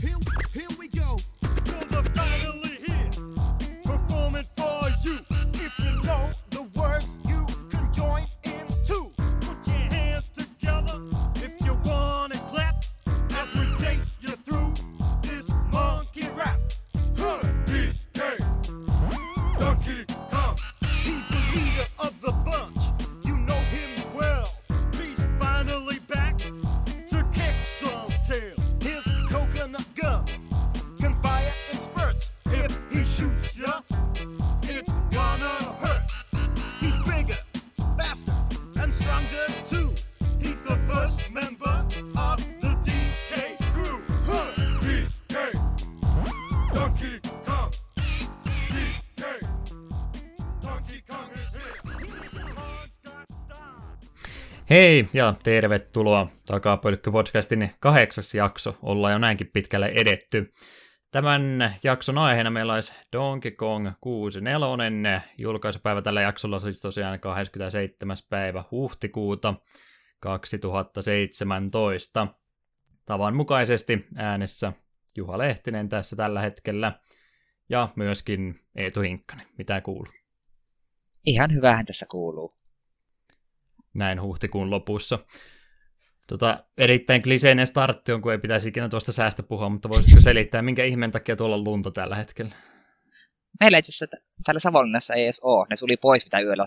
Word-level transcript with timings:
Here, 0.00 0.16
here 0.52 0.68
we 0.78 0.88
go. 0.88 1.18
Hei 54.74 55.08
ja 55.12 55.34
tervetuloa 55.42 56.26
Takapölkky-podcastin 56.50 57.68
kahdeksas 57.80 58.34
jakso. 58.34 58.78
Ollaan 58.82 59.12
jo 59.12 59.18
näinkin 59.18 59.50
pitkälle 59.52 59.86
edetty. 59.86 60.52
Tämän 61.10 61.74
jakson 61.82 62.18
aiheena 62.18 62.50
meillä 62.50 62.74
olisi 62.74 62.92
Donkey 63.12 63.50
Kong 63.50 63.90
64. 64.00 65.22
Julkaisupäivä 65.38 66.02
tällä 66.02 66.20
jaksolla 66.20 66.58
siis 66.58 66.80
tosiaan 66.80 67.20
27. 67.20 68.16
päivä 68.30 68.64
huhtikuuta 68.70 69.54
2017. 70.20 72.26
Tavan 73.06 73.36
mukaisesti 73.36 74.06
äänessä 74.16 74.72
Juha 75.16 75.38
Lehtinen 75.38 75.88
tässä 75.88 76.16
tällä 76.16 76.40
hetkellä 76.40 76.92
ja 77.68 77.88
myöskin 77.96 78.60
Eetu 78.76 79.00
Hinkkanen. 79.00 79.46
Mitä 79.58 79.80
kuuluu? 79.80 80.12
Ihan 81.26 81.52
hyvähän 81.52 81.86
tässä 81.86 82.06
kuuluu. 82.10 82.63
Näin 83.94 84.22
huhtikuun 84.22 84.70
lopussa. 84.70 85.18
Tota, 86.28 86.64
erittäin 86.78 87.22
kliseinen 87.22 87.66
startti 87.66 88.12
on, 88.12 88.22
kun 88.22 88.32
ei 88.32 88.38
pitäisi 88.38 88.68
ikinä 88.68 88.88
tuosta 88.88 89.12
säästä 89.12 89.42
puhua, 89.42 89.68
mutta 89.68 89.88
voisitko 89.88 90.20
selittää, 90.20 90.62
minkä 90.62 90.84
ihmeen 90.84 91.10
takia 91.10 91.36
tuolla 91.36 91.56
on 91.56 91.64
lunta 91.64 91.90
tällä 91.90 92.16
hetkellä? 92.16 92.54
Meillä 93.60 93.78
itse 93.78 93.90
asiassa 93.90 94.16
täällä 94.44 94.58
Savonlinnassa 94.58 95.14
ei 95.14 95.24
edes 95.24 95.40
ole. 95.40 95.66
Ne 95.70 95.76
suli 95.76 95.96
pois, 95.96 96.24
mitä 96.24 96.40
yöllä 96.40 96.66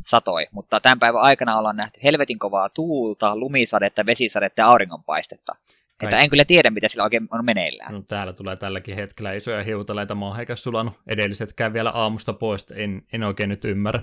satoi. 0.00 0.46
Mutta 0.52 0.80
tämän 0.80 0.98
päivän 0.98 1.22
aikana 1.22 1.58
ollaan 1.58 1.76
nähty 1.76 2.00
helvetin 2.02 2.38
kovaa 2.38 2.68
tuulta, 2.68 3.36
lumisadetta, 3.36 4.06
vesisadetta 4.06 4.60
ja 4.60 4.66
auringonpaistetta. 4.66 5.56
Että 6.02 6.18
en 6.18 6.30
kyllä 6.30 6.44
tiedä, 6.44 6.70
mitä 6.70 6.88
sillä 6.88 7.04
oikein 7.04 7.28
on 7.30 7.44
meneillään. 7.44 7.94
No, 7.94 8.02
täällä 8.08 8.32
tulee 8.32 8.56
tälläkin 8.56 8.94
hetkellä 8.94 9.32
isoja 9.32 9.64
hiutaleita, 9.64 10.14
mä 10.14 10.26
oon 10.26 10.36
sulanut 10.54 10.94
edellisetkään 11.06 11.72
vielä 11.72 11.90
aamusta 11.90 12.32
pois, 12.32 12.66
en, 12.74 13.02
en 13.12 13.22
oikein 13.22 13.48
nyt 13.48 13.64
ymmärrä. 13.64 14.00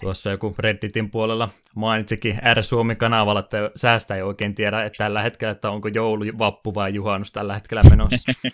Tuossa 0.00 0.30
joku 0.30 0.54
Redditin 0.58 1.10
puolella 1.10 1.48
mainitsikin 1.76 2.38
R-Suomi-kanavalla, 2.54 3.40
että 3.40 3.70
säästä 3.76 4.14
ei 4.14 4.22
oikein 4.22 4.54
tiedä 4.54 4.78
että 4.78 5.04
tällä 5.04 5.22
hetkellä, 5.22 5.52
että 5.52 5.70
onko 5.70 5.88
joulu, 5.88 6.24
vappu 6.38 6.74
vai 6.74 6.94
juhannus 6.94 7.32
tällä 7.32 7.54
hetkellä 7.54 7.82
menossa. 7.82 8.32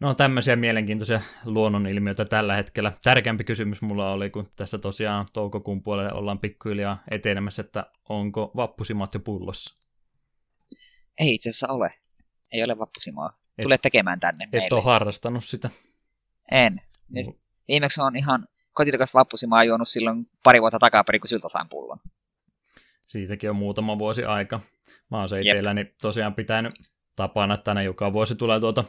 No 0.00 0.14
tämmöisiä 0.14 0.56
mielenkiintoisia 0.56 1.20
luonnonilmiöitä 1.44 2.24
tällä 2.24 2.54
hetkellä. 2.54 2.92
Tärkeämpi 3.04 3.44
kysymys 3.44 3.82
mulla 3.82 4.12
oli, 4.12 4.30
kun 4.30 4.48
tässä 4.56 4.78
tosiaan 4.78 5.26
toukokuun 5.32 5.82
puolelle 5.82 6.12
ollaan 6.12 6.38
pikkuhiljaa 6.38 7.02
etenemässä, 7.10 7.62
että 7.62 7.86
onko 8.08 8.50
vappusimat 8.56 9.14
jo 9.14 9.20
pullossa? 9.20 9.74
Ei 11.18 11.34
itse 11.34 11.50
asiassa 11.50 11.68
ole. 11.68 11.94
Ei 12.52 12.64
ole 12.64 12.78
vappusimaa. 12.78 13.38
Et- 13.58 13.62
Tule 13.62 13.78
tekemään 13.78 14.20
tänne 14.20 14.44
Et 14.44 14.52
meille. 14.52 14.68
ole 14.72 14.82
harrastanut 14.82 15.44
sitä. 15.44 15.70
En. 16.50 16.80
Sit 17.22 17.40
Viimeksi 17.68 18.00
on 18.00 18.16
ihan 18.16 18.48
kotilakas 18.72 19.14
vappusimaa 19.14 19.64
juonut 19.64 19.88
silloin 19.88 20.26
pari 20.44 20.60
vuotta 20.60 20.78
takaperin, 20.78 21.20
kun 21.20 21.28
siltä 21.28 21.48
sain 21.48 21.68
pullon. 21.68 21.98
Siitäkin 23.06 23.50
on 23.50 23.56
muutama 23.56 23.98
vuosi 23.98 24.24
aika. 24.24 24.60
Mä 25.10 25.18
oon 25.18 25.28
se 25.28 25.40
itselläni 25.40 25.94
tosiaan 26.02 26.34
pitänyt 26.34 26.72
tapana, 27.16 27.54
että 27.54 27.70
aina 27.70 27.82
joka 27.82 28.12
vuosi 28.12 28.34
tulee 28.34 28.60
tuota 28.60 28.84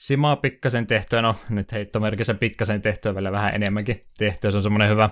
Simaa 0.00 0.36
pikkasen 0.36 0.86
tehtyä, 0.86 1.22
no 1.22 1.36
nyt 1.48 1.72
heittomerkissä 1.72 2.34
pikkasen 2.34 2.82
tehtyä 2.82 3.14
vielä 3.14 3.32
vähän 3.32 3.50
enemmänkin 3.54 4.04
tehtyä. 4.18 4.50
Se 4.50 4.56
on 4.56 4.62
semmoinen 4.62 4.90
hyvä 4.90 5.10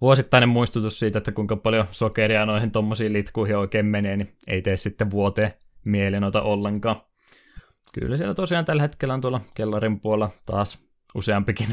vuosittainen 0.00 0.48
muistutus 0.48 0.98
siitä, 0.98 1.18
että 1.18 1.32
kuinka 1.32 1.56
paljon 1.56 1.86
sokeria 1.90 2.46
noihin 2.46 2.70
tommosiin 2.70 3.12
litkuihin 3.12 3.56
oikein 3.56 3.86
menee, 3.86 4.16
niin 4.16 4.36
ei 4.46 4.62
tee 4.62 4.76
sitten 4.76 5.10
vuoteen 5.10 5.54
mielenota 5.84 6.42
ollenkaan. 6.42 7.02
Kyllä 7.92 8.16
siellä 8.16 8.34
tosiaan 8.34 8.64
tällä 8.64 8.82
hetkellä 8.82 9.14
on 9.14 9.20
tuolla 9.20 9.40
kellarin 9.54 10.00
puolella 10.00 10.30
taas 10.46 10.84
useampikin, 11.14 11.68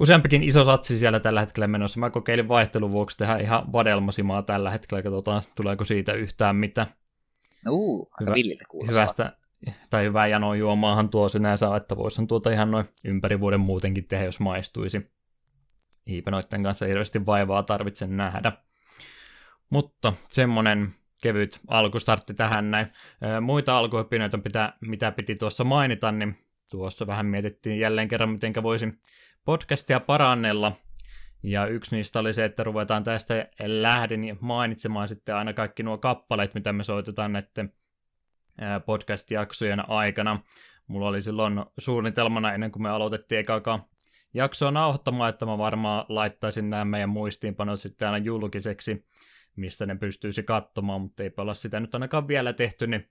useampikin 0.00 0.42
iso 0.42 0.64
satsi 0.64 0.98
siellä 0.98 1.20
tällä 1.20 1.40
hetkellä 1.40 1.68
menossa. 1.68 2.00
Mä 2.00 2.10
kokeilin 2.10 2.48
vaihtelun 2.48 2.92
vuoksi 2.92 3.16
tehdä 3.16 3.36
ihan 3.36 3.72
vadelmasimaa 3.72 4.42
tällä 4.42 4.70
hetkellä, 4.70 5.02
katsotaan 5.02 5.42
tuleeko 5.56 5.84
siitä 5.84 6.12
yhtään 6.12 6.56
mitä 6.56 6.86
Uu, 7.68 8.08
aika 8.12 8.32
Hyvä- 8.32 8.92
hyvästä 8.92 9.36
tai 9.90 10.04
hyvää 10.04 10.26
janoa 10.26 10.56
juomaahan 10.56 11.08
tuo 11.08 11.28
sinänsä, 11.28 11.76
että 11.76 11.96
voisihan 11.96 12.26
tuota 12.26 12.50
ihan 12.50 12.70
noin 12.70 12.84
ympäri 13.04 13.40
vuoden 13.40 13.60
muutenkin 13.60 14.08
tehdä, 14.08 14.24
jos 14.24 14.40
maistuisi. 14.40 15.10
Eipä 16.06 16.30
noitten 16.30 16.62
kanssa 16.62 16.86
hirveästi 16.86 17.26
vaivaa 17.26 17.62
tarvitse 17.62 18.06
nähdä. 18.06 18.52
Mutta 19.70 20.12
semmonen 20.28 20.94
kevyt 21.22 21.60
alkustartti 21.68 22.34
tähän 22.34 22.70
näin. 22.70 22.86
Muita 23.40 23.78
alkuopinoita, 23.78 24.36
mitä, 24.44 24.72
mitä 24.80 25.12
piti 25.12 25.34
tuossa 25.36 25.64
mainita, 25.64 26.12
niin 26.12 26.38
tuossa 26.70 27.06
vähän 27.06 27.26
mietittiin 27.26 27.80
jälleen 27.80 28.08
kerran, 28.08 28.30
miten 28.30 28.62
voisin 28.62 29.00
podcastia 29.44 30.00
parannella. 30.00 30.72
Ja 31.42 31.66
yksi 31.66 31.96
niistä 31.96 32.18
oli 32.18 32.32
se, 32.32 32.44
että 32.44 32.64
ruvetaan 32.64 33.04
tästä 33.04 33.48
lähden 33.60 34.38
mainitsemaan 34.40 35.08
sitten 35.08 35.34
aina 35.34 35.52
kaikki 35.52 35.82
nuo 35.82 35.98
kappaleet, 35.98 36.54
mitä 36.54 36.72
me 36.72 36.84
soitetaan 36.84 37.32
näiden 37.32 37.72
podcast-jaksojen 38.86 39.90
aikana. 39.90 40.38
Mulla 40.86 41.08
oli 41.08 41.22
silloin 41.22 41.64
suunnitelmana 41.78 42.52
ennen 42.52 42.72
kuin 42.72 42.82
me 42.82 42.90
aloitettiin 42.90 43.38
ekaakaan 43.38 43.82
jaksoa 44.34 44.70
nauhoittamaan, 44.70 45.30
että 45.30 45.46
mä 45.46 45.58
varmaan 45.58 46.04
laittaisin 46.08 46.70
nämä 46.70 46.84
meidän 46.84 47.08
muistiinpanot 47.08 47.80
sitten 47.80 48.08
aina 48.08 48.24
julkiseksi, 48.24 49.06
mistä 49.56 49.86
ne 49.86 49.96
pystyisi 49.96 50.42
katsomaan, 50.42 51.00
mutta 51.00 51.22
eipä 51.22 51.42
olla 51.42 51.54
sitä 51.54 51.80
nyt 51.80 51.94
ainakaan 51.94 52.28
vielä 52.28 52.52
tehty, 52.52 52.86
niin 52.86 53.10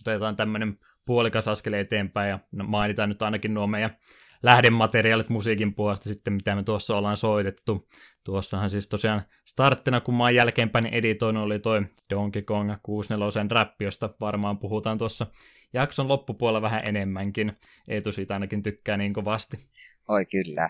otetaan 0.00 0.36
tämmöinen 0.36 0.78
puolikas 1.04 1.48
askel 1.48 1.72
eteenpäin 1.72 2.28
ja 2.28 2.38
mainitaan 2.62 3.08
nyt 3.08 3.22
ainakin 3.22 3.54
nuo 3.54 3.66
meidän 3.66 3.96
lähdemateriaalit 4.44 5.28
musiikin 5.28 5.74
puolesta 5.74 6.08
sitten, 6.08 6.32
mitä 6.32 6.54
me 6.54 6.62
tuossa 6.62 6.96
ollaan 6.96 7.16
soitettu. 7.16 7.88
Tuossahan 8.24 8.70
siis 8.70 8.88
tosiaan 8.88 9.22
starttina, 9.44 10.00
kun 10.00 10.14
mä 10.14 10.24
oon 10.24 10.34
jälkeenpäin 10.34 10.86
editoinut, 10.86 11.44
oli 11.44 11.58
toi 11.58 11.82
Donkey 12.10 12.42
Kong 12.42 12.72
64 12.82 13.46
räppi, 13.50 13.84
josta 13.84 14.10
varmaan 14.20 14.58
puhutaan 14.58 14.98
tuossa 14.98 15.26
jakson 15.72 16.08
loppupuolella 16.08 16.62
vähän 16.62 16.82
enemmänkin. 16.88 17.52
Eetu 17.88 18.12
siitä 18.12 18.34
ainakin 18.34 18.62
tykkää 18.62 18.96
niin 18.96 19.12
kovasti. 19.12 19.68
Oi 20.08 20.26
kyllä. 20.26 20.68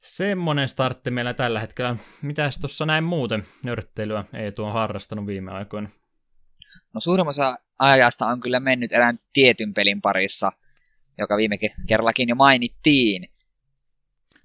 Semmonen 0.00 0.68
startti 0.68 1.10
meillä 1.10 1.34
tällä 1.34 1.60
hetkellä. 1.60 1.96
Mitäs 2.22 2.58
tuossa 2.58 2.86
näin 2.86 3.04
muuten 3.04 3.46
nörtteilyä 3.62 4.24
Eetu 4.32 4.64
on 4.64 4.72
harrastanut 4.72 5.26
viime 5.26 5.50
aikoina? 5.52 5.88
No 6.94 7.00
suurin 7.00 7.28
osa 7.28 7.58
ajasta 7.78 8.26
on 8.26 8.40
kyllä 8.40 8.60
mennyt 8.60 8.92
erään 8.92 9.18
tietyn 9.32 9.74
pelin 9.74 10.00
parissa, 10.00 10.52
joka 11.18 11.36
viime 11.36 11.56
ke- 11.56 11.74
kerrallakin 11.86 12.28
jo 12.28 12.34
mainittiin. 12.34 13.28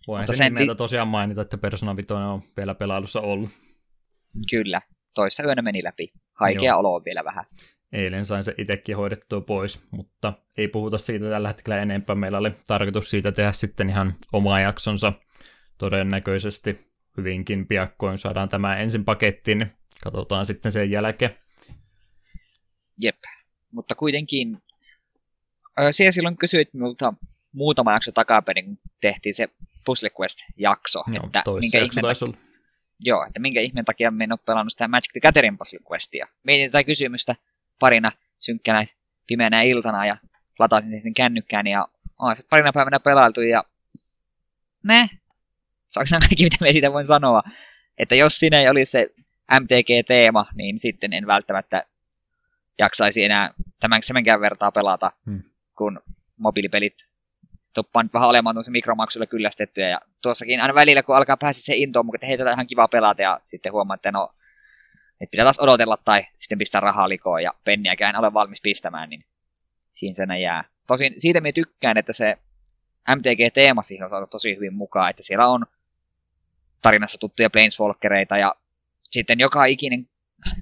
Voin 0.08 0.28
sen 0.36 0.54
nimeltä 0.54 0.72
vi- 0.74 0.76
tosiaan 0.78 1.08
mainita, 1.08 1.42
että 1.42 1.58
Persona 1.58 1.96
5 1.96 2.14
on 2.14 2.42
vielä 2.58 2.76
pelailussa 2.76 3.22
ollut. 3.22 3.50
Kyllä, 4.50 4.80
toissa 5.14 5.44
yönä 5.44 5.62
meni 5.62 5.84
läpi. 5.84 6.12
Haikea 6.34 6.64
Joo. 6.64 6.80
olo 6.80 6.96
on 6.96 7.06
vielä 7.06 7.24
vähän. 7.24 7.46
Eilen 7.92 8.26
sain 8.26 8.44
se 8.44 8.56
itsekin 8.58 8.98
hoidettua 8.98 9.42
pois, 9.42 9.84
mutta 9.92 10.34
ei 10.58 10.68
puhuta 10.68 10.98
siitä 10.98 11.30
tällä 11.30 11.48
hetkellä 11.48 11.78
enempää. 11.78 12.16
Meillä 12.16 12.38
oli 12.38 12.52
tarkoitus 12.68 13.10
siitä 13.10 13.32
tehdä 13.32 13.52
sitten 13.52 13.90
ihan 13.90 14.14
oma 14.34 14.60
jaksonsa 14.60 15.14
todennäköisesti 15.78 16.94
hyvinkin 17.18 17.68
piakkoin. 17.68 18.18
Saadaan 18.18 18.50
tämä 18.50 18.74
ensin 18.74 19.06
pakettiin, 19.06 19.58
niin 19.58 19.72
katsotaan 20.04 20.46
sitten 20.46 20.72
sen 20.72 20.92
jälkeen. 20.92 21.36
Jep. 23.02 23.18
Mutta 23.72 23.96
kuitenkin, 23.96 24.58
siellä 25.92 26.12
silloin 26.12 26.38
kysyit 26.38 26.74
minulta 26.74 27.14
muutama 27.52 27.94
jakso 27.94 28.12
takaperin, 28.12 28.66
kun 28.66 28.78
tehtiin 29.02 29.36
se 29.36 29.48
Puzzle 29.86 30.10
Quest-jakso, 30.22 31.04
Joo, 31.08 31.26
että, 31.26 31.42
minkä 31.60 31.78
jakso 31.78 31.92
ihmeen, 31.92 32.02
taisi 32.02 32.26
olla. 32.26 32.38
joo, 33.00 33.26
että 33.26 33.40
minkä 33.40 33.62
ihmeen 33.62 33.86
takia 33.86 34.12
me 34.12 34.24
en 34.24 34.32
ole 34.32 34.40
pelannut 34.46 34.72
sitä 34.72 34.88
Magic 34.88 35.12
the 35.12 35.20
Gathering 35.20 35.58
Puzzle 35.58 35.80
Questia. 35.92 36.28
Mietin 36.44 36.72
tätä 36.72 36.84
kysymystä 36.84 37.36
parina 37.80 38.12
synkkänä 38.40 38.86
pimeänä 39.28 39.62
iltana 39.62 40.06
ja 40.06 40.18
latasin 40.60 41.02
sen 41.02 41.14
kännykkään 41.14 41.68
ja 41.68 41.88
olen 42.20 42.36
sitten 42.36 42.50
parina 42.50 42.74
päivänä 42.74 43.00
pelailtu 43.00 43.42
ja 43.42 43.64
ne, 44.84 45.10
saanko 45.90 46.08
nämä 46.12 46.20
kaikki 46.20 46.44
mitä 46.44 46.58
me 46.62 46.72
siitä 46.74 46.94
voin 46.94 47.06
sanoa, 47.06 47.42
että 47.98 48.16
jos 48.16 48.40
siinä 48.40 48.60
ei 48.60 48.70
olisi 48.70 48.92
se 48.92 49.10
MTG-teema, 49.60 50.46
niin 50.56 50.80
sitten 50.80 51.14
en 51.14 51.28
välttämättä 51.28 51.86
jaksaisi 52.80 53.24
enää 53.24 53.54
tämän 53.80 54.04
semenkään 54.04 54.42
vertaa 54.42 54.72
pelata, 54.72 55.12
Hmm. 55.26 55.44
Kun 55.84 56.00
mobiilipelit 56.38 56.96
tuppaa 57.74 58.04
nyt 58.04 58.14
vähän 58.14 58.30
olemaan 58.30 58.64
se 58.64 58.72
mikromaksuilla 58.72 59.26
kyllästettyjä. 59.26 59.90
Ja 59.90 60.02
tuossakin 60.22 60.62
aina 60.62 60.76
välillä, 60.76 61.04
kun 61.04 61.16
alkaa 61.16 61.38
päästä 61.38 61.64
se 61.64 61.76
intoon, 61.76 62.06
mutta 62.06 62.28
hei, 62.28 62.38
tätä 62.38 62.52
ihan 62.52 62.68
kiva 62.68 62.88
pelata, 62.88 63.22
ja 63.22 63.40
sitten 63.46 63.72
huomaa, 63.72 63.96
että 63.96 64.12
no, 64.12 64.30
että 65.22 65.32
pitää 65.32 65.46
taas 65.46 65.60
odotella 65.60 65.98
tai 65.98 66.24
sitten 66.40 66.58
pistää 66.58 66.82
rahaa 66.82 67.10
likoon, 67.10 67.44
ja 67.44 67.54
penniäkään 67.64 68.16
en 68.16 68.20
ole 68.20 68.34
valmis 68.34 68.62
pistämään, 68.62 69.10
niin 69.10 69.26
siinä 69.94 70.16
se 70.16 70.40
jää. 70.40 70.64
Tosin 70.88 71.14
siitä 71.18 71.42
minä 71.42 71.52
tykkään, 71.52 71.98
että 71.98 72.14
se 72.14 72.38
MTG-teema 73.16 73.82
siihen 73.82 74.04
on 74.04 74.10
saatu 74.10 74.28
tosi 74.28 74.56
hyvin 74.56 74.74
mukaan, 74.74 75.10
että 75.10 75.24
siellä 75.24 75.48
on 75.48 75.66
tarinassa 76.82 77.18
tuttuja 77.18 77.50
Planeswalkereita, 77.50 78.38
ja 78.38 78.56
sitten 79.12 79.40
joka 79.40 79.66
ikinen 79.66 80.08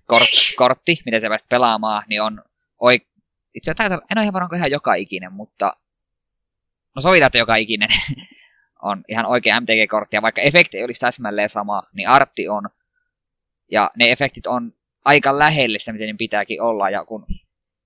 kort, 0.05 0.29
kortti, 0.55 0.97
mitä 1.05 1.19
sä 1.19 1.29
pääset 1.29 1.49
pelaamaan, 1.49 2.03
niin 2.07 2.21
on 2.21 2.43
oi... 2.79 3.01
Itse 3.53 3.71
asiassa 3.71 4.01
en 4.11 4.17
ole 4.17 4.23
ihan 4.23 4.33
varma, 4.33 4.57
ihan 4.57 4.71
joka 4.71 4.93
ikinen, 4.93 5.33
mutta 5.33 5.73
no 6.95 7.01
sovitaan, 7.01 7.27
että 7.27 7.37
joka 7.37 7.55
ikinen 7.55 7.89
on 8.81 9.03
ihan 9.07 9.25
oikea 9.25 9.59
MTG-kortti, 9.59 10.15
ja 10.15 10.21
vaikka 10.21 10.41
efekti 10.41 10.77
ei 10.77 10.83
olisi 10.83 11.01
täsmälleen 11.01 11.49
sama, 11.49 11.83
niin 11.93 12.09
artti 12.09 12.49
on, 12.49 12.69
ja 13.71 13.91
ne 13.95 14.05
efektit 14.05 14.47
on 14.47 14.73
aika 15.05 15.39
lähellä 15.39 15.79
sitä, 15.79 15.93
miten 15.93 16.07
ne 16.07 16.15
pitääkin 16.17 16.61
olla, 16.61 16.89
ja 16.89 17.05
kun 17.05 17.25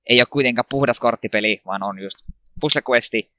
ei 0.09 0.21
ole 0.21 0.27
kuitenkaan 0.29 0.65
puhdas 0.69 0.99
korttipeli, 0.99 1.61
vaan 1.65 1.83
on 1.83 1.99
just 1.99 2.17
puzzle 2.61 2.81
questi, 2.89 3.31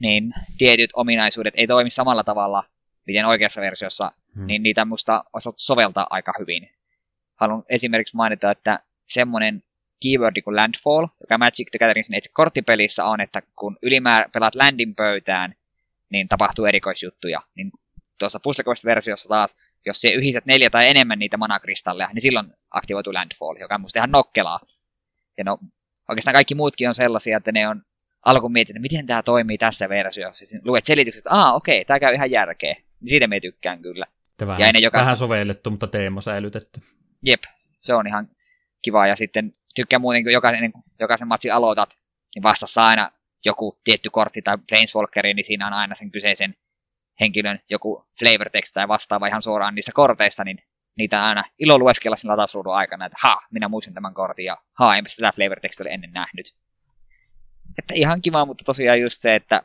niin 0.00 0.34
tietyt 0.58 0.90
ominaisuudet 0.94 1.54
ei 1.56 1.66
toimi 1.66 1.90
samalla 1.90 2.24
tavalla, 2.24 2.64
miten 3.06 3.26
oikeassa 3.26 3.60
versiossa, 3.60 4.12
Hmm. 4.38 4.46
niin 4.46 4.62
niitä 4.62 4.84
musta 4.84 5.24
osattu 5.32 5.60
soveltaa 5.60 6.06
aika 6.10 6.32
hyvin. 6.38 6.70
Haluan 7.34 7.64
esimerkiksi 7.68 8.16
mainita, 8.16 8.50
että 8.50 8.80
semmoinen 9.06 9.62
keywordi 10.02 10.42
kuin 10.42 10.56
landfall, 10.56 11.06
joka 11.20 11.38
Magic 11.38 11.70
the 11.70 11.78
Gathering 11.78 12.16
itse 12.16 12.30
korttipelissä 12.32 13.04
on, 13.04 13.20
että 13.20 13.42
kun 13.56 13.78
ylimäärä 13.82 14.28
pelaat 14.32 14.54
landin 14.54 14.94
pöytään, 14.94 15.54
niin 16.10 16.28
tapahtuu 16.28 16.64
erikoisjuttuja. 16.64 17.40
Niin 17.54 17.70
tuossa 18.18 18.40
puzzle 18.40 18.64
versiossa 18.84 19.28
taas, 19.28 19.56
jos 19.86 20.00
se 20.00 20.08
yhdistät 20.08 20.46
neljä 20.46 20.70
tai 20.70 20.88
enemmän 20.88 21.18
niitä 21.18 21.36
manakristalleja, 21.36 22.10
niin 22.12 22.22
silloin 22.22 22.52
aktivoituu 22.70 23.14
landfall, 23.14 23.56
joka 23.60 23.74
on 23.74 23.80
musta 23.80 23.98
ihan 23.98 24.10
nokkelaa. 24.10 24.60
Ja 25.38 25.44
no, 25.44 25.58
oikeastaan 26.08 26.34
kaikki 26.34 26.54
muutkin 26.54 26.88
on 26.88 26.94
sellaisia, 26.94 27.36
että 27.36 27.52
ne 27.52 27.68
on 27.68 27.82
alkuun 28.24 28.52
mietin, 28.52 28.76
että 28.76 28.82
miten 28.82 29.06
tämä 29.06 29.22
toimii 29.22 29.58
tässä 29.58 29.88
versiossa. 29.88 30.46
Sitten 30.46 30.70
luet 30.70 30.84
selitykset, 30.84 31.18
että 31.18 31.30
aa 31.30 31.54
okei, 31.54 31.84
tämä 31.84 32.00
käy 32.00 32.14
ihan 32.14 32.30
järkeä. 32.30 32.74
Niin 32.74 33.08
siitä 33.08 33.26
me 33.26 33.40
tykkään 33.40 33.82
kyllä. 33.82 34.06
Vähän, 34.46 34.60
ja 34.60 34.66
ei 34.66 34.72
ne 34.72 34.78
jokaista- 34.78 35.04
vähän 35.04 35.16
sovellettu, 35.16 35.70
mutta 35.70 35.86
teema 35.86 36.20
säilytetty. 36.20 36.80
Jep, 37.22 37.42
se 37.80 37.94
on 37.94 38.06
ihan 38.06 38.28
kiva. 38.82 39.06
Ja 39.06 39.16
sitten 39.16 39.54
tykkään 39.74 40.00
muuten, 40.00 40.22
kun 40.22 40.32
jokaisen, 40.32 40.72
kun 40.72 40.82
jokaisen 41.00 41.28
matsin 41.28 41.54
aloitat, 41.54 41.90
niin 42.34 42.42
vastassa 42.42 42.84
aina 42.84 43.10
joku 43.44 43.78
tietty 43.84 44.10
kortti 44.10 44.42
tai 44.42 44.58
Planeswalkeri, 44.68 45.34
niin 45.34 45.44
siinä 45.44 45.66
on 45.66 45.72
aina 45.72 45.94
sen 45.94 46.10
kyseisen 46.10 46.54
henkilön 47.20 47.60
joku 47.70 48.06
flavor 48.18 48.50
text 48.50 48.74
tai 48.74 48.88
vastaava 48.88 49.26
ihan 49.26 49.42
suoraan 49.42 49.74
niistä 49.74 49.92
korteista, 49.94 50.44
niin 50.44 50.58
niitä 50.98 51.24
aina 51.24 51.44
ilo 51.58 51.78
lueskella 51.78 52.16
sen 52.16 52.30
latausruudun 52.30 52.74
aikana, 52.74 53.06
että 53.06 53.18
ha, 53.22 53.40
minä 53.50 53.68
muistin 53.68 53.94
tämän 53.94 54.14
kortin 54.14 54.44
ja 54.44 54.56
ha, 54.78 54.96
enpä 54.96 55.08
sitä 55.08 55.32
flavor 55.36 55.60
text 55.60 55.80
ole 55.80 55.90
ennen 55.90 56.12
nähnyt. 56.12 56.54
Että 57.78 57.94
ihan 57.94 58.22
kiva, 58.22 58.46
mutta 58.46 58.64
tosiaan 58.64 59.00
just 59.00 59.22
se, 59.22 59.34
että 59.34 59.62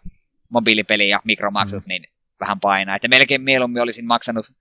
mobiilipeli 0.49 1.09
ja 1.09 1.21
mikromaksut, 1.23 1.85
Mm. 1.85 1.87
niin 1.87 2.03
vähän 2.39 2.59
painaa. 2.59 2.95
Että 2.95 3.07
melkein 3.07 3.41
mieluummin 3.41 3.81
olisin 3.81 4.05
maksanut 4.05 4.51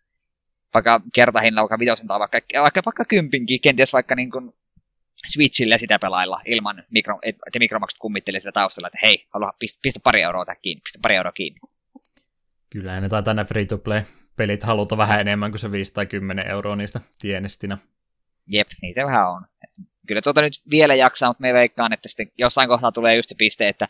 vaikka 0.74 1.00
kertahinnalla 1.14 1.68
vaikka 1.68 1.78
vitosen 1.78 2.06
tai 2.06 2.18
vaikka, 2.18 2.38
vaikka, 2.60 2.82
vaikka 2.84 3.04
kympinkin, 3.04 3.60
kenties 3.60 3.92
vaikka 3.92 4.14
niin 4.14 4.30
kuin 4.30 4.52
Switchillä 5.28 5.78
sitä 5.78 5.98
pelailla 5.98 6.40
ilman, 6.46 6.84
mikro, 6.90 7.18
et- 7.22 7.38
että 7.46 7.58
mikromaksut 7.58 7.98
kummittelee 7.98 8.40
sitä 8.40 8.52
taustalla, 8.52 8.88
että 8.88 8.98
hei, 9.02 9.26
haluaa 9.30 9.52
pistä, 9.58 9.78
pistä 9.82 10.00
pari 10.04 10.22
euroa 10.22 10.44
tähän 10.44 10.58
kiinni, 10.62 10.80
pistä 10.80 10.98
pari 11.02 11.16
euroa 11.16 11.32
kiinni. 11.32 11.60
Kyllä 12.70 13.00
ne 13.00 13.08
taitaa 13.08 13.34
nämä 13.34 13.44
free-to-play-pelit 13.44 14.62
haluta 14.62 14.96
vähän 14.96 15.20
enemmän 15.20 15.50
kuin 15.50 15.58
se 15.58 15.72
5 15.72 15.94
tai 15.94 16.06
10 16.06 16.50
euroa 16.50 16.76
niistä 16.76 17.00
tienestinä. 17.20 17.78
Jep, 18.46 18.68
niin 18.82 18.94
se 18.94 19.04
vähän 19.04 19.30
on. 19.30 19.42
Kyllä 20.06 20.22
tuota 20.22 20.42
nyt 20.42 20.52
vielä 20.70 20.94
jaksaa, 20.94 21.30
mutta 21.30 21.40
me 21.42 21.54
veikkaan, 21.54 21.92
että 21.92 22.08
sitten 22.08 22.30
jossain 22.38 22.68
kohtaa 22.68 22.92
tulee 22.92 23.16
just 23.16 23.28
se 23.28 23.34
piste, 23.38 23.68
että 23.68 23.88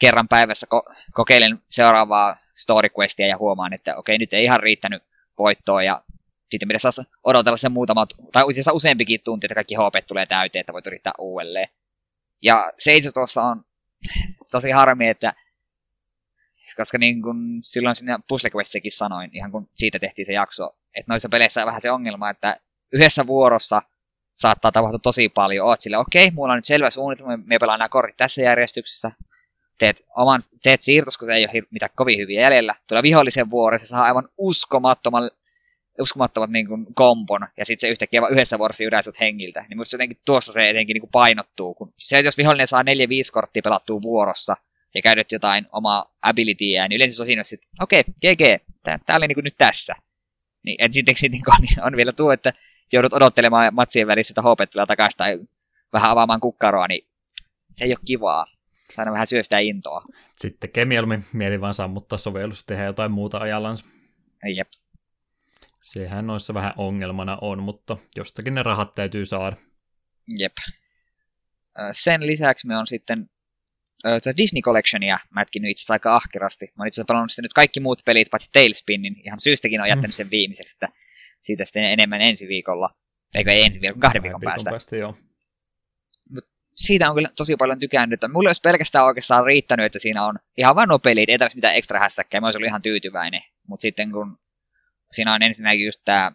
kerran 0.00 0.28
päivässä 0.28 0.66
ko- 0.74 0.94
kokeilen 1.12 1.58
seuraavaa 1.68 2.36
story 2.54 2.88
questia 2.98 3.26
ja 3.26 3.38
huomaan, 3.38 3.72
että 3.72 3.96
okei, 3.96 4.18
nyt 4.18 4.32
ei 4.32 4.44
ihan 4.44 4.60
riittänyt 4.60 5.02
voittoa 5.38 5.82
ja 5.82 6.02
sitten 6.50 6.68
pitäisi 6.68 7.02
odotella 7.24 7.56
se 7.56 7.68
muutama, 7.68 8.06
tai 8.32 8.44
asiassa 8.50 8.72
useampikin 8.72 9.20
tunti, 9.24 9.46
että 9.46 9.54
kaikki 9.54 9.74
HP 9.74 10.06
tulee 10.06 10.26
täyteen, 10.26 10.60
että 10.60 10.72
voit 10.72 10.86
yrittää 10.86 11.12
uudelleen. 11.18 11.68
Ja 12.42 12.72
se 12.78 12.94
itse 12.96 13.10
tuossa 13.14 13.42
on 13.42 13.64
tosi 14.50 14.70
harmi, 14.70 15.08
että 15.08 15.32
koska 16.76 16.98
niin 16.98 17.22
kun 17.22 17.58
silloin 17.62 17.96
siinä 17.96 18.18
Puzzle 18.28 18.50
sanoin, 18.88 19.30
ihan 19.32 19.52
kun 19.52 19.68
siitä 19.74 19.98
tehtiin 19.98 20.26
se 20.26 20.32
jakso, 20.32 20.76
että 20.94 21.12
noissa 21.12 21.28
peleissä 21.28 21.60
on 21.60 21.66
vähän 21.66 21.80
se 21.80 21.90
ongelma, 21.90 22.30
että 22.30 22.60
yhdessä 22.92 23.26
vuorossa 23.26 23.82
saattaa 24.34 24.72
tapahtua 24.72 24.98
tosi 24.98 25.28
paljon. 25.28 25.66
Oot 25.66 25.80
sille, 25.80 25.98
okei, 25.98 26.30
mulla 26.30 26.52
on 26.52 26.58
nyt 26.58 26.64
selvä 26.64 26.90
suunnitelma, 26.90 27.36
me 27.36 27.58
pelaan 27.58 27.78
nämä 27.78 27.88
kortit 27.88 28.16
tässä 28.16 28.42
järjestyksessä. 28.42 29.10
Teet, 29.78 30.04
oman, 30.16 30.40
teet 30.62 30.82
siirtos, 30.82 31.18
kun 31.18 31.28
se 31.28 31.34
ei 31.34 31.44
ole 31.44 31.66
mitään 31.70 31.90
kovin 31.96 32.18
hyviä 32.18 32.40
jäljellä. 32.40 32.74
Tulee 32.88 33.02
vihollisen 33.02 33.50
vuoro, 33.50 33.78
se 33.78 33.86
saa 33.86 34.04
aivan 34.04 34.28
uskomattoman, 34.38 35.30
uskomattomat 36.00 36.50
niin 36.50 36.66
kuin 36.66 36.86
kombon, 36.94 37.48
ja 37.56 37.64
sitten 37.64 37.80
se 37.80 37.92
yhtäkkiä 37.92 38.20
vaan 38.20 38.32
yhdessä 38.32 38.58
vuorossa 38.58 38.82
jyrää 38.82 39.02
sut 39.02 39.20
hengiltä. 39.20 39.64
Niin 39.68 39.76
musta 39.76 39.94
jotenkin 39.94 40.18
tuossa 40.24 40.52
se 40.52 40.68
jotenkin 40.68 40.94
niin 40.94 41.00
kuin 41.00 41.10
painottuu. 41.10 41.74
Kun 41.74 41.92
se, 41.98 42.16
että 42.16 42.26
jos 42.26 42.38
vihollinen 42.38 42.66
saa 42.66 42.82
4-5 42.82 42.86
korttia 43.32 43.62
pelattua 43.62 44.02
vuorossa, 44.02 44.56
ja 44.96 45.02
käytät 45.02 45.32
jotain 45.32 45.66
omaa 45.72 46.14
abilityä, 46.22 46.88
niin 46.88 46.96
yleensä 46.96 47.16
se 47.16 47.22
on 47.22 47.26
siinä, 47.26 47.42
että 47.52 47.66
okei, 47.80 48.04
GG, 48.04 48.64
tää, 48.82 48.98
tää 49.06 49.16
oli 49.16 49.26
niin 49.26 49.36
kuin 49.36 49.44
nyt 49.44 49.56
tässä. 49.58 49.94
Niin, 50.64 50.84
et 50.84 50.92
sitten 50.92 51.14
sit, 51.16 51.32
niin 51.32 51.42
on, 51.46 51.86
on 51.86 51.96
vielä 51.96 52.12
tuo, 52.12 52.32
että 52.32 52.52
joudut 52.92 53.12
odottelemaan 53.12 53.74
matsien 53.74 54.06
välissä 54.06 54.28
sitä 54.28 54.42
HP 54.42 54.86
takaisin 54.86 55.18
tai 55.18 55.38
vähän 55.92 56.10
avaamaan 56.10 56.40
kukkaroa, 56.40 56.88
niin 56.88 57.06
se 57.76 57.84
ei 57.84 57.90
ole 57.90 57.98
kivaa. 58.06 58.46
Se 58.94 58.94
aina 58.98 59.12
vähän 59.12 59.26
syö 59.26 59.42
sitä 59.42 59.58
intoa. 59.58 60.02
Sitten 60.36 60.60
tekee 60.60 60.84
mieluummin 60.84 61.24
mieli 61.32 61.60
vaan 61.60 61.74
sammuttaa 61.74 62.18
sovellus 62.18 62.58
ja 62.60 62.64
tehdä 62.66 62.84
jotain 62.84 63.12
muuta 63.12 63.38
ajallansa. 63.38 63.86
Jep. 64.56 64.68
Sehän 65.82 66.26
noissa 66.26 66.54
vähän 66.54 66.72
ongelmana 66.76 67.38
on, 67.40 67.62
mutta 67.62 67.96
jostakin 68.16 68.54
ne 68.54 68.62
rahat 68.62 68.94
täytyy 68.94 69.26
saada. 69.26 69.56
Jep. 70.38 70.52
Sen 71.92 72.26
lisäksi 72.26 72.66
me 72.66 72.76
on 72.76 72.86
sitten 72.86 73.30
tätä 74.02 74.36
Disney 74.36 74.62
Collectionia 74.62 75.18
mätkinyt 75.30 75.70
itse 75.70 75.80
asiassa 75.80 75.94
aika 75.94 76.16
ahkerasti. 76.16 76.66
Mä 76.66 76.82
oon 76.82 76.86
itse 76.86 77.00
asiassa 77.00 77.08
pelannut 77.08 77.30
sitten 77.30 77.42
nyt 77.42 77.52
kaikki 77.52 77.80
muut 77.80 78.02
pelit, 78.04 78.30
paitsi 78.30 78.50
Tailspinin. 78.52 79.16
Ihan 79.24 79.40
syystäkin 79.40 79.80
on 79.80 79.88
jättänyt 79.88 80.14
sen 80.14 80.30
viimeiseksi, 80.30 80.76
että 80.76 80.88
siitä 81.42 81.64
sitten 81.64 81.84
enemmän 81.84 82.20
ensi 82.20 82.48
viikolla. 82.48 82.90
Eikö 83.34 83.52
ei 83.52 83.62
ensi 83.62 83.80
viikolla, 83.80 84.00
kahden 84.00 84.22
viikon 84.22 84.40
päästä. 84.40 84.70
päästä 84.70 84.96
joo. 84.96 85.16
siitä 86.76 87.10
on 87.10 87.16
kyllä 87.16 87.28
tosi 87.36 87.56
paljon 87.56 87.78
tykännyt. 87.78 88.16
Että 88.16 88.28
mulle 88.28 88.48
olisi 88.48 88.60
pelkästään 88.60 89.04
oikeastaan 89.04 89.44
riittänyt, 89.44 89.86
että 89.86 89.98
siinä 89.98 90.26
on 90.26 90.38
ihan 90.56 90.76
vaan 90.76 90.88
nuo 90.88 90.98
pelit, 90.98 91.28
ei 91.28 91.38
tarvitse 91.38 91.56
mitään 91.56 91.74
ekstra 91.74 92.00
hässäkkää, 92.00 92.40
mä 92.40 92.46
olisin 92.46 92.58
ollut 92.58 92.68
ihan 92.68 92.82
tyytyväinen. 92.82 93.42
Mutta 93.68 93.82
sitten 93.82 94.12
kun 94.12 94.38
siinä 95.12 95.34
on 95.34 95.42
ensinnäkin 95.42 95.86
just 95.86 96.00
tää, 96.04 96.32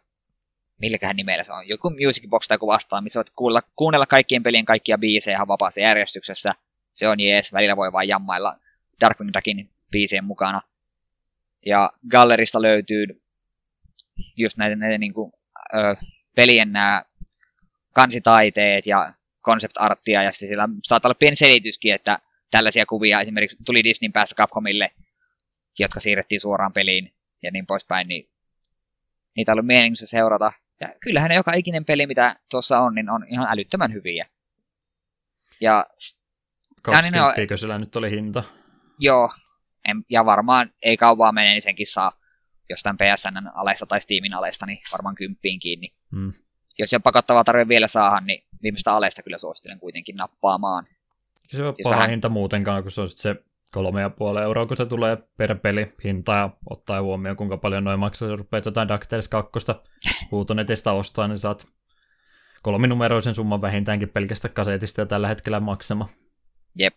milläköhän 0.78 1.16
nimellä 1.16 1.44
se 1.44 1.54
on, 1.54 1.68
joku 1.68 1.90
Music 1.90 2.30
Box 2.30 2.48
tai 2.48 2.56
joku 2.56 2.68
vastaan, 2.68 3.04
missä 3.04 3.18
voit 3.18 3.30
kuulla, 3.30 3.62
kuunnella 3.76 4.06
kaikkien 4.06 4.44
pelien 4.44 4.66
kaikkia 4.66 4.98
biisejä 4.98 5.38
ihan 5.38 5.48
vapaassa 5.48 5.82
järjestyksessä. 5.82 6.50
Se 6.94 7.08
on 7.08 7.20
jees, 7.20 7.54
välillä 7.54 7.78
voi 7.78 7.92
vaan 7.92 8.08
jammailla 8.08 8.60
Darkwing 9.02 9.32
Duckin 9.34 9.70
biisien 9.92 10.24
mukana. 10.24 10.62
Ja 11.66 11.92
gallerista 12.10 12.62
löytyy 12.62 13.06
just 14.38 14.58
näitä, 14.58 14.76
näitä 14.76 14.98
niinku, 14.98 15.34
ö, 15.74 15.96
pelien 16.36 16.72
nämä 16.72 17.04
kansitaiteet 17.94 18.86
ja 18.86 19.14
concept 19.46 19.78
arttia, 19.78 20.24
ja 20.24 20.32
sitten 20.32 20.48
siellä 20.48 20.70
saattaa 20.84 21.10
olla 21.10 21.18
pieni 21.20 21.36
selityskin, 21.36 21.94
että 21.94 22.20
tällaisia 22.52 22.86
kuvia 22.86 23.22
esimerkiksi 23.22 23.58
tuli 23.66 23.84
Disneyn 23.84 24.14
päästä 24.14 24.36
Capcomille, 24.36 24.92
jotka 25.80 26.00
siirrettiin 26.00 26.42
suoraan 26.42 26.74
peliin 26.74 27.14
ja 27.44 27.52
niin 27.52 27.66
poispäin, 27.66 28.08
niin 28.08 28.30
niitä 29.36 29.52
on 29.52 29.54
ollut 29.54 29.68
mielenkiintoista 29.68 30.06
seurata. 30.18 30.52
Ja 30.80 30.90
kyllähän 31.00 31.30
ne 31.30 31.36
joka 31.36 31.54
ikinen 31.54 31.86
peli, 31.86 32.08
mitä 32.08 32.36
tuossa 32.52 32.80
on, 32.80 32.96
niin 32.96 33.10
on 33.10 33.26
ihan 33.30 33.48
älyttömän 33.50 33.94
hyviä. 33.94 34.28
Ja 35.62 35.86
20 36.82 37.18
ne 37.20 37.24
on- 37.24 37.34
eikö 37.40 37.58
sillä 37.58 37.78
nyt 37.80 37.96
oli 37.96 38.12
hinta? 38.12 38.44
joo, 39.00 39.30
en, 39.88 40.04
ja 40.10 40.26
varmaan 40.26 40.72
ei 40.82 40.98
kauan 40.98 41.34
mene, 41.36 41.50
niin 41.52 41.62
senkin 41.62 41.88
saa 41.88 42.12
jostain 42.70 42.98
PSN 42.98 43.48
alesta 43.54 43.86
tai 43.86 44.02
Steamin 44.02 44.34
alesta, 44.34 44.66
niin 44.66 44.80
varmaan 44.92 45.16
kymppiin 45.16 45.60
kiinni. 45.60 45.94
Mm. 46.12 46.34
Jos 46.80 46.90
se 46.90 47.00
pakottavaa 47.00 47.44
tarve 47.44 47.68
vielä 47.68 47.88
saada, 47.88 48.20
niin 48.22 48.44
viimeistä 48.64 48.94
alesta 48.94 49.24
kyllä 49.24 49.38
suosittelen 49.38 49.80
kuitenkin 49.80 50.16
nappaamaan. 50.16 50.86
Se 51.50 51.64
on 51.64 51.76
Siis 51.76 51.84
paha 51.84 51.96
vähän- 51.96 52.10
hinta 52.10 52.30
muutenkaan, 52.30 52.82
kun 52.84 52.92
se 52.92 53.02
on 53.02 53.10
sit 53.10 53.18
se 53.18 53.36
kolme 53.72 54.02
ja 54.02 54.10
puoli 54.10 54.42
euroa, 54.42 54.66
kun 54.66 54.78
se 54.78 54.86
tulee 54.86 55.18
per 55.38 55.56
peli 55.56 55.94
hinta 56.04 56.34
ja 56.34 56.50
ottaa 56.70 57.02
huomioon, 57.02 57.38
kuinka 57.38 57.58
paljon 57.58 57.84
noin 57.84 58.00
maksaa, 58.00 58.30
jos 58.30 58.38
rupeat 58.38 58.66
jotain 58.66 58.88
DuckTales 58.88 59.28
2 59.28 59.52
huutonetistä 60.32 60.92
ostaa, 60.92 61.28
niin 61.28 61.38
saat 61.38 61.68
kolminumeroisen 62.62 63.36
summan 63.36 63.62
vähintäänkin 63.62 64.10
pelkästä 64.10 64.50
kasetista 64.50 65.02
ja 65.02 65.06
tällä 65.06 65.28
hetkellä 65.28 65.60
maksama. 65.60 66.10
Jep. 66.80 66.94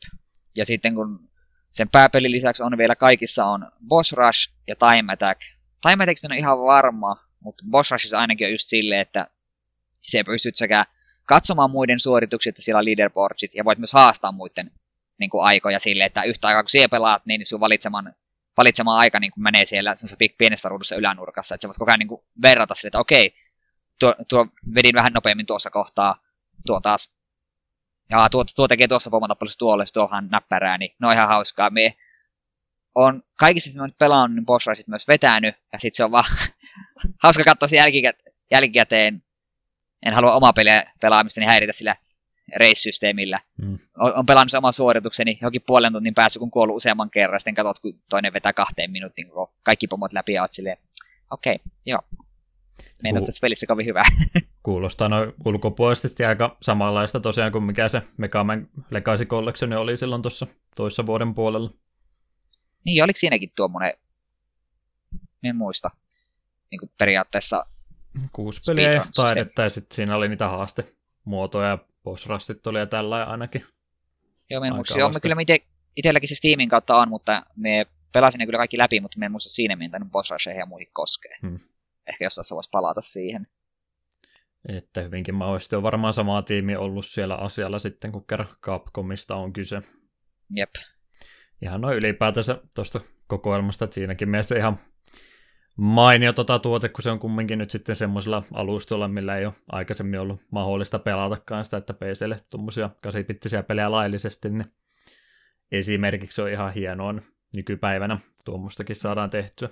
Ja 0.57 0.67
sitten 0.67 0.95
kun 0.95 1.29
sen 1.71 1.89
pääpelin 1.89 2.33
lisäksi 2.33 2.63
on 2.63 2.79
vielä 2.79 2.97
kaikissa 2.97 3.45
on 3.45 3.71
Boss 3.89 4.13
Rush 4.13 4.53
ja 4.67 4.77
Time 4.77 5.13
Attack. 5.13 5.41
Time 5.83 6.05
Attack 6.05 6.25
on 6.25 6.33
ihan 6.33 6.59
varma, 6.59 7.17
mutta 7.41 7.65
Boss 7.71 7.91
Rushissa 7.91 8.19
ainakin 8.19 8.51
just 8.51 8.69
silleen, 8.69 9.01
että 9.01 9.27
se 10.01 10.25
pystyt 10.25 10.57
sekä 10.57 10.85
katsomaan 11.25 11.71
muiden 11.71 12.01
suorituksia, 12.01 12.51
että 12.51 12.63
siellä 12.63 12.85
leaderboardsit, 12.85 13.55
ja 13.55 13.65
voit 13.65 13.79
myös 13.79 13.93
haastaa 13.93 14.33
muiden 14.33 14.71
niin 15.19 15.31
kuin, 15.31 15.45
aikoja 15.45 15.79
silleen, 15.79 16.07
että 16.07 16.23
yhtä 16.23 16.49
aikaa 16.49 16.63
kun 16.63 16.71
siellä 16.71 16.89
pelaat, 16.89 17.27
niin 17.27 17.47
sun 17.47 17.61
valitseman, 17.61 18.15
valitsemaan 18.57 18.99
aika 18.99 19.21
niin 19.21 19.31
kuin 19.31 19.43
menee 19.43 19.65
siellä 19.65 19.95
pienessä 20.39 20.69
ruudussa 20.69 20.97
ylänurkassa, 20.97 21.55
että 21.55 21.63
sä 21.63 21.69
voit 21.69 21.79
koko 21.79 21.91
ajan 21.91 21.99
niin 21.99 22.09
kuin, 22.09 22.25
verrata 22.43 22.75
sille, 22.75 22.89
että 22.89 22.99
okei, 22.99 23.35
tuo, 24.01 24.15
tuo 24.29 24.47
vedin 24.75 24.95
vähän 24.95 25.13
nopeammin 25.13 25.47
tuossa 25.47 25.71
kohtaa, 25.71 26.17
tuo 26.67 26.81
taas 26.81 27.15
ja 28.11 28.29
tuo, 28.31 28.45
tuo 28.57 28.69
tekee 28.69 28.89
tuossa 28.89 29.11
pomatappalissa 29.11 29.59
tuolle, 29.59 29.85
tuohan 29.93 30.29
näppärää, 30.31 30.79
niin 30.79 30.95
ne 31.01 31.07
on 31.07 31.13
ihan 31.13 31.29
hauskaa. 31.29 31.71
Me 31.71 31.97
on 32.95 33.23
kaikissa, 33.39 33.71
mitä 33.71 33.87
nyt 33.87 33.99
pelannut, 33.99 34.37
niin 34.37 34.47
boss 34.47 34.67
Rushit 34.67 34.89
myös 34.89 35.09
vetänyt, 35.09 35.55
ja 35.73 35.79
sitten 35.79 35.97
se 35.97 36.05
on 36.05 36.11
vaan 36.11 36.25
hauska 37.23 37.45
katsoa 37.45 37.69
se 37.69 37.77
jälkikä- 37.77 38.33
jälkikäteen. 38.51 39.23
En 40.07 40.15
halua 40.15 40.35
omaa 40.35 40.53
peliä 40.53 40.93
pelaamista 41.01 41.41
niin 41.41 41.49
häiritä 41.49 41.73
sillä 41.73 41.97
race-systeemillä. 42.57 43.41
Mm. 43.59 43.79
On, 43.99 44.15
on 44.15 44.27
pelannut 44.27 44.55
oman 44.55 44.73
suoritukseni 44.73 45.39
johonkin 45.41 45.63
puolen 45.67 45.93
tunnin 45.93 46.15
päässä, 46.15 46.39
kun 46.39 46.51
kuollut 46.51 46.77
useamman 46.77 47.11
kerran, 47.11 47.41
sitten 47.41 47.55
katsot, 47.55 47.81
kun 47.81 48.01
toinen 48.11 48.33
vetää 48.33 48.53
kahteen 48.53 48.91
minuuttiin, 48.91 49.29
kun 49.29 49.49
kaikki 49.63 49.87
pomot 49.87 50.13
läpi 50.13 50.33
ja 50.33 50.43
oot 50.43 50.53
silleen, 50.53 50.77
okei, 51.31 51.55
okay, 51.55 51.67
joo. 51.87 52.01
Meidän 53.03 53.23
on 53.23 53.27
tässä 53.27 53.41
pelissä 53.41 53.67
kovin 53.67 53.87
hyvä. 53.87 54.03
Kuulostaa 54.63 55.09
noin 55.09 55.33
ulkopuolisesti 55.45 56.25
aika 56.25 56.57
samanlaista 56.61 57.21
tosiaan 57.21 57.53
kuin 57.53 57.65
mikä 57.65 57.89
se 57.89 58.03
Mega 58.17 58.45
Man 58.45 58.69
Legacy 58.91 59.25
Collection 59.25 59.73
oli 59.73 59.97
silloin 59.97 60.23
tuossa 60.23 60.47
toissa 60.77 61.07
vuoden 61.07 61.35
puolella. 61.35 61.71
Niin, 62.85 63.05
oliko 63.05 63.17
siinäkin 63.17 63.53
tuommoinen, 63.57 63.93
en 65.43 65.57
muista, 65.57 65.91
niin 66.71 66.79
kuin 66.79 66.91
periaatteessa, 66.99 67.67
Kuusi 68.33 68.61
peliä 68.67 69.07
taidetta 69.15 69.63
ja 69.63 69.71
sitten 69.71 69.97
siinä 69.97 70.17
oli 70.17 70.29
niitä 70.29 70.49
haastemuotoja 70.49 71.79
ja 72.05 72.11
boss 72.11 72.27
rustit 72.27 72.67
oli 72.67 72.79
ja 72.79 72.87
tällä 72.87 73.25
ainakin. 73.25 73.65
joo, 74.51 74.61
me 74.61 74.67
en 74.67 74.75
muista, 74.75 74.99
joo, 74.99 75.09
me 75.09 75.21
kyllä 75.23 75.37
ite, 75.41 75.59
itselläkin 75.97 76.29
se 76.29 76.35
Steamin 76.35 76.69
kautta 76.69 76.97
on, 76.97 77.09
mutta 77.09 77.43
me 77.57 77.87
pelasin 78.13 78.39
ne 78.39 78.47
kyllä 78.47 78.59
kaikki 78.59 78.79
läpi, 78.79 79.01
mutta 79.01 79.19
me 79.19 79.27
en 79.27 79.33
muista 79.33 79.49
siinä, 79.49 79.77
miltä 79.77 79.99
nyt 79.99 80.11
boss 80.11 80.31
rusheihin 80.31 80.61
ja 80.61 80.67
muihin 80.67 80.91
koskee. 80.93 81.37
Hmm. 81.43 81.61
Ehkä 82.07 82.25
jossain 82.25 82.45
voisi 82.51 82.71
palata 82.73 83.01
siihen. 83.01 83.47
Että 84.69 85.01
hyvinkin 85.01 85.35
mahdollisesti 85.35 85.77
on 85.77 85.83
varmaan 85.83 86.13
sama 86.13 86.43
tiimi 86.43 86.77
ollut 86.77 87.07
siellä 87.07 87.35
asialla 87.35 87.79
sitten, 87.79 88.13
kun 88.13 88.27
kerran 88.27 88.49
Capcomista 88.63 89.37
on 89.37 89.53
kyse. 89.53 89.83
Jep. 90.51 90.71
Ihan 91.63 91.81
noin 91.81 91.97
ylipäätänsä 91.97 92.59
tuosta 92.75 93.01
kokoelmasta, 93.27 93.85
että 93.85 93.95
siinäkin 93.95 94.29
mielessä 94.29 94.57
ihan 94.57 94.81
mainio 95.77 96.33
tota 96.33 96.59
tuote, 96.59 96.89
kun 96.89 97.03
se 97.03 97.11
on 97.11 97.19
kumminkin 97.19 97.59
nyt 97.59 97.71
sitten 97.71 97.97
semmoisella 97.97 98.43
alustolla, 98.53 99.09
millä 99.09 99.37
ei 99.37 99.47
ole 99.47 99.55
aikaisemmin 99.73 100.21
ollut 100.21 100.41
mahdollista 100.51 100.99
pelatakaan 100.99 101.65
sitä, 101.65 101.77
että 101.77 101.95
PClle 101.95 102.41
tuommoisia 102.51 102.91
8-bittisiä 103.07 103.63
pelejä 103.63 103.91
laillisesti, 103.91 104.51
niin 104.51 104.65
esimerkiksi 105.73 106.43
on 106.43 106.51
ihan 106.51 106.75
hienoa 106.75 107.15
nykypäivänä 107.57 108.19
tuommoistakin 108.45 108.97
saadaan 108.97 109.31
tehtyä. 109.31 109.69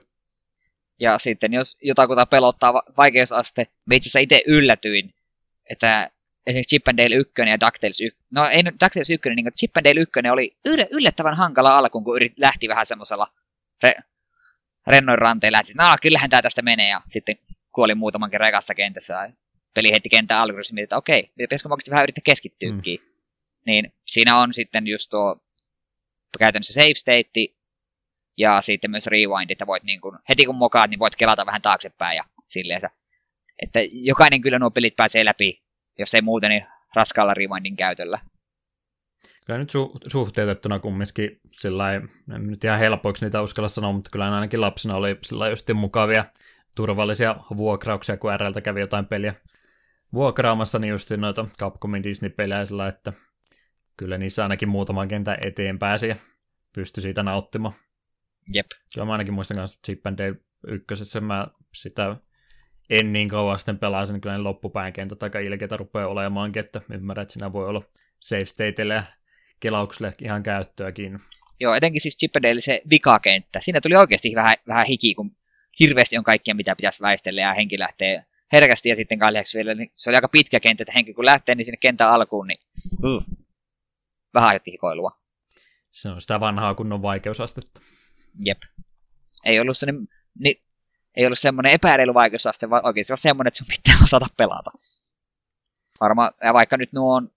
Ja 1.00 1.18
sitten 1.18 1.52
jos 1.52 1.78
jotakuta 1.82 2.26
pelottaa 2.26 2.74
va- 2.74 2.84
vaikeusaste, 2.96 3.66
me 3.86 3.96
itse 3.96 4.06
asiassa 4.06 4.18
itse 4.18 4.42
yllätyin, 4.46 5.14
että 5.70 6.10
esimerkiksi 6.46 6.76
Chip 6.76 6.88
and 6.88 6.98
Dale 6.98 7.14
1 7.14 7.32
ja 7.50 7.60
DuckTales 7.60 8.00
1, 8.00 8.18
no 8.30 8.48
ei 8.48 8.64
DuckTales 8.64 9.10
1, 9.10 9.30
niin 9.30 9.52
Chip 9.58 9.76
and 9.76 9.84
Dale 9.84 10.00
1 10.00 10.12
oli 10.32 10.56
yl- 10.68 10.88
yllättävän 10.90 11.36
hankala 11.36 11.78
alkuun, 11.78 12.04
kun 12.04 12.20
lähti 12.36 12.68
vähän 12.68 12.86
semmoisella 12.86 13.26
rennoin 14.86 15.18
ranteen 15.18 15.52
lähti, 15.52 15.72
no 15.74 15.94
kyllähän 16.02 16.30
tämä 16.30 16.42
tästä 16.42 16.62
menee, 16.62 16.88
ja 16.88 17.00
sitten 17.08 17.36
kuoli 17.72 17.94
muutaman 17.94 18.30
kerran 18.30 18.48
ekassa 18.48 18.74
kentässä, 18.74 19.14
ja 19.14 19.32
peli 19.74 19.90
heitti 19.90 20.08
kentän 20.08 20.48
ja 20.48 20.82
että 20.82 20.96
okei, 20.96 21.32
pitäisikö 21.38 21.68
mä 21.68 21.76
vähän 21.90 22.02
yrittää 22.02 22.22
keskittyäkin. 22.24 23.00
Mm. 23.00 23.12
Niin 23.66 23.92
siinä 24.04 24.38
on 24.38 24.54
sitten 24.54 24.86
just 24.86 25.10
tuo 25.10 25.36
käytännössä 26.38 26.72
save 26.72 26.94
state, 26.94 27.62
ja 28.36 28.62
sitten 28.62 28.90
myös 28.90 29.06
rewind, 29.06 29.50
että 29.50 29.66
voit 29.66 29.82
niin 29.82 30.00
kuin, 30.00 30.18
heti 30.28 30.44
kun 30.44 30.54
mokaat, 30.54 30.90
niin 30.90 30.98
voit 30.98 31.16
kelata 31.16 31.46
vähän 31.46 31.62
taaksepäin 31.62 32.16
ja 32.16 32.24
silleen. 32.48 32.80
Että 33.62 33.80
jokainen 33.92 34.40
kyllä 34.40 34.58
nuo 34.58 34.70
pelit 34.70 34.96
pääsee 34.96 35.24
läpi, 35.24 35.62
jos 35.98 36.14
ei 36.14 36.22
muuten, 36.22 36.50
niin 36.50 36.66
raskaalla 36.94 37.34
rewindin 37.34 37.76
käytöllä. 37.76 38.18
Kyllä 39.46 39.58
nyt 39.58 39.72
su- 39.72 39.98
suhteutettuna 40.10 40.78
kumminkin 40.78 41.40
sillä 41.52 41.94
en 41.94 42.10
nyt 42.26 42.64
ihan 42.64 42.78
helpoiksi 42.78 43.24
niitä 43.24 43.42
uskalla 43.42 43.68
sanoa, 43.68 43.92
mutta 43.92 44.10
kyllä 44.10 44.34
ainakin 44.34 44.60
lapsena 44.60 44.96
oli 44.96 45.18
sillä 45.22 45.48
just 45.48 45.70
mukavia 45.74 46.24
turvallisia 46.74 47.36
vuokrauksia, 47.56 48.16
kun 48.16 48.32
RLtä 48.40 48.60
kävi 48.60 48.80
jotain 48.80 49.06
peliä 49.06 49.34
vuokraamassa, 50.12 50.78
niin 50.78 50.90
just 50.90 51.10
noita 51.10 51.46
Capcomin 51.58 52.02
Disney-pelejä 52.02 52.64
sillä, 52.64 52.88
että 52.88 53.12
kyllä 53.96 54.18
niissä 54.18 54.42
ainakin 54.42 54.68
muutaman 54.68 55.08
kentän 55.08 55.38
eteen 55.46 55.78
pääsi 55.78 56.08
ja 56.08 56.16
pystyi 56.72 57.02
siitä 57.02 57.22
nauttimaan. 57.22 57.74
Jep. 58.52 58.66
Kyllä 58.94 59.04
mä 59.04 59.12
ainakin 59.12 59.34
muistan 59.34 59.56
kanssa 59.56 59.80
Chip 59.86 60.06
and 60.06 60.18
Dale 60.18 60.36
ykkösessä, 60.66 61.20
mä 61.20 61.46
sitä 61.74 62.16
en 62.90 63.12
niin 63.12 63.28
kauan 63.28 63.58
sitten 63.58 63.78
pelasin, 63.78 64.12
niin 64.12 64.20
kyllä 64.20 64.36
ne 64.36 64.42
loppupään 64.42 64.92
kentät 64.92 65.22
aika 65.22 65.38
ilkeitä 65.38 65.76
rupeaa 65.76 66.08
olemaankin, 66.08 66.60
että 66.60 66.80
ymmärrän, 66.90 67.22
että 67.22 67.32
siinä 67.32 67.52
voi 67.52 67.66
olla 67.66 67.82
save 68.18 68.44
stateille 68.44 68.94
ja 68.94 69.02
kelaukselle 69.62 70.14
ihan 70.22 70.42
käyttöäkin. 70.42 71.20
Joo, 71.60 71.74
etenkin 71.74 72.00
siis 72.00 72.18
Chip 72.18 72.36
and 72.36 72.44
Dale 72.44 72.60
se 72.60 72.82
vikakenttä. 72.90 73.60
Siinä 73.60 73.80
tuli 73.80 73.96
oikeasti 73.96 74.32
vähän, 74.34 74.54
vähän 74.68 74.86
hiki, 74.86 75.14
kun 75.14 75.36
hirveästi 75.80 76.18
on 76.18 76.24
kaikkia, 76.24 76.54
mitä 76.54 76.76
pitäisi 76.76 77.02
väistellä 77.02 77.40
ja 77.40 77.54
henki 77.54 77.78
lähtee 77.78 78.24
herkästi 78.52 78.88
ja 78.88 78.96
sitten 78.96 79.18
kalliaksi 79.18 79.58
vielä. 79.58 79.74
Niin 79.74 79.92
se 79.94 80.10
oli 80.10 80.16
aika 80.16 80.28
pitkä 80.28 80.60
kenttä, 80.60 80.82
että 80.82 80.92
henki 80.92 81.14
kun 81.14 81.26
lähtee, 81.26 81.54
niin 81.54 81.64
sinne 81.64 81.76
kentän 81.76 82.10
alkuun, 82.10 82.46
niin 82.46 82.60
uh, 83.04 83.24
vähän 84.34 84.48
aiheutti 84.48 84.72
hikoilua. 84.72 85.18
Se 85.90 86.08
on 86.08 86.20
sitä 86.20 86.40
vanhaa 86.40 86.74
kunnon 86.74 87.02
vaikeusastetta. 87.02 87.80
Jep. 88.44 88.58
Ei 89.44 89.60
ollut 89.60 89.78
sellainen, 89.78 90.08
niin, 90.38 90.62
ei 91.16 91.26
ollut 91.26 91.38
semmoinen 91.38 91.72
epäreilu 91.72 92.14
vaikeusaste, 92.14 92.70
vaan 92.70 92.86
oikein 92.86 93.04
se 93.04 93.12
on 93.12 93.18
semmoinen, 93.18 93.48
että 93.48 93.58
sun 93.58 93.66
pitää 93.76 93.96
osata 94.04 94.26
pelata. 94.36 94.70
Varmaan, 96.00 96.32
ja 96.44 96.54
vaikka 96.54 96.76
nyt 96.76 96.92
nuo 96.92 97.14
on 97.14 97.30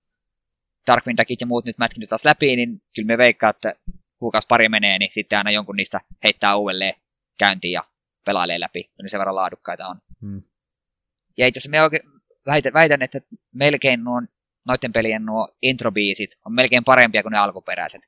Darkwing 0.88 1.18
Duckit 1.18 1.42
ja 1.42 1.48
muut 1.48 1.65
nyt 1.65 1.77
mätkinyt 1.77 2.10
taas 2.10 2.25
läpi, 2.25 2.56
niin 2.56 2.82
kyllä 2.96 3.08
me 3.08 3.18
veikkaa, 3.18 3.50
että 3.50 3.74
kuukausi 4.20 4.48
pari 4.48 4.70
menee, 4.70 5.00
niin 5.00 5.13
sitten 5.13 5.38
aina 5.38 5.51
jonkun 5.51 5.75
niistä 5.75 6.01
heittää 6.24 6.56
uudelleen 6.56 6.94
käyntiin 7.39 7.72
ja 7.72 7.84
pelailee 8.25 8.60
läpi, 8.60 8.84
kun 8.84 9.04
ne 9.04 9.10
sen 9.10 9.20
verran 9.20 9.36
laadukkaita 9.36 9.88
on. 9.88 10.01
Hmm. 10.22 10.44
Ja 11.38 11.48
itse 11.48 11.58
asiassa 11.58 11.72
me 11.72 11.82
oikein 11.82 12.04
väitän, 12.46 12.74
väitän, 12.74 13.01
että 13.01 13.22
melkein 13.51 14.04
nuo, 14.04 14.22
noiden 14.65 14.94
pelien 14.94 15.25
nuo 15.25 15.56
introbiisit 15.62 16.38
on 16.46 16.54
melkein 16.54 16.84
parempia 16.84 17.24
kuin 17.24 17.32
ne 17.32 17.38
alkuperäiset. 17.38 18.01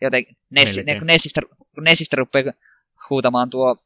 Joten 0.00 0.26
Nessi, 0.50 0.82
ne, 0.82 0.98
kun, 0.98 1.06
Nessistä, 1.06 1.40
kun 1.74 1.84
Nessistä 1.84 2.16
rupeaa 2.16 2.52
huutamaan 3.10 3.50
tuo 3.50 3.84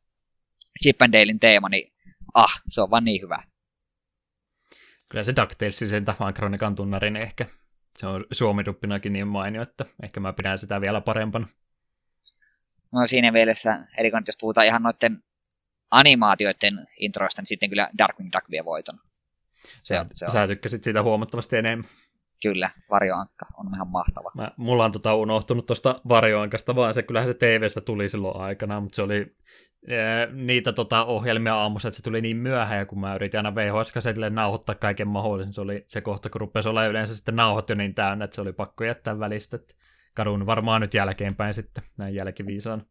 Chip 0.83 1.03
and 1.03 1.13
Dalein 1.13 1.41
teema, 1.41 1.69
niin 1.69 1.93
ah, 2.35 2.63
se 2.69 2.81
on 2.83 2.91
vaan 2.91 3.05
niin 3.05 3.23
hyvä. 3.23 3.43
Kyllä 5.09 5.25
se 5.25 5.37
DuckTales 5.37 5.79
sen 5.79 6.05
Makronikan 6.19 6.75
tunnarin 6.75 7.17
ehkä. 7.17 7.47
Se 7.99 8.07
on 8.07 8.25
suomiduppinakin 8.33 9.13
niin 9.13 9.29
mainio, 9.29 9.63
että 9.63 9.85
ehkä 10.03 10.21
mä 10.21 10.33
pidän 10.33 10.59
sitä 10.59 10.81
vielä 10.81 11.01
parempana. 11.01 11.47
No 12.93 13.07
siinä 13.07 13.33
mielessä, 13.33 13.87
erikoinen, 13.99 14.25
jos 14.27 14.37
puhutaan 14.41 14.67
ihan 14.67 14.83
noiden 14.83 15.23
animaatioiden 15.91 16.87
introista, 16.99 17.43
niin 17.43 17.47
sitten 17.47 17.69
kyllä 17.69 17.91
Darkwing 17.99 18.31
Duck 18.33 18.51
vie 18.51 18.65
voiton. 18.65 19.01
Se 19.83 20.01
on, 20.01 20.07
se 20.15 20.25
on 20.25 20.31
Sä 20.31 20.47
tykkäsit 20.47 20.85
siitä 20.85 21.03
huomattavasti 21.03 21.57
enemmän. 21.57 21.91
kyllä, 22.43 22.71
varjoankka 22.91 23.47
on 23.57 23.75
ihan 23.75 23.89
mahtava. 23.89 24.31
Mä, 24.35 24.49
mulla 24.57 24.85
on 24.85 24.93
tota 24.93 25.15
unohtunut 25.15 25.67
tuosta 25.67 26.01
varjoankasta, 26.09 26.75
vaan 26.77 26.95
se 26.95 27.03
kyllähän 27.03 27.29
se 27.29 27.35
TVstä 27.35 27.81
tuli 27.81 28.09
silloin 28.09 28.41
aikana, 28.41 28.81
mutta 28.81 28.97
se 28.97 29.03
oli 29.03 29.37
niitä 30.33 30.73
tota, 30.73 31.05
ohjelmia 31.05 31.57
aamussa, 31.57 31.89
että 31.89 31.97
se 31.97 32.03
tuli 32.03 32.21
niin 32.21 32.37
myöhään, 32.37 32.87
kun 32.87 33.01
mä 33.01 33.15
yritin 33.15 33.39
aina 33.39 33.55
VHS-kasetille 33.55 34.31
nauhoittaa 34.31 34.75
kaiken 34.75 35.09
mahdollisen, 35.09 35.53
se 35.53 35.61
oli 35.61 35.85
se 35.87 36.01
kohta, 36.01 36.31
kun 36.31 36.41
rupesi 36.41 36.69
olla 36.69 36.87
yleensä 36.87 37.17
sitten 37.17 37.37
nauhot 37.37 37.69
jo 37.69 37.75
niin 37.75 37.95
täynnä, 37.95 38.25
että 38.25 38.35
se 38.35 38.41
oli 38.41 38.53
pakko 38.53 38.85
jättää 38.85 39.19
välistä. 39.19 39.59
Kadun 40.15 40.47
varmaan 40.47 40.81
nyt 40.81 40.95
jälkeenpäin 40.95 41.55
sitten, 41.55 41.85
näin 41.99 42.15
jälkiviisaan. 42.15 42.87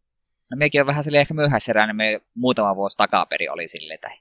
No 0.51 0.57
mekin 0.57 0.81
on 0.81 0.87
vähän 0.87 1.03
silleen 1.03 1.21
ehkä 1.21 1.33
myöhäiseräinen, 1.33 1.95
me 1.95 2.21
muutama 2.35 2.75
vuosi 2.75 2.97
takaperi 2.97 3.49
oli 3.49 3.67
silleen, 3.67 3.95
että 3.95 4.11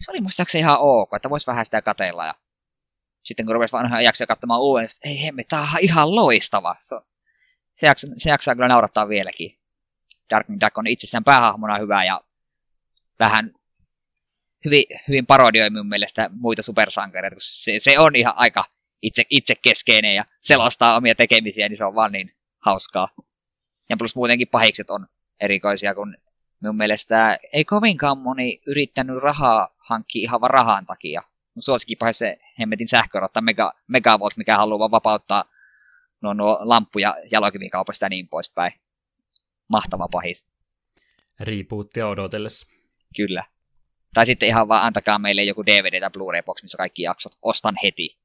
se 0.00 0.10
oli 0.10 0.20
muistaakseni 0.20 0.60
ihan 0.60 0.78
ok, 0.80 1.14
että 1.16 1.30
voisi 1.30 1.46
vähän 1.46 1.64
sitä 1.64 1.82
katella 1.82 2.26
ja 2.26 2.34
sitten 3.24 3.46
kun 3.46 3.54
rupesi 3.54 3.72
vanhaa 3.72 4.00
jaksoja 4.00 4.26
katsomaan 4.26 4.60
uuden, 4.60 4.84
että 4.84 5.08
ei 5.08 5.22
hemmi, 5.22 5.44
tää 5.44 5.60
on 5.60 5.68
ihan 5.80 6.16
loistava. 6.16 6.76
Se, 6.80 6.96
se, 7.74 7.86
jaksa, 7.86 8.06
se 8.16 8.30
jaksaa 8.30 8.54
kyllä 8.54 8.68
naurattaa 8.68 9.08
vieläkin. 9.08 9.58
Darkwing 10.30 10.60
Duck 10.60 10.78
on 10.78 10.86
itsessään 10.86 11.24
päähahmona 11.24 11.78
hyvä 11.78 12.04
ja 12.04 12.20
vähän 13.18 13.54
hyvin, 14.64 14.84
hyvin 15.08 15.26
parodioi 15.26 15.70
mun 15.70 15.88
mielestä 15.88 16.30
muita 16.32 16.62
supersankareita, 16.62 17.36
koska 17.36 17.50
se, 17.50 17.74
se 17.78 17.98
on 17.98 18.16
ihan 18.16 18.34
aika 18.36 18.64
itse, 19.02 19.22
itsekeskeinen 19.30 20.14
ja 20.14 20.24
selostaa 20.40 20.96
omia 20.96 21.14
tekemisiä, 21.14 21.68
niin 21.68 21.76
se 21.76 21.84
on 21.84 21.94
vaan 21.94 22.12
niin 22.12 22.32
hauskaa. 22.60 23.08
Ja 23.90 23.96
plus 23.96 24.16
muutenkin 24.16 24.48
pahikset 24.48 24.90
on 24.90 25.06
erikoisia, 25.40 25.94
kun 25.94 26.16
minun 26.60 26.76
mielestä 26.76 27.38
ei 27.52 27.64
kovinkaan 27.64 28.18
moni 28.18 28.60
yrittänyt 28.66 29.22
rahaa 29.22 29.74
hankkia 29.78 30.22
ihan 30.22 30.40
vaan 30.40 30.50
rahan 30.50 30.86
takia. 30.86 31.22
Mun 31.54 31.62
suosikkipahis 31.62 32.18
se 32.18 32.38
hemmetin 32.60 32.88
sähkörotta 32.88 33.40
Mega, 33.40 33.72
Megavolt, 33.86 34.36
mikä 34.36 34.56
haluaa 34.56 34.90
vapauttaa 34.90 35.44
nuo, 36.20 36.34
nuo 36.34 36.58
lamppuja 36.60 37.16
jalokivikaupasta 37.30 38.04
ja 38.04 38.08
niin 38.08 38.28
poispäin. 38.28 38.72
Mahtava 39.68 40.08
pahis. 40.08 40.46
Rebootia 41.40 42.08
odotellessa. 42.08 42.66
Kyllä. 43.16 43.44
Tai 44.14 44.26
sitten 44.26 44.48
ihan 44.48 44.68
vaan 44.68 44.86
antakaa 44.86 45.18
meille 45.18 45.44
joku 45.44 45.66
DVD 45.66 46.00
tai 46.00 46.10
Blu-ray-box, 46.10 46.62
missä 46.62 46.78
kaikki 46.78 47.02
jaksot. 47.02 47.38
Ostan 47.42 47.74
heti. 47.82 48.18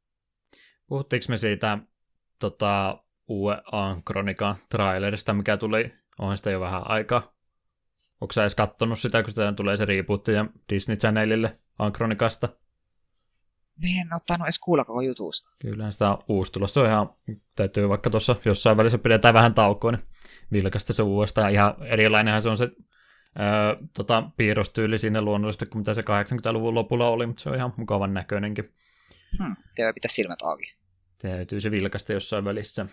Puhuttiinko 0.88 1.26
me 1.30 1.38
siitä 1.38 1.78
tota, 2.40 3.04
uue 3.28 3.62
Kronika 4.06 4.56
trailerista, 4.70 5.34
mikä 5.34 5.58
tuli, 5.58 5.94
onhan 6.20 6.38
sitä 6.38 6.52
jo 6.52 6.60
vähän 6.60 6.82
aikaa. 6.86 7.34
Onko 8.22 8.32
sä 8.32 8.42
edes 8.42 8.56
kattonut 8.56 9.00
sitä, 9.00 9.24
kun 9.24 9.30
sitä 9.32 9.54
tulee 9.54 9.78
se 9.78 9.86
rebootti 9.86 10.32
ja 10.32 10.46
Disney 10.70 10.98
Channelille 10.98 11.60
Ankronikasta? 11.80 12.50
Me 13.82 13.88
en 14.02 14.14
ottanut 14.14 14.46
edes 14.46 14.60
kuulla 14.60 14.86
koko 14.86 15.02
jutusta. 15.02 15.50
Kyllähän 15.60 15.92
sitä 15.92 16.10
on 16.10 16.24
uusi 16.28 16.52
tulossa. 16.52 16.74
Se 16.74 16.80
on 16.80 16.88
ihan, 16.88 17.10
täytyy 17.56 17.90
vaikka 17.90 18.10
tuossa 18.10 18.36
jossain 18.46 18.78
välissä 18.78 18.98
pidetään 18.98 19.34
vähän 19.34 19.54
taukoa, 19.54 19.92
niin 19.92 20.04
vilkasta 20.52 20.94
se 20.94 21.04
uudestaan. 21.04 21.52
Ihan 21.52 21.76
erilainenhan 21.86 22.42
se 22.42 22.50
on 22.50 22.58
se 22.58 22.64
öö, 23.40 23.76
tota, 23.96 24.24
piirrostyyli 24.38 24.98
sinne 24.98 25.22
luonnollisesti 25.22 25.66
kuin 25.66 25.80
mitä 25.80 25.94
se 25.94 26.02
80-luvun 26.02 26.76
lopulla 26.76 27.10
oli, 27.10 27.28
mutta 27.28 27.44
se 27.44 27.50
on 27.50 27.56
ihan 27.56 27.74
mukavan 27.78 28.14
näköinenkin. 28.14 28.74
Hmm, 29.38 29.56
teillä 29.76 29.94
pitää 29.94 30.10
silmät 30.10 30.42
auki. 30.42 30.74
Täytyy 31.22 31.62
se 31.62 31.72
vilkasta 31.72 32.14
jossain 32.14 32.46
välissä. 32.46 32.86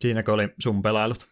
Siinäkö 0.00 0.32
oli 0.32 0.48
sun 0.58 0.82
pelailut? 0.82 1.28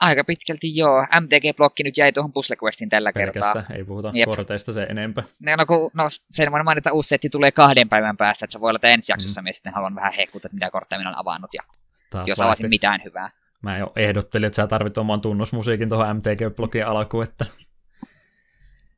Aika 0.00 0.24
pitkälti 0.24 0.76
joo. 0.76 1.02
MTG-blokki 1.02 1.84
nyt 1.84 1.96
jäi 1.96 2.12
tuohon 2.12 2.32
Puzzle 2.32 2.56
Questin 2.64 2.88
tällä 2.88 3.12
Pelkästä, 3.12 3.52
kertaa. 3.52 3.76
ei 3.76 3.84
puhuta 3.84 4.10
Jep. 4.14 4.26
korteista 4.26 4.72
se 4.72 4.82
enempää. 4.82 5.24
No, 5.40 5.56
no, 5.56 5.66
kun, 5.66 5.90
no 5.94 6.08
sen 6.30 6.52
voin 6.52 6.64
mainita, 6.64 6.88
että 6.88 6.92
uusi 6.92 7.08
setti 7.08 7.30
tulee 7.30 7.52
kahden 7.52 7.88
päivän 7.88 8.16
päästä, 8.16 8.44
että 8.44 8.52
se 8.52 8.60
voi 8.60 8.68
olla, 8.70 8.76
että 8.76 8.88
ensi 8.88 9.12
jaksossa 9.12 9.40
mm. 9.40 9.44
minä 9.44 9.52
sitten 9.52 9.72
haluan 9.72 9.94
vähän 9.94 10.12
hehkuttaa, 10.12 10.48
että 10.48 10.56
mitä 10.56 10.70
kortteja 10.70 10.98
minä 10.98 11.10
olen 11.10 11.18
avannut, 11.18 11.54
ja 11.54 11.62
Taas 12.10 12.28
jos 12.28 12.40
avasin 12.40 12.68
mitään 12.68 13.00
hyvää. 13.04 13.30
Mä 13.62 13.78
jo 13.78 13.92
ehdottelin, 13.96 14.46
että 14.46 14.56
sä 14.56 14.66
tarvit 14.66 14.98
oman 14.98 15.20
tunnusmusiikin 15.20 15.88
tuohon 15.88 16.16
MTG-blogin 16.16 16.86
alkuun, 16.86 17.24
että 17.24 17.46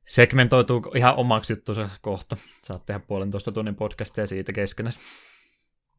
segmentoituu 0.05 0.93
ihan 0.97 1.17
omaksi 1.17 1.53
juttuunsa 1.53 1.91
kohta. 2.01 2.37
Saat 2.63 2.87
tehdä 2.87 3.01
puolentoista 3.01 3.53
tunnin 3.53 3.75
podcastia 3.75 4.27
siitä 4.27 4.53
keskenäs. 4.53 5.01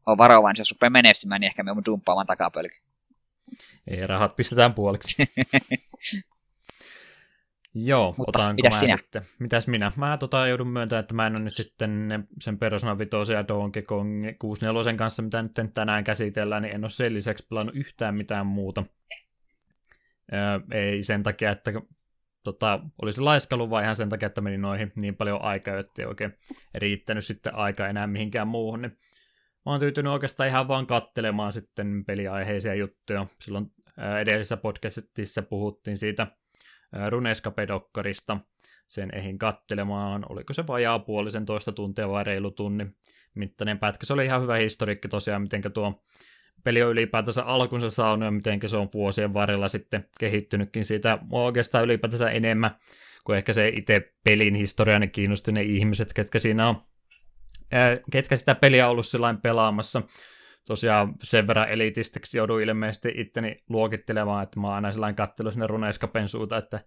On 0.06 0.18
varovainen, 0.18 0.60
jos 0.60 0.72
rupeaa 0.72 0.90
menestymään, 0.90 1.40
niin 1.40 1.46
ehkä 1.46 1.62
me 1.62 1.72
dumppaamaan 1.84 2.26
takapölky. 2.26 2.76
Ei, 3.86 4.06
rahat 4.06 4.36
pistetään 4.36 4.74
puoliksi. 4.74 5.16
Joo, 7.74 8.14
Mutta 8.18 8.38
otanko 8.38 8.62
mitäs 8.62 8.72
mä 8.72 8.80
sinä? 8.80 8.96
sitten? 8.96 9.22
Mitäs 9.38 9.68
minä? 9.68 9.92
Mä 9.96 10.16
tota, 10.16 10.46
joudun 10.46 10.68
myöntämään, 10.68 11.00
että 11.00 11.14
mä 11.14 11.26
en 11.26 11.36
ole 11.36 11.44
nyt 11.44 11.54
sitten 11.54 12.08
sen 12.40 12.58
Persona 12.58 12.98
5 12.98 13.32
ja 13.32 13.48
Donkey 13.48 13.82
Kong 13.82 14.24
64 14.38 14.94
kanssa, 14.96 15.22
mitä 15.22 15.42
nyt 15.42 15.52
tänään 15.74 16.04
käsitellään, 16.04 16.62
niin 16.62 16.74
en 16.74 16.84
ole 16.84 16.90
sen 16.90 17.14
lisäksi 17.14 17.46
pelannut 17.50 17.76
yhtään 17.76 18.14
mitään 18.14 18.46
muuta. 18.46 18.84
Öö, 20.32 20.60
ei 20.72 21.02
sen 21.02 21.22
takia, 21.22 21.50
että 21.50 21.72
tota, 22.42 22.80
olisi 23.02 23.20
laiskalu, 23.20 23.70
vaan 23.70 23.84
ihan 23.84 23.96
sen 23.96 24.08
takia, 24.08 24.26
että 24.26 24.40
meni 24.40 24.58
noihin 24.58 24.92
niin 24.96 25.16
paljon 25.16 25.42
aikaa, 25.42 25.78
että 25.78 26.02
ei 26.02 26.06
oikein 26.06 26.34
riittänyt 26.74 27.24
sitten 27.24 27.54
aika 27.54 27.86
enää 27.86 28.06
mihinkään 28.06 28.48
muuhun. 28.48 28.82
Niin 28.82 28.98
mä 29.66 29.72
oon 29.72 29.80
tyytynyt 29.80 30.12
oikeastaan 30.12 30.48
ihan 30.48 30.68
vaan 30.68 30.86
kattelemaan 30.86 31.52
sitten 31.52 32.04
peliaiheisia 32.04 32.74
juttuja. 32.74 33.26
Silloin 33.40 33.72
edellisessä 34.20 34.56
podcastissa 34.56 35.42
puhuttiin 35.42 35.98
siitä 35.98 36.26
Runescape-dokkarista. 37.08 38.36
Sen 38.88 39.10
ehin 39.14 39.38
kattelemaan, 39.38 40.26
oliko 40.28 40.52
se 40.52 40.66
vajaa 40.66 40.98
puolisen 40.98 41.46
toista 41.46 41.72
tuntia 41.72 42.08
vai 42.08 42.24
reilu 42.24 42.50
tunnin 42.50 42.96
mittainen 43.34 43.78
pätkä. 43.78 44.06
Se 44.06 44.12
oli 44.12 44.24
ihan 44.24 44.42
hyvä 44.42 44.56
historiikki 44.56 45.08
tosiaan, 45.08 45.42
miten 45.42 45.62
tuo 45.74 46.04
peli 46.64 46.82
on 46.82 46.90
ylipäätänsä 46.90 47.42
alkunsa 47.42 47.90
saanut 47.90 48.24
ja 48.26 48.30
miten 48.30 48.60
se 48.66 48.76
on 48.76 48.88
vuosien 48.94 49.34
varrella 49.34 49.68
sitten 49.68 50.08
kehittynytkin 50.18 50.84
siitä 50.84 51.18
mua 51.22 51.44
oikeastaan 51.44 51.84
ylipäätänsä 51.84 52.30
enemmän 52.30 52.70
kuin 53.24 53.36
ehkä 53.36 53.52
se 53.52 53.68
itse 53.68 54.14
pelin 54.24 54.54
historia, 54.54 54.98
ne 54.98 55.06
kiinnosti 55.06 55.52
ne 55.52 55.62
ihmiset, 55.62 56.12
ketkä 56.12 56.38
siinä 56.38 56.68
on, 56.68 56.82
ää, 57.72 57.98
ketkä 58.10 58.36
sitä 58.36 58.54
peliä 58.54 58.86
on 58.86 58.90
ollut 58.90 59.06
sillain 59.06 59.40
pelaamassa. 59.40 60.02
Tosiaan 60.64 61.14
sen 61.22 61.46
verran 61.46 61.68
elitistiksi 61.68 62.38
joudun 62.38 62.62
ilmeisesti 62.62 63.12
itteni 63.16 63.64
luokittelemaan, 63.68 64.42
että 64.42 64.60
mä 64.60 64.66
oon 64.66 64.74
aina 64.74 64.92
sellainen 64.92 65.16
kattelu 65.16 65.50
sinne 65.50 65.66
Runescapen 65.66 66.28
suuta, 66.28 66.58
että 66.58 66.80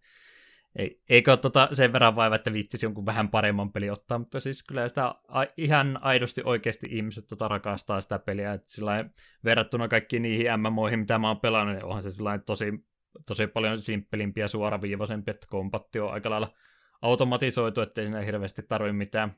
ei, 0.76 1.02
eikö 1.10 1.32
ole 1.32 1.38
tota 1.38 1.70
sen 1.72 1.94
verran 1.94 2.16
vaiva, 2.16 2.36
että 2.36 2.54
viittisi 2.54 2.86
jonkun 2.86 3.06
vähän 3.06 3.30
paremman 3.30 3.72
peli 3.72 3.90
ottaa, 3.90 4.20
mutta 4.20 4.40
siis 4.40 4.64
kyllä 4.64 4.88
sitä 4.88 5.06
a, 5.28 5.46
ihan 5.58 6.00
aidosti 6.02 6.42
oikeasti 6.46 6.88
ihmiset 6.90 7.28
tota 7.28 7.48
rakastaa 7.48 8.02
sitä 8.02 8.20
peliä, 8.20 8.54
että 8.54 8.72
sillain, 8.72 9.14
verrattuna 9.44 9.88
kaikkiin 9.88 10.22
niihin 10.22 10.48
MMOihin, 10.60 11.00
mitä 11.00 11.20
mä 11.20 11.28
oon 11.28 11.40
pelannut, 11.40 11.76
niin 11.76 11.86
onhan 11.86 12.02
se 12.02 12.10
tosi, 12.46 12.86
tosi 13.26 13.48
paljon 13.48 13.80
simppelimpi 13.80 14.40
ja 14.40 14.48
suoraviivaisempi, 14.48 15.32
että 15.32 15.48
kompatti 15.50 16.00
on 16.00 16.14
aika 16.14 16.30
lailla 16.30 16.54
automatisoitu, 17.02 17.82
ettei 17.82 18.06
siinä 18.06 18.22
hirveästi 18.22 18.64
tarvi 18.64 18.92
mitään 18.92 19.36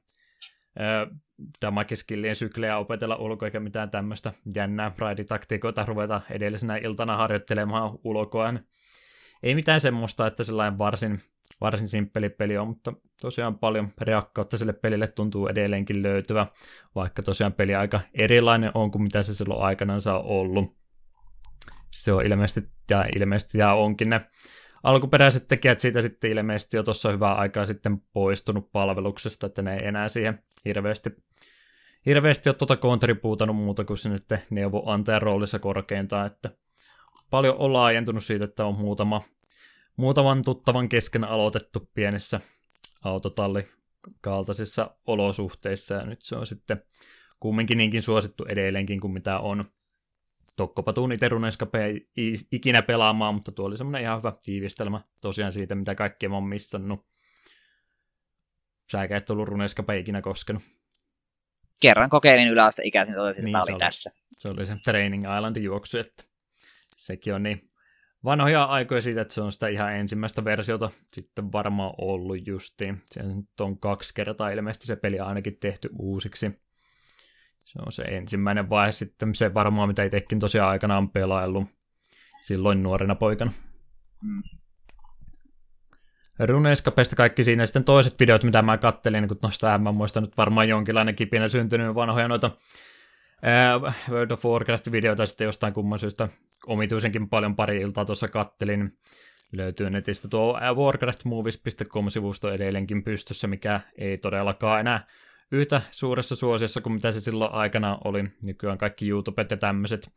damakiskillien 1.62 2.36
syklejä 2.36 2.78
opetella 2.78 3.16
ulkoa, 3.16 3.48
eikä 3.48 3.60
mitään 3.60 3.92
tämmöistä 3.92 4.34
jännää 4.56 4.92
raiditaktikoita 4.98 5.86
ruveta 5.86 6.22
edellisenä 6.30 6.78
iltana 6.78 7.18
harjoittelemaan 7.18 8.00
ulkoa. 8.04 8.54
Ei 9.44 9.56
mitään 9.56 9.80
semmoista, 9.80 10.28
että 10.28 10.44
sellainen 10.44 10.78
varsin, 10.78 11.22
varsin 11.62 11.88
simppeli 11.88 12.30
peli 12.30 12.58
on, 12.58 12.68
mutta 12.68 12.94
tosiaan 13.22 13.60
paljon 13.60 13.92
reakkautta 14.02 14.58
sille 14.58 14.74
pelille 14.74 15.08
tuntuu 15.08 15.48
edelleenkin 15.48 16.04
löytyvä, 16.04 16.48
vaikka 16.96 17.24
tosiaan 17.24 17.54
peli 17.54 17.76
aika 17.76 18.02
erilainen 18.14 18.72
on 18.74 18.92
kuin 18.92 19.02
mitä 19.02 19.24
se 19.24 19.34
silloin 19.34 19.62
aikanaan 19.62 20.02
on 20.08 20.24
ollut. 20.24 20.80
Se 21.92 22.14
on 22.14 22.26
ilmeisesti, 22.26 22.70
ja 22.90 23.06
ilmeisesti 23.16 23.58
ja 23.58 23.74
onkin 23.74 24.10
ne 24.10 24.22
alkuperäiset 24.84 25.48
tekijät 25.48 25.80
siitä 25.80 26.02
sitten 26.02 26.32
ilmeisesti 26.32 26.78
jo 26.78 26.84
tuossa 26.84 27.12
hyvää 27.12 27.34
aikaa 27.34 27.66
sitten 27.66 28.02
poistunut 28.14 28.72
palveluksesta, 28.72 29.46
että 29.48 29.62
ne 29.62 29.74
ei 29.74 29.88
enää 29.88 30.10
siihen 30.10 30.44
hirveästi, 30.66 31.10
hirveästi 32.06 32.50
ole 32.50 32.56
tuota 32.56 32.78
kontribuutanut 32.78 33.56
muuta 33.56 33.86
kuin 33.86 33.98
se 33.98 34.10
nyt 34.10 34.26
neuvonantajan 34.50 35.22
roolissa 35.22 35.60
korkeintaan, 35.60 36.28
että 36.28 36.50
paljon 37.30 37.56
on 37.58 37.74
laajentunut 37.74 38.24
siitä, 38.24 38.46
että 38.46 38.66
on 38.66 38.76
muutama, 38.76 39.22
muutaman 39.96 40.42
tuttavan 40.42 40.90
kesken 40.90 41.24
aloitettu 41.24 41.90
pienissä 41.94 42.40
autotalli 43.04 43.68
kaltaisissa 44.22 44.96
olosuhteissa, 45.08 45.96
ja 45.96 46.06
nyt 46.06 46.22
se 46.22 46.36
on 46.36 46.48
sitten 46.48 46.84
kumminkin 47.40 47.78
niinkin 47.78 48.04
suosittu 48.04 48.46
edelleenkin 48.46 49.00
kuin 49.00 49.14
mitä 49.14 49.40
on. 49.40 49.66
Tokkopa 50.56 50.94
tuun 50.94 51.12
itse 51.12 51.30
ikinä 52.52 52.82
pelaamaan, 52.82 53.36
mutta 53.36 53.52
tuo 53.52 53.66
oli 53.66 53.78
semmoinen 53.78 54.02
ihan 54.02 54.18
hyvä 54.18 54.34
tiivistelmä 54.46 55.02
tosiaan 55.22 55.52
siitä, 55.52 55.76
mitä 55.76 55.96
kaikkea 55.96 56.30
mä 56.30 56.36
oon 56.36 56.44
missannut. 56.44 57.06
Säkä 58.92 59.18
et 59.18 59.30
ollut 59.30 59.48
Runescapea 59.48 59.96
ikinä 59.96 60.22
koskenut. 60.22 60.64
Kerran 61.82 62.10
kokeilin 62.10 62.48
yläaste 62.48 62.82
ikäisin, 62.86 63.16
totesin, 63.16 63.46
Niin, 63.46 63.56
että 63.58 63.64
oli 63.64 63.74
oli. 63.74 63.80
tässä. 63.80 64.12
Se 64.38 64.48
oli 64.50 64.66
se 64.66 64.76
Training 64.84 65.24
Islandin 65.24 65.64
juoksu, 65.64 65.98
että 65.98 66.24
sekin 66.96 67.34
on 67.34 67.44
niin 67.44 67.70
vanhoja 68.24 68.64
aikoja 68.64 69.02
siitä, 69.02 69.22
että 69.22 69.34
se 69.34 69.42
on 69.42 69.52
sitä 69.52 69.68
ihan 69.68 69.94
ensimmäistä 69.96 70.44
versiota 70.46 70.90
sitten 71.14 71.52
varmaan 71.52 71.94
ollut 71.98 72.48
justiin. 72.48 73.02
Se 73.12 73.24
nyt 73.24 73.62
on 73.62 73.80
kaksi 73.80 74.14
kertaa 74.14 74.50
ilmeisesti 74.50 74.88
se 74.88 74.96
peli 74.96 75.20
ainakin 75.20 75.58
tehty 75.60 75.90
uusiksi. 76.00 76.52
Se 77.64 77.80
on 77.86 77.92
se 77.92 78.02
ensimmäinen 78.02 78.70
vaihe 78.70 78.92
sitten, 78.92 79.36
se 79.36 79.54
varmaan 79.54 79.90
mitä 79.90 80.04
itsekin 80.04 80.40
tosiaan 80.40 80.70
aikanaan 80.70 81.10
pelaillut 81.10 81.68
silloin 82.42 82.84
nuorena 82.84 83.16
poikana. 83.16 83.52
Mm. 84.24 84.42
Runescapesta 86.46 87.16
kaikki 87.16 87.44
siinä 87.44 87.66
sitten 87.66 87.84
toiset 87.84 88.20
videot, 88.20 88.44
mitä 88.44 88.62
mä 88.62 88.78
kattelin, 88.78 89.28
kun 89.28 89.38
noista 89.42 89.78
mä 89.78 89.92
muistan 89.92 90.24
nyt 90.24 90.38
varmaan 90.38 90.70
jonkinlainen 90.70 91.16
kipinä 91.16 91.50
syntynyt 91.50 91.96
vanhoja 91.96 92.28
noita 92.28 92.52
ää, 93.42 93.80
World 94.10 94.32
of 94.32 94.46
Warcraft-videoita 94.46 95.26
sitten 95.26 95.46
jostain 95.46 95.74
kumman 95.74 96.00
syystä 96.00 96.30
omituisenkin 96.68 97.30
paljon 97.30 97.56
pari 97.56 97.78
iltaa 97.78 98.06
tuossa 98.06 98.28
kattelin. 98.28 98.98
Löytyy 99.52 99.90
netistä 99.90 100.28
tuo 100.28 100.60
warcraftmovies.com-sivusto 100.76 102.52
edelleenkin 102.52 103.04
pystyssä, 103.04 103.48
mikä 103.48 103.80
ei 103.98 104.18
todellakaan 104.18 104.80
enää 104.80 105.08
yhtä 105.52 105.82
suuressa 105.92 106.36
suosiossa 106.36 106.82
kuin 106.82 106.94
mitä 106.94 107.12
se 107.12 107.20
silloin 107.20 107.54
aikana 107.54 107.98
oli. 108.04 108.24
Nykyään 108.44 108.78
kaikki 108.78 109.10
YouTubet 109.10 109.52
ja 109.52 109.58
tämmöiset 109.58 110.12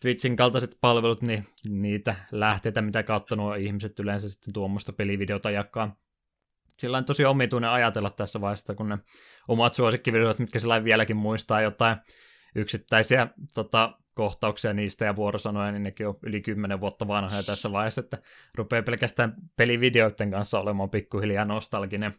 Twitchin 0.00 0.36
kaltaiset 0.36 0.78
palvelut, 0.80 1.22
niin 1.22 1.46
niitä 1.68 2.14
lähteitä, 2.32 2.82
mitä 2.82 3.02
kautta 3.02 3.36
nuo 3.36 3.54
ihmiset 3.54 4.00
yleensä 4.00 4.28
sitten 4.28 4.52
tuommoista 4.52 4.92
pelivideota 4.92 5.50
jakaa. 5.50 5.96
Sillä 6.78 6.98
on 6.98 7.04
tosi 7.04 7.24
omituinen 7.24 7.70
ajatella 7.70 8.10
tässä 8.10 8.40
vaiheessa, 8.40 8.74
kun 8.74 8.88
ne 8.88 8.98
omat 9.48 9.74
suosikkivideot, 9.74 10.38
mitkä 10.38 10.58
sillä 10.58 10.84
vieläkin 10.84 11.16
muistaa 11.16 11.60
jotain 11.60 11.96
yksittäisiä 12.54 13.26
tota, 13.54 13.98
kohtauksia 14.14 14.72
niistä 14.72 15.04
ja 15.04 15.16
vuorosanoja, 15.16 15.72
niin 15.72 15.82
nekin 15.82 16.08
on 16.08 16.18
yli 16.22 16.40
10 16.40 16.80
vuotta 16.80 17.08
vanhoja 17.08 17.42
tässä 17.42 17.72
vaiheessa, 17.72 18.00
että 18.00 18.18
rupeaa 18.54 18.82
pelkästään 18.82 19.34
pelivideoiden 19.56 20.30
kanssa 20.30 20.60
olemaan 20.60 20.90
pikkuhiljaa 20.90 21.44
nostalginen. 21.44 22.14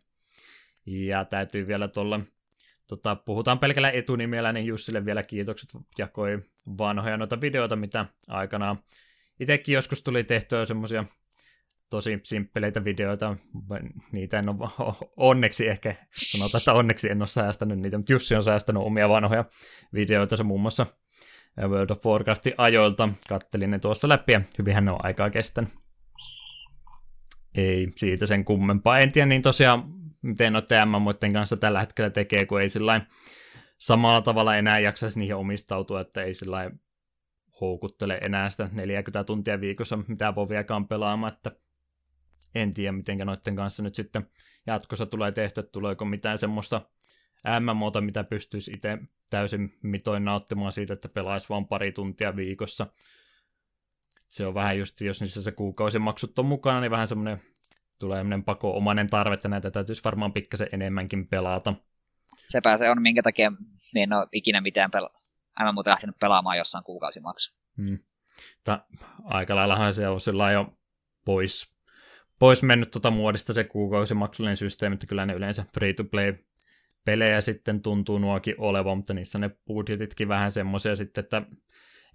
Ja 0.86 1.26
täytyy 1.26 1.68
vielä 1.68 1.88
tuolla, 1.88 2.20
tota, 2.92 3.16
puhutaan 3.16 3.60
pelkällä 3.60 3.90
etunimellä, 3.90 4.52
niin 4.52 4.66
Jussille 4.66 5.06
vielä 5.06 5.24
kiitokset, 5.24 5.70
jakoi 5.98 6.40
vanhoja 6.78 7.18
noita 7.18 7.42
videoita, 7.42 7.76
mitä 7.76 8.06
aikanaan 8.28 8.80
itsekin 9.40 9.74
joskus 9.74 10.04
tuli 10.04 10.24
tehtyä 10.24 10.66
semmoisia 10.66 11.06
tosi 11.90 12.20
simppeleitä 12.24 12.84
videoita, 12.84 13.38
niitä 14.12 14.40
en 14.40 14.50
ole 14.50 14.70
onneksi 15.18 15.68
ehkä, 15.68 15.96
sanotaan, 16.16 16.60
että 16.60 16.74
onneksi 16.74 17.12
en 17.12 17.22
ole 17.22 17.28
säästänyt 17.28 17.80
niitä, 17.80 17.98
mutta 17.98 18.14
Jussi 18.14 18.36
on 18.36 18.44
säästänyt 18.44 18.84
omia 18.84 19.10
vanhoja 19.10 19.46
videoita, 19.94 20.38
se 20.38 20.44
muun 20.44 20.62
muassa 20.62 20.86
World 21.68 21.90
of 21.90 22.06
Warcraftin 22.06 22.54
ajoilta, 22.58 23.10
kattelin 23.30 23.72
ne 23.72 23.80
tuossa 23.80 24.10
läpi 24.10 24.32
ja 24.32 24.42
hyvinhän 24.60 24.86
ne 24.86 24.92
on 24.92 25.06
aikaa 25.06 25.30
kestänyt. 25.30 25.74
Ei 27.56 27.88
siitä 27.96 28.26
sen 28.26 28.46
kummempaa. 28.46 29.00
En 29.00 29.12
tiedä 29.12 29.26
niin 29.26 29.42
tosiaan, 29.42 29.84
miten 30.22 30.54
noiden 30.54 30.88
MMOiden 30.88 31.34
kanssa 31.34 31.58
tällä 31.58 31.80
hetkellä 31.80 32.10
tekee, 32.10 32.46
kun 32.46 32.62
ei 32.62 32.70
sillä 32.70 33.06
samalla 33.78 34.22
tavalla 34.22 34.56
enää 34.56 34.80
jaksaisi 34.80 35.20
niihin 35.20 35.36
omistautua, 35.36 36.02
että 36.02 36.24
ei 36.24 36.34
sillä 36.34 36.72
houkuttele 37.62 38.20
enää 38.22 38.50
sitä 38.50 38.70
40 38.72 39.24
tuntia 39.24 39.62
viikossa, 39.62 40.00
mitä 40.08 40.36
Voviakaan 40.36 40.88
pelaamaan, 40.88 41.34
että 41.34 41.52
en 42.56 42.74
tiedä, 42.74 42.92
miten 42.92 43.18
noiden 43.18 43.56
kanssa 43.56 43.84
nyt 43.84 43.96
sitten 43.96 44.28
jatkossa 44.68 45.06
tulee 45.06 45.32
tehty, 45.32 45.60
että 45.60 45.72
tuleeko 45.72 46.06
mitään 46.06 46.38
semmoista 46.38 46.82
MMOta, 47.60 48.02
mitä 48.02 48.24
pystyisi 48.24 48.72
itse 48.72 48.98
täysin 49.30 49.78
mitoin 49.84 50.26
nauttimaan 50.26 50.72
siitä, 50.72 50.94
että 50.94 51.10
pelaisi 51.10 51.50
vain 51.50 51.68
pari 51.68 51.92
tuntia 51.92 52.36
viikossa. 52.36 52.88
Se 54.28 54.46
on 54.46 54.54
vähän 54.54 54.78
just, 54.78 55.02
jos 55.02 55.22
niissä 55.22 55.42
se 55.42 55.52
kuukausimaksut 55.52 56.40
on 56.40 56.46
mukana, 56.46 56.82
niin 56.82 56.92
vähän 56.92 57.08
semmoinen 57.08 57.42
tulee 58.02 58.20
semmoinen 58.20 58.44
pako-omainen 58.44 59.08
tarve, 59.08 59.34
että 59.34 59.50
näitä 59.50 59.72
täytyisi 59.72 60.04
varmaan 60.04 60.34
pikkasen 60.34 60.68
enemmänkin 60.72 61.28
pelata. 61.28 61.74
Sepä 62.48 62.78
se 62.78 62.90
on, 62.90 63.02
minkä 63.02 63.24
takia 63.24 63.52
en 63.96 64.14
ole 64.14 64.28
ikinä 64.32 64.62
mitään 64.62 64.92
pela- 64.92 65.22
aivan 65.56 65.74
muuten 65.74 65.92
lähtenyt 65.92 66.20
pelaamaan 66.20 66.58
jossain 66.58 66.84
kuukausimaksu. 66.84 67.54
Hmm. 67.78 68.00
aika 69.24 69.56
laillahan 69.56 69.94
se 69.94 70.08
on 70.08 70.22
sillä 70.22 70.52
jo 70.52 70.74
pois, 71.26 71.76
pois 72.40 72.64
mennyt 72.64 72.92
tuota 72.92 73.12
muodista 73.12 73.54
se 73.54 73.64
kuukausimaksullinen 73.64 74.58
systeemi, 74.58 74.94
että 74.94 75.08
kyllä 75.08 75.26
ne 75.26 75.34
yleensä 75.34 75.66
free-to-play 75.74 76.34
pelejä 77.06 77.42
sitten 77.42 77.82
tuntuu 77.82 78.20
nuokin 78.20 78.56
olevan, 78.58 78.98
mutta 78.98 79.14
niissä 79.14 79.40
ne 79.40 79.50
budjetitkin 79.68 80.28
vähän 80.28 80.52
semmoisia 80.52 80.96
sitten, 80.96 81.24
että 81.24 81.42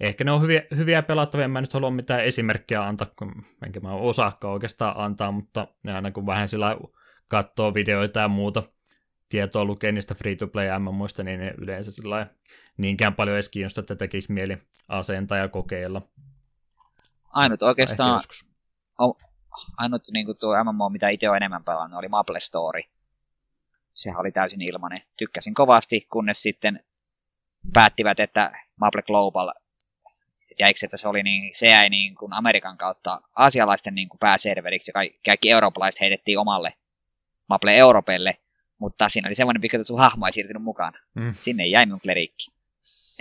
ehkä 0.00 0.24
ne 0.24 0.32
on 0.32 0.42
hyviä, 0.42 0.62
hyviä 0.76 1.02
pelattavia, 1.02 1.48
mä 1.48 1.58
en 1.58 1.62
nyt 1.62 1.72
halua 1.72 1.90
mitään 1.90 2.24
esimerkkejä 2.24 2.84
antaa, 2.84 3.06
kun 3.18 3.44
enkä 3.66 3.80
mä 3.80 3.92
osaakka 3.92 4.50
oikeastaan 4.50 4.94
antaa, 4.96 5.32
mutta 5.32 5.68
ne 5.82 5.92
aina 5.92 6.10
kun 6.10 6.26
vähän 6.26 6.48
sillä 6.48 6.76
katsoo 7.28 7.74
videoita 7.74 8.20
ja 8.20 8.28
muuta 8.28 8.62
tietoa 9.28 9.64
lukee 9.64 9.92
niistä 9.92 10.14
free-to-play 10.14 10.78
MMOista, 10.78 11.22
niin 11.22 11.40
ne 11.40 11.54
yleensä 11.58 11.90
sillä 11.90 12.26
niinkään 12.76 13.14
paljon 13.14 13.36
edes 13.36 13.48
kiinnostaa, 13.48 13.82
että 13.82 13.96
tekisi 13.96 14.32
mieli 14.32 14.58
asentaa 14.88 15.38
ja 15.38 15.48
kokeilla. 15.48 16.02
Ainut 17.32 17.62
oikeastaan, 17.62 18.20
ainut 19.76 20.02
niin 20.12 20.26
kuin 20.26 20.38
tuo 20.38 20.64
MMO, 20.64 20.88
mitä 20.88 21.08
itse 21.08 21.28
olen 21.28 21.36
enemmän 21.36 21.64
pelannut, 21.64 21.98
oli 21.98 22.08
Maple 22.08 22.40
Story 22.40 22.80
sehän 23.96 24.20
oli 24.20 24.32
täysin 24.32 24.62
ilmanen. 24.62 25.02
Tykkäsin 25.16 25.54
kovasti, 25.54 26.06
kunnes 26.12 26.42
sitten 26.42 26.84
päättivät, 27.72 28.20
että 28.20 28.52
Maple 28.80 29.02
Global, 29.02 29.52
jäikö 30.58 30.80
että 30.84 30.96
se 30.96 31.08
oli 31.08 31.22
niin, 31.22 31.54
se 31.54 31.66
jäi 31.66 31.90
niin 31.90 32.14
kuin 32.14 32.32
Amerikan 32.32 32.78
kautta 32.78 33.20
asialaisten 33.34 33.94
niin 33.94 34.08
kuin 34.08 34.18
pääserveriksi 34.18 34.90
ja 34.90 34.92
kaikki, 34.92 35.20
kaikki 35.26 35.50
eurooppalaiset 35.50 36.00
heitettiin 36.00 36.38
omalle 36.38 36.74
Maple 37.48 37.76
Europelle, 37.76 38.36
mutta 38.78 39.08
siinä 39.08 39.28
oli 39.28 39.34
semmoinen 39.34 39.60
pikku, 39.60 39.76
että 39.76 39.86
sun 39.86 39.98
hahmo 39.98 40.26
ei 40.26 40.32
siirtynyt 40.32 40.62
mukaan. 40.62 40.92
Mm. 41.14 41.34
Sinne 41.38 41.66
jäi 41.66 41.86
minun 41.86 42.00
klerikki. 42.00 42.46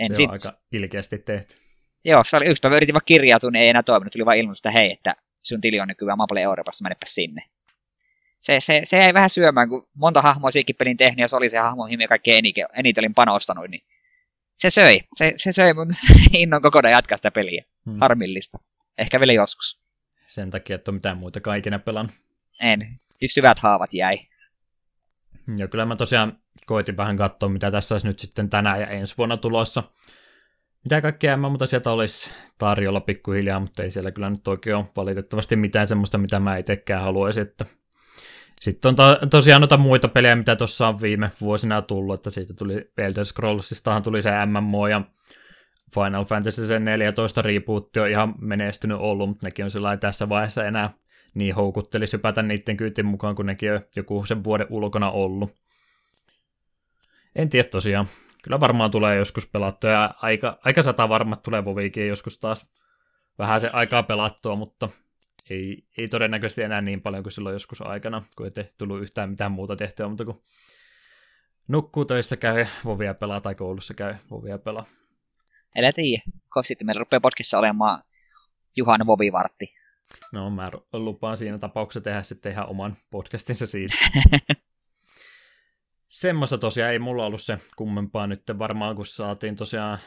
En 0.00 0.08
se 0.08 0.14
sit... 0.14 0.30
on 0.30 0.32
aika 0.32 0.58
ilkeästi 0.72 1.18
tehty. 1.18 1.56
Joo, 2.04 2.24
se 2.24 2.36
oli 2.36 2.46
yksi 2.46 2.60
päivä 2.60 2.76
yritin 2.76 2.92
vaan 2.92 3.02
kirjautua, 3.06 3.50
niin 3.50 3.62
ei 3.62 3.68
enää 3.68 3.82
toiminut. 3.82 4.12
Tuli 4.12 4.26
vain 4.26 4.40
ilmoitus, 4.40 4.58
että 4.58 4.70
hei, 4.70 4.92
että 4.92 5.16
sun 5.42 5.60
tili 5.60 5.80
on 5.80 5.88
nykyään 5.88 6.18
Maple 6.18 6.42
Euroopassa, 6.42 6.82
menepä 6.82 7.06
sinne 7.06 7.42
se, 8.46 8.60
se, 8.60 8.80
se 8.84 8.96
jäi 8.98 9.14
vähän 9.14 9.30
syömään, 9.30 9.68
kun 9.68 9.88
monta 9.94 10.22
hahmoa 10.22 10.50
siikin 10.50 10.76
pelin 10.76 10.96
tehnyt, 10.96 11.18
ja 11.18 11.28
se 11.28 11.36
oli 11.36 11.50
se 11.50 11.58
hahmo, 11.58 11.84
mihin 11.86 12.08
kaikkein 12.08 12.38
eniten, 12.38 12.66
eniten 12.72 13.02
olin 13.02 13.14
panostanut, 13.14 13.68
niin 13.68 13.82
se 14.58 14.70
söi. 14.70 15.00
Se, 15.16 15.34
se 15.36 15.52
söi 15.52 15.74
mun 15.74 15.94
innon 16.32 16.62
kokonaan 16.62 16.92
jatkaa 16.92 17.16
sitä 17.16 17.30
peliä. 17.30 17.64
Hmm. 17.86 18.00
Harmillista. 18.00 18.58
Ehkä 18.98 19.20
vielä 19.20 19.32
joskus. 19.32 19.80
Sen 20.26 20.50
takia, 20.50 20.76
että 20.76 20.90
on 20.90 20.94
mitään 20.94 21.16
muuta 21.16 21.40
kaikina 21.40 21.78
pelan. 21.78 22.12
En. 22.60 23.00
Siis 23.18 23.34
syvät 23.34 23.58
haavat 23.58 23.94
jäi. 23.94 24.18
Ja 25.58 25.68
kyllä 25.68 25.86
mä 25.86 25.96
tosiaan 25.96 26.38
koitin 26.66 26.96
vähän 26.96 27.16
katsoa, 27.16 27.48
mitä 27.48 27.70
tässä 27.70 27.94
olisi 27.94 28.06
nyt 28.06 28.18
sitten 28.18 28.50
tänään 28.50 28.80
ja 28.80 28.86
ensi 28.86 29.14
vuonna 29.18 29.36
tulossa. 29.36 29.82
Mitä 30.84 31.00
kaikkea 31.00 31.36
mä 31.36 31.48
muuta 31.48 31.66
sieltä 31.66 31.90
olisi 31.90 32.30
tarjolla 32.58 33.00
pikkuhiljaa, 33.00 33.60
mutta 33.60 33.82
ei 33.82 33.90
siellä 33.90 34.10
kyllä 34.10 34.30
nyt 34.30 34.48
oikein 34.48 34.76
ole 34.76 34.86
valitettavasti 34.96 35.56
mitään 35.56 35.86
semmoista, 35.86 36.18
mitä 36.18 36.40
mä 36.40 36.56
itsekään 36.56 37.02
haluaisin, 37.02 37.42
että 37.42 37.66
sitten 38.60 38.88
on 38.88 38.96
to, 38.96 39.26
tosiaan 39.30 39.60
noita 39.60 39.76
muita 39.76 40.08
pelejä, 40.08 40.36
mitä 40.36 40.56
tuossa 40.56 40.88
on 40.88 41.00
viime 41.00 41.30
vuosina 41.40 41.82
tullut, 41.82 42.14
että 42.14 42.30
siitä 42.30 42.54
tuli 42.54 42.90
Elder 42.98 43.24
Scrollsistahan 43.24 44.02
tuli 44.02 44.22
se 44.22 44.30
MMO 44.46 44.88
ja 44.88 45.02
Final 45.94 46.24
Fantasy 46.24 46.78
14 46.78 47.42
rebootti 47.42 48.00
on 48.00 48.08
ihan 48.08 48.34
menestynyt 48.40 48.98
ollut, 49.00 49.28
mutta 49.28 49.46
nekin 49.46 49.64
on 49.64 49.70
sillä 49.70 49.96
tässä 49.96 50.28
vaiheessa 50.28 50.64
enää 50.64 50.90
niin 51.34 51.54
houkuttelisi 51.54 52.12
hypätä 52.16 52.42
niiden 52.42 52.76
kyytin 52.76 53.06
mukaan, 53.06 53.34
kun 53.34 53.46
nekin 53.46 53.72
on 53.72 53.80
joku 53.96 54.26
sen 54.26 54.44
vuoden 54.44 54.66
ulkona 54.70 55.10
ollut. 55.10 55.56
En 57.34 57.48
tiedä 57.48 57.68
tosiaan. 57.68 58.06
Kyllä 58.42 58.60
varmaan 58.60 58.90
tulee 58.90 59.16
joskus 59.16 59.46
pelattua 59.46 59.90
ja 59.90 60.14
aika, 60.22 60.58
aika 60.64 60.82
sata 60.82 61.08
varmat 61.08 61.42
tulee 61.42 61.64
Voviikin 61.64 62.08
joskus 62.08 62.38
taas 62.38 62.70
vähän 63.38 63.60
se 63.60 63.70
aikaa 63.72 64.02
pelattua, 64.02 64.56
mutta 64.56 64.88
ei, 65.50 65.84
ei 65.98 66.08
todennäköisesti 66.08 66.62
enää 66.62 66.80
niin 66.80 67.02
paljon 67.02 67.22
kuin 67.22 67.32
silloin 67.32 67.52
joskus 67.52 67.82
aikana, 67.82 68.22
kun 68.36 68.46
ei 68.46 68.64
tullut 68.78 69.02
yhtään 69.02 69.30
mitään 69.30 69.52
muuta 69.52 69.76
tehtyä, 69.76 70.08
mutta 70.08 70.24
kun 70.24 70.42
nukkuu 71.68 72.04
töissä 72.04 72.36
käy, 72.36 72.66
vovia 72.84 73.14
pelaa 73.14 73.40
tai 73.40 73.54
koulussa 73.54 73.94
käy, 73.94 74.14
vovia 74.30 74.58
pelaa. 74.58 74.86
Älä 75.76 75.92
tiedä, 75.92 76.22
kun 76.52 76.64
sitten 76.64 76.86
meillä 76.86 76.98
rupeaa 76.98 77.20
podcastissa 77.20 77.58
olemaan 77.58 78.02
Juhan 78.76 79.06
Vovivartti. 79.06 79.74
No 80.32 80.50
mä 80.50 80.70
lupaan 80.92 81.36
siinä 81.36 81.58
tapauksessa 81.58 82.00
tehdä 82.00 82.22
sitten 82.22 82.52
ihan 82.52 82.68
oman 82.68 82.96
podcastinsa 83.10 83.66
siitä. 83.66 83.96
Semmoista 86.08 86.58
tosiaan 86.58 86.92
ei 86.92 86.98
mulla 86.98 87.26
ollut 87.26 87.42
se 87.42 87.58
kummempaa 87.76 88.26
nyt 88.26 88.42
varmaan, 88.58 88.96
kun 88.96 89.06
saatiin 89.06 89.56
tosiaan 89.56 89.98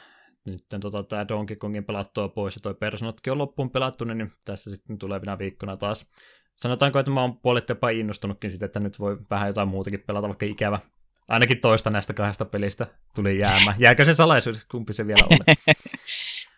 nyt 0.49 0.65
tota, 0.81 1.03
tämä 1.03 1.27
Donkey 1.27 1.55
Kongin 1.55 1.85
pelattua 1.85 2.29
pois 2.29 2.55
ja 2.55 2.61
toi 2.61 2.73
Personatkin 2.73 3.31
on 3.31 3.37
loppuun 3.37 3.71
pelattu, 3.71 4.05
niin 4.05 4.31
tässä 4.45 4.71
sitten 4.71 4.97
tulevina 4.97 5.37
viikkona 5.37 5.77
taas 5.77 6.11
sanotaanko, 6.59 6.99
että 6.99 7.11
mä 7.11 7.21
oon 7.21 7.37
puolet 7.37 7.69
jopa 7.69 7.89
innostunutkin 7.89 8.49
siitä, 8.49 8.65
että 8.65 8.79
nyt 8.79 8.99
voi 8.99 9.17
vähän 9.29 9.47
jotain 9.47 9.67
muutakin 9.67 10.03
pelata, 10.07 10.27
vaikka 10.27 10.45
ikävä. 10.45 10.79
Ainakin 11.27 11.61
toista 11.61 11.89
näistä 11.89 12.13
kahdesta 12.13 12.45
pelistä 12.45 12.87
tuli 13.15 13.39
jäämä. 13.39 13.75
Jääkö 13.79 14.05
se 14.05 14.13
salaisuus, 14.13 14.65
kumpi 14.65 14.93
se 14.93 15.07
vielä 15.07 15.27
on? 15.31 15.55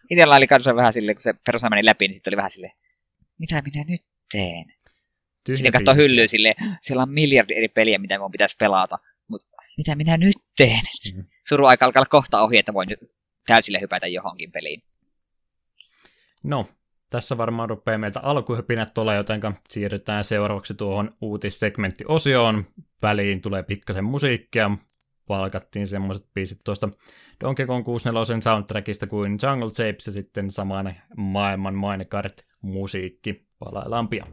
Itellä 0.09 0.35
oli 0.35 0.47
kanssa 0.47 0.75
vähän 0.75 0.93
silleen, 0.93 1.15
kun 1.15 1.21
se 1.21 1.33
Persona 1.45 1.69
meni 1.69 1.85
läpi, 1.85 2.07
niin 2.07 2.15
sitten 2.15 2.31
oli 2.31 2.37
vähän 2.37 2.51
silleen, 2.51 2.73
mitä 3.39 3.61
minä 3.61 3.85
nyt 3.87 4.01
teen? 4.31 4.65
Tyhjä 5.45 5.57
Sinne 5.57 5.71
katsoo 5.71 5.95
hyllyä 5.95 6.27
silleen, 6.27 6.55
siellä 6.81 7.03
on 7.03 7.09
miljardi 7.09 7.53
eri 7.53 7.67
peliä, 7.67 7.97
mitä 7.97 8.17
minun 8.17 8.31
pitäisi 8.31 8.55
pelata. 8.59 8.97
Mutta 9.27 9.47
mitä 9.77 9.95
minä 9.95 10.17
nyt 10.17 10.35
teen? 10.57 10.81
Mm-hmm. 11.05 11.25
Suru 11.49 11.65
aika 11.65 11.85
alkaa 11.85 12.05
kohta 12.05 12.41
ohi, 12.41 12.59
että 12.59 12.73
voin 12.73 12.89
nyt 12.89 12.99
täysille 13.47 13.81
hypätä 13.81 14.07
johonkin 14.07 14.51
peliin. 14.51 14.83
No, 16.43 16.65
tässä 17.09 17.37
varmaan 17.37 17.69
rupeaa 17.69 17.97
meiltä 17.97 18.19
alkuhypinät 18.19 18.93
tuolla, 18.93 19.13
joten 19.13 19.41
siirrytään 19.69 20.23
seuraavaksi 20.23 20.73
tuohon 20.73 21.15
uutissegmenttiosioon. 21.21 22.65
Väliin 23.01 23.41
tulee 23.41 23.63
pikkasen 23.63 24.03
musiikkia, 24.03 24.71
palkattiin 25.27 25.87
semmoiset 25.87 26.25
biisit 26.33 26.59
tuosta 26.63 26.89
Donkey 27.43 27.65
Kong 27.65 27.85
64 27.85 28.41
soundtrackista 28.41 29.07
kuin 29.07 29.37
Jungle 29.43 29.71
Tapes 29.71 30.05
ja 30.05 30.11
sitten 30.11 30.51
samaan 30.51 30.95
maailman 31.17 31.75
mainekart 31.75 32.45
musiikki. 32.61 33.45
Palaillaan 33.59 34.07
pian. 34.07 34.27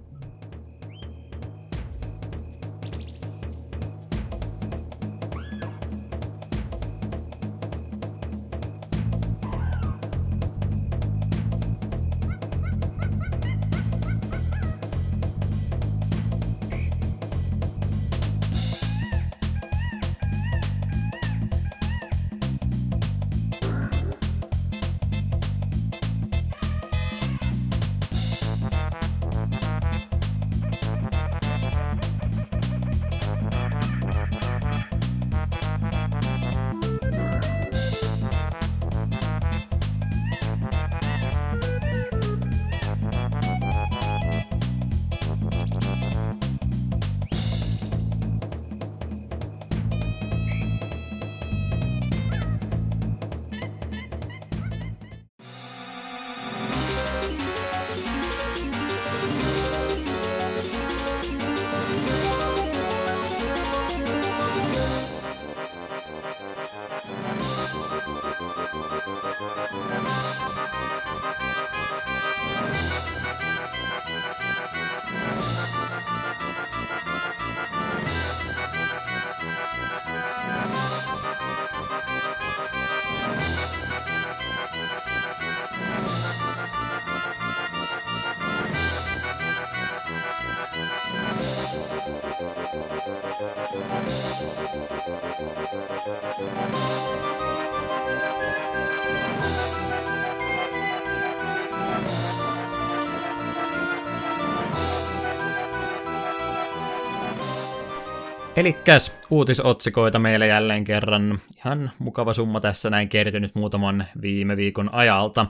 Elikkäs 108.59 109.13
uutisotsikoita 109.31 110.19
meille 110.19 110.47
jälleen 110.47 110.85
kerran. 110.85 111.39
Ihan 111.57 111.91
mukava 111.99 112.35
summa 112.35 112.61
tässä 112.61 112.91
näin 112.91 113.09
kertynyt 113.09 113.55
muutaman 113.55 114.05
viime 114.23 114.57
viikon 114.57 114.95
ajalta. 114.95 115.47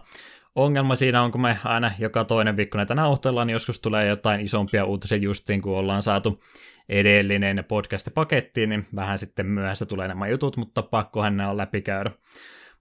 Ongelma 0.54 0.94
siinä 0.94 1.22
on, 1.22 1.32
kun 1.32 1.40
me 1.40 1.58
aina 1.64 1.90
joka 1.98 2.24
toinen 2.24 2.56
viikko 2.56 2.78
näitä 2.78 2.94
nauhoitellaan, 2.94 3.46
niin 3.46 3.52
joskus 3.52 3.80
tulee 3.80 4.06
jotain 4.06 4.40
isompia 4.40 4.84
uutisia 4.84 5.18
justiin, 5.18 5.62
kun 5.62 5.76
ollaan 5.76 6.02
saatu 6.02 6.42
edellinen 6.88 7.64
podcast 7.68 8.08
pakettiin, 8.14 8.68
niin 8.68 8.86
vähän 8.94 9.18
sitten 9.18 9.46
myöhässä 9.46 9.86
tulee 9.86 10.08
nämä 10.08 10.28
jutut, 10.28 10.56
mutta 10.56 10.82
pakkohan 10.82 11.36
nämä 11.36 11.50
on 11.50 11.56
läpikäydä. 11.56 12.10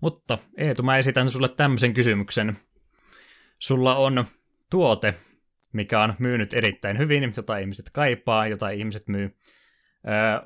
Mutta 0.01 0.37
Eetu, 0.57 0.83
mä 0.83 0.97
esitän 0.97 1.31
sulle 1.31 1.49
tämmöisen 1.49 1.93
kysymyksen. 1.93 2.57
Sulla 3.59 3.95
on 3.95 4.25
tuote, 4.71 5.13
mikä 5.73 6.01
on 6.01 6.13
myynyt 6.19 6.53
erittäin 6.53 6.97
hyvin, 6.97 7.33
jota 7.37 7.57
ihmiset 7.57 7.89
kaipaa, 7.93 8.47
jota 8.47 8.69
ihmiset 8.69 9.07
myy 9.07 9.35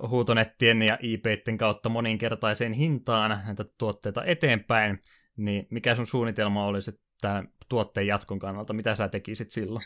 huutonettien 0.07 0.81
ja 0.81 0.97
IPten 1.01 1.57
kautta 1.57 1.89
moninkertaiseen 1.89 2.73
hintaan 2.73 3.41
näitä 3.45 3.65
tuotteita 3.77 4.23
eteenpäin, 4.25 5.01
niin 5.37 5.67
mikä 5.69 5.95
sun 5.95 6.07
suunnitelma 6.07 6.65
olisi 6.65 6.91
tämän 7.21 7.47
tuotteen 7.69 8.07
jatkon 8.07 8.39
kannalta? 8.39 8.73
Mitä 8.73 8.95
sä 8.95 9.07
tekisit 9.07 9.51
silloin? 9.51 9.85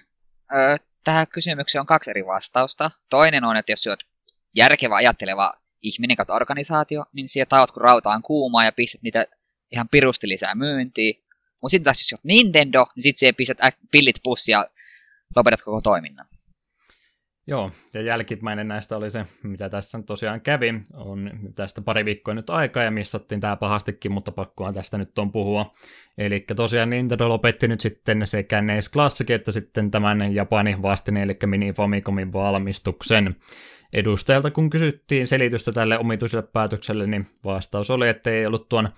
Tähän 1.04 1.28
kysymykseen 1.28 1.80
on 1.80 1.86
kaksi 1.86 2.10
eri 2.10 2.26
vastausta. 2.26 2.92
Toinen 3.10 3.44
on, 3.44 3.58
että 3.58 3.72
jos 3.72 3.88
olet 3.88 4.06
järkevä 4.56 4.96
ajatteleva 4.96 5.54
ihminen 5.82 6.18
kautta 6.18 6.34
organisaatio, 6.34 7.06
niin 7.14 7.28
siellä 7.28 7.50
taot 7.50 7.72
kun 7.72 7.82
rautaan 7.82 8.22
kuumaa 8.22 8.66
ja 8.66 8.72
pistät 8.72 9.02
niitä 9.02 9.26
ihan 9.72 9.90
pirusti 9.90 10.28
lisää 10.28 10.56
myyntiin. 10.56 11.24
Mutta 11.62 11.72
sitten 11.72 11.84
taas 11.84 12.02
jos 12.02 12.14
olet 12.14 12.24
Nintendo, 12.24 12.88
niin 12.96 13.04
sitten 13.04 13.36
pistät 13.36 13.58
pillit 13.92 14.16
pussia 14.24 14.58
ja 14.58 14.70
lopetat 15.36 15.62
koko 15.62 15.82
toiminnan. 15.82 16.26
Joo, 17.48 17.72
ja 17.94 18.02
jälkimmäinen 18.02 18.68
näistä 18.68 18.98
oli 18.98 19.10
se, 19.10 19.26
mitä 19.44 19.70
tässä 19.70 20.00
tosiaan 20.06 20.42
kävi. 20.42 20.74
On 20.98 21.32
tästä 21.56 21.82
pari 21.82 22.06
viikkoa 22.06 22.34
nyt 22.34 22.50
aikaa 22.50 22.84
ja 22.84 22.92
missattiin 22.92 23.42
tämä 23.42 23.56
pahastikin, 23.56 24.12
mutta 24.12 24.32
pakkohan 24.32 24.74
tästä 24.74 24.98
nyt 24.98 25.18
on 25.18 25.32
puhua. 25.32 25.74
Eli 26.18 26.46
tosiaan 26.56 26.90
Nintendo 26.90 27.30
lopetti 27.30 27.68
nyt 27.68 27.82
sitten 27.82 28.28
sekä 28.28 28.62
NES 28.62 28.92
Classic 28.92 29.30
että 29.30 29.52
sitten 29.52 29.92
tämän 29.92 30.36
Japanin 30.36 30.82
vastine, 30.82 31.24
eli 31.24 31.38
Mini 31.46 31.74
Famicomin 31.74 32.34
valmistuksen. 32.34 33.36
Edustajalta 33.94 34.52
kun 34.52 34.70
kysyttiin 34.70 35.28
selitystä 35.28 35.72
tälle 35.72 36.00
omituiselle 36.00 36.48
päätökselle, 36.54 37.08
niin 37.08 37.28
vastaus 37.44 37.92
oli, 37.92 38.10
että 38.10 38.30
ei 38.30 38.46
ollut 38.46 38.70
tuon 38.70 38.90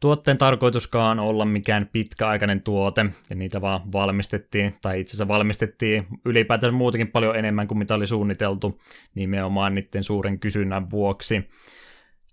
tuotteen 0.00 0.38
tarkoituskaan 0.38 1.18
olla 1.18 1.44
mikään 1.44 1.88
pitkäaikainen 1.92 2.62
tuote, 2.62 3.06
ja 3.30 3.36
niitä 3.36 3.60
vaan 3.60 3.92
valmistettiin, 3.92 4.74
tai 4.82 5.00
itse 5.00 5.10
asiassa 5.10 5.28
valmistettiin 5.28 6.06
ylipäätään 6.24 6.74
muutenkin 6.74 7.08
paljon 7.08 7.36
enemmän 7.36 7.68
kuin 7.68 7.78
mitä 7.78 7.94
oli 7.94 8.06
suunniteltu, 8.06 8.80
nimenomaan 9.14 9.74
niiden 9.74 10.04
suuren 10.04 10.38
kysynnän 10.38 10.90
vuoksi. 10.90 11.48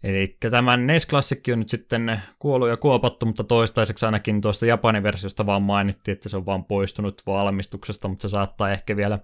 Eli 0.03 0.37
tämän 0.51 0.87
NES 0.87 1.07
Classic 1.07 1.49
on 1.53 1.59
nyt 1.59 1.69
sitten 1.69 2.21
kuollut 2.39 2.69
ja 2.69 2.77
kuopattu, 2.77 3.25
mutta 3.25 3.43
toistaiseksi 3.43 4.05
ainakin 4.05 4.41
tuosta 4.41 4.65
Japanin 4.65 5.03
versiosta 5.03 5.45
vaan 5.45 5.61
mainittiin, 5.61 6.13
että 6.13 6.29
se 6.29 6.37
on 6.37 6.45
vaan 6.45 6.63
poistunut 6.63 7.21
valmistuksesta, 7.25 8.07
mutta 8.07 8.21
se 8.21 8.29
saattaa 8.31 8.71
ehkä 8.71 8.95
vielä 8.95 9.19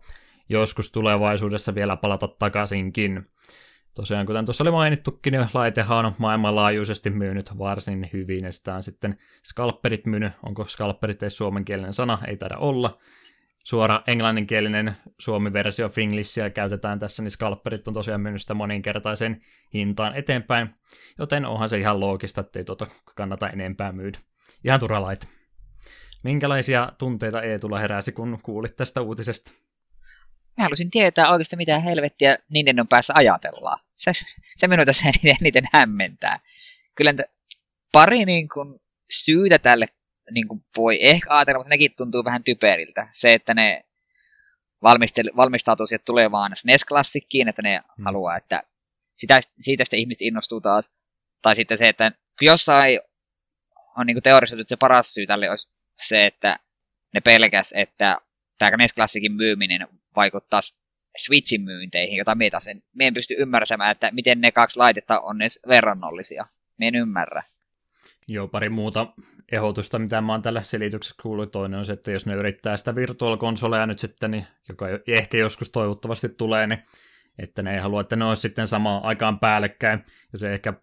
joskus 0.49 0.91
tulevaisuudessa 0.91 1.75
vielä 1.75 1.95
palata 1.95 2.27
takaisinkin. 2.27 3.25
Tosiaan, 3.97 4.25
kuten 4.25 4.45
tuossa 4.45 4.63
oli 4.63 4.71
mainittukin, 4.71 5.31
niin 5.31 5.47
laitehan 5.53 6.05
on 6.05 6.15
maailmanlaajuisesti 6.17 7.09
myynyt 7.09 7.57
varsin 7.57 8.09
hyvin, 8.13 8.45
ja 8.45 8.51
sitä 8.51 8.75
on 8.75 8.83
sitten 8.83 9.17
scalperit 9.43 10.05
myynyt, 10.05 10.33
onko 10.43 10.65
scalperit 10.65 11.23
edes 11.23 11.37
suomenkielinen 11.37 11.93
sana, 11.93 12.19
ei 12.27 12.37
taida 12.37 12.57
olla. 12.57 12.97
Suora 13.63 14.01
englanninkielinen 14.07 14.95
suomi-versio 15.19 15.89
Finglishia 15.89 16.49
käytetään 16.49 16.99
tässä, 16.99 17.23
niin 17.23 17.31
scalperit 17.31 17.87
on 17.87 17.93
tosiaan 17.93 18.21
myynyt 18.21 18.41
sitä 18.41 18.53
moninkertaisen 18.53 19.41
hintaan 19.73 20.15
eteenpäin, 20.15 20.69
joten 21.19 21.45
onhan 21.45 21.69
se 21.69 21.77
ihan 21.77 21.99
loogista, 21.99 22.41
ettei 22.41 22.63
tuota 22.63 22.87
kannata 23.15 23.49
enempää 23.49 23.91
myydä. 23.91 24.19
Ihan 24.63 24.79
turha 24.79 25.01
laite. 25.01 25.27
Minkälaisia 26.23 26.91
tunteita 26.97 27.41
Eetulla 27.41 27.79
heräsi, 27.79 28.11
kun 28.11 28.37
kuulit 28.43 28.75
tästä 28.75 29.01
uutisesta? 29.01 29.51
Mä 30.57 30.63
halusin 30.63 30.91
tietää 30.91 31.31
oikeasti, 31.31 31.55
mitä 31.55 31.79
helvettiä 31.79 32.37
Nintendon 32.49 32.87
päässä 32.87 33.13
ajatellaan. 33.15 33.79
Se, 33.97 34.11
se 34.57 34.67
minua 34.67 34.85
tässä 34.85 35.05
eniten 35.41 35.63
hämmentää. 35.73 36.39
Kyllä 36.95 37.13
pari 37.91 38.25
niin 38.25 38.49
kuin, 38.49 38.79
syytä 39.09 39.59
tälle 39.59 39.85
niin 40.31 40.47
kuin, 40.47 40.65
voi 40.77 40.99
ehkä 41.01 41.35
ajatella, 41.35 41.59
mutta 41.59 41.69
nekin 41.69 41.91
tuntuu 41.97 42.23
vähän 42.23 42.43
typeriltä. 42.43 43.07
Se, 43.13 43.33
että 43.33 43.53
ne 43.53 43.83
valmistautuu 45.35 45.85
siihen 45.87 46.05
tulevaan 46.05 46.51
SNES 46.55 46.85
Classickiin, 46.85 47.47
että 47.47 47.61
ne 47.61 47.77
hmm. 47.77 48.05
haluaa, 48.05 48.37
että 48.37 48.63
sitä, 49.15 49.39
siitä 49.61 49.83
sitten 49.83 49.99
ihmiset 49.99 50.21
innostuu 50.21 50.61
taas. 50.61 50.91
Tai 51.41 51.55
sitten 51.55 51.77
se, 51.77 51.87
että 51.87 52.11
jossain 52.41 52.99
on 53.97 54.05
niin 54.07 54.23
teorisoitu, 54.23 54.61
että 54.61 54.69
se 54.69 54.77
paras 54.77 55.13
syy 55.13 55.27
tälle 55.27 55.49
olisi 55.49 55.69
se, 55.97 56.25
että 56.25 56.59
ne 57.13 57.21
pelkäs, 57.21 57.73
että 57.77 58.17
tämä 58.57 58.77
NES 58.77 58.93
Classicin 58.93 59.31
myyminen 59.31 59.87
vaikuttaa 60.17 60.59
Switchin 61.17 61.61
myynteihin, 61.61 62.17
jota 62.17 62.35
meitä 62.35 62.59
sen. 62.59 62.83
Me 62.93 63.07
en 63.07 63.13
pysty 63.13 63.35
ymmärtämään, 63.37 63.91
että 63.91 64.09
miten 64.11 64.41
ne 64.41 64.51
kaksi 64.51 64.79
laitetta 64.79 65.19
on 65.19 65.41
edes 65.41 65.59
verrannollisia. 65.67 66.45
Me 66.77 66.87
en 66.87 66.95
ymmärrä. 66.95 67.43
Joo, 68.27 68.47
pari 68.47 68.69
muuta 68.69 69.07
ehdotusta, 69.51 69.99
mitä 69.99 70.21
mä 70.21 70.31
oon 70.33 70.41
tällä 70.41 70.63
selityksessä 70.63 71.15
kuullut. 71.21 71.51
Toinen 71.51 71.79
on 71.79 71.85
se, 71.85 71.93
että 71.93 72.11
jos 72.11 72.25
ne 72.25 72.35
yrittää 72.35 72.77
sitä 72.77 72.95
virtual-konsoleja 72.95 73.85
nyt 73.85 73.99
sitten, 73.99 74.31
niin, 74.31 74.47
joka 74.69 74.85
ehkä 75.07 75.37
joskus 75.37 75.69
toivottavasti 75.69 76.29
tulee, 76.29 76.67
niin 76.67 76.79
että 77.39 77.61
ne 77.61 77.73
ei 77.73 77.79
halua, 77.79 78.01
että 78.01 78.15
ne 78.15 78.25
olisi 78.25 78.41
sitten 78.41 78.67
samaan 78.67 79.03
aikaan 79.03 79.39
päällekkäin. 79.39 80.05
Ja 80.31 80.37
se 80.37 80.53
ehkä, 80.53 80.73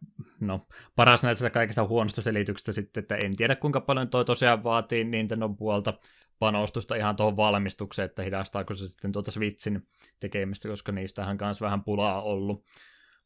no, 0.41 0.67
paras 0.97 1.23
näistä 1.23 1.51
kaikista 1.51 1.87
huonosta 1.87 2.23
selityksestä 2.23 2.73
sitten, 2.73 3.03
että 3.03 3.17
en 3.17 3.37
tiedä 3.37 3.57
kuinka 3.57 3.81
paljon 3.81 4.09
toi 4.09 4.25
tosiaan 4.25 4.65
vaatii 4.65 5.05
Nintendo 5.05 5.49
puolta 5.49 5.95
panostusta 6.39 6.97
ihan 6.97 7.17
tuohon 7.17 7.37
valmistukseen, 7.37 8.07
että 8.07 8.23
hidastaako 8.23 8.75
se 8.75 8.89
sitten 8.89 9.13
tuota 9.13 9.31
Switchin 9.31 9.87
tekemistä, 10.21 10.69
koska 10.69 10.93
niistähän 10.93 11.39
kanssa 11.39 11.65
vähän 11.65 11.85
pulaa 11.85 12.23
ollut. 12.23 12.65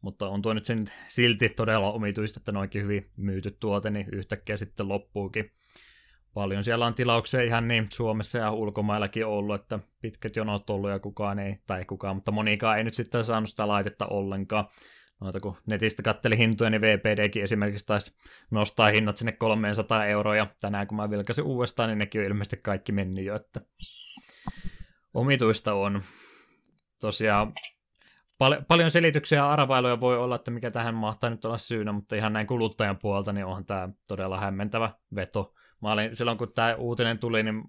Mutta 0.01 0.29
on 0.29 0.42
tuo 0.42 0.55
nyt 0.55 0.64
sen 0.64 0.85
silti 1.07 1.49
todella 1.49 1.92
omituista, 1.92 2.40
että 2.40 2.53
noinkin 2.53 2.83
hyvin 2.83 3.11
myyty 3.16 3.57
tuote, 3.61 3.90
niin 3.90 4.07
yhtäkkiä 4.12 4.57
sitten 4.57 4.88
loppuukin. 4.88 5.51
Paljon 6.35 6.64
siellä 6.64 6.87
on 6.87 6.94
tilauksia 6.94 7.42
ihan 7.42 7.68
niin 7.68 7.88
Suomessa 7.92 8.38
ja 8.38 8.53
ulkomaillakin 8.53 9.27
ollut, 9.27 9.61
että 9.61 9.79
pitkät 10.01 10.37
jonot 10.37 10.71
ollut 10.71 10.90
ja 10.90 10.99
kukaan 10.99 11.38
ei, 11.38 11.57
tai 11.66 11.85
kukaan, 11.85 12.16
mutta 12.16 12.33
monikaan 12.33 12.79
ei 12.79 12.85
nyt 12.85 12.94
sitten 12.94 13.25
saanut 13.25 13.51
sitä 13.51 13.68
laitetta 13.68 14.07
ollenkaan. 14.07 14.68
Noita 15.20 15.40
kun 15.40 15.57
netistä 15.66 16.02
katteli 16.02 16.38
hintoja, 16.38 16.70
niin 16.70 16.81
VPDkin 16.81 17.42
esimerkiksi 17.42 17.87
taisi 17.87 18.16
nostaa 18.50 18.88
hinnat 18.88 19.16
sinne 19.16 19.33
300 19.33 20.07
euroa, 20.07 20.37
ja 20.37 20.46
tänään 20.61 20.87
kun 20.87 20.96
mä 20.96 21.11
vilkaisin 21.11 21.44
uudestaan, 21.44 21.88
niin 21.88 21.98
nekin 21.98 22.20
on 22.20 22.26
ilmeisesti 22.26 22.57
kaikki 22.57 22.92
mennyt 22.92 23.24
jo, 23.24 23.37
että 23.37 23.61
omituista 25.14 25.74
on. 25.74 26.02
Tosiaan 27.00 27.52
pal- 28.38 28.62
paljon 28.68 28.90
selityksiä 28.90 29.38
ja 29.38 29.50
arvailuja 29.50 30.00
voi 30.00 30.18
olla, 30.18 30.35
että 30.35 30.50
mikä 30.50 30.70
tähän 30.70 30.94
mahtaa 30.94 31.31
nyt 31.31 31.44
olla 31.44 31.59
syynä, 31.59 31.92
mutta 31.92 32.16
ihan 32.16 32.33
näin 32.33 32.46
kuluttajan 32.46 32.98
puolta, 33.02 33.33
niin 33.33 33.46
onhan 33.46 33.66
tämä 33.66 33.88
todella 34.07 34.40
hämmentävä 34.40 34.90
veto. 35.14 35.54
Mä 35.83 35.92
olin, 35.92 36.16
silloin 36.16 36.38
kun 36.38 36.52
tämä 36.52 36.74
uutinen 36.74 37.18
tuli, 37.18 37.42
niin 37.42 37.64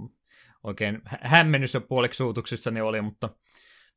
oikein 0.63 1.01
hämmennys 1.21 1.73
jo 1.73 1.81
puoliksi 1.81 2.17
suutuksissa 2.17 2.71
niin 2.71 2.83
oli, 2.83 3.01
mutta 3.01 3.29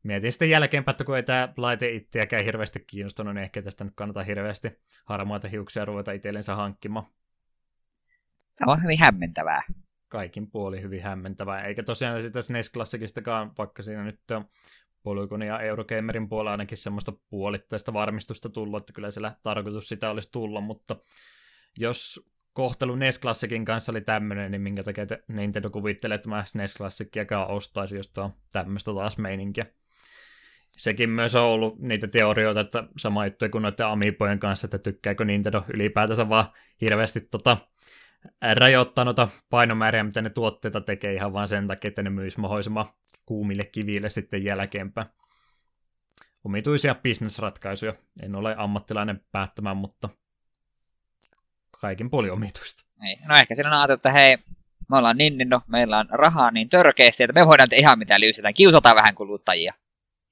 mietin 0.02 0.32
sitten 0.32 0.50
jälkeenpäin, 0.50 0.92
että 0.92 1.04
kun 1.04 1.16
ei 1.16 1.22
tämä 1.22 1.48
laite 1.56 1.90
itseäkään 1.90 2.44
hirveästi 2.44 2.84
kiinnostunut, 2.86 3.34
niin 3.34 3.42
ehkä 3.42 3.62
tästä 3.62 3.84
nyt 3.84 3.94
kannattaa 3.96 4.22
hirveästi 4.22 4.70
harmaita 5.04 5.48
hiuksia 5.48 5.84
ruveta 5.84 6.12
itsellensä 6.12 6.54
hankkimaan. 6.54 7.06
Tämä 8.56 8.72
on 8.72 8.82
hyvin 8.82 8.98
hämmentävää. 8.98 9.62
Kaikin 10.08 10.50
puoli 10.50 10.82
hyvin 10.82 11.02
hämmentävää, 11.02 11.60
eikä 11.60 11.82
tosiaan 11.82 12.22
sitä 12.22 12.42
SNES 12.42 12.72
Classicistakaan, 12.72 13.52
vaikka 13.58 13.82
siinä 13.82 14.04
nyt 14.04 14.30
on 14.30 14.44
Polygon 15.02 15.42
ja 15.42 15.60
Eurogamerin 15.60 16.28
puolella 16.28 16.50
ainakin 16.50 16.78
semmoista 16.78 17.12
puolittaista 17.30 17.92
varmistusta 17.92 18.48
tullut, 18.48 18.82
että 18.82 18.92
kyllä 18.92 19.10
siellä 19.10 19.36
tarkoitus 19.42 19.88
sitä 19.88 20.10
olisi 20.10 20.32
tulla, 20.32 20.60
mutta 20.60 20.96
jos 21.78 22.30
kohtelu 22.52 22.96
NES 22.96 23.20
Classicin 23.20 23.64
kanssa 23.64 23.92
oli 23.92 24.00
tämmöinen, 24.00 24.50
niin 24.50 24.62
minkä 24.62 24.82
takia 24.82 25.06
Nintendo 25.28 25.70
kuvittelee, 25.70 26.14
että 26.14 26.28
mä 26.28 26.44
NES 26.54 26.74
Classiciakaan 26.76 27.50
ostaisi, 27.50 27.96
jos 27.96 28.12
on 28.18 28.32
tämmöistä 28.52 28.94
taas 28.94 29.18
meininkiä 29.18 29.66
sekin 30.76 31.10
myös 31.10 31.34
on 31.34 31.42
ollut 31.42 31.78
niitä 31.78 32.08
teorioita, 32.08 32.60
että 32.60 32.84
sama 32.98 33.26
juttu 33.26 33.48
kuin 33.48 33.62
noiden 33.62 33.86
Amiibojen 33.86 34.38
kanssa, 34.38 34.66
että 34.66 34.78
tykkääkö 34.78 35.24
Nintendo 35.24 35.64
ylipäätänsä 35.74 36.28
vaan 36.28 36.52
hirveästi 36.80 37.20
tota, 37.20 37.56
rajoittaa 38.54 39.04
noita 39.04 39.28
painomääriä, 39.50 40.04
mitä 40.04 40.22
ne 40.22 40.30
tuotteita 40.30 40.80
tekee 40.80 41.14
ihan 41.14 41.32
vaan 41.32 41.48
sen 41.48 41.66
takia, 41.66 41.88
että 41.88 42.02
ne 42.02 42.10
myisi 42.10 42.40
mahdollisimman 42.40 42.92
kuumille 43.26 43.64
kiville 43.64 44.08
sitten 44.08 44.44
jälkeenpäin. 44.44 45.06
Omituisia 46.44 46.94
bisnesratkaisuja. 46.94 47.92
En 48.22 48.34
ole 48.34 48.54
ammattilainen 48.58 49.20
päättämään, 49.32 49.76
mutta 49.76 50.08
kaikin 51.80 52.10
puoli 52.10 52.30
omituista. 52.30 52.84
Niin. 53.00 53.18
No 53.28 53.34
ehkä 53.34 53.54
siinä 53.54 53.82
on 53.82 53.90
että 53.90 54.12
hei, 54.12 54.36
me 54.90 54.96
ollaan 54.96 55.18
Nintendo, 55.18 55.60
meillä 55.66 55.98
on 55.98 56.06
rahaa 56.10 56.50
niin 56.50 56.68
törkeästi, 56.68 57.22
että 57.22 57.40
me 57.40 57.46
voidaan 57.46 57.68
tehdä 57.68 57.80
ihan 57.80 57.98
mitä 57.98 58.20
lyysetään, 58.20 58.54
kiusataan 58.54 58.96
vähän 58.96 59.14
kuluttajia. 59.14 59.74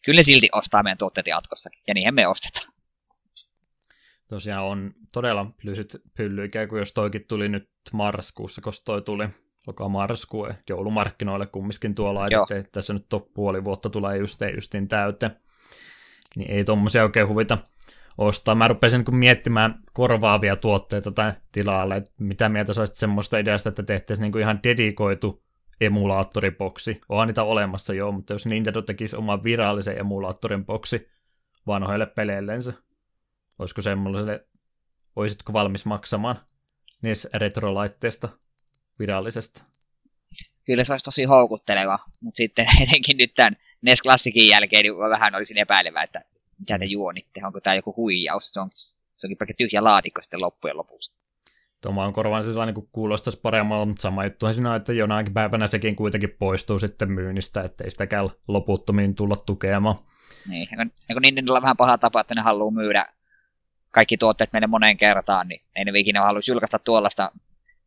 Kyllä 0.05 0.19
ne 0.19 0.23
silti 0.23 0.49
ostaa 0.53 0.83
meidän 0.83 0.99
tuotteet 0.99 1.27
jatkossakin, 1.27 1.83
ja 1.87 1.95
niihin 1.95 2.15
me 2.15 2.27
ostetaan. 2.27 2.73
Tosiaan 4.29 4.65
on 4.65 4.95
todella 5.13 5.47
lyhyt 5.63 6.03
pylly, 6.17 6.45
ikään 6.45 6.69
kuin 6.69 6.79
jos 6.79 6.93
toikin 6.93 7.25
tuli 7.29 7.49
nyt 7.49 7.69
marraskuussa, 7.93 8.61
koska 8.61 8.85
toi 8.85 9.03
tuli 9.03 9.29
loka 9.67 9.89
marraskuu 9.89 10.49
joulumarkkinoille 10.69 11.47
kumminkin 11.47 11.95
tuo 11.95 12.15
laitettiin, 12.15 12.61
että 12.61 12.73
tässä 12.73 12.93
nyt 12.93 13.07
puoli 13.35 13.65
vuotta 13.65 13.91
tulee 13.91 14.17
just, 14.17 14.41
justiin 14.55 14.89
täyteen. 14.89 15.37
Niin 16.37 16.51
ei 16.51 16.65
tommosia 16.65 17.03
oikein 17.03 17.29
huvita 17.29 17.59
ostaa. 18.19 18.55
Mä 18.55 18.69
rupesin 18.69 19.05
niin 19.07 19.17
miettimään 19.17 19.75
korvaavia 19.93 20.57
tuotteita 20.57 21.13
tai 21.13 21.33
tilalle, 21.53 21.97
että 21.97 22.13
mitä 22.19 22.49
mieltä 22.49 22.73
saisit 22.73 22.97
semmoista 22.97 23.39
ideasta, 23.39 23.69
että 23.69 23.83
tehtäisiin 23.83 24.31
niin 24.31 24.43
ihan 24.43 24.61
dedikoitu 24.63 25.43
emulaattoriboksi. 25.81 27.01
Onhan 27.09 27.29
niitä 27.29 27.43
olemassa 27.43 27.95
jo, 27.95 28.13
mutta 28.13 28.33
jos 28.33 28.47
Nintendo 28.47 28.83
tekisi 28.83 29.17
oman 29.17 29.45
virallisen 29.45 29.99
emulaattorin 29.99 30.67
boksi 30.67 31.09
vanhoille 31.67 32.07
peleillensä, 32.07 32.73
olisiko 33.59 33.83
semmoiselle, 33.83 34.47
olisitko 35.17 35.53
valmis 35.53 35.85
maksamaan 35.87 36.37
NES 37.03 37.29
retrolaitteesta 37.35 38.29
virallisesta? 38.99 39.63
Kyllä 40.65 40.85
se 40.85 40.93
olisi 40.93 41.05
tosi 41.05 41.25
houkutteleva, 41.25 41.99
mutta 42.21 42.37
sitten 42.37 42.67
etenkin 42.83 43.17
nyt 43.17 43.35
tämän 43.35 43.57
NES 43.83 44.03
Classicin 44.03 44.49
jälkeen 44.49 44.83
niin 44.83 44.99
vähän 44.99 45.35
olisin 45.35 45.59
epäilevä, 45.59 46.03
että 46.03 46.25
mitä 46.59 46.79
te 46.79 46.85
juonitte, 46.85 47.41
onko 47.47 47.61
tämä 47.61 47.77
joku 47.77 47.97
huijaus, 47.97 48.51
se, 48.51 48.61
on, 48.61 48.69
se 49.17 49.27
onkin 49.27 49.37
pelkkä 49.37 49.55
tyhjä 49.57 49.85
laatikko 49.85 50.23
sitten 50.23 50.41
loppujen 50.41 50.77
lopuksi. 50.77 51.20
Tuomaan 51.81 52.13
korvaan 52.13 52.45
se 52.45 52.51
niin 52.51 52.89
kuulostaisi 52.93 53.41
paremmalta, 53.41 53.87
mutta 53.87 54.03
sama 54.03 54.25
juttuhan 54.25 54.55
siinä 54.55 54.75
että 54.75 54.93
jonakin 54.93 55.35
päivänä 55.35 55.67
sekin 55.67 55.97
kuitenkin 55.97 56.37
poistuu 56.39 56.79
sitten 56.79 57.11
myynnistä, 57.11 57.63
ettei 57.63 57.91
sitäkään 57.91 58.29
loputtomiin 58.49 59.15
tulla 59.15 59.37
tukemaan. 59.37 59.97
Niin, 60.49 60.69
kun, 60.77 60.93
ja 61.09 61.15
kun 61.15 61.23
Nintendolla 61.23 61.59
on 61.59 61.63
vähän 61.63 61.77
paha 61.77 61.99
tapa, 61.99 62.21
että 62.21 62.35
ne 62.35 62.41
haluaa 62.41 62.71
myydä 62.71 63.07
kaikki 63.91 64.17
tuotteet 64.17 64.53
meille 64.53 64.67
moneen 64.67 64.97
kertaan, 64.97 65.49
niin 65.49 65.63
ei 65.77 65.85
ne 65.85 65.99
ikinä 65.99 66.23
haluaisi 66.23 66.51
julkaista 66.51 66.79
tuollaista, 66.79 67.33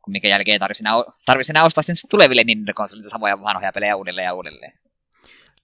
kun 0.02 0.12
minkä 0.12 0.28
jälkeen 0.28 0.60
tarvitsisi 0.60 0.84
enää, 0.84 1.04
tarvitsisi 1.26 1.52
enää 1.52 1.66
ostaa 1.66 1.82
sen 1.82 1.96
tuleville 2.10 2.42
Nintendo-konsolille 2.44 3.10
samoja 3.10 3.42
vanhoja 3.42 3.74
pelejä 3.74 3.96
uudelleen 3.96 4.26
ja 4.26 4.34
uudelleen. 4.34 4.74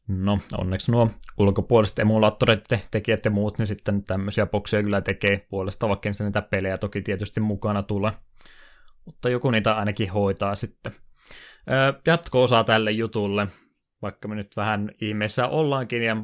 No, 0.10 0.39
onneksi 0.58 0.91
nuo 0.91 1.10
ulkopuoliset 1.38 2.00
emulaattorit, 2.00 2.65
tekijät 2.91 3.26
ja 3.26 3.32
muut, 3.32 3.58
niin 3.58 3.67
sitten 3.67 4.04
tämmöisiä 4.04 4.45
bokseja 4.45 4.84
kyllä 4.84 5.02
tekee 5.02 5.48
puolesta, 5.50 5.89
vaikka 5.89 6.13
se 6.13 6.24
niitä 6.24 6.41
pelejä 6.41 6.78
toki 6.78 7.02
tietysti 7.02 7.39
mukana 7.39 7.84
tulee. 7.84 8.12
Mutta 9.06 9.30
joku 9.30 9.52
niitä 9.52 9.74
ainakin 9.78 10.12
hoitaa 10.12 10.56
sitten. 10.56 10.91
Jatko-osa 12.06 12.63
tälle 12.63 12.91
jutulle, 12.91 13.48
vaikka 14.02 14.28
me 14.28 14.36
nyt 14.36 14.56
vähän 14.58 14.91
ihmeessä 15.02 15.48
ollaankin 15.48 16.04
ja 16.04 16.17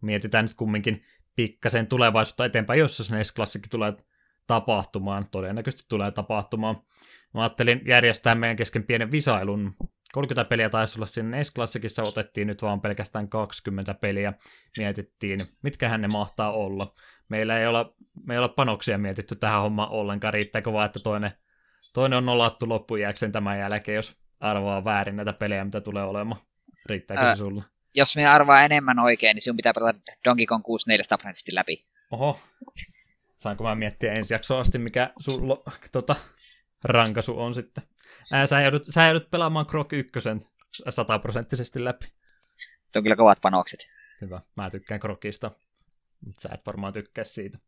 mietitään 0.00 0.44
nyt 0.44 0.54
kumminkin 0.54 1.02
pikkasen 1.36 1.86
tulevaisuutta 1.86 2.44
eteenpäin, 2.44 2.80
jos 2.80 2.96
se 2.96 3.16
NES 3.16 3.34
Classic 3.34 3.70
tulee 3.70 3.92
tapahtumaan, 4.46 5.26
todennäköisesti 5.30 5.86
tulee 5.88 6.10
tapahtumaan. 6.10 6.76
Mä 7.34 7.40
ajattelin 7.40 7.80
järjestää 7.88 8.34
meidän 8.34 8.56
kesken 8.56 8.84
pienen 8.84 9.10
visailun 9.10 9.74
30 10.12 10.48
peliä 10.48 10.70
taisi 10.70 10.98
olla 10.98 11.06
siinä 11.06 11.44
S-klassikissa, 11.44 12.02
otettiin 12.02 12.46
nyt 12.46 12.62
vaan 12.62 12.80
pelkästään 12.80 13.28
20 13.28 13.94
peliä, 13.94 14.32
mietittiin, 14.76 15.46
mitkä 15.62 15.98
ne 15.98 16.08
mahtaa 16.08 16.52
olla. 16.52 16.94
Meillä 17.28 17.60
ei 17.60 17.66
ole, 17.66 17.86
me 18.26 18.34
ei 18.34 18.38
ole 18.38 18.48
panoksia 18.48 18.98
mietitty 18.98 19.36
tähän 19.36 19.62
hommaan 19.62 19.90
ollenkaan, 19.90 20.34
riittääkö 20.34 20.72
vaan, 20.72 20.86
että 20.86 21.00
toinen, 21.00 21.30
toinen 21.94 22.16
on 22.16 22.26
nolattu 22.26 22.68
loppujääkseen 22.68 23.32
tämän 23.32 23.58
jälkeen, 23.58 23.96
jos 23.96 24.16
arvaa 24.40 24.84
väärin 24.84 25.16
näitä 25.16 25.32
pelejä, 25.32 25.64
mitä 25.64 25.80
tulee 25.80 26.04
olemaan. 26.04 26.40
Riittääkö 26.86 27.22
Ää, 27.22 27.34
se 27.34 27.38
sulle? 27.38 27.62
Jos 27.94 28.16
me 28.16 28.26
arvaa 28.26 28.64
enemmän 28.64 28.98
oikein, 28.98 29.34
niin 29.34 29.42
sinun 29.42 29.56
pitää 29.56 29.74
pelata 29.74 29.98
Donkey 30.24 30.46
Kong 30.46 30.64
64 30.64 31.04
prosenttisesti 31.08 31.54
läpi. 31.54 31.86
Oho. 32.10 32.40
Saanko 33.36 33.64
mä 33.64 33.74
miettiä 33.74 34.12
ensi 34.12 34.34
jaksoa 34.34 34.60
asti, 34.60 34.78
mikä 34.78 35.10
sun 35.18 35.42
tota, 35.92 36.16
rankasu 36.84 37.40
on 37.40 37.54
sitten? 37.54 37.84
Ää, 38.32 38.46
sä, 38.46 38.60
joudut, 38.60 38.82
sä 38.88 39.04
joudut 39.04 39.30
pelaamaan 39.30 39.66
Krok 39.66 39.92
1 39.92 40.12
sataprosenttisesti 40.88 41.84
läpi. 41.84 42.06
Se 42.92 42.98
on 42.98 43.02
kyllä 43.02 43.16
kovat 43.16 43.38
panokset. 43.40 43.90
Hyvä, 44.20 44.40
mä 44.56 44.70
tykkään 44.70 45.00
Krokista, 45.00 45.50
mutta 46.26 46.40
sä 46.40 46.48
et 46.54 46.66
varmaan 46.66 46.92
tykkää 46.92 47.24
siitä. 47.24 47.58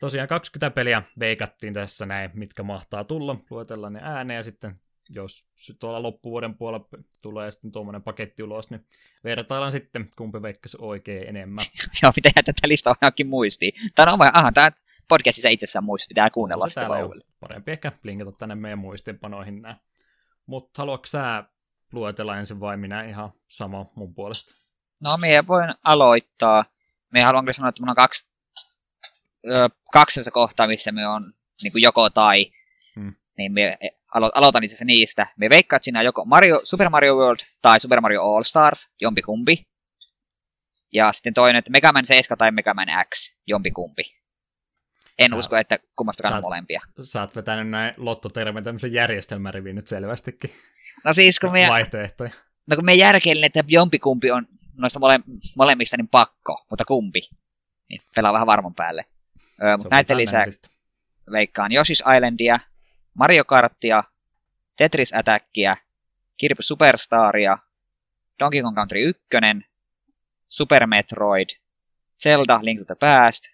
Tosiaan 0.00 0.28
20 0.28 0.74
peliä 0.74 1.02
veikattiin 1.18 1.74
tässä 1.74 2.06
näin, 2.06 2.30
mitkä 2.34 2.62
mahtaa 2.62 3.04
tulla. 3.04 3.36
Luetellaan 3.50 3.92
ne 3.92 4.00
ääneen 4.02 4.36
ja 4.36 4.42
sitten 4.42 4.80
jos 5.08 5.44
tuolla 5.80 6.02
loppuvuoden 6.02 6.54
puolella 6.54 6.88
tulee 7.22 7.50
sitten 7.50 7.72
tuommoinen 7.72 8.02
paketti 8.02 8.42
ulos, 8.42 8.70
niin 8.70 8.86
vertaillaan 9.24 9.72
sitten, 9.72 10.10
kumpi 10.16 10.42
veikkasi 10.42 10.76
oikein 10.80 11.28
enemmän. 11.28 11.64
Joo, 12.02 12.12
pitää 12.14 12.32
tätä 12.44 12.68
listaa 12.68 12.96
johonkin 13.02 13.26
muistiin. 13.26 13.72
Tämä 13.94 14.12
on 14.12 14.18
vai, 14.18 14.30
aha, 14.32 14.52
tämä 14.52 14.68
podcastissa 15.08 15.48
itsessään 15.48 15.84
muisti, 15.84 16.08
pitää 16.08 16.30
kuunnella 16.30 16.64
no, 16.64 16.68
sitä 16.68 16.88
Parempi 17.40 17.72
ehkä 17.72 17.92
linkata 18.02 18.32
tänne 18.32 18.54
meidän 18.54 18.78
muistinpanoihin 18.78 19.62
nämä. 19.62 19.76
Mutta 20.46 20.82
haluatko 20.82 21.06
sä 21.06 21.44
luetella 21.92 22.36
ensin 22.36 22.60
vai 22.60 22.76
minä 22.76 23.00
ihan 23.00 23.32
sama 23.48 23.86
mun 23.94 24.14
puolesta? 24.14 24.54
No, 25.00 25.16
minä 25.16 25.46
voin 25.46 25.74
aloittaa. 25.82 26.64
Me 27.12 27.22
haluan 27.22 27.44
kyllä 27.44 27.52
sanoa, 27.52 27.68
että 27.68 27.82
mun 27.82 27.88
on 27.88 27.96
kaksi, 27.96 28.28
ö, 29.50 29.68
kaksi 29.92 30.20
kohtaa, 30.32 30.66
missä 30.66 30.92
me 30.92 31.08
on 31.08 31.34
niin 31.62 31.72
kuin 31.72 31.82
joko 31.82 32.10
tai. 32.10 32.52
Hmm. 32.96 33.14
Niin 33.38 33.52
me 33.52 33.78
e, 33.80 33.88
alo- 33.88 34.32
aloitan 34.34 34.64
itse 34.64 34.84
niistä. 34.84 35.26
Me 35.36 35.50
veikkaat 35.50 35.82
siinä 35.82 36.02
joko 36.02 36.24
Mario, 36.24 36.60
Super 36.64 36.90
Mario 36.90 37.16
World 37.16 37.40
tai 37.62 37.80
Super 37.80 38.00
Mario 38.00 38.22
All 38.22 38.42
Stars, 38.42 38.88
jompikumpi. 39.00 39.66
Ja 40.92 41.12
sitten 41.12 41.34
toinen, 41.34 41.58
että 41.58 41.70
Mega 41.70 41.92
Man 41.92 42.06
7 42.06 42.38
tai 42.38 42.50
Mega 42.50 42.74
Man 42.74 42.88
X, 43.14 43.34
jompikumpi. 43.46 44.02
En 45.18 45.30
sä, 45.30 45.36
usko, 45.36 45.56
että 45.56 45.78
kummastakaan 45.96 46.34
on 46.34 46.42
molempia. 46.42 46.80
Sä 47.02 47.20
oot 47.20 47.36
vetänyt 47.36 47.68
näin 47.68 47.94
lottotermin 47.96 48.64
tämmöisen 48.64 48.92
järjestelmärivin 48.92 49.76
nyt 49.76 49.86
selvästikin. 49.86 50.50
No 51.04 51.12
siis 51.12 51.40
kun 51.40 51.52
me... 51.52 51.66
Vaihtoehtoja. 51.68 52.30
No 52.66 52.76
kun 52.76 52.84
me 52.84 52.94
järkeilin, 52.94 53.44
että 53.44 53.64
jompikumpi 53.66 54.30
on 54.30 54.46
noista 54.76 54.98
mole, 54.98 55.20
molemmista 55.56 55.96
niin 55.96 56.08
pakko, 56.08 56.66
mutta 56.70 56.84
kumpi. 56.84 57.28
Niin 57.88 58.00
pelaa 58.14 58.32
vähän 58.32 58.46
varmon 58.46 58.74
päälle. 58.74 59.04
Öö, 59.62 59.76
mutta 59.76 59.96
näiden 59.96 60.16
lisäksi 60.16 60.60
veikkaan 61.32 61.70
Yoshi's 61.70 62.16
Islandia, 62.16 62.60
Mario 63.14 63.44
Karttia, 63.44 64.04
Tetris 64.76 65.14
Attackia, 65.14 65.76
Kirby 66.36 66.62
Superstaria, 66.62 67.58
Donkey 68.38 68.62
Kong 68.62 68.76
Country 68.76 69.00
1, 69.00 69.20
Super 70.48 70.86
Metroid, 70.86 71.48
Zelda 72.22 72.58
Link 72.62 72.78
to 72.78 72.84
the 72.84 72.94
Past, 72.94 73.44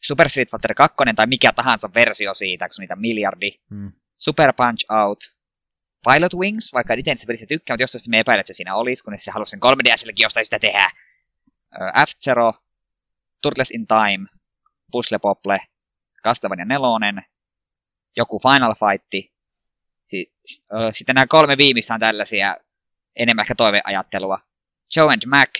Super 0.00 0.28
Street 0.28 0.50
Fighter 0.50 0.74
2 0.74 0.96
tai 1.16 1.26
mikä 1.26 1.52
tahansa 1.52 1.90
versio 1.94 2.34
siitä, 2.34 2.68
kun 2.68 2.74
niitä 2.78 2.96
miljardi. 2.96 3.50
Hmm. 3.70 3.92
Super 4.16 4.52
Punch 4.52 4.92
Out. 4.92 5.18
Pilot 6.12 6.34
Wings, 6.34 6.72
vaikka 6.72 6.94
itse 6.94 7.16
sitä 7.16 7.26
pelissä 7.26 7.46
tykkää, 7.46 7.74
mutta 7.74 7.82
jostain 7.82 8.02
me 8.08 8.18
epäilet, 8.18 8.40
että 8.40 8.52
se 8.52 8.56
siinä 8.56 8.74
olisi, 8.74 9.04
kun 9.04 9.14
se 9.18 9.30
halusi 9.30 9.50
sen 9.50 9.60
3DSillekin 9.60 10.22
jostain 10.22 10.44
sitä 10.44 10.58
tehdä. 10.58 10.90
F-Zero, 12.06 12.52
Turtles 13.42 13.70
in 13.70 13.86
Time, 13.86 14.26
Puzzle 14.92 15.18
Pople, 15.18 15.58
Castlevania 16.24 16.64
4, 16.64 17.22
joku 18.16 18.40
Final 18.40 18.74
Fight. 18.74 19.30
Sitten 20.92 21.14
nämä 21.14 21.26
kolme 21.26 21.56
viimeistä 21.56 21.94
on 21.94 22.00
tällaisia 22.00 22.56
enemmän 23.16 23.42
ehkä 23.42 23.54
toiveajattelua. 23.54 24.38
Joe 24.96 25.12
and 25.12 25.22
Mac, 25.26 25.50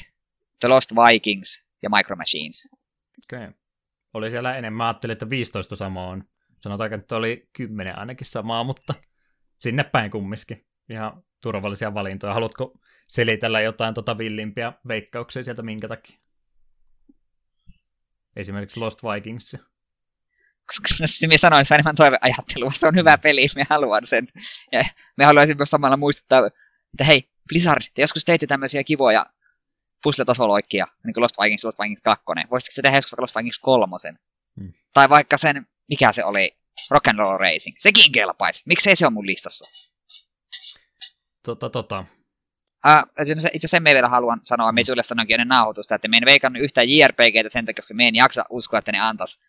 The 0.61 0.69
Lost 0.69 0.91
Vikings 0.95 1.63
ja 1.83 1.91
Micro 1.91 2.17
Machines. 2.17 2.69
Okay. 3.25 3.53
Oli 4.15 4.31
siellä 4.31 4.57
enemmän. 4.57 4.77
Mä 4.77 4.87
ajattelin, 4.87 5.13
että 5.13 5.31
15 5.31 5.77
samaa 5.77 6.07
on. 6.07 6.25
Sanotaan, 6.61 6.95
että 6.95 7.17
oli 7.17 7.49
10 7.53 7.99
ainakin 7.99 8.27
samaa, 8.27 8.65
mutta 8.65 8.95
sinne 9.59 9.83
päin 9.85 10.11
kumminkin. 10.11 10.67
Ihan 10.89 11.23
turvallisia 11.43 11.95
valintoja. 11.95 12.35
Haluatko 12.35 12.79
selitellä 13.09 13.61
jotain 13.61 13.95
tota 13.95 14.19
villimpiä 14.19 14.73
veikkauksia 14.89 15.43
sieltä 15.43 15.63
minkä 15.63 15.89
takia? 15.89 16.19
Esimerkiksi 18.37 18.81
Lost 18.81 19.03
Vikings. 19.03 19.57
Koska 20.67 20.89
minä 21.27 21.39
sanoin, 21.39 21.63
että 21.63 21.75
enemmän 21.75 21.95
toiveajattelua. 21.95 22.73
Se 22.75 22.87
on 22.87 22.95
hyvä 22.95 23.19
peli, 23.19 23.47
me 23.57 23.63
haluan 23.71 24.07
sen. 24.07 24.29
Ja 24.73 24.85
me 25.17 25.25
haluaisin 25.25 25.57
myös 25.57 25.71
samalla 25.71 25.97
muistuttaa, 25.97 26.47
että 26.93 27.05
hei, 27.07 27.31
Blizzard, 27.49 27.83
te 27.95 28.03
joskus 28.03 28.25
teitte 28.25 28.47
tämmöisiä 28.47 28.85
kivoja 28.85 29.27
puzzle-tasoloikkia, 30.03 30.87
niin 31.05 31.15
kuin 31.15 31.23
Lost 31.23 31.37
Vikings, 31.43 31.65
Lost 31.65 31.79
Vikings 31.79 32.03
2. 32.03 32.25
Voisitko 32.51 32.73
se 32.73 32.83
tehdä 32.83 32.99
joskus 32.99 33.19
Lost 33.19 33.37
Vikings 33.37 33.59
3? 33.59 33.97
Hmm. 34.61 34.73
Tai 34.95 35.09
vaikka 35.09 35.39
sen, 35.39 35.67
mikä 35.89 36.13
se 36.13 36.25
oli, 36.25 36.57
Rock 36.91 37.09
and 37.09 37.19
Roll 37.19 37.39
Racing. 37.39 37.77
Sekin 37.79 38.13
kelpaisi. 38.13 38.63
Miksei 38.67 38.97
se 38.97 39.07
on 39.07 39.13
mun 39.13 39.27
listassa? 39.27 39.67
Tota, 41.45 41.71
tota. 41.71 42.05
Uh, 42.87 43.51
itse 43.53 43.69
sen 43.69 43.83
me 43.83 43.95
vielä 43.95 44.09
haluan 44.09 44.41
sanoa, 44.45 44.73
me 44.73 44.85
sulle 44.85 45.03
sanoinkin 45.03 45.35
ennen 45.35 45.49
nauhoitusta, 45.49 45.95
että 45.95 46.09
me 46.09 46.17
en 46.17 46.25
veikannut 46.27 46.63
yhtään 46.63 46.89
JRPGtä 46.89 47.49
sen 47.51 47.67
takia, 47.67 47.83
koska 47.83 47.95
me 47.95 48.09
en 48.09 48.15
jaksa 48.15 48.45
uskoa, 48.51 48.79
että 48.79 48.93
ne 48.93 49.01
antas 49.01 49.41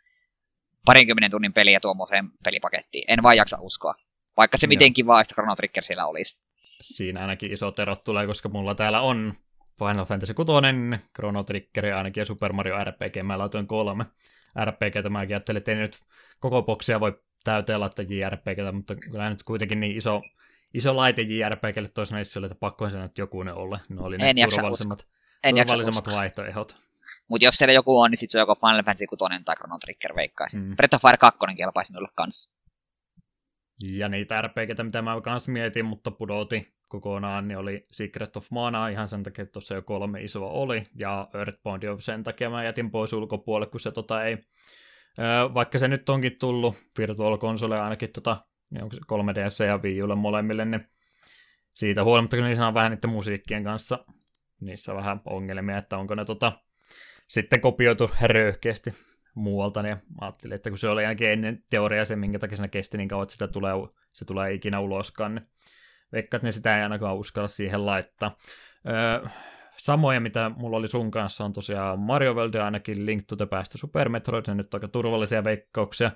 parinkymmenen 0.86 1.32
tunnin 1.32 1.54
peliä 1.54 1.80
tuommoiseen 1.80 2.30
pelipakettiin. 2.44 3.04
En 3.08 3.24
vaan 3.24 3.38
jaksa 3.38 3.58
uskoa. 3.62 3.96
Vaikka 4.38 4.58
se 4.58 4.68
miten 4.68 4.94
kiva, 4.94 5.22
että 5.22 5.34
Chrono 5.34 5.56
Trigger 5.56 5.84
siellä 5.84 6.06
olisi. 6.06 6.38
Siinä 6.82 7.22
ainakin 7.22 7.54
iso 7.54 7.74
erot 7.82 8.04
tulee, 8.04 8.28
koska 8.28 8.50
mulla 8.50 8.76
täällä 8.76 9.02
on 9.02 9.34
Final 9.88 10.06
Fantasy 10.06 10.34
6, 10.34 10.52
Chrono 11.16 11.44
Trigger 11.44 11.94
ainakin 11.94 12.22
ja 12.22 12.26
Super 12.26 12.54
Mario 12.54 12.76
RPG. 12.84 13.24
Mä 13.24 13.38
laitoin 13.38 13.68
kolme 13.68 14.06
RPGtä. 14.66 15.10
Mä 15.10 15.20
ajattelin, 15.20 15.58
että 15.58 15.72
ei 15.72 15.78
nyt 15.78 16.00
koko 16.40 16.62
boksia 16.62 17.00
voi 17.00 17.22
täyteen 17.44 17.80
laittaa 17.80 18.06
JRPGtä, 18.10 18.72
mutta 18.72 18.96
kyllä 18.96 19.30
nyt 19.30 19.44
kuitenkin 19.44 19.80
niin 19.80 19.98
iso, 19.98 20.22
iso 20.74 20.96
laite 20.96 21.22
JRPGlle 21.22 21.88
toisena 21.94 22.22
oli, 22.38 22.46
että 22.46 22.60
pakkohan 22.60 22.92
sen 22.92 23.02
nyt 23.02 23.18
joku 23.18 23.44
ne 23.44 23.54
ole. 23.54 23.80
Ne 23.90 24.02
oli 24.02 24.18
ne 24.18 24.30
En 24.30 24.36
turvallisemmat, 24.50 25.08
En 25.44 25.56
turvallisemmat 25.56 26.08
vaihtoehdot. 26.08 26.76
Mutta 27.28 27.46
jos 27.46 27.56
siellä 27.56 27.74
joku 27.74 28.00
on, 28.00 28.12
niin 28.12 28.18
sit 28.18 28.32
se 28.32 28.38
on 28.38 28.42
joko 28.42 28.56
Final 28.56 28.84
Fantasy 28.84 29.08
6 29.08 29.24
tai 29.46 29.56
Chrono 29.56 29.80
Trigger 29.80 30.16
veikkaisin. 30.16 30.62
Mm. 30.62 30.76
Breath 30.76 30.96
of 30.96 31.02
Fire 31.02 31.18
2 31.18 31.40
kelpaisi 31.58 31.92
minulle 31.92 32.10
kanssa. 32.16 32.50
Ja 33.92 34.10
niitä 34.10 34.42
RPGtä, 34.42 34.84
mitä 34.84 35.02
mä 35.02 35.22
kanssa 35.22 35.52
mietin, 35.52 35.86
mutta 35.86 36.12
pudotin 36.12 36.74
kokonaan, 36.92 37.48
niin 37.48 37.58
oli 37.58 37.88
Secret 37.92 38.38
of 38.38 38.52
Mana 38.52 38.88
ihan 38.88 39.08
sen 39.08 39.24
takia, 39.24 39.44
että 39.44 39.54
tuossa 39.54 39.76
jo 39.76 39.82
kolme 39.82 40.22
isoa 40.22 40.50
oli, 40.52 40.84
ja 40.96 41.28
Earthbound 41.34 41.84
sen 42.00 42.24
takia 42.24 42.50
mä 42.50 42.64
jätin 42.64 42.92
pois 42.92 43.14
ulkopuolelle, 43.14 43.72
kun 43.72 43.80
se 43.80 43.92
tota 43.92 44.24
ei, 44.24 44.38
vaikka 45.54 45.78
se 45.78 45.88
nyt 45.88 46.10
onkin 46.10 46.38
tullut 46.40 46.76
Virtual 46.98 47.38
Console 47.38 47.80
ainakin 47.80 48.10
tota, 48.14 48.38
niin 48.70 48.84
onko 48.84 48.96
se 48.96 49.02
3DS 49.02 49.68
ja 49.68 49.78
Wii 49.78 50.04
Ulle 50.04 50.16
molemmille, 50.16 50.66
niin 50.66 50.88
siitä 51.74 52.04
huolimatta, 52.04 52.38
kun 52.38 52.46
niissä 52.46 52.68
on 52.68 52.74
vähän 52.74 52.92
niiden 52.92 53.10
musiikkien 53.10 53.64
kanssa, 53.64 54.06
niissä 54.62 54.92
on 54.92 54.98
vähän 54.98 55.22
ongelmia, 55.26 55.78
että 55.78 55.98
onko 55.98 56.16
ne 56.16 56.26
tota, 56.26 56.52
sitten 57.28 57.62
kopioitu 57.62 58.12
röyhkeästi 58.22 58.94
muualta, 59.36 59.82
niin 59.82 59.98
ajattelin, 60.22 60.56
että 60.56 60.70
kun 60.70 60.78
se 60.78 60.90
oli 60.90 61.06
ainakin 61.06 61.30
ennen 61.30 61.64
teoriaa 61.70 62.06
se, 62.06 62.16
minkä 62.16 62.40
takia 62.40 62.58
se 62.58 62.68
kesti 62.68 62.98
niin 62.98 63.08
kauan, 63.08 63.24
että 63.24 63.34
sitä 63.34 63.48
tulee, 63.48 63.74
se 64.12 64.26
tulee 64.26 64.54
ikinä 64.54 64.80
uloskaan, 64.80 65.36
niin 65.36 65.48
veikkaan, 66.14 66.40
että 66.40 66.48
ne 66.48 66.52
sitä 66.52 66.78
ei 66.78 66.84
ainakaan 66.84 67.16
uskalla 67.16 67.48
siihen 67.48 67.86
laittaa. 67.86 68.38
Öö, 68.88 69.30
samoja, 69.78 70.20
mitä 70.20 70.52
mulla 70.56 70.78
oli 70.78 70.88
sun 70.88 71.12
kanssa, 71.12 71.46
on 71.46 71.54
tosiaan 71.54 72.00
Mario 72.00 72.34
World 72.34 72.54
ja 72.54 72.66
ainakin 72.66 73.06
Link 73.06 73.24
to 73.28 73.36
the 73.36 73.46
Past 73.46 73.72
Super 73.76 74.10
Metroid, 74.10 74.44
ne 74.48 74.54
nyt 74.54 74.74
aika 74.74 74.88
turvallisia 74.88 75.44
veikkauksia. 75.44 76.12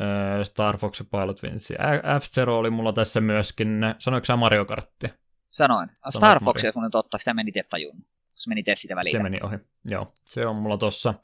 Öö, 0.00 0.44
Star 0.44 0.76
Fox 0.76 1.00
ja 1.00 1.06
Pilot 1.10 1.40
ja 1.42 2.18
F-Zero 2.20 2.58
oli 2.58 2.70
mulla 2.70 2.92
tässä 2.92 3.20
myöskin. 3.20 3.80
Sanoiko 3.98 4.24
sä 4.24 4.36
Mario 4.36 4.64
Karttia? 4.64 5.10
Sanoin. 5.48 5.88
Star 6.10 6.38
Fox, 6.38 6.44
Mario. 6.44 6.68
jos 6.68 6.74
mun 6.74 6.90
totta, 6.90 7.18
sitä 7.18 7.34
meni 7.34 7.48
itse 7.48 7.62
tajunnut. 7.70 8.06
Se 8.34 8.48
meni 8.48 8.60
itse 8.60 8.74
siitä 8.74 8.96
väliin. 8.96 9.12
Se 9.12 9.22
meni 9.22 9.36
ohi. 9.42 9.56
Joo, 9.90 10.12
se 10.24 10.46
on 10.46 10.56
mulla 10.56 10.78
tossa. 10.78 11.14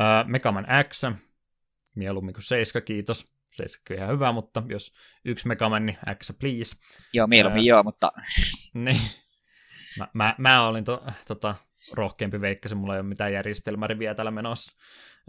Öö, 0.00 0.24
Megaman 0.24 0.66
X, 0.88 1.04
mieluummin 1.94 2.34
kuin 2.34 2.44
7, 2.44 2.82
kiitos. 2.82 3.37
7 3.50 3.78
on 3.90 3.96
ihan 3.96 4.14
hyvä, 4.14 4.32
mutta 4.32 4.62
jos 4.68 4.92
yksi 5.24 5.48
Megaman, 5.48 5.86
niin 5.86 5.98
X 6.14 6.32
please. 6.38 6.76
Joo, 7.12 7.26
mieluummin 7.26 7.64
joo, 7.64 7.82
mutta 7.82 8.12
Niin. 8.74 9.00
Mä, 9.98 10.08
mä, 10.12 10.34
mä 10.38 10.66
olin 10.66 10.84
to, 10.84 11.04
tota, 11.28 11.54
rohkeampi 11.94 12.40
veikka, 12.40 12.68
se 12.68 12.74
mulla 12.74 12.94
ei 12.94 13.00
ole 13.00 13.08
mitään 13.08 13.32
järjestelmäriviä 13.32 14.14
täällä 14.14 14.30
menossa. 14.30 14.76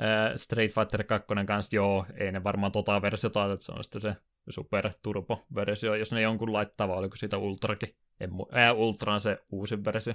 Äh, 0.02 0.36
Street 0.36 0.72
Fighter 0.74 1.04
2 1.04 1.28
kanssa, 1.48 1.76
joo, 1.76 2.06
ei 2.18 2.32
ne 2.32 2.44
varmaan 2.44 2.72
tota 2.72 3.02
versiota, 3.02 3.54
että 3.54 3.66
se 3.66 3.72
on 3.72 3.84
sitten 3.84 4.02
se 4.02 4.16
Super 4.50 4.90
Turbo-versio, 5.04 5.96
jos 5.96 6.12
ne 6.12 6.22
jonkun 6.22 6.54
laittaa, 6.54 6.88
vai 6.88 6.98
oliko 6.98 7.16
siitä 7.16 7.38
Ultrakin? 7.38 7.96
En, 8.20 8.30
mu- 8.30 8.58
äh, 8.58 8.78
Ultra 8.78 9.14
on 9.14 9.22
se 9.22 9.38
uusin 9.52 9.86
versio. 9.86 10.14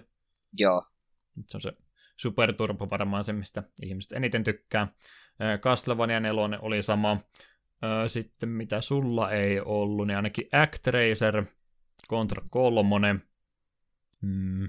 joo. 0.53 0.85
Se 1.47 1.57
on 1.57 1.61
se 1.61 1.73
Super 2.17 2.53
Turbo 2.55 2.91
varmaan 2.91 3.25
se, 3.25 3.33
mistä 3.33 3.63
ihmiset 3.83 4.13
eniten 4.13 4.45
tykkää. 4.45 4.83
Äh, 4.83 5.61
Castlevania 5.61 6.21
4 6.21 6.59
oli 6.61 6.83
sama. 6.83 7.17
Sitten 8.07 8.49
mitä 8.49 8.81
sulla 8.81 9.31
ei 9.31 9.61
ollut, 9.61 10.07
niin 10.07 10.17
ainakin 10.17 10.49
Actracer, 10.53 11.45
Contra 12.09 12.43
3, 12.51 13.15
mm. 14.21 14.69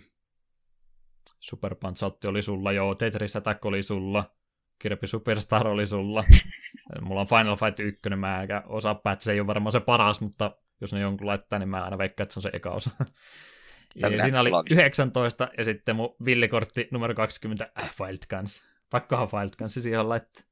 Super 1.39 1.75
Punch 1.75 2.03
oli 2.25 2.41
sulla, 2.41 2.71
joo, 2.71 2.95
Tetris 2.95 3.35
Attack 3.35 3.65
oli 3.65 3.83
sulla, 3.83 4.35
Kirby 4.79 5.07
Superstar 5.07 5.67
oli 5.67 5.87
sulla. 5.87 6.23
Mulla 7.01 7.21
on 7.21 7.27
Final 7.27 7.55
Fight 7.55 7.79
1, 7.79 7.99
mä 8.15 8.41
enkä 8.41 8.63
osaa 8.65 8.95
päättää, 8.95 9.23
se 9.23 9.31
ei 9.31 9.39
ole 9.39 9.47
varmaan 9.47 9.71
se 9.71 9.79
paras, 9.79 10.21
mutta 10.21 10.57
jos 10.81 10.93
ne 10.93 10.99
jonkun 10.99 11.27
laittaa, 11.27 11.59
niin 11.59 11.69
mä 11.69 11.83
aina 11.83 11.97
veikkaan, 11.97 12.25
että 12.25 12.33
se 12.33 12.39
on 12.39 12.41
se 12.41 12.49
eka 12.53 12.71
osa. 12.71 12.91
Ja 14.01 14.09
kyllä 14.09 14.23
siinä 14.23 14.39
oli 14.39 14.49
loogista. 14.49 14.81
19 14.81 15.49
ja 15.57 15.65
sitten 15.65 15.95
mun 15.95 16.15
villikortti 16.25 16.87
numero 16.91 17.13
20, 17.13 17.71
äh, 17.83 17.91
Wild 17.99 18.17
Guns. 18.29 18.63
Pakkohan 18.89 19.29
Wild 19.33 19.49
Guns 19.57 19.73
siihen 19.73 20.09
laittaa. 20.09 20.43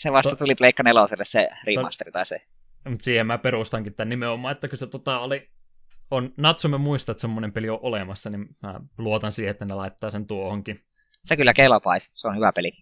Se 0.00 0.12
vasta 0.12 0.30
To- 0.30 0.36
tuli 0.36 0.54
Pleikka 0.54 0.82
neloselle 0.82 1.24
se 1.24 1.48
remasteri 1.64 2.12
tai 2.12 2.26
se. 2.26 2.42
Mutta 2.88 3.04
siihen 3.04 3.26
mä 3.26 3.38
perustankin 3.38 3.94
tämän 3.94 4.08
nimenomaan, 4.08 4.52
että 4.52 4.68
kun 4.68 4.78
se 4.78 4.86
tota 4.86 5.18
oli, 5.18 5.50
on 6.10 6.34
Natsume 6.36 6.78
muista, 6.78 7.12
että 7.12 7.20
semmoinen 7.20 7.52
peli 7.52 7.68
on 7.68 7.78
olemassa, 7.82 8.30
niin 8.30 8.56
mä 8.62 8.80
luotan 8.98 9.32
siihen, 9.32 9.50
että 9.50 9.64
ne 9.64 9.74
laittaa 9.74 10.10
sen 10.10 10.26
tuohonkin. 10.26 10.84
Se 11.24 11.36
kyllä 11.36 11.52
kelpaisi. 11.52 12.10
Se 12.14 12.28
on 12.28 12.36
hyvä 12.36 12.52
peli. 12.52 12.72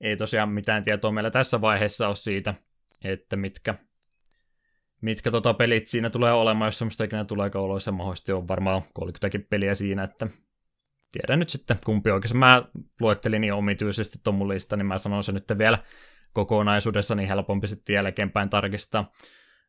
Ei 0.00 0.16
tosiaan 0.16 0.48
mitään 0.48 0.84
tietoa 0.84 1.12
meillä 1.12 1.30
tässä 1.30 1.60
vaiheessa 1.60 2.08
ole 2.08 2.16
siitä, 2.16 2.54
että 3.04 3.36
mitkä, 3.36 3.74
mitkä 5.00 5.30
tota 5.30 5.54
pelit 5.54 5.86
siinä 5.86 6.10
tulee 6.10 6.32
olemaan, 6.32 6.68
jos 6.68 6.78
semmoista 6.78 7.04
ikinä 7.04 7.24
tulee 7.24 7.50
oloissa 7.54 7.92
mahdollisesti 7.92 8.32
on 8.32 8.48
varmaan 8.48 8.82
30 8.94 9.48
peliä 9.50 9.74
siinä, 9.74 10.02
että 10.02 10.26
tiedän 11.12 11.38
nyt 11.38 11.48
sitten 11.48 11.78
kumpi 11.84 12.10
oikein. 12.10 12.36
Mä 12.36 12.62
luettelin 13.00 13.40
niin 13.40 13.52
omituisesti 13.52 14.18
ton 14.24 14.34
mun 14.34 14.48
lista, 14.48 14.76
niin 14.76 14.86
mä 14.86 14.98
sanon 14.98 15.22
sen 15.22 15.34
nyt 15.34 15.58
vielä 15.58 15.78
kokonaisuudessa, 16.38 17.14
niin 17.14 17.28
helpompi 17.28 17.68
sitten 17.68 17.94
jälkeenpäin 17.94 18.50
tarkistaa. 18.50 19.12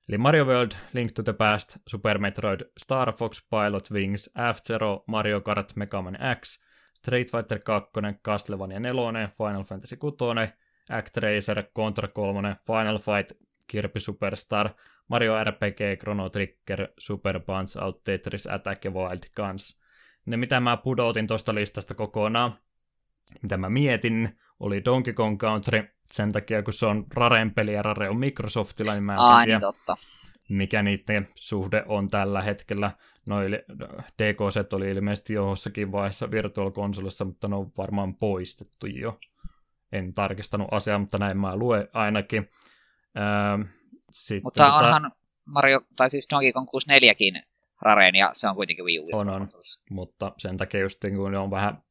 Eli 0.10 0.18
Mario 0.18 0.46
World, 0.46 0.72
Link 0.94 1.12
to 1.12 1.24
the 1.24 1.34
Past, 1.34 1.78
Super 1.88 2.18
Metroid, 2.18 2.62
Star 2.78 3.14
Fox, 3.14 3.42
Pilot 3.50 3.92
Wings, 3.92 4.30
F-Zero, 4.54 5.04
Mario 5.08 5.42
Kart, 5.42 5.76
Mega 5.76 6.02
Man 6.02 6.18
X, 6.42 6.60
Street 6.96 7.32
Fighter 7.32 7.60
2, 7.60 7.92
Castlevania 8.26 8.80
4, 8.80 9.30
Final 9.38 9.64
Fantasy 9.64 9.96
6, 9.96 10.54
Actracer, 10.90 11.64
Contra 11.76 12.08
3, 12.08 12.56
Final 12.68 12.98
Fight, 12.98 13.32
Kirby 13.68 14.00
Superstar, 14.00 14.70
Mario 15.08 15.44
RPG, 15.44 16.00
Chrono 16.00 16.30
Trigger, 16.30 16.88
Super 17.00 17.40
Punch 17.40 17.84
Out, 17.84 18.04
Tetris 18.04 18.48
Attack 18.48 18.86
ja 18.86 18.92
Wild 18.92 19.24
Guns. 19.36 19.82
Ne 20.26 20.38
mitä 20.38 20.60
mä 20.60 20.78
pudotin 20.78 21.28
tuosta 21.28 21.56
listasta 21.56 21.96
kokonaan, 21.96 22.60
mitä 23.42 23.58
mä 23.58 23.70
mietin, 23.70 24.40
oli 24.60 24.86
Donkey 24.86 25.14
Kong 25.14 25.40
Country, 25.40 25.99
sen 26.14 26.32
takia 26.32 26.64
kun 26.64 26.74
se 26.74 26.86
on 26.86 27.06
Raren 27.14 27.54
peli 27.54 27.74
ja 27.74 27.84
Rare 27.84 28.10
on 28.10 28.18
Microsoftilla, 28.18 28.94
niin 28.94 29.04
mä 29.04 29.14
en 29.14 29.20
Aa, 29.20 29.44
tiedä, 29.44 29.60
niin 29.60 29.62
totta. 29.62 29.98
mikä 30.50 30.84
niiden 30.84 31.28
suhde 31.36 31.84
on 31.88 32.10
tällä 32.10 32.42
hetkellä. 32.42 32.92
Noi 33.26 33.50
DKZ 34.22 34.74
oli 34.74 34.90
ilmeisesti 34.92 35.34
jossakin 35.34 35.92
vaiheessa 35.92 36.32
Virtual 36.32 36.72
Consolessa, 36.72 37.26
mutta 37.26 37.48
ne 37.48 37.56
on 37.56 37.72
varmaan 37.78 38.16
poistettu 38.16 38.88
jo. 38.88 39.20
En 39.92 40.14
tarkistanut 40.14 40.68
asiaa, 40.72 41.00
mutta 41.00 41.18
näin 41.18 41.38
mä 41.38 41.56
luen 41.56 41.88
ainakin. 41.94 42.50
Öö, 43.18 43.66
sitten 44.12 44.44
Mutta 44.44 44.76
onhan 44.76 45.12
Mario, 45.46 45.82
tai 45.96 46.10
siis 46.10 46.28
Donkey 46.30 46.52
Kong 46.52 46.68
64kin 46.70 47.44
Rareen, 47.82 48.16
ja 48.16 48.30
se 48.34 48.48
on 48.48 48.56
kuitenkin 48.56 48.86
Wii 48.86 49.00
U. 49.00 49.08
On, 49.14 49.30
on. 49.30 49.50
mutta 49.90 50.32
sen 50.38 50.58
takia 50.58 50.80
just 50.80 51.04
niin 51.04 51.16
kun 51.16 51.32
ne 51.32 51.38
on 51.38 51.52
vähän 51.52 51.84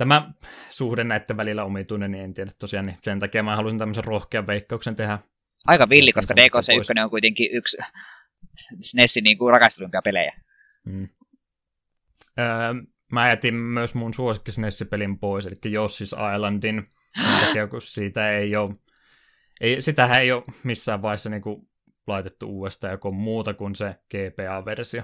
tämä 0.00 0.32
suhde 0.68 1.04
näiden 1.04 1.36
välillä 1.36 1.64
omituinen, 1.64 2.10
niin 2.10 2.24
en 2.24 2.34
tiedä 2.34 2.50
tosiaan, 2.58 2.86
niin 2.86 2.98
sen 3.02 3.18
takia 3.18 3.42
mä 3.42 3.56
halusin 3.56 3.78
tämmöisen 3.78 4.04
rohkean 4.04 4.46
veikkauksen 4.46 4.96
tehdä. 4.96 5.18
Aika 5.66 5.88
villi, 5.88 6.12
koska 6.12 6.34
sen 6.34 6.36
DKC 6.36 6.60
sitten 6.60 6.76
pois. 6.76 6.90
1 6.90 7.00
on 7.04 7.10
kuitenkin 7.10 7.48
yksi 7.52 7.76
SNESin 8.80 9.24
niin 9.24 9.38
kuin 9.38 9.52
rakastetuimpia 9.52 10.02
pelejä. 10.02 10.32
Mm. 10.86 11.08
Öö, 12.38 12.46
mä 13.12 13.28
jätin 13.28 13.54
myös 13.54 13.94
mun 13.94 14.14
suosikkisnessipelin 14.14 15.18
pois, 15.18 15.46
eli 15.46 15.56
Yoshi's 15.66 16.34
Islandin, 16.34 16.88
sen 17.22 17.46
takia, 17.46 17.66
kun 17.66 17.82
siitä 17.82 18.30
ei 18.30 18.56
ole, 18.56 18.74
ei, 19.60 19.82
sitähän 19.82 20.20
ei 20.20 20.32
ole 20.32 20.44
missään 20.64 21.02
vaiheessa 21.02 21.30
niin 21.30 21.42
kuin 21.42 21.68
laitettu 22.06 22.48
uudestaan 22.48 22.92
joku 22.92 23.12
muuta 23.12 23.54
kuin 23.54 23.74
se 23.74 23.94
GPA-versio. 24.10 25.02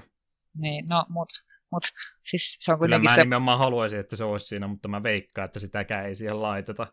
Niin, 0.59 0.88
no, 0.88 1.07
mut, 1.09 1.28
mut 1.71 1.85
siis 2.23 2.57
se 2.61 2.73
on 2.73 2.79
Kyllä 2.79 2.89
kuitenkin 2.89 3.11
mä 3.11 3.14
se, 3.14 3.25
nimenomaan 3.25 3.59
haluaisin, 3.59 4.01
että 4.01 4.17
se 4.17 4.25
olisi 4.25 4.47
siinä, 4.47 4.67
mutta 4.67 4.89
mä 4.89 5.03
veikkaan, 5.03 5.47
että 5.47 5.61
sitäkään 5.61 6.07
ei 6.07 6.14
siihen 6.14 6.43
laiteta. 6.43 6.87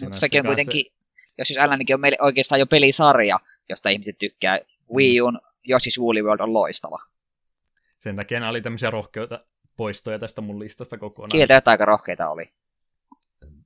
Mutta 0.00 0.16
on 0.16 0.20
sekin 0.20 0.40
on 0.40 0.46
kanssa 0.46 0.64
kuitenkin, 0.64 0.92
jos 1.38 1.48
siis 1.48 1.60
Alannikin 1.60 1.94
on 1.94 2.00
meille 2.00 2.18
oikeastaan 2.20 2.58
jo 2.58 2.66
pelisarja, 2.66 3.40
josta 3.68 3.88
ihmiset 3.88 4.18
tykkää. 4.18 4.58
Wii 4.94 5.20
Mm. 5.20 5.26
U'n 5.26 5.40
Yoshi's 5.44 6.02
Woolly 6.02 6.22
World 6.22 6.40
on 6.40 6.52
loistava. 6.52 6.98
Sen 7.98 8.16
takia 8.16 8.40
nämä 8.40 8.50
oli 8.50 8.60
tämmöisiä 8.60 8.90
rohkeita 8.90 9.44
poistoja 9.76 10.18
tästä 10.18 10.40
mun 10.40 10.60
listasta 10.60 10.98
kokonaan. 10.98 11.30
Kieltäjät 11.30 11.68
aika 11.68 11.84
rohkeita 11.84 12.28
oli. 12.28 12.52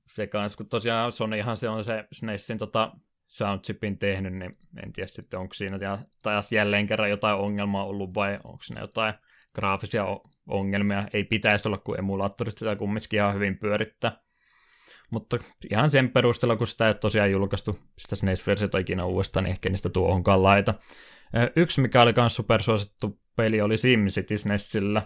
Se 0.07 0.27
kans, 0.27 0.55
kun 0.55 0.69
tosiaan 0.69 1.11
Sonyhan 1.11 1.57
se 1.57 1.69
on 1.69 1.83
se 1.83 2.07
SNESin 2.11 2.57
tota 2.57 2.91
soundchipin 3.27 3.97
tehnyt, 3.97 4.33
niin 4.33 4.57
en 4.83 4.93
tiedä 4.93 5.07
sitten 5.07 5.39
onko 5.39 5.53
siinä 5.53 5.99
taas 6.21 6.51
jälleen 6.51 6.87
kerran 6.87 7.09
jotain 7.09 7.37
ongelmaa 7.37 7.85
ollut 7.85 8.13
vai 8.13 8.39
onko 8.43 8.63
siinä 8.63 8.81
jotain 8.81 9.13
graafisia 9.55 10.05
ongelmia. 10.47 11.07
Ei 11.13 11.23
pitäisi 11.23 11.67
olla, 11.67 11.77
kun 11.77 11.99
emulaattorit 11.99 12.57
sitä 12.57 12.75
kumminkin 12.75 13.17
ihan 13.17 13.35
hyvin 13.35 13.57
pyörittää. 13.57 14.21
Mutta 15.11 15.37
ihan 15.71 15.89
sen 15.89 16.09
perusteella, 16.09 16.55
kun 16.55 16.67
sitä 16.67 16.85
ei 16.85 16.89
ole 16.89 16.95
tosiaan 16.95 17.31
julkaistu, 17.31 17.79
sitä 17.97 18.15
SNES-versiota 18.15 18.77
ikinä 18.79 19.05
uudestaan, 19.05 19.43
niin 19.43 19.51
ehkä 19.51 19.69
niistä 19.69 19.89
tuohonkaan 19.89 20.43
laita. 20.43 20.73
Yksi, 21.55 21.81
mikä 21.81 22.01
oli 22.01 22.13
myös 22.17 22.35
supersuosittu 22.35 23.19
peli, 23.35 23.61
oli 23.61 23.77
SimCity 23.77 24.37
SNESillä. 24.37 25.01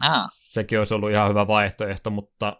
Ah, 0.00 0.26
Sekin 0.32 0.78
olisi 0.78 0.94
ollut 0.94 1.10
ihan 1.10 1.28
hyvä 1.28 1.46
vaihtoehto, 1.46 2.10
mutta 2.10 2.56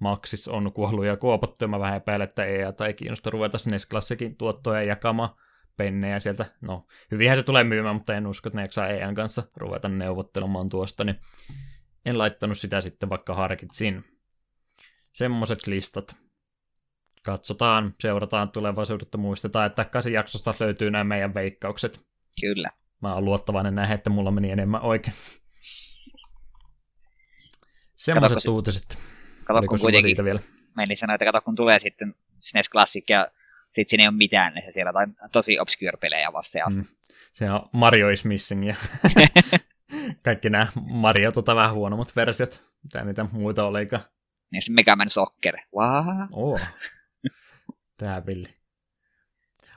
Maxis 0.00 0.48
on 0.48 0.72
kuollut 0.72 1.04
ja 1.04 1.16
kuopattu, 1.16 1.64
ja 1.64 1.68
mä 1.68 1.80
vähän 1.80 1.96
epäilen, 1.96 2.28
että 2.28 2.44
EA 2.44 2.72
tai 2.72 2.94
kiinnosta 2.94 3.30
ruveta 3.30 3.58
SNES 3.58 3.88
Classicin 3.88 4.36
tuottoja 4.36 4.82
jakamaan 4.82 5.30
pennejä 5.80 6.20
sieltä. 6.20 6.44
No, 6.60 6.86
hyvinhän 7.10 7.36
se 7.36 7.42
tulee 7.42 7.64
myymään, 7.64 7.96
mutta 7.96 8.14
en 8.14 8.26
usko, 8.26 8.48
että 8.48 8.56
ne 8.56 8.62
jaksaa 8.62 8.88
EAN 8.88 9.14
kanssa 9.14 9.42
ruveta 9.56 9.88
neuvottelemaan 9.88 10.68
tuosta, 10.68 11.04
niin 11.04 11.16
en 12.04 12.18
laittanut 12.18 12.58
sitä 12.58 12.80
sitten 12.80 13.08
vaikka 13.08 13.34
harkitsin. 13.34 14.04
Semmoiset 15.12 15.66
listat. 15.66 16.16
Katsotaan, 17.22 17.94
seurataan 18.00 18.50
tulevaisuudetta, 18.50 19.18
muistetaan, 19.18 19.66
että 19.66 19.84
kasi 19.84 20.12
jaksosta 20.12 20.54
löytyy 20.60 20.90
nämä 20.90 21.04
meidän 21.04 21.34
veikkaukset. 21.34 22.00
kyllä. 22.40 22.70
Mä 23.02 23.14
oon 23.14 23.24
luottavainen 23.24 23.74
näin, 23.74 23.92
että 23.92 24.10
mulla 24.10 24.30
meni 24.30 24.50
enemmän 24.50 24.82
oikein. 24.82 25.16
Semmoiset 27.96 28.48
uutiset. 28.48 28.98
Kato, 29.44 29.66
kun 29.66 29.80
kuitenkin 29.80 30.24
vielä? 30.24 30.40
meni 30.76 30.96
sanoa, 30.96 31.14
että 31.14 31.24
kato, 31.24 31.40
kun 31.40 31.54
tulee 31.54 31.78
sitten 31.78 32.14
SNES 32.40 32.70
Classic 32.70 33.10
ja 33.10 33.28
sitten 33.72 33.88
siinä 33.88 34.02
ei 34.02 34.08
ole 34.08 34.16
mitään, 34.16 34.54
niin 34.54 34.64
se 34.64 34.72
siellä 34.72 34.92
on 34.94 35.14
tosi 35.32 35.60
obscure-pelejä 35.60 36.32
vasta 36.32 36.52
seassa. 36.52 36.84
Mm. 36.84 36.90
Se 37.32 37.50
on 37.50 37.68
Mario 37.72 38.08
is 38.08 38.24
missing 38.24 38.68
ja 38.68 38.74
kaikki 40.24 40.50
nämä 40.50 40.66
Mario 40.80 41.32
tota 41.32 41.56
vähän 41.56 41.74
huonommat 41.74 42.16
versiot. 42.16 42.70
Mitä 42.82 43.04
niitä 43.04 43.26
muita 43.32 43.64
olikaan. 43.64 44.02
Niin 44.50 44.62
se 44.62 44.72
Mega 44.72 44.96
Man 44.96 45.10
Soccer. 45.10 45.56
Wow. 45.76 46.28
Oo. 46.32 46.60
Tää 47.96 48.26
villi. 48.26 48.54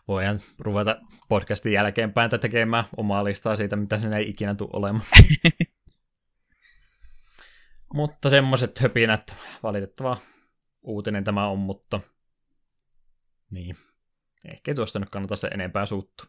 Voidaan 0.08 0.42
ruveta 0.60 1.02
podcastin 1.30 1.74
jälkeenpäin 1.74 2.30
tätä 2.30 2.42
tekemään 2.42 2.84
omaa 2.98 3.24
listaa 3.24 3.56
siitä, 3.56 3.76
mitä 3.76 4.00
sinne 4.00 4.18
ei 4.18 4.30
ikinä 4.30 4.56
tule 4.56 4.70
olemaan. 4.74 5.06
mutta 7.94 8.30
semmoiset 8.30 8.80
höpinät, 8.80 9.36
valitettava 9.64 10.18
uutinen 10.82 11.24
tämä 11.24 11.48
on, 11.48 11.60
mutta 11.60 12.00
niin. 13.54 13.78
Ehkä 14.46 14.72
ei 14.72 14.76
tuosta 14.76 15.00
nyt 15.00 15.10
kannata 15.10 15.36
se 15.36 15.48
enempää 15.48 15.86
suuttua. 15.86 16.28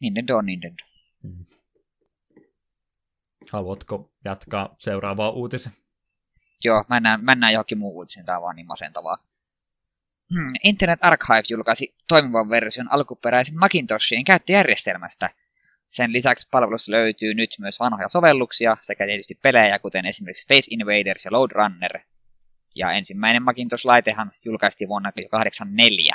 Nintendo 0.00 0.36
on 0.36 0.46
Nintendo. 0.46 0.84
Mm. 1.22 1.46
Haluatko 3.52 4.12
jatkaa 4.24 4.76
seuraavaa 4.78 5.30
uutisen? 5.30 5.72
Joo, 6.64 6.84
mennään, 6.88 7.24
mennään 7.24 7.52
johonkin 7.52 7.78
muuhun 7.78 7.96
uutisiin, 7.96 8.24
tää 8.24 8.36
on 8.36 8.42
vaan 8.42 8.56
niin 8.56 8.66
masentavaa. 8.66 9.18
Hmm, 10.34 10.48
Internet 10.64 10.98
Archive 11.02 11.42
julkaisi 11.48 11.94
toimivan 12.08 12.50
version 12.50 12.92
alkuperäisen 12.92 13.58
Macintoshin 13.58 14.24
käyttöjärjestelmästä. 14.24 15.30
Sen 15.86 16.12
lisäksi 16.12 16.48
palvelussa 16.50 16.92
löytyy 16.92 17.34
nyt 17.34 17.50
myös 17.58 17.80
vanhoja 17.80 18.08
sovelluksia 18.08 18.76
sekä 18.82 19.06
tietysti 19.06 19.38
pelejä, 19.42 19.78
kuten 19.78 20.06
esimerkiksi 20.06 20.42
Space 20.42 20.68
Invaders 20.70 21.24
ja 21.24 21.32
Load 21.32 21.50
Runner. 21.50 22.00
Ja 22.78 22.92
ensimmäinen 22.92 23.42
Macintosh-laitehan 23.42 24.32
julkaistiin 24.44 24.88
vuonna 24.88 25.12
1984. 25.12 26.12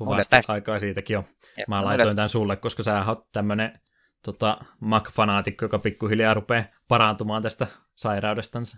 Mulle 0.00 0.10
Kovasti 0.14 0.36
tästä- 0.36 0.52
aikaa 0.52 0.78
siitäkin 0.78 1.18
on. 1.18 1.24
Ja 1.56 1.64
Mä 1.68 1.76
mulle- 1.76 1.84
laitoin 1.84 2.16
tämän 2.16 2.28
sulle, 2.28 2.56
koska 2.56 2.82
sä 2.82 3.04
oot 3.04 3.32
tämmönen 3.32 3.80
tota, 4.22 4.58
Mac-fanaatikko, 4.80 5.62
joka 5.64 5.78
pikkuhiljaa 5.78 6.34
rupeaa 6.34 6.64
parantumaan 6.88 7.42
tästä 7.42 7.66
sairaudestansa. 7.94 8.76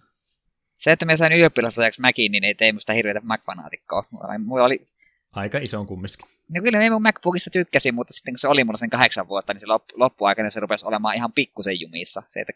Se, 0.77 0.93
että 0.93 1.05
mä 1.07 1.17
sain 1.17 1.33
ylioppilasajaksi 1.33 2.01
Macin, 2.01 2.33
niin 2.33 2.45
ei 2.45 2.55
tee 2.55 2.73
musta 2.73 2.93
hirveätä 2.93 3.21
Mac-fanaatikkoa. 3.21 4.05
Mulla- 4.39 4.65
oli 4.65 4.87
Aika 5.33 5.59
iso 5.59 5.81
on 5.81 5.87
kumminkin. 5.87 6.27
No 6.55 6.63
kyllä 6.63 6.79
mä 6.79 6.91
mun 6.91 7.03
MacBookista 7.03 7.51
tykkäsin, 7.51 7.95
mutta 7.95 8.13
sitten 8.13 8.35
kun 8.35 8.39
se 8.39 8.49
oli 8.49 8.65
mulla 8.65 8.77
sen 8.77 8.91
kahdeksan 8.91 9.29
vuotta, 9.29 9.53
niin 9.53 9.61
se 9.61 9.67
loppu, 9.67 9.93
loppuaikana 10.01 10.51
se 10.51 10.61
rupesi 10.61 10.87
olemaan 10.87 11.17
ihan 11.17 11.33
pikkusen 11.33 11.81
jumissa. 11.81 12.23
Se, 12.29 12.41
että 12.41 12.53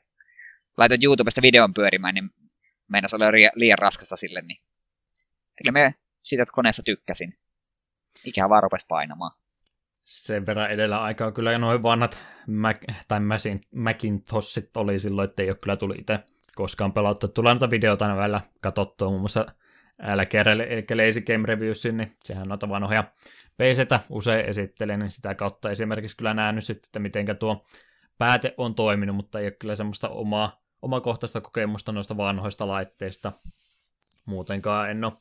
laitoin 0.76 1.04
YouTubesta 1.04 1.42
videon 1.42 1.74
pyörimään, 1.74 2.14
niin 2.14 2.30
meinas 2.88 3.14
olla 3.14 3.30
ri- 3.30 3.52
liian 3.54 3.78
raskasta 3.78 4.16
sille, 4.16 4.40
niin 4.40 4.58
kyllä 5.56 5.72
mä 5.72 5.92
siitä 6.22 6.44
koneesta 6.52 6.82
tykkäsin. 6.82 7.38
Ikä 8.24 8.48
vaan 8.48 8.62
rupesi 8.62 8.86
painamaan. 8.88 9.32
Sen 10.04 10.46
verran 10.46 10.70
edellä 10.70 11.02
aikaa 11.02 11.32
kyllä 11.32 11.52
ja 11.52 11.58
noin 11.58 11.82
vanhat 11.82 12.18
Mac, 12.46 12.76
tai 13.08 13.20
Macin, 13.20 13.60
Macintoshit 13.74 14.76
oli 14.76 14.98
silloin, 14.98 15.28
että 15.28 15.42
ei 15.42 15.50
ole 15.50 15.56
kyllä 15.56 15.76
tullut 15.76 15.98
itse 15.98 16.18
koskaan 16.54 16.92
pelattu. 16.92 17.28
Tulee 17.28 17.54
noita 17.54 17.70
videoita 17.70 18.04
aina 18.04 18.16
välillä 18.16 18.40
katsottua, 18.60 19.08
muun 19.08 19.20
muassa 19.20 19.46
LGR, 20.14 20.48
eli 20.48 21.06
Lazy 21.06 21.20
Game 21.20 21.46
Reviewsin, 21.46 21.96
niin 21.96 22.16
sehän 22.24 22.48
noita 22.48 22.68
vanhoja 22.68 23.02
PCtä 23.56 24.00
usein 24.08 24.46
esittelee, 24.46 24.96
niin 24.96 25.10
sitä 25.10 25.34
kautta 25.34 25.70
esimerkiksi 25.70 26.16
kyllä 26.16 26.34
nähnyt 26.34 26.64
sitten, 26.64 26.88
että 26.88 26.98
mitenkä 26.98 27.34
tuo 27.34 27.66
pääte 28.18 28.54
on 28.56 28.74
toiminut, 28.74 29.16
mutta 29.16 29.40
ei 29.40 29.46
ole 29.46 29.56
kyllä 29.60 29.74
semmoista 29.74 30.08
omaa, 30.08 30.63
omakohtaista 30.84 31.40
kokemusta 31.40 31.92
noista 31.92 32.16
vanhoista 32.16 32.66
laitteista. 32.66 33.32
Muutenkaan 34.24 34.90
en 34.90 35.04
ole 35.04 35.12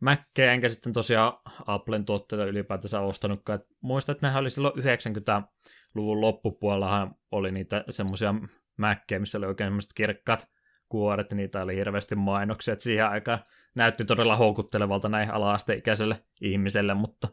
Mäkkeä, 0.00 0.52
enkä 0.52 0.68
sitten 0.68 0.92
tosiaan 0.92 1.32
Applen 1.66 2.04
tuotteita 2.04 2.44
ylipäätänsä 2.44 3.00
ostanutkaan. 3.00 3.60
Et 3.60 3.66
Muistan, 3.80 4.12
että 4.12 4.26
nehän 4.26 4.40
oli 4.40 4.50
silloin 4.50 4.74
90-luvun 4.74 6.20
loppupuolellahan 6.20 7.14
oli 7.30 7.52
niitä 7.52 7.84
semmoisia 7.90 8.34
Mäkkejä, 8.76 9.18
missä 9.18 9.38
oli 9.38 9.46
oikein 9.46 9.66
semmoiset 9.66 9.92
kirkkaat 9.94 10.48
kuoret, 10.88 11.32
niitä 11.32 11.62
oli 11.62 11.76
hirveästi 11.76 12.14
mainoksia. 12.14 12.74
Et 12.74 12.80
siihen 12.80 13.06
aikaan 13.06 13.38
näytti 13.74 14.04
todella 14.04 14.36
houkuttelevalta 14.36 15.08
näin 15.08 15.30
ala-asteikäiselle 15.30 16.24
ihmiselle, 16.40 16.94
mutta 16.94 17.28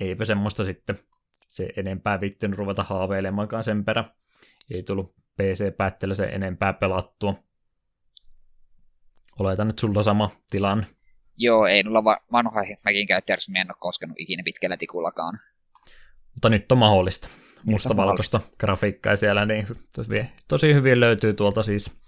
eipä 0.00 0.24
semmoista 0.24 0.64
sitten 0.64 0.98
se 1.48 1.68
enempää 1.76 2.20
vittynyt 2.20 2.58
ruveta 2.58 2.82
haaveilemaankaan 2.82 3.64
sen 3.64 3.84
perä. 3.84 4.04
Ei 4.70 4.82
tullut 4.82 5.21
PC-päätteellä 5.36 6.14
se 6.14 6.24
enempää 6.24 6.72
pelattua. 6.72 7.34
Oletan 9.38 9.66
nyt 9.66 9.78
sulla 9.78 10.02
sama 10.02 10.30
tilanne. 10.50 10.86
Joo, 11.36 11.66
ei 11.66 11.82
nulla 11.82 12.04
va- 12.04 12.20
vanhoja 12.32 12.76
Macin 12.84 13.06
käyttäjärjestelmiä 13.06 13.62
en 13.62 13.70
ole 13.70 13.76
koskenut 13.80 14.20
ikinä 14.20 14.42
pitkällä 14.44 14.76
tikullakaan. 14.76 15.40
Mutta 16.34 16.48
nyt 16.48 16.72
on 16.72 16.78
mahdollista. 16.78 17.28
Mustavalkoista 17.64 18.40
grafiikkaa 18.58 19.16
siellä, 19.16 19.46
niin 19.46 19.66
tosi, 19.96 20.10
tosi 20.48 20.74
hyvin 20.74 21.00
löytyy 21.00 21.34
tuolta 21.34 21.62
siis 21.62 22.02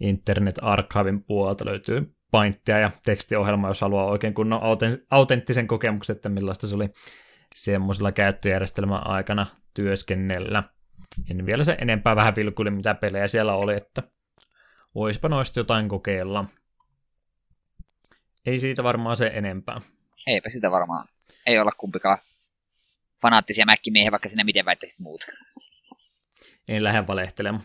Internet 0.00 0.54
Archivein 0.62 1.24
puolelta 1.24 1.64
löytyy 1.64 2.14
painttia 2.30 2.78
ja 2.78 2.90
tekstiohjelma, 3.04 3.68
jos 3.68 3.80
haluaa 3.80 4.06
oikein 4.06 4.34
kunnon 4.34 4.62
auten- 4.62 5.06
autenttisen 5.10 5.66
kokemuksen, 5.66 6.16
että 6.16 6.28
millaista 6.28 6.66
se 6.66 6.74
oli 6.74 6.88
semmoisella 7.54 8.12
käyttöjärjestelmän 8.12 9.06
aikana 9.06 9.46
työskennellä. 9.74 10.62
En 11.30 11.46
vielä 11.46 11.64
se 11.64 11.76
enempää 11.80 12.16
vähän 12.16 12.36
vilkuille, 12.36 12.70
mitä 12.70 12.94
pelejä 12.94 13.28
siellä 13.28 13.54
oli, 13.54 13.76
että 13.76 14.02
voispa 14.94 15.28
noista 15.28 15.60
jotain 15.60 15.88
kokeilla. 15.88 16.44
Ei 18.46 18.58
siitä 18.58 18.82
varmaan 18.82 19.16
se 19.16 19.30
enempää. 19.34 19.80
Eipä 20.26 20.48
sitä 20.48 20.70
varmaan. 20.70 21.08
Ei 21.46 21.58
olla 21.58 21.72
kumpikaan 21.78 22.18
fanaattisia 23.22 23.66
Mac-miehiä, 23.66 24.10
vaikka 24.10 24.28
sinne 24.28 24.44
miten 24.44 24.64
väittäisit 24.64 24.98
muuta. 24.98 25.26
en 26.68 26.84
lähde 26.84 27.06
valehtelemaan. 27.06 27.64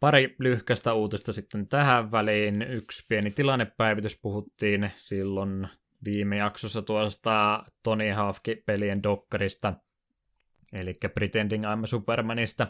Pari 0.00 0.36
lyhkäistä 0.38 0.92
uutista 0.92 1.32
sitten 1.32 1.68
tähän 1.68 2.12
väliin. 2.12 2.62
Yksi 2.62 3.04
pieni 3.08 3.30
tilannepäivitys 3.30 4.18
puhuttiin 4.22 4.90
silloin 4.96 5.68
viime 6.04 6.36
jaksossa 6.36 6.82
tuosta 6.82 7.64
Tony 7.82 8.10
Hawk-pelien 8.10 9.02
dokkarista, 9.02 9.74
eli 10.72 10.94
Pretending 11.14 11.64
I'm 11.64 11.86
Supermanista. 11.86 12.66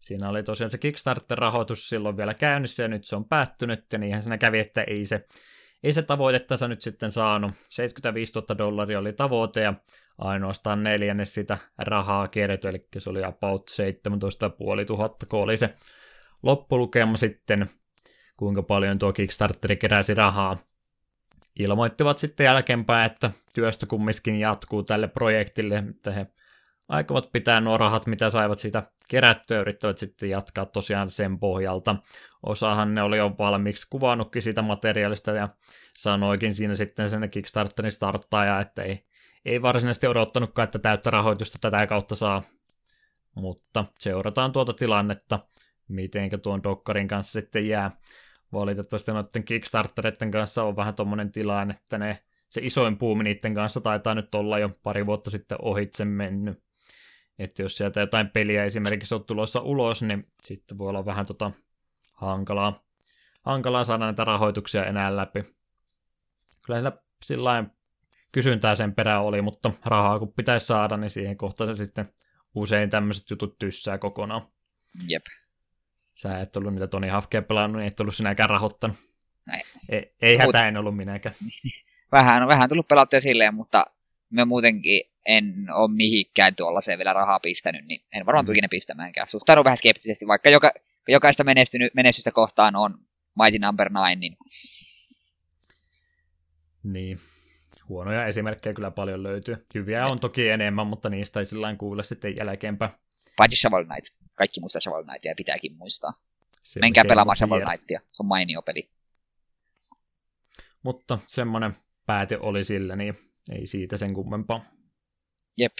Siinä 0.00 0.28
oli 0.28 0.42
tosiaan 0.42 0.70
se 0.70 0.78
Kickstarter-rahoitus 0.78 1.88
silloin 1.88 2.16
vielä 2.16 2.34
käynnissä 2.34 2.82
ja 2.82 2.88
nyt 2.88 3.04
se 3.04 3.16
on 3.16 3.24
päättynyt 3.24 3.84
ja 3.92 3.98
niinhän 3.98 4.22
siinä 4.22 4.38
kävi, 4.38 4.58
että 4.58 4.82
ei 4.82 5.06
se, 5.06 5.26
ei 5.82 5.92
se 5.92 6.02
tavoitettansa 6.02 6.68
nyt 6.68 6.80
sitten 6.80 7.10
saanut. 7.10 7.52
75 7.68 8.32
000 8.34 8.58
dollaria 8.58 8.98
oli 8.98 9.12
tavoite 9.12 9.60
ja 9.60 9.74
ainoastaan 10.18 10.82
neljännes 10.82 11.34
sitä 11.34 11.58
rahaa 11.78 12.28
kierretty, 12.28 12.68
eli 12.68 12.86
se 12.98 13.10
oli 13.10 13.24
about 13.24 13.68
17 13.68 14.50
500, 14.58 15.10
kun 15.28 15.42
oli 15.42 15.56
se 15.56 15.74
loppulukema 16.42 17.16
sitten, 17.16 17.70
kuinka 18.36 18.62
paljon 18.62 18.98
tuo 18.98 19.12
Kickstarteri 19.12 19.76
keräsi 19.76 20.14
rahaa. 20.14 20.56
Ilmoittivat 21.58 22.18
sitten 22.18 22.44
jälkeenpäin, 22.44 23.06
että 23.06 23.30
työstö 23.54 23.86
kumminkin 23.86 24.40
jatkuu 24.40 24.82
tälle 24.82 25.08
projektille, 25.08 25.84
että 25.90 26.10
he 26.10 26.26
aikovat 26.88 27.32
pitää 27.32 27.60
nuo 27.60 27.78
rahat, 27.78 28.06
mitä 28.06 28.30
saivat 28.30 28.58
siitä 28.58 28.82
kerättyä, 29.08 29.60
yrittävät 29.60 29.98
sitten 29.98 30.30
jatkaa 30.30 30.66
tosiaan 30.66 31.10
sen 31.10 31.38
pohjalta. 31.38 31.96
Osahan 32.42 32.94
ne 32.94 33.02
oli 33.02 33.16
jo 33.16 33.34
valmiiksi 33.38 33.86
kuvannutkin 33.90 34.42
siitä 34.42 34.62
materiaalista 34.62 35.30
ja 35.30 35.48
sanoikin 35.96 36.54
siinä 36.54 36.74
sitten 36.74 37.10
sen 37.10 37.30
Kickstarterin 37.30 37.92
starttaja, 37.92 38.60
että 38.60 38.82
ei, 38.82 39.04
ei 39.44 39.62
varsinaisesti 39.62 40.06
odottanutkaan, 40.06 40.64
että 40.64 40.78
täyttä 40.78 41.10
rahoitusta 41.10 41.58
tätä 41.60 41.86
kautta 41.86 42.14
saa, 42.14 42.42
mutta 43.34 43.84
seurataan 43.98 44.52
tuota 44.52 44.72
tilannetta, 44.72 45.38
mitenkä 45.88 46.38
tuon 46.38 46.62
Dokkarin 46.62 47.08
kanssa 47.08 47.40
sitten 47.40 47.68
jää. 47.68 47.90
Valitettavasti 48.52 49.12
noiden 49.12 49.44
Kickstartereiden 49.44 50.30
kanssa 50.30 50.62
on 50.62 50.76
vähän 50.76 50.94
tommonen 50.94 51.32
tilanne, 51.32 51.74
että 51.74 51.98
ne, 51.98 52.24
se 52.48 52.60
isoin 52.64 52.98
puumi 52.98 53.24
niiden 53.24 53.54
kanssa 53.54 53.80
taitaa 53.80 54.14
nyt 54.14 54.34
olla 54.34 54.58
jo 54.58 54.70
pari 54.82 55.06
vuotta 55.06 55.30
sitten 55.30 55.58
ohitse 55.62 56.04
mennyt. 56.04 56.63
Että 57.38 57.62
jos 57.62 57.76
sieltä 57.76 58.00
jotain 58.00 58.30
peliä 58.30 58.64
esimerkiksi 58.64 59.14
on 59.14 59.24
tulossa 59.24 59.60
ulos, 59.60 60.02
niin 60.02 60.26
sitten 60.42 60.78
voi 60.78 60.88
olla 60.88 61.04
vähän 61.04 61.26
tota 61.26 61.50
hankalaa, 62.12 62.84
hankalaa 63.42 63.84
saada 63.84 64.04
näitä 64.04 64.24
rahoituksia 64.24 64.84
enää 64.84 65.16
läpi. 65.16 65.44
Kyllä 66.66 66.92
sillä 67.24 67.64
kysyntää 68.32 68.74
sen 68.74 68.94
perään 68.94 69.22
oli, 69.22 69.42
mutta 69.42 69.70
rahaa 69.84 70.18
kun 70.18 70.32
pitäisi 70.32 70.66
saada, 70.66 70.96
niin 70.96 71.10
siihen 71.10 71.36
kohtaan 71.36 71.74
se 71.74 71.84
sitten 71.84 72.12
usein 72.54 72.90
tämmöiset 72.90 73.30
jutut 73.30 73.58
tyssää 73.58 73.98
kokonaan. 73.98 74.48
Jep. 75.08 75.22
Sä 76.14 76.40
et 76.40 76.56
ollut 76.56 76.72
niitä 76.72 76.86
Tony 76.86 77.08
Hawkia 77.08 77.42
pelannut, 77.42 77.80
niin 77.80 77.88
et 77.88 78.00
ollut 78.00 78.14
sinäkään 78.14 78.50
rahoittanut. 78.50 78.96
Näin. 79.46 79.62
Ei, 79.88 80.14
ei 80.20 80.36
hätä 80.36 80.68
en 80.68 80.76
ollut 80.76 80.96
minäkään. 80.96 81.34
Vähän, 82.12 82.48
vähän 82.48 82.68
tullut 82.68 82.88
pelattua 82.88 83.20
silleen, 83.20 83.54
mutta 83.54 83.86
me 84.30 84.44
muutenkin 84.44 85.02
en 85.26 85.66
ole 85.72 85.94
mihinkään 85.94 86.54
tuollaiseen 86.54 86.98
vielä 86.98 87.12
rahaa 87.12 87.40
pistänyt, 87.40 87.86
niin 87.86 88.04
en 88.12 88.26
varmaan 88.26 88.44
Mm. 88.44 88.46
tule 88.46 88.54
ikinä 88.54 88.68
pistämäänkään. 88.70 89.28
Suhtaudun 89.28 89.64
vähän 89.64 89.76
skeptisesti, 89.76 90.26
vaikka 90.26 90.50
joka, 90.50 90.72
jokaista 91.08 91.44
menestynyt, 91.44 91.94
menestystä 91.94 92.30
kohtaan 92.30 92.76
on 92.76 92.98
Mighty 93.42 93.58
Number 93.58 93.90
9, 93.90 94.20
niin 94.20 94.36
Niin. 96.82 97.20
Huonoja 97.88 98.26
esimerkkejä 98.26 98.74
kyllä 98.74 98.90
paljon 98.90 99.22
löytyy. 99.22 99.66
Hyviä 99.74 100.06
on 100.06 100.20
toki 100.20 100.48
enemmän, 100.48 100.86
mutta 100.86 101.10
niistä 101.10 101.40
ei 101.40 101.46
sillä 101.46 101.76
kuule 101.76 102.02
sitten 102.02 102.36
jälkeenpäin. 102.36 102.90
paitsi 103.36 103.56
Shovel 103.56 103.84
Knight. 103.84 104.14
Kaikki 104.34 104.60
muistaa 104.60 104.80
Shovel 104.80 105.04
Knightia 105.04 105.30
ja 105.30 105.34
pitääkin 105.36 105.76
muistaa. 105.76 106.12
Se 106.62 106.80
Menkää 106.80 107.04
pelaamaan 107.08 107.36
Shovel. 107.36 107.60
Knightia, 107.66 108.00
se 108.12 108.22
on 108.22 108.26
mainio 108.26 108.62
peli. 108.62 108.88
Mutta 110.82 111.18
semmoinen 111.26 111.76
pääte 112.06 112.38
oli 112.40 112.64
sillä, 112.64 112.96
niin 112.96 113.18
ei 113.52 113.66
siitä 113.66 113.96
sen 113.96 114.14
kummempaa. 114.14 114.64
Jep. 115.56 115.72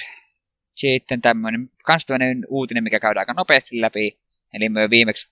Sitten 0.74 1.20
tämmöinen, 1.20 1.70
kans 1.84 2.06
tämmöinen 2.06 2.46
uutinen, 2.48 2.84
mikä 2.84 3.00
käydään 3.00 3.22
aika 3.22 3.32
nopeasti 3.32 3.80
läpi. 3.80 4.18
Eli 4.52 4.68
me 4.68 4.90
viimeksi 4.90 5.28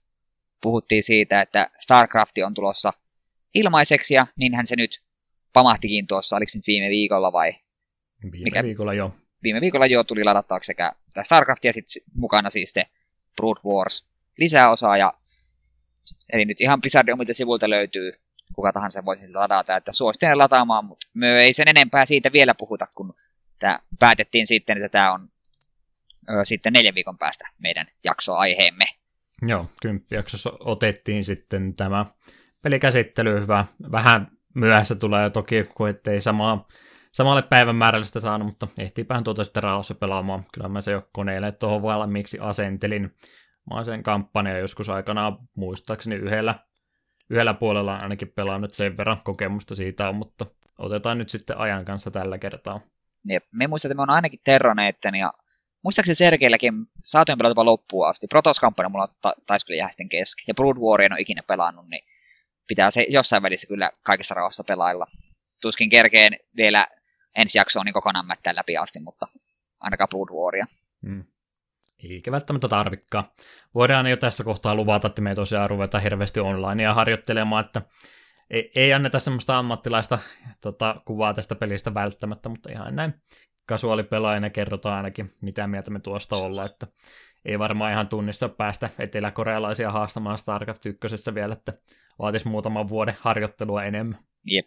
puhuttiin 0.62 1.02
siitä, 1.02 1.40
että 1.40 1.70
StarCraft 1.80 2.38
on 2.46 2.54
tulossa 2.54 2.92
ilmaiseksi, 3.54 4.14
ja 4.14 4.26
niinhän 4.36 4.66
se 4.66 4.76
nyt 4.76 5.02
pamahtikin 5.52 6.06
tuossa, 6.06 6.36
oliko 6.36 6.48
se 6.48 6.58
nyt 6.58 6.66
viime 6.66 6.88
viikolla 6.88 7.32
vai? 7.32 7.54
Viime 8.32 8.44
Mikä- 8.44 8.62
viikolla 8.62 8.94
jo. 8.94 9.14
Viime 9.42 9.60
viikolla 9.60 9.86
jo 9.86 10.04
tuli 10.04 10.24
ladattavaksi 10.24 10.66
sekä 10.66 10.92
StarCraft 11.22 11.64
ja 11.64 11.72
sitten 11.72 12.02
mukana 12.14 12.50
siis 12.50 12.72
se 12.72 12.84
Brood 13.36 13.56
Wars 13.66 14.08
lisäosa, 14.38 14.96
ja 14.96 15.14
eli 16.32 16.44
nyt 16.44 16.60
ihan 16.60 16.80
Blizzardin 16.80 17.14
omilta 17.14 17.34
sivuilta 17.34 17.70
löytyy, 17.70 18.12
kuka 18.54 18.72
tahansa 18.72 19.04
voi 19.04 19.18
sen 19.18 19.34
ladata, 19.34 19.76
että 19.76 19.92
suosittelen 19.92 20.38
lataamaan, 20.38 20.84
mutta 20.84 21.06
me 21.14 21.42
ei 21.42 21.52
sen 21.52 21.68
enempää 21.68 22.06
siitä 22.06 22.32
vielä 22.32 22.54
puhuta, 22.54 22.86
kun 22.94 23.14
tämä 23.62 23.78
päätettiin 23.98 24.46
sitten, 24.46 24.76
että 24.76 24.88
tämä 24.88 25.12
on 25.12 25.28
ö, 26.30 26.44
sitten 26.44 26.72
neljän 26.72 26.94
viikon 26.94 27.18
päästä 27.18 27.48
meidän 27.58 27.86
jaksoaiheemme. 28.04 28.84
Joo, 29.42 29.66
kymppijaksossa 29.82 30.52
otettiin 30.60 31.24
sitten 31.24 31.74
tämä 31.74 32.06
pelikäsittely. 32.62 33.40
Hyvä. 33.40 33.64
Vähän 33.92 34.28
myöhässä 34.54 34.94
tulee 34.94 35.30
toki, 35.30 35.64
kun 35.74 35.88
ettei 35.88 36.20
samaa, 36.20 36.68
samalle 37.12 37.42
päivän 37.42 37.76
määrällä 37.76 38.06
sitä 38.06 38.20
saanut, 38.20 38.46
mutta 38.46 38.68
ehtiipähän 38.80 39.24
tuota 39.24 39.44
sitten 39.44 39.62
rauhassa 39.62 39.94
pelaamaan. 39.94 40.44
Kyllä 40.54 40.68
mä 40.68 40.80
se 40.80 40.92
jo 40.92 41.08
koneelle 41.12 41.52
tuohon 41.52 41.82
valmiiksi 41.82 42.38
asentelin. 42.38 43.14
Mä 43.70 43.84
sen 43.84 44.02
kampanjan 44.02 44.58
joskus 44.58 44.88
aikanaan 44.88 45.38
muistaakseni 45.54 46.16
yhdellä, 46.16 46.54
yhdellä 47.30 47.54
puolella 47.54 47.96
ainakin 47.96 48.32
pelannut 48.36 48.74
sen 48.74 48.96
verran 48.96 49.20
kokemusta 49.24 49.74
siitä 49.74 50.08
on, 50.08 50.14
mutta 50.14 50.46
otetaan 50.78 51.18
nyt 51.18 51.28
sitten 51.28 51.58
ajan 51.58 51.84
kanssa 51.84 52.10
tällä 52.10 52.38
kertaa. 52.38 52.80
Jep. 53.28 53.44
Me 53.52 53.66
muistan, 53.66 53.90
että 53.90 53.96
me 53.96 54.02
on 54.02 54.10
ainakin 54.10 54.40
Terroneitten 54.44 55.14
ja 55.14 55.32
muistaakseni 55.84 56.14
Sergeilläkin 56.14 56.74
saatoin 57.04 57.38
pelata 57.38 57.50
jopa 57.50 57.64
loppuun 57.64 58.08
asti. 58.08 58.26
Protoss-kampanja 58.26 58.88
mulla 58.88 59.08
ta- 59.22 59.34
taisi 59.46 59.66
kyllä 59.66 59.78
jää 59.78 59.90
sitten 59.90 60.08
kesken. 60.08 60.44
Ja 60.48 60.54
Brood 60.54 60.76
Warrior 60.76 61.02
en 61.02 61.12
ole 61.12 61.20
ikinä 61.20 61.42
pelannut, 61.42 61.88
niin 61.88 62.04
pitää 62.66 62.90
se 62.90 63.06
jossain 63.08 63.42
välissä 63.42 63.66
kyllä 63.66 63.90
kaikessa 64.02 64.34
rauhassa 64.34 64.64
pelailla. 64.64 65.06
Tuskin 65.60 65.90
kerkeen 65.90 66.32
vielä 66.56 66.86
ensi 67.36 67.58
jaksoon 67.58 67.86
niin 67.86 67.92
kokonaan 67.92 68.26
mättää 68.26 68.54
läpi 68.54 68.76
asti, 68.76 69.00
mutta 69.00 69.28
ainakaan 69.80 70.08
Brood 70.08 70.28
Warrior. 70.28 70.66
Mm. 71.02 71.24
Eikä 72.10 72.32
välttämättä 72.32 72.68
tarvikkaan. 72.68 73.24
Voidaan 73.74 74.06
jo 74.06 74.16
tässä 74.16 74.44
kohtaa 74.44 74.74
luvata, 74.74 75.06
että 75.08 75.22
me 75.22 75.30
ei 75.30 75.36
tosiaan 75.36 75.70
ruveta 75.70 75.98
hirveästi 75.98 76.40
onlinea 76.40 76.94
harjoittelemaan, 76.94 77.64
että 77.64 77.82
ei, 78.50 78.72
ei 78.74 78.92
anneta 78.92 79.18
semmoista 79.18 79.58
ammattilaista 79.58 80.18
tota, 80.60 81.02
kuvaa 81.04 81.34
tästä 81.34 81.54
pelistä 81.54 81.94
välttämättä, 81.94 82.48
mutta 82.48 82.72
ihan 82.72 82.96
näin 82.96 83.14
kasuaalipelaajana 83.66 84.50
kerrotaan 84.50 84.96
ainakin, 84.96 85.34
mitä 85.40 85.66
mieltä 85.66 85.90
me 85.90 86.00
tuosta 86.00 86.36
ollaan, 86.36 86.70
että 86.70 86.86
ei 87.44 87.58
varmaan 87.58 87.92
ihan 87.92 88.08
tunnissa 88.08 88.48
päästä 88.48 88.90
eteläkorealaisia 88.98 89.90
haastamaan 89.90 90.38
StarCraft 90.38 90.86
1 90.86 91.34
vielä, 91.34 91.52
että 91.52 91.72
vaatisi 92.18 92.48
muutaman 92.48 92.88
vuoden 92.88 93.16
harjoittelua 93.20 93.84
enemmän. 93.84 94.18
Jep. 94.44 94.66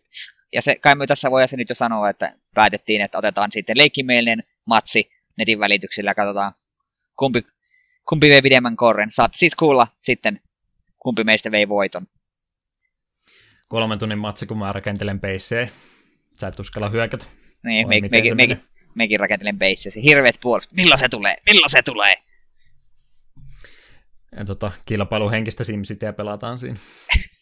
Ja 0.54 0.62
se, 0.62 0.76
kai 0.76 0.96
me 0.96 1.08
tässä 1.08 1.32
voidaan 1.32 1.48
se 1.48 1.58
nyt 1.58 1.70
jo 1.70 1.76
sanoa, 1.76 2.10
että 2.10 2.36
päätettiin, 2.54 3.02
että 3.02 3.18
otetaan 3.18 3.52
sitten 3.52 3.78
leikkimielinen 3.78 4.44
matsi 4.66 5.10
netin 5.38 5.60
välityksellä 5.60 6.10
ja 6.10 6.16
katsotaan, 6.16 6.54
kumpi, 7.20 7.46
kumpi 8.10 8.30
vei 8.30 8.42
pidemmän 8.42 8.76
korren. 8.76 9.12
Saat 9.12 9.34
siis 9.34 9.56
kuulla 9.56 9.88
sitten, 10.02 10.42
kumpi 11.00 11.24
meistä 11.24 11.52
vei 11.52 11.70
voiton. 11.70 12.08
Kolmen 13.70 14.00
tunnin 14.00 14.18
matsi, 14.18 14.46
kun 14.46 14.58
mä 14.58 14.72
rakentelen 14.72 15.20
peissejä. 15.20 15.68
Sä 16.34 16.48
et 16.48 16.60
uskalla 16.60 16.90
hyökätä. 16.90 17.26
Niin, 17.64 17.88
me, 17.88 17.96
miten 17.96 18.12
mekin, 18.12 18.58
se 18.58 18.64
mekin, 18.96 19.20
rakentelen 19.20 19.58
beissiä. 19.58 19.92
Hirveet 20.04 20.38
puolustus. 20.42 20.74
Milloin 20.74 21.00
se 21.00 21.10
tulee? 21.10 21.36
Milloin 21.46 21.70
se 21.70 21.82
tulee? 21.82 22.14
Ja 24.38 24.46
tota, 24.46 24.72
kilpailuhenkistä 24.86 25.64
SimCityä 25.64 26.14
pelataan 26.14 26.58
siinä. 26.58 26.78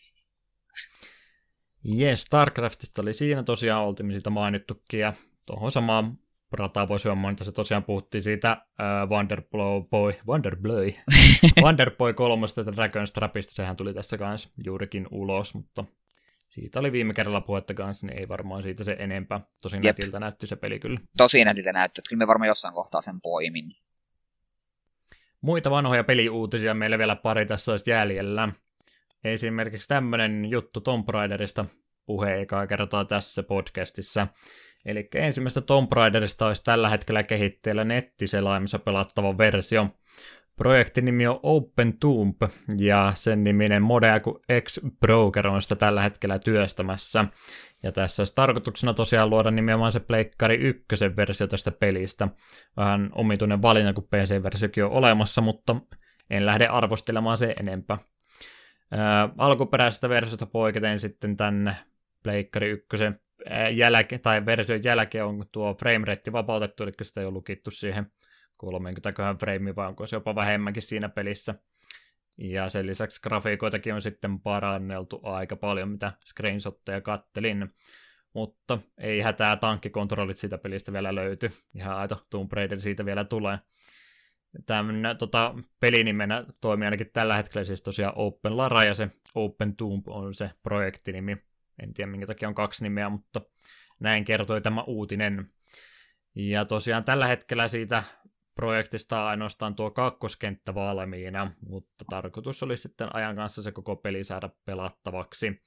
Yes, 2.00 2.22
StarCraftista 2.22 3.02
oli 3.02 3.14
siinä 3.14 3.44
tosiaan, 3.44 3.84
oltiin 3.84 4.08
me 4.08 4.14
siitä 4.14 4.30
mainittukin, 4.30 5.00
ja 5.00 5.14
tuohon 5.46 5.72
samaan 5.72 6.18
rataan 6.52 6.88
voisi 6.88 7.06
hyvä 7.06 7.16
mainita, 7.16 7.44
se 7.44 7.52
tosiaan 7.52 7.84
puhuttiin 7.84 8.22
siitä 8.22 8.48
äh, 8.52 9.10
Wonderboy, 9.10 9.82
Boy, 9.90 10.14
Wonderboy, 10.28 10.94
Wonderboy 11.64 12.14
kolmosta 12.14 12.66
Dragonstrapista, 12.66 13.54
sehän 13.54 13.76
tuli 13.76 13.94
tässä 13.94 14.18
kanssa 14.18 14.50
juurikin 14.66 15.08
ulos, 15.12 15.54
mutta 15.54 15.86
siitä 16.54 16.80
oli 16.80 16.92
viime 16.92 17.14
kerralla 17.14 17.42
puhetta 17.42 17.74
kanssa, 17.74 18.08
niin 18.08 18.20
ei 18.20 18.28
varmaan 18.28 18.64
siitä 18.64 18.84
se 18.84 18.96
enempää. 19.00 19.42
Tosin 19.62 19.84
Jep. 19.84 19.98
nätiltä 19.98 20.20
näytti 20.20 20.48
se 20.48 20.56
peli 20.56 20.80
kyllä. 20.80 21.00
Tosi 21.18 21.46
nätiltä 21.46 21.74
näyttää, 21.74 22.02
että 22.02 22.10
kyllä 22.10 22.20
me 22.20 22.28
varmaan 22.28 22.48
jossain 22.48 22.74
kohtaa 22.74 23.02
sen 23.02 23.22
poimin. 23.22 23.76
Muita 25.42 25.72
vanhoja 25.72 26.04
peliuutisia 26.04 26.74
meillä 26.74 26.98
vielä 26.98 27.16
pari 27.16 27.46
tässä 27.46 27.72
olisi 27.72 27.92
jäljellä. 27.92 28.50
Esimerkiksi 29.24 29.88
tämmöinen 29.88 30.46
juttu 30.46 30.82
Tomb 30.82 31.10
Raiderista 31.10 31.66
puhe 32.06 32.42
ekaa 32.42 32.68
kertaa 32.68 33.06
tässä 33.06 33.44
podcastissa. 33.44 34.28
Eli 34.86 35.10
ensimmäistä 35.16 35.62
Tomb 35.62 35.92
Raiderista 35.92 36.48
olisi 36.48 36.64
tällä 36.64 36.90
hetkellä 36.90 37.24
kehitteellä 37.24 37.84
nettiselaimissa 37.84 38.80
pelattava 38.80 39.38
versio. 39.38 39.90
Projektin 40.58 41.06
nimi 41.06 41.28
on 41.28 41.40
Open 41.44 41.98
Tomb 41.98 42.42
ja 42.78 43.12
sen 43.16 43.44
niminen 43.44 43.82
modea 43.82 44.20
kuin 44.20 44.36
X-Broker 44.62 45.48
on 45.48 45.62
sitä 45.62 45.76
tällä 45.76 46.04
hetkellä 46.04 46.40
työstämässä. 46.40 47.26
Ja 47.84 47.92
tässä 47.92 48.22
olisi 48.22 48.36
tarkoituksena 48.36 48.94
tosiaan 48.94 49.30
luoda 49.30 49.52
nimenomaan 49.52 49.92
se 49.92 50.00
Pleikkari 50.00 50.56
1 50.56 50.86
versio 51.16 51.48
tästä 51.48 51.72
pelistä. 51.72 52.28
Vähän 52.78 53.10
omituinen 53.16 53.62
valinta, 53.62 53.94
kun 53.94 54.04
PC-versiokin 54.04 54.86
on 54.86 54.92
olemassa, 54.92 55.42
mutta 55.42 55.76
en 56.30 56.46
lähde 56.46 56.66
arvostelemaan 56.66 57.38
se 57.38 57.56
enempää. 57.60 57.98
Ää, 58.92 59.30
alkuperäisestä 59.38 60.10
versiota 60.10 60.46
poiketen 60.46 61.00
sitten 61.00 61.38
tänne 61.38 61.72
Pleikkari 62.24 62.70
1 62.70 62.88
jälkeen, 63.72 64.22
tai 64.22 64.46
version 64.46 64.80
jälkeen 64.84 65.26
on 65.26 65.46
tuo 65.52 65.76
framerate 65.80 66.32
vapautettu, 66.32 66.84
eli 66.84 66.92
sitä 67.02 67.22
ei 67.22 67.26
ole 67.26 67.34
lukittu 67.34 67.72
siihen 67.72 68.12
30 68.66 69.36
frame, 69.40 69.76
vaan 69.76 69.90
onko 69.90 70.08
se 70.08 70.16
jopa 70.16 70.36
vähemmänkin 70.36 70.84
siinä 70.84 71.10
pelissä. 71.10 71.56
Ja 72.38 72.70
sen 72.70 72.88
lisäksi 72.88 73.22
grafiikoitakin 73.22 73.94
on 73.94 74.02
sitten 74.02 74.40
paranneltu 74.40 75.20
aika 75.24 75.56
paljon, 75.56 75.90
mitä 75.90 76.14
screenshotteja 76.26 77.02
kattelin. 77.02 77.70
Mutta 78.34 78.80
ei 78.98 79.22
hätää, 79.22 79.56
tankkikontrollit 79.56 80.38
siitä 80.38 80.58
pelistä 80.58 80.94
vielä 80.94 81.16
löyty. 81.16 81.52
Ihan 81.76 81.98
aito 81.98 82.26
Tomb 82.30 82.54
Raider 82.54 82.82
siitä 82.82 83.06
vielä 83.06 83.24
tulee. 83.24 83.60
Tämmönen 84.66 85.18
tota, 85.18 85.56
pelinimenä 85.80 86.46
toimii 86.62 86.86
ainakin 86.86 87.10
tällä 87.14 87.36
hetkellä 87.36 87.66
siis 87.66 87.82
tosiaan 87.82 88.14
Open 88.16 88.58
Lara 88.58 88.84
ja 88.84 88.94
se 88.94 89.10
Open 89.36 89.76
Tomb 89.76 90.08
on 90.08 90.36
se 90.36 90.52
projektinimi. 90.64 91.38
En 91.84 91.94
tiedä 91.94 92.12
minkä 92.12 92.28
takia 92.28 92.48
on 92.48 92.56
kaksi 92.56 92.84
nimeä, 92.84 93.10
mutta 93.10 93.42
näin 94.00 94.26
kertoi 94.26 94.62
tämä 94.62 94.84
uutinen. 94.84 95.52
Ja 96.36 96.66
tosiaan 96.66 97.04
tällä 97.04 97.28
hetkellä 97.28 97.68
siitä 97.68 98.04
projektista 98.56 99.28
ainoastaan 99.28 99.76
tuo 99.76 99.92
kakkoskenttä 99.92 100.76
valmiina, 100.76 101.52
mutta 101.68 102.06
tarkoitus 102.10 102.64
oli 102.64 102.78
sitten 102.78 103.16
ajan 103.16 103.36
kanssa 103.36 103.62
se 103.62 103.72
koko 103.72 103.96
peli 103.96 104.24
saada 104.24 104.50
pelattavaksi. 104.66 105.64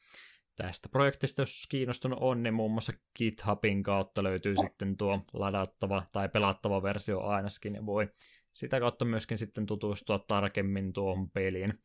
Tästä 0.56 0.88
projektista, 0.88 1.42
jos 1.42 1.66
kiinnostunut 1.68 2.18
on, 2.22 2.42
niin 2.42 2.54
muun 2.54 2.72
muassa 2.72 2.92
GitHubin 3.16 3.82
kautta 3.82 4.22
löytyy 4.22 4.54
sitten 4.56 4.96
tuo 4.96 5.24
ladattava 5.32 6.02
tai 6.12 6.28
pelattava 6.28 6.82
versio 6.82 7.20
ainakin, 7.20 7.74
ja 7.74 7.86
voi 7.86 8.08
sitä 8.52 8.80
kautta 8.80 9.04
myöskin 9.04 9.38
sitten 9.38 9.66
tutustua 9.66 10.18
tarkemmin 10.18 10.92
tuohon 10.92 11.30
peliin. 11.30 11.78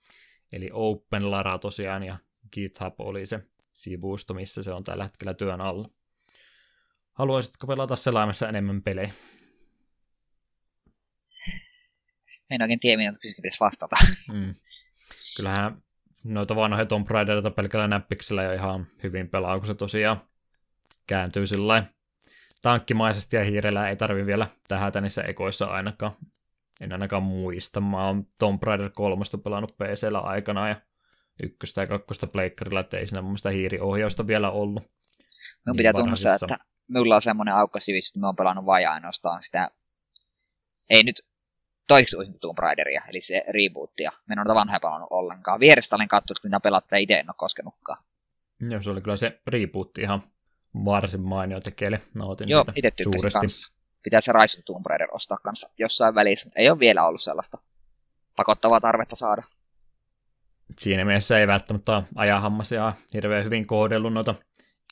Eli 0.52 0.70
Open 0.74 1.32
Lara 1.32 1.60
tosiaan 1.60 2.04
ja 2.04 2.18
GitHub 2.52 2.94
oli 3.00 3.26
se 3.26 3.40
sivusto, 3.74 4.34
missä 4.34 4.64
se 4.64 4.74
on 4.74 4.84
tällä 4.84 5.04
hetkellä 5.04 5.34
työn 5.34 5.62
alla. 5.62 5.90
Haluaisitko 7.14 7.68
pelata 7.68 7.96
selaimessa 7.96 8.50
enemmän 8.50 8.82
pelejä? 8.82 9.14
En 12.52 12.62
oikein 12.62 12.80
tiedä, 12.80 13.12
mitä 13.12 13.18
pitäisi 13.36 13.60
vastata. 13.60 13.96
Mm. 14.34 14.56
Kyllähän 15.38 15.82
noita 16.24 16.56
vanhoja 16.56 16.86
Tomb 16.86 17.10
Raiderita 17.10 17.52
pelkällä 17.52 17.88
näppiksellä 17.88 18.44
jo 18.44 18.54
ihan 18.54 18.88
hyvin 19.04 19.30
pelaa, 19.30 19.58
kun 19.58 19.68
se 19.68 19.76
tosiaan 19.76 20.22
kääntyy 21.08 21.48
sillä 21.48 21.84
tankkimaisesti 22.62 23.36
ja 23.36 23.44
hiirellä 23.44 23.90
ei 23.90 23.96
tarvi 23.96 24.26
vielä 24.26 24.48
tähätä 24.68 25.02
niissä 25.02 25.22
ekoissa 25.22 25.66
ainakaan. 25.66 26.12
En 26.82 26.94
ainakaan 26.94 27.24
muista. 27.24 27.82
Mä 27.82 28.08
oon 28.08 28.28
Tomb 28.38 28.64
Raider 28.64 28.90
3 28.90 29.24
pelannut 29.44 29.78
PCllä 29.78 30.20
aikana 30.20 30.70
ja 30.70 30.76
ykköstä 31.44 31.82
ja 31.82 31.88
kakkosta 31.88 32.28
pleikkarilla, 32.28 32.80
että 32.80 32.98
ei 32.98 33.08
siinä 33.08 33.22
mun 33.22 33.30
mielestä 33.32 33.50
hiiriohjausta 33.50 34.28
vielä 34.28 34.52
ollut. 34.52 34.84
Minun 34.84 34.92
Niin 35.66 35.78
pitää 35.78 35.94
tunnustaa, 35.94 36.30
varhaisissa. 36.32 36.56
että 36.56 36.66
minulla 36.88 37.16
on 37.16 37.22
semmoinen 37.22 37.56
aukko 37.56 37.80
sivissä, 37.80 38.12
että 38.12 38.20
mä 38.20 38.28
oon 38.28 38.36
pelannut 38.36 38.66
vain 38.66 38.90
ainoastaan 38.90 39.44
sitä, 39.44 39.72
ei 40.90 41.04
nyt 41.04 41.26
toiseksi 41.92 42.18
uusinta 42.18 42.40
Tomb 42.40 42.60
Raideria, 42.60 43.02
eli 43.10 43.22
se 43.22 43.44
rebootia. 43.50 44.12
Mä 44.28 44.34
en 44.34 44.40
ole 44.40 44.56
vanhoja 44.56 44.80
pelannut 44.80 45.08
ollenkaan. 45.12 45.60
Vierestä 45.60 45.96
olen 45.96 46.08
katsonut, 46.08 46.40
kun 46.40 46.48
niitä 46.48 46.60
pelattaa 46.60 46.98
itse 46.98 47.14
en 47.14 47.30
ole 47.30 47.36
koskenutkaan. 47.38 48.04
Joo, 48.60 48.82
se 48.82 48.90
oli 48.90 49.02
kyllä 49.02 49.18
se 49.18 49.42
reboot 49.48 49.98
ihan 49.98 50.24
varsin 50.86 51.22
mainio 51.22 51.60
tekele. 51.60 52.02
Nautin 52.18 52.50
Joo, 52.50 52.62
sitä 52.62 52.74
itse 52.76 52.92
tykkäsin 52.92 53.20
suuresti. 53.20 53.40
kanssa. 53.40 53.74
Pitää 54.04 54.22
se 54.22 54.32
Rise 54.32 54.60
of 54.60 54.66
Tomb 54.66 54.86
Raider 54.86 55.08
ostaa 55.12 55.38
kanssa 55.44 55.70
jossain 55.78 56.16
välissä, 56.16 56.48
mutta 56.48 56.60
ei 56.60 56.70
ole 56.70 56.80
vielä 56.80 57.08
ollut 57.08 57.22
sellaista 57.22 57.58
pakottavaa 58.36 58.82
tarvetta 58.82 59.16
saada. 59.16 59.44
Siinä 60.80 61.06
mielessä 61.06 61.40
ei 61.40 61.48
välttämättä 61.48 61.96
ole 61.96 62.04
ajahammas 62.16 62.72
ja 62.72 62.94
hirveän 63.14 63.46
hyvin 63.46 63.68
kohdellut 63.68 64.14
noita 64.14 64.36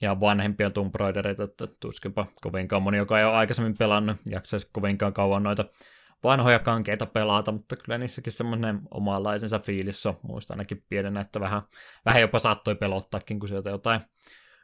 ja 0.02 0.20
vanhempia 0.20 0.72
Tomb 0.72 0.96
Raidereita, 0.96 1.44
että 1.44 1.68
tuskinpa 1.80 2.26
kovinkaan 2.42 2.84
moni, 2.84 2.98
joka 2.98 3.20
ei 3.20 3.26
ole 3.26 3.34
aikaisemmin 3.34 3.78
pelannut, 3.78 4.18
jaksaisi 4.30 4.70
kovinkaan 4.72 5.14
kauan 5.14 5.44
noita 5.44 5.66
vanhoja 6.24 6.60
kankeita 6.60 7.06
pelata, 7.06 7.52
mutta 7.52 7.76
kyllä 7.76 7.98
niissäkin 7.98 8.34
semmoinen 8.34 8.82
omanlaisensa 8.92 9.60
fiilis 9.60 10.06
on. 10.06 10.20
Muistan 10.24 10.56
ainakin 10.56 10.84
pienenä, 10.90 11.22
että 11.22 11.40
vähän, 11.40 11.62
vähän 12.06 12.22
jopa 12.22 12.40
saattoi 12.40 12.76
pelottaakin, 12.76 13.40
kun 13.40 13.50
sieltä 13.50 13.70
jotain 13.70 14.02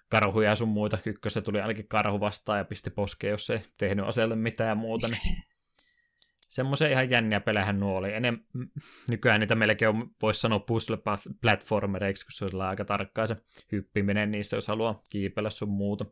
karhuja 0.10 0.50
ja 0.50 0.56
sun 0.56 0.70
muita. 0.70 0.98
Ykkössä 1.06 1.42
tuli 1.42 1.62
ainakin 1.62 1.88
karhu 1.88 2.20
vastaan 2.20 2.58
ja 2.58 2.66
pisti 2.66 2.90
poskeen, 2.90 3.32
jos 3.32 3.50
ei 3.50 3.66
tehnyt 3.78 4.08
asialle 4.08 4.36
mitään 4.36 4.78
muuta. 4.78 5.08
Niin 5.08 5.44
semmoisia 6.48 6.90
ihan 6.90 7.10
jänniä 7.10 7.40
pelejähän 7.40 7.80
nuo 7.80 7.98
oli. 7.98 8.08
M- 8.32 8.62
nykyään 9.10 9.40
niitä 9.40 9.56
melkein 9.56 9.90
on, 9.90 10.10
voisi 10.22 10.40
sanoa 10.40 10.60
puzzle-platformereiksi, 10.60 12.26
kun 12.26 12.32
se 12.32 12.46
on 12.46 12.62
aika 12.62 12.86
tarkkaa 12.86 13.28
se 13.28 13.36
hyppiminen 13.72 14.32
niissä, 14.32 14.58
jos 14.58 14.68
haluaa 14.68 15.02
kiipellä 15.10 15.50
sun 15.50 15.70
muuta. 15.70 16.06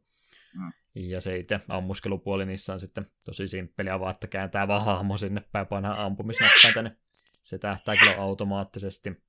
Mm. 0.53 0.71
Ja 0.95 1.21
se 1.21 1.37
itse 1.37 1.59
ammuskelupuoli 1.69 2.45
niissä 2.45 2.73
on 2.73 2.79
sitten 2.79 3.07
tosi 3.25 3.47
simppeliä, 3.47 3.99
vaan 3.99 4.11
että 4.11 4.27
kääntää 4.27 4.67
vaan 4.67 4.85
hahmo 4.85 5.17
sinne 5.17 5.41
päin 5.51 5.67
painaa 5.67 6.05
ampumisnäppäintä, 6.05 6.81
niin 6.81 6.97
se 7.43 7.57
tähtää 7.57 7.97
kyllä 7.97 8.21
automaattisesti. 8.21 9.23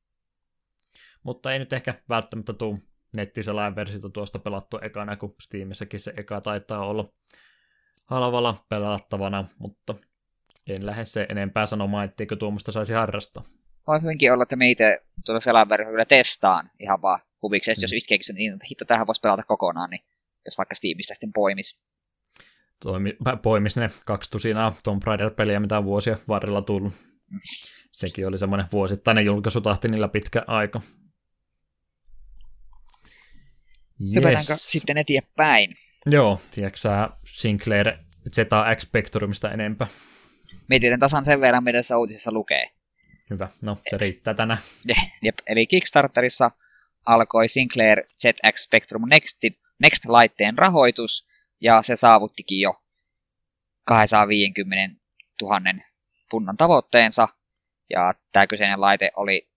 Mutta 1.23 1.53
ei 1.53 1.59
nyt 1.59 1.73
ehkä 1.73 1.95
välttämättä 2.09 2.53
tule 2.53 2.79
nettiselain 3.17 3.77
versiota 3.77 4.11
tuosta 4.11 4.39
pelattua 4.39 4.81
ekana, 4.83 5.17
kun 5.17 5.35
Steamissäkin 5.41 6.01
se 6.01 6.15
eka 6.17 6.41
taitaa 6.41 6.87
olla 6.87 7.13
halvalla 8.05 8.65
pelattavana, 8.69 9.45
mutta 9.59 9.95
en 10.67 10.87
lähde 10.87 11.05
se 11.05 11.27
enempää 11.31 11.67
sanomaan, 11.67 12.05
etteikö 12.05 12.37
tuommoista 12.37 12.73
saisi 12.73 12.95
harrastaa. 12.95 13.45
Voi 13.87 14.03
hyvinkin 14.03 14.33
olla, 14.33 14.43
että 14.43 14.57
me 14.57 14.71
itse 14.71 15.03
tuolla 15.25 15.41
Selan 15.41 15.69
kyllä 15.69 16.05
testaan 16.05 16.71
ihan 16.81 17.03
vaan 17.03 17.21
huvikseen, 17.43 17.75
Mm. 17.79 17.83
jos 17.83 17.93
iskeeksi, 17.93 18.33
niin 18.33 18.59
hitto 18.71 18.85
tähän 18.85 19.07
voisi 19.07 19.21
pelata 19.21 19.43
kokonaan, 19.43 19.91
niin 19.91 20.05
jos 20.45 20.59
vaikka 20.59 20.75
Steamista 20.75 21.15
sitten 21.15 21.33
poimis. 21.33 21.79
Toimi, 22.83 23.17
poimis 23.43 23.77
ne 23.77 23.91
kaksi 24.07 24.31
tusinaa 24.31 24.77
Tomb 24.83 25.03
Raider-peliä, 25.03 25.61
mitä 25.61 25.79
on 25.79 25.85
vuosia 25.85 26.19
varrella 26.29 26.63
tullut. 26.63 26.93
Mm. 27.31 27.41
Sekin 27.93 28.29
oli 28.29 28.39
semmoinen 28.39 28.67
vuosittainen 28.73 29.25
julkaisutahti 29.25 29.89
niillä 29.89 30.09
pitkä 30.09 30.45
aika. 30.47 30.81
Hypätäänkö 34.15 34.55
sitten 34.57 34.99
eteenpäin? 34.99 35.75
Joo, 36.07 36.41
tiedätkö 36.51 36.79
sä 36.79 37.11
Sinclair 37.27 37.93
ZX 38.33 38.83
Spectrumista 38.83 39.53
enempää? 39.53 39.87
Mietitään 40.69 41.01
tasan 41.01 41.25
sen 41.25 41.41
verran, 41.41 41.65
mitä 41.65 41.79
tässä 41.79 41.99
uutisessa 41.99 42.33
lukee. 42.33 42.71
Hyvä, 43.31 43.49
no 43.63 43.79
se 43.91 43.99
riittää 43.99 44.35
tänään. 44.35 44.61
Jep, 45.25 45.39
eli 45.47 45.67
Kickstarterissa 45.67 46.51
alkoi 47.07 47.49
Sinclair 47.49 48.03
ZX 48.23 48.63
Spectrum 48.63 49.03
Next, 49.09 49.39
Next-laitteen 49.79 50.59
rahoitus, 50.59 51.27
ja 51.61 51.83
se 51.83 51.97
saavuttikin 51.97 52.61
jo 52.61 52.83
250 53.85 55.01
000 55.43 55.61
punnan 56.31 56.57
tavoitteensa, 56.57 57.29
ja 57.91 58.15
tämä 58.33 58.47
kyseinen 58.47 58.81
laite 58.81 59.11
oli 59.17 59.49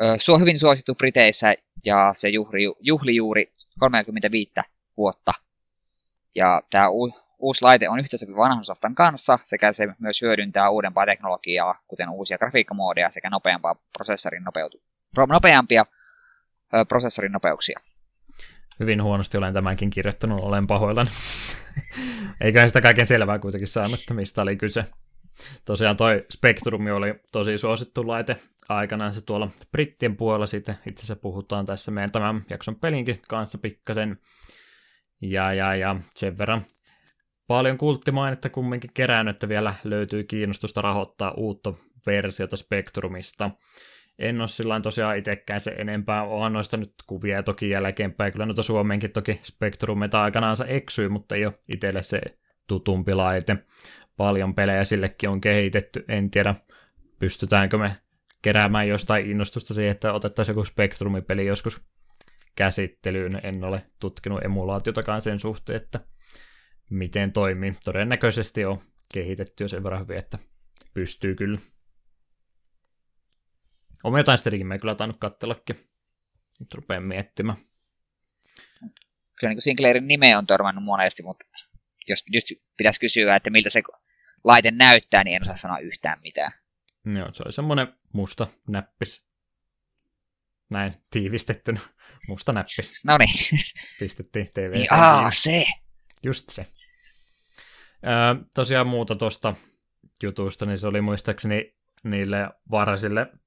ö, 0.00 0.38
hyvin 0.40 0.58
suosittu 0.58 0.94
Briteissä, 0.94 1.54
ja 1.84 2.12
se 2.16 2.28
juhli, 2.28 2.62
juhli 2.80 3.16
juuri 3.16 3.52
35 3.78 4.52
vuotta. 4.96 5.32
Ja 6.34 6.62
tämä 6.70 6.88
u, 6.90 7.14
uusi 7.38 7.62
laite 7.62 7.88
on 7.88 7.98
yhteensopiva 7.98 8.36
vanhan 8.36 8.64
softan 8.64 8.94
kanssa, 8.94 9.38
sekä 9.44 9.72
se 9.72 9.88
myös 9.98 10.22
hyödyntää 10.22 10.70
uudempaa 10.70 11.06
teknologiaa, 11.06 11.80
kuten 11.88 12.10
uusia 12.10 12.38
grafiikkamoodeja 12.38 13.10
sekä 13.10 13.30
nopeampaa 13.30 13.76
prosessorin 13.92 14.44
nopeutu, 14.44 14.82
pro, 15.14 15.26
nopeampia 15.26 15.86
ö, 16.74 16.84
prosessorin 16.84 17.32
nopeuksia. 17.32 17.80
Hyvin 18.80 19.02
huonosti 19.02 19.38
olen 19.38 19.54
tämänkin 19.54 19.90
kirjoittanut, 19.90 20.40
olen 20.40 20.66
pahoillani. 20.66 21.10
Eiköhän 22.40 22.68
sitä 22.68 22.80
kaiken 22.80 23.06
selvää 23.06 23.38
kuitenkin 23.38 23.68
saanut, 23.68 24.00
että 24.00 24.14
mistä 24.14 24.42
oli 24.42 24.56
kyse. 24.56 24.84
Tosiaan 25.64 25.96
toi 25.96 26.24
Spectrum 26.30 26.86
oli 26.86 27.14
tosi 27.32 27.58
suosittu 27.58 28.06
laite 28.06 28.36
aikanaan 28.68 29.12
se 29.12 29.20
tuolla 29.20 29.50
brittien 29.70 30.16
puolella 30.16 30.46
siitä 30.46 30.74
itse 30.86 31.00
asiassa 31.00 31.16
puhutaan 31.16 31.66
tässä 31.66 31.90
meidän 31.90 32.12
tämän 32.12 32.44
jakson 32.50 32.76
pelinkin 32.76 33.22
kanssa 33.28 33.58
pikkasen. 33.58 34.18
Ja, 35.22 35.52
ja, 35.52 35.74
ja 35.76 35.96
sen 36.14 36.38
verran 36.38 36.66
paljon 37.46 37.78
kulttimainetta 37.78 38.50
kumminkin 38.50 38.90
kerännyt, 38.94 39.36
että 39.36 39.48
vielä 39.48 39.74
löytyy 39.84 40.24
kiinnostusta 40.24 40.80
rahoittaa 40.80 41.34
uutta 41.36 41.72
versiota 42.06 42.56
Spectrumista. 42.56 43.50
En 44.22 44.40
ole 44.40 44.48
sillä 44.48 44.80
tosiaan 44.80 45.18
itsekään 45.18 45.60
se 45.60 45.70
enempää, 45.70 46.22
onhan 46.22 46.52
noista 46.52 46.76
nyt 46.76 46.94
kuvia 47.06 47.42
toki 47.42 47.70
jälkeenpäin, 47.70 48.32
kyllä 48.32 48.46
noita 48.46 48.62
Suomeenkin 48.62 49.12
toki 49.12 49.40
Spectrumita 49.42 50.22
aikanaansa 50.22 50.66
eksyi, 50.66 51.08
mutta 51.08 51.34
ei 51.34 51.46
ole 51.46 51.58
itselle 51.68 52.02
se 52.02 52.20
tutumpi 52.66 53.14
laite. 53.14 53.56
Paljon 54.16 54.54
pelejä 54.54 54.84
sillekin 54.84 55.28
on 55.28 55.40
kehitetty, 55.40 56.04
en 56.08 56.30
tiedä 56.30 56.54
pystytäänkö 57.18 57.78
me 57.78 57.96
keräämään 58.42 58.88
jostain 58.88 59.30
innostusta 59.30 59.74
siihen, 59.74 59.90
että 59.90 60.12
otettaisiin 60.12 60.54
joku 60.54 60.64
Spectrumipeli 60.64 61.46
joskus 61.46 61.80
käsittelyyn. 62.54 63.40
En 63.42 63.64
ole 63.64 63.86
tutkinut 63.98 64.44
emulaatiotakaan 64.44 65.20
sen 65.20 65.40
suhteen, 65.40 65.76
että 65.76 66.00
miten 66.90 67.32
toimii. 67.32 67.74
Todennäköisesti 67.84 68.64
on 68.64 68.82
kehitetty 69.14 69.64
jo 69.64 69.68
sen 69.68 69.84
verran 69.84 70.00
hyvin, 70.00 70.18
että 70.18 70.38
pystyy 70.94 71.34
kyllä. 71.34 71.58
On 74.04 74.18
jotain 74.18 74.38
striimejä 74.38 74.78
kyllä 74.78 74.94
tainnut 74.94 75.20
katsellakin. 75.20 75.88
Nyt 76.60 76.74
rupean 76.74 77.02
miettimään. 77.02 77.56
Kyllä 79.40 79.50
niin 79.50 79.56
kuin 79.56 79.62
Sinclairin 79.62 80.08
nimeä 80.08 80.38
on 80.38 80.46
törmännyt 80.46 80.84
monesti, 80.84 81.22
mutta 81.22 81.44
jos 82.08 82.24
just 82.26 82.46
pitäisi 82.76 83.00
kysyä, 83.00 83.36
että 83.36 83.50
miltä 83.50 83.70
se 83.70 83.82
laite 84.44 84.70
näyttää, 84.70 85.24
niin 85.24 85.36
en 85.36 85.42
osaa 85.42 85.56
sanoa 85.56 85.78
yhtään 85.78 86.20
mitään. 86.22 86.52
Joo, 87.04 87.32
se 87.32 87.42
oli 87.46 87.52
semmoinen 87.52 87.88
musta 88.12 88.46
näppis. 88.68 89.24
Näin 90.70 90.92
tiivistettynä. 91.10 91.80
Musta 92.28 92.52
näppis. 92.52 93.00
No 93.04 93.18
niin, 93.18 93.60
Pistettiin 93.98 94.50
tv 94.54 94.70
niin 94.72 94.92
aa, 94.94 95.30
se! 95.30 95.64
Just 96.22 96.48
se. 96.50 96.66
Öö, 98.06 98.44
tosiaan 98.54 98.86
muuta 98.86 99.14
tuosta 99.14 99.54
jutusta, 100.22 100.66
niin 100.66 100.78
se 100.78 100.86
oli 100.86 101.00
muistaakseni 101.00 101.74
niille 102.04 102.50
varsille 102.70 103.20
öö, 103.20 103.41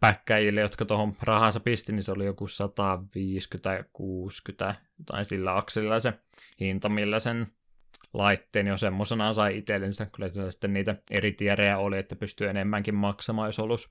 päkkäjille, 0.00 0.60
jotka 0.60 0.84
tuohon 0.84 1.16
rahansa 1.22 1.60
pisti, 1.60 1.92
niin 1.92 2.02
se 2.02 2.12
oli 2.12 2.24
joku 2.24 2.48
150 2.48 3.84
60 3.92 4.74
tai 5.06 5.24
sillä 5.24 5.56
akselilla 5.56 5.98
se 5.98 6.12
hinta, 6.60 6.88
millä 6.88 7.18
sen 7.18 7.46
laitteen 8.14 8.66
jo 8.66 8.76
semmoisenaan 8.76 9.34
sai 9.34 9.58
itsellensä. 9.58 10.06
Kyllä 10.06 10.28
siellä 10.28 10.50
sitten 10.50 10.72
niitä 10.72 10.96
eri 11.10 11.32
tierejä 11.32 11.78
oli, 11.78 11.98
että 11.98 12.16
pystyy 12.16 12.48
enemmänkin 12.48 12.94
maksamaan, 12.94 13.48
jos 13.48 13.58
olisi 13.58 13.88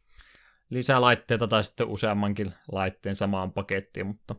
lisää 0.70 1.02
laitteita 1.02 1.48
tai 1.48 1.64
sitten 1.64 1.88
useammankin 1.88 2.54
laitteen 2.72 3.16
samaan 3.16 3.52
pakettiin, 3.52 4.08
mutta 4.08 4.36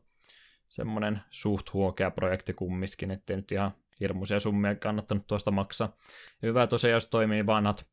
semmoinen 0.69 1.21
suht 1.31 1.73
huokea 1.73 2.11
projekti 2.11 2.53
kummiskin, 2.53 3.11
ettei 3.11 3.37
nyt 3.37 3.53
ihan 3.53 3.71
hirmuisia 4.01 4.41
summia 4.41 4.75
kannattanut 4.75 5.27
tuosta 5.27 5.51
maksaa. 5.51 5.97
Hyvä 6.43 6.67
tosiaan, 6.67 6.93
jos 6.93 7.07
toimii 7.07 7.47
vanhat 7.47 7.87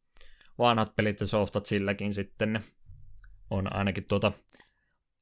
vanhat 0.60 0.96
pelit 0.96 1.20
ja 1.20 1.28
softat 1.28 1.66
silläkin 1.66 2.14
sitten 2.14 2.54
ne 2.54 2.64
on 3.50 3.76
ainakin 3.76 4.04
tuota 4.04 4.32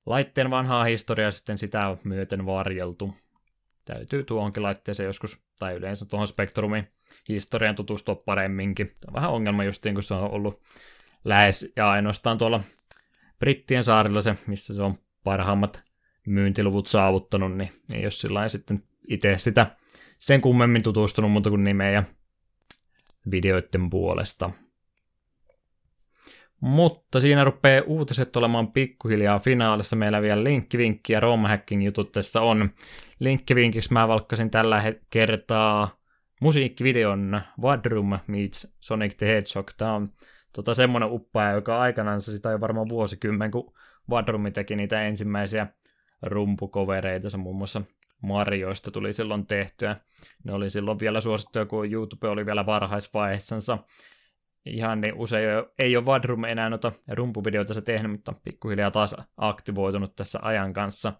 laitteen 0.05 0.49
vanhaa 0.49 0.83
historiaa 0.83 1.31
sitten 1.31 1.57
sitä 1.57 1.97
myöten 2.03 2.45
varjeltu. 2.45 3.13
Täytyy 3.85 4.23
tuohonkin 4.23 4.63
laitteeseen 4.63 5.07
joskus, 5.07 5.39
tai 5.59 5.75
yleensä 5.75 6.05
tuohon 6.05 6.27
Spectrumin 6.27 6.87
historian 7.29 7.75
tutustua 7.75 8.15
paremminkin. 8.15 8.87
Tämä 8.87 9.07
on 9.07 9.13
vähän 9.13 9.31
ongelma 9.31 9.63
justiin, 9.63 9.95
kun 9.95 10.03
se 10.03 10.13
on 10.13 10.31
ollut 10.31 10.61
lähes 11.23 11.71
ja 11.75 11.89
ainoastaan 11.91 12.37
tuolla 12.37 12.63
Brittien 13.39 13.83
saarilla 13.83 14.21
se, 14.21 14.37
missä 14.47 14.73
se 14.73 14.81
on 14.81 14.95
parhaimmat 15.23 15.83
myyntiluvut 16.27 16.87
saavuttanut, 16.87 17.57
niin 17.57 17.71
ei 17.93 18.05
ole 18.05 18.11
sillä 18.11 18.49
sitten 18.49 18.83
itse 19.07 19.37
sitä 19.37 19.75
sen 20.19 20.41
kummemmin 20.41 20.83
tutustunut 20.83 21.31
muuta 21.31 21.49
kuin 21.49 21.63
nimeä 21.63 21.91
ja 21.91 22.03
videoiden 23.31 23.89
puolesta. 23.89 24.51
Mutta 26.65 27.19
siinä 27.19 27.43
rupeaa 27.43 27.83
uutiset 27.87 28.35
olemaan 28.35 28.71
pikkuhiljaa 28.71 29.39
finaalissa. 29.39 29.95
Meillä 29.95 30.21
vielä 30.21 30.43
linkkivinkki 30.43 31.13
ja 31.13 31.19
romhacking 31.19 31.85
jutut 31.85 32.11
tässä 32.11 32.41
on. 32.41 32.69
Linkkivinkiksi 33.19 33.93
mä 33.93 34.07
valkkasin 34.07 34.51
tällä 34.51 34.93
kertaa 35.09 35.97
musiikkivideon 36.41 37.41
Wadroom 37.61 38.19
meets 38.27 38.67
Sonic 38.79 39.17
the 39.17 39.27
Hedgehog. 39.27 39.71
Tämä 39.77 39.93
on 39.93 40.07
tota, 40.53 40.73
semmoinen 40.73 41.11
uppaja, 41.11 41.51
joka 41.51 41.79
aikanaan 41.79 42.21
sitä 42.21 42.51
jo 42.51 42.61
varmaan 42.61 42.89
vuosikymmen, 42.89 43.51
kun 43.51 43.73
Wadroom 44.09 44.53
teki 44.53 44.75
niitä 44.75 45.01
ensimmäisiä 45.01 45.67
rumpukovereita, 46.21 47.29
se 47.29 47.37
muun 47.37 47.55
muassa 47.55 47.81
Marjoista 48.21 48.91
tuli 48.91 49.13
silloin 49.13 49.47
tehtyä. 49.47 49.95
Ne 50.43 50.53
oli 50.53 50.69
silloin 50.69 50.99
vielä 50.99 51.21
suosittuja, 51.21 51.65
kun 51.65 51.91
YouTube 51.91 52.27
oli 52.27 52.45
vielä 52.45 52.65
varhaisvaiheessansa. 52.65 53.77
Ihan 54.65 55.01
niin 55.01 55.13
usein 55.13 55.49
ei 55.79 55.97
ole 55.97 56.05
Vadrum 56.05 56.43
enää 56.43 56.69
noita 56.69 56.91
rumpuvideoita 57.11 57.73
se 57.73 57.81
tehnyt, 57.81 58.11
mutta 58.11 58.33
pikkuhiljaa 58.43 58.91
taas 58.91 59.15
aktivoitunut 59.37 60.15
tässä 60.15 60.39
ajan 60.41 60.73
kanssa. 60.73 61.13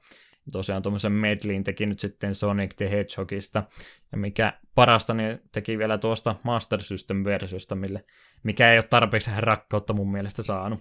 Tosiaan 0.51 0.81
tuommoisen 0.81 1.11
medleyin 1.11 1.63
teki 1.63 1.85
nyt 1.85 1.99
sitten 1.99 2.35
Sonic 2.35 2.75
the 2.75 2.91
Hedgehogista. 2.91 3.63
Ja 4.11 4.17
mikä 4.17 4.53
parasta, 4.75 5.13
niin 5.13 5.37
teki 5.51 5.77
vielä 5.77 5.97
tuosta 5.97 6.35
Master 6.43 6.81
System-versiosta, 6.81 7.75
mille, 7.75 8.05
mikä 8.43 8.71
ei 8.71 8.77
ole 8.77 8.87
tarpeeksi 8.89 9.31
rakkautta 9.37 9.93
mun 9.93 10.11
mielestä 10.11 10.43
saanut. 10.43 10.79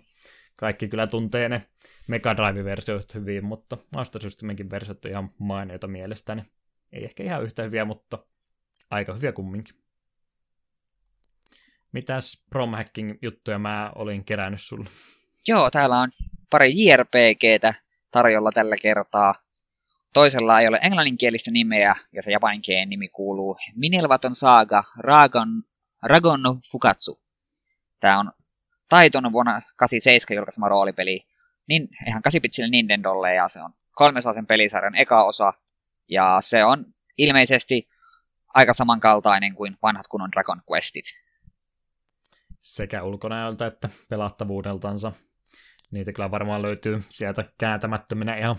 Kaikki 0.57 0.89
kyllä 0.89 1.07
tuntee 1.07 1.49
ne 1.49 1.67
Mega 2.07 2.37
Drive-versiot 2.37 3.15
hyvin, 3.15 3.45
mutta 3.45 3.79
Master 3.97 4.23
Systeminkin 4.23 4.71
versiot 4.71 5.05
on 5.05 5.11
ihan 5.11 5.31
maineita 5.39 5.87
mielestäni. 5.89 6.43
Ei 6.93 7.05
ehkä 7.05 7.23
ihan 7.23 7.43
yhtä 7.43 7.63
hyviä, 7.63 7.85
mutta 7.85 8.19
aika 8.91 9.15
hyviä 9.15 9.33
kumminkin. 9.33 9.84
Mitäs 11.95 12.45
Promhacking 12.51 13.19
juttuja 13.23 13.59
mä 13.59 13.93
olin 13.95 14.25
kerännyt 14.25 14.61
sulle? 14.61 14.91
Joo, 15.49 15.71
täällä 15.71 16.01
on 16.01 16.11
pari 16.51 16.73
JRPGtä 16.77 17.75
tarjolla 18.11 18.53
tällä 18.53 18.77
kertaa. 18.83 19.35
Toisella 20.15 20.61
ei 20.61 20.69
ole 20.69 20.79
englanninkielistä 20.83 21.51
nimeä, 21.51 21.95
ja 22.13 22.23
se 22.23 22.31
japaninkielinen 22.31 22.89
nimi 22.89 23.09
kuuluu 23.09 23.57
Minelvaton 23.77 24.35
Saaga 24.35 24.85
Ragon, 24.99 25.63
Ragon 26.03 26.41
Fukatsu. 26.73 27.21
Tämä 28.01 28.19
on 28.19 28.33
Taiton 28.89 29.33
vuonna 29.33 29.63
87 29.77 30.37
julkaisema 30.37 30.69
roolipeli, 30.69 31.27
niin, 31.69 31.89
ihan 32.09 32.23
8 32.23 32.71
Nintendolle, 32.71 33.35
ja 33.35 33.49
se 33.49 33.63
on 33.63 33.73
kolmesosen 33.93 34.47
pelisarjan 34.47 34.95
eka 34.95 35.25
osa, 35.25 35.53
ja 36.09 36.39
se 36.41 36.65
on 36.65 36.87
ilmeisesti 37.19 37.89
aika 38.55 38.73
samankaltainen 38.73 39.55
kuin 39.55 39.77
vanhat 39.83 40.07
kunnon 40.07 40.33
Dragon 40.33 40.63
Questit. 40.73 41.24
Sekä 42.65 43.03
ulkonäöltä 43.03 43.67
että 43.67 43.89
pelattavuudeltansa. 44.09 45.13
Niitä 45.91 46.13
kyllä 46.13 46.31
varmaan 46.31 46.63
löytyy 46.63 47.03
sieltä 47.09 47.45
kääntämättöminä 47.59 48.37
ihan, 48.37 48.57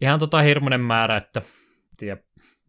ihan 0.00 0.18
tota 0.18 0.40
hirmuinen 0.40 0.80
määrä, 0.80 1.16
että 1.16 1.42
tiedä, 1.96 2.16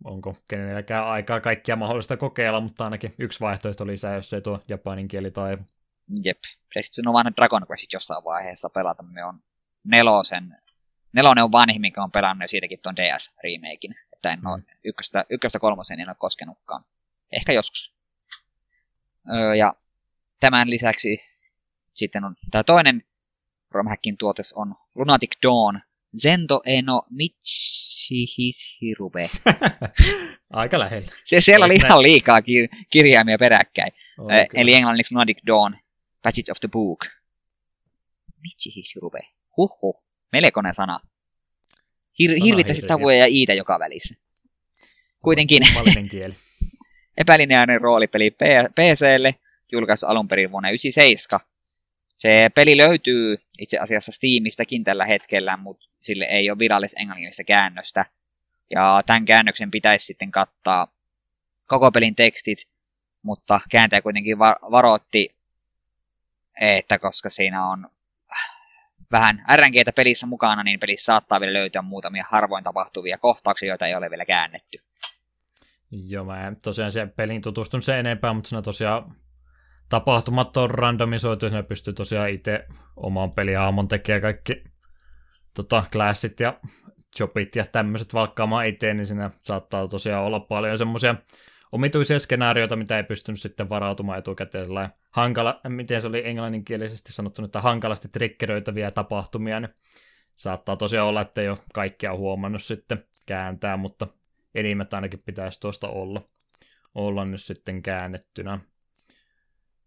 onko 0.04 0.38
kenelläkään 0.48 1.08
aikaa 1.08 1.40
kaikkia 1.40 1.76
mahdollista 1.76 2.18
kokeilla, 2.18 2.62
mutta 2.62 2.84
ainakin 2.84 3.16
yksi 3.20 3.40
vaihtoehto 3.40 3.88
lisää, 3.88 4.16
jos 4.16 4.34
ei 4.34 4.42
tuo 4.42 4.60
japanin 4.68 5.08
kieli 5.08 5.32
tai 5.32 5.58
Jep. 6.24 6.38
Ja 6.76 6.84
sitten 6.84 7.08
on 7.08 7.14
vanha 7.14 7.32
Dragon 7.36 7.66
Quest 7.72 7.94
jossain 7.94 8.24
vaiheessa 8.24 8.70
pelata. 8.70 9.04
Me 9.04 9.26
on 9.26 9.40
nelosen, 9.84 10.58
nelonen 11.14 11.44
on 11.44 11.52
vanhi, 11.52 11.80
mikä 11.80 12.04
on 12.04 12.12
pelannut 12.12 12.42
ja 12.42 12.48
siitäkin 12.48 12.80
tuon 12.84 12.96
DS-remakein. 12.96 13.96
Että 14.14 14.32
en 14.32 14.48
ole 14.48 14.58
mm. 14.58 14.64
ykköstä, 14.84 15.26
ykköstä 15.30 15.60
kolmoseen 15.60 16.00
en 16.00 16.10
ole 16.10 16.16
koskenutkaan. 16.20 16.86
Ehkä 17.32 17.54
joskus. 17.54 17.96
Öö, 19.34 19.56
ja 19.56 19.76
tämän 20.42 20.70
lisäksi 20.70 21.22
sitten 21.94 22.24
on 22.24 22.36
tämä 22.52 22.64
toinen 22.64 23.04
Romhackin 23.72 24.18
tuotes 24.18 24.54
on 24.54 24.76
Lunatic 24.96 25.32
Dawn 25.44 25.80
Zento 26.22 26.62
eno 26.66 27.04
Michihishirube. 27.10 29.30
Aika 30.54 30.80
lähellä. 30.80 31.08
Se, 31.26 31.42
siellä 31.42 31.66
oli 31.66 31.76
ihan 31.76 32.02
liikaa 32.02 32.40
kir- 32.40 32.86
kirjaimia 32.90 33.38
peräkkäin. 33.38 33.92
Okay. 34.18 34.46
Eli 34.54 34.74
englanniksi 34.74 35.14
Lunatic 35.14 35.38
Dawn 35.48 35.76
Passage 36.22 36.52
of 36.52 36.60
the 36.60 36.68
Book. 36.68 37.06
Michihishirube. 38.42 39.20
Huhhuh. 39.58 40.04
Melkoinen 40.32 40.74
sana. 40.74 41.00
Hir- 42.24 42.44
hirvittäisi 42.44 42.82
tavuja 42.82 43.18
ja 43.18 43.28
iitä 43.28 43.54
joka 43.54 43.80
välissä. 43.80 44.16
Kuitenkin. 45.22 45.64
kieli. 46.12 46.34
epälineaarinen 47.18 47.82
roolipeli 47.82 48.32
PClle, 48.76 49.36
julkaisu 49.72 50.06
alun 50.06 50.28
perin 50.28 50.52
vuonna 50.52 50.70
1997. 50.70 51.40
Se 52.18 52.50
peli 52.56 52.78
löytyy 52.78 53.38
itse 53.60 53.78
asiassa 53.78 54.12
Steamistäkin 54.12 54.84
tällä 54.84 55.06
hetkellä, 55.06 55.58
mutta 55.58 55.90
sille 56.02 56.26
ei 56.26 56.50
ole 56.50 56.60
virallista 56.60 57.00
englannista 57.00 57.44
käännöstä. 57.44 58.06
Ja 58.70 59.04
tämän 59.06 59.26
käännöksen 59.26 59.72
pitäisi 59.72 60.06
sitten 60.06 60.32
kattaa 60.32 60.88
koko 61.68 61.92
pelin 61.92 62.16
tekstit, 62.16 62.68
mutta 63.22 63.60
kääntäjä 63.70 64.02
kuitenkin 64.02 64.40
varoitti 64.72 65.36
että 66.62 67.00
koska 67.00 67.30
siinä 67.30 67.68
on 67.68 67.90
vähän 69.12 69.46
RNGtä 69.56 69.92
pelissä 69.92 70.28
mukana, 70.28 70.64
niin 70.64 70.80
pelissä 70.80 71.06
saattaa 71.06 71.40
vielä 71.40 71.54
löytyä 71.54 71.82
muutamia 71.82 72.26
harvoin 72.30 72.64
tapahtuvia 72.64 73.18
kohtauksia, 73.18 73.70
joita 73.70 73.88
ei 73.88 73.96
ole 73.96 74.10
vielä 74.10 74.26
käännetty. 74.26 74.78
Joo, 75.92 76.26
mä 76.26 76.48
en 76.48 76.56
tosiaan 76.56 76.92
se 76.92 77.08
pelin 77.08 77.42
tutustunut 77.42 77.84
se 77.84 78.00
enempää, 78.00 78.34
mutta 78.34 78.50
siinä 78.50 78.62
tosiaan 78.62 79.16
tapahtumat 79.92 80.58
on 80.58 80.72
randomisoitu, 80.72 81.46
ja 81.46 81.64
pystyy 81.64 81.94
tosiaan 81.94 82.30
itse 82.30 82.68
oman 82.96 83.32
pelihaamon 83.32 83.88
tekemään 83.88 84.22
kaikki 84.22 84.64
tota, 85.54 85.84
classit 85.92 86.40
ja 86.40 86.60
jobit 87.20 87.56
ja 87.56 87.66
tämmöiset 87.66 88.14
valkkaamaan 88.14 88.70
itse, 88.70 88.94
niin 88.94 89.06
siinä 89.06 89.32
saattaa 89.42 89.88
tosiaan 89.88 90.24
olla 90.24 90.40
paljon 90.40 90.78
semmoisia 90.78 91.16
omituisia 91.72 92.20
skenaarioita, 92.20 92.76
mitä 92.76 92.98
ei 92.98 93.04
pystynyt 93.04 93.40
sitten 93.40 93.70
varautumaan 93.70 94.20
etukäteen. 94.20 94.68
Hankala, 95.12 95.62
miten 95.68 96.02
se 96.02 96.08
oli 96.08 96.28
englanninkielisesti 96.28 97.14
sanottu, 97.14 97.46
että 97.46 97.62
hankalasti 97.62 98.08
triggeröitäviä 98.08 98.92
tapahtumia, 98.92 99.60
niin 99.60 99.74
saattaa 100.36 100.76
tosiaan 100.76 101.08
olla, 101.08 101.22
että 101.22 101.42
ei 101.42 101.50
ole 101.50 101.58
kaikkia 101.74 102.16
huomannut 102.16 102.64
sitten 102.64 103.06
kääntää, 103.26 103.78
mutta 103.78 104.08
enimmät 104.56 104.94
ainakin 104.94 105.24
pitäisi 105.26 105.60
tuosta 105.60 105.88
olla, 105.88 106.22
olla 106.96 107.26
nyt 107.26 107.42
sitten 107.42 107.82
käännettynä. 107.82 108.60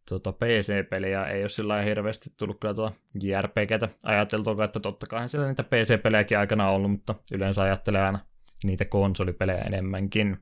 Tuota, 0.08 0.32
PC-peliä 0.32 1.24
ei 1.26 1.42
ole 1.42 1.48
sillä 1.48 1.82
hirveästi 1.82 2.30
tullut 2.36 2.60
kyllä 2.60 2.74
tuota 2.74 2.96
JRPGtä 3.22 3.88
ajateltua, 4.04 4.64
että 4.64 4.80
totta 4.80 5.06
kai 5.06 5.28
siellä 5.28 5.48
niitä 5.48 5.64
PC-pelejäkin 5.64 6.38
aikana 6.38 6.70
ollut, 6.70 6.90
mutta 6.90 7.14
yleensä 7.32 7.62
ajattelee 7.62 8.02
aina 8.02 8.18
niitä 8.64 8.84
konsolipelejä 8.84 9.60
enemmänkin 9.60 10.36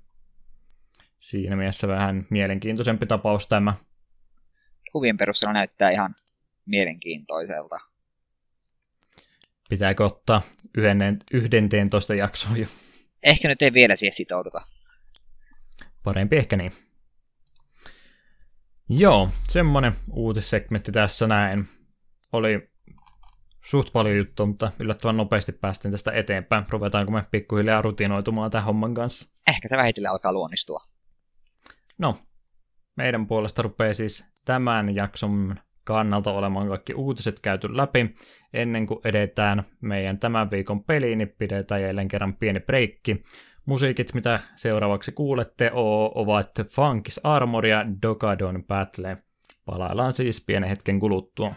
siinä 1.21 1.57
mielessä 1.57 1.89
vähän 1.89 2.27
mielenkiintoisempi 2.31 3.07
tapaus 3.07 3.49
tämä. 3.49 3.75
Kuvien 4.93 5.17
perusteella 5.17 5.53
näyttää 5.53 5.91
ihan 5.91 6.15
mielenkiintoiselta. 6.67 7.77
Pitääkö 9.69 10.05
ottaa 10.05 10.43
toista 11.91 12.15
jaksoa 12.15 12.57
jo? 12.57 12.67
Ehkä 13.23 13.49
nyt 13.49 13.63
ei 13.63 13.73
vielä 13.73 13.97
siihen 13.97 14.13
sitouduta. 14.13 14.61
Parempi 16.03 16.37
ehkä 16.37 16.57
niin. 16.57 16.73
Joo, 18.99 19.29
semmonen 19.49 19.93
uutissegmentti 20.11 20.93
tässä 20.93 21.27
näin. 21.27 21.69
Oli 22.33 22.71
suht 23.65 23.93
paljon 23.93 24.17
juttua, 24.17 24.47
mutta 24.47 24.73
yllättävän 24.79 25.17
nopeasti 25.17 25.53
päästiin 25.53 25.93
tästä 25.93 26.13
eteenpäin. 26.15 26.65
Ruvetaanko 26.71 27.13
me 27.13 27.25
pikkuhiljaa 27.31 27.83
rutinoitumaan 27.83 28.51
tämän 28.51 28.65
homman 28.65 28.95
kanssa? 28.95 29.33
Ehkä 29.51 29.69
se 29.69 29.77
vähitellen 29.77 30.11
alkaa 30.11 30.33
luonnistua. 30.33 30.81
No, 31.99 32.19
meidän 32.97 33.27
puolesta 33.27 33.63
rupeaa 33.63 33.95
siis 33.95 34.25
tämän 34.45 34.95
jakson 34.95 35.57
kannalta 35.85 36.33
olemaan 36.33 36.69
kaikki 36.69 36.95
uutiset 36.95 37.41
käyty 37.41 37.77
läpi. 37.77 38.15
Ennen 38.53 38.87
kuin 38.87 39.01
edetään 39.05 39.65
meidän 39.81 40.19
tämän 40.19 40.51
viikon 40.51 40.85
peliin, 40.85 41.19
niin 41.19 41.35
pidetään 41.39 41.83
jälleen 41.83 42.09
kerran 42.09 42.37
pieni 42.37 42.61
breikki. 42.61 43.23
Musiikit, 43.67 44.15
mitä 44.15 44.41
seuraavaksi 44.57 45.13
kuulette, 45.13 45.71
ovat 46.15 46.51
Funkis 46.71 47.21
Armor 47.25 47.67
ja 47.67 47.87
Dogadon 48.03 48.65
Battle. 48.65 49.19
Palaillaan 49.65 50.13
siis 50.13 50.45
pienen 50.47 50.69
hetken 50.69 51.01
kuluttua. 51.01 51.55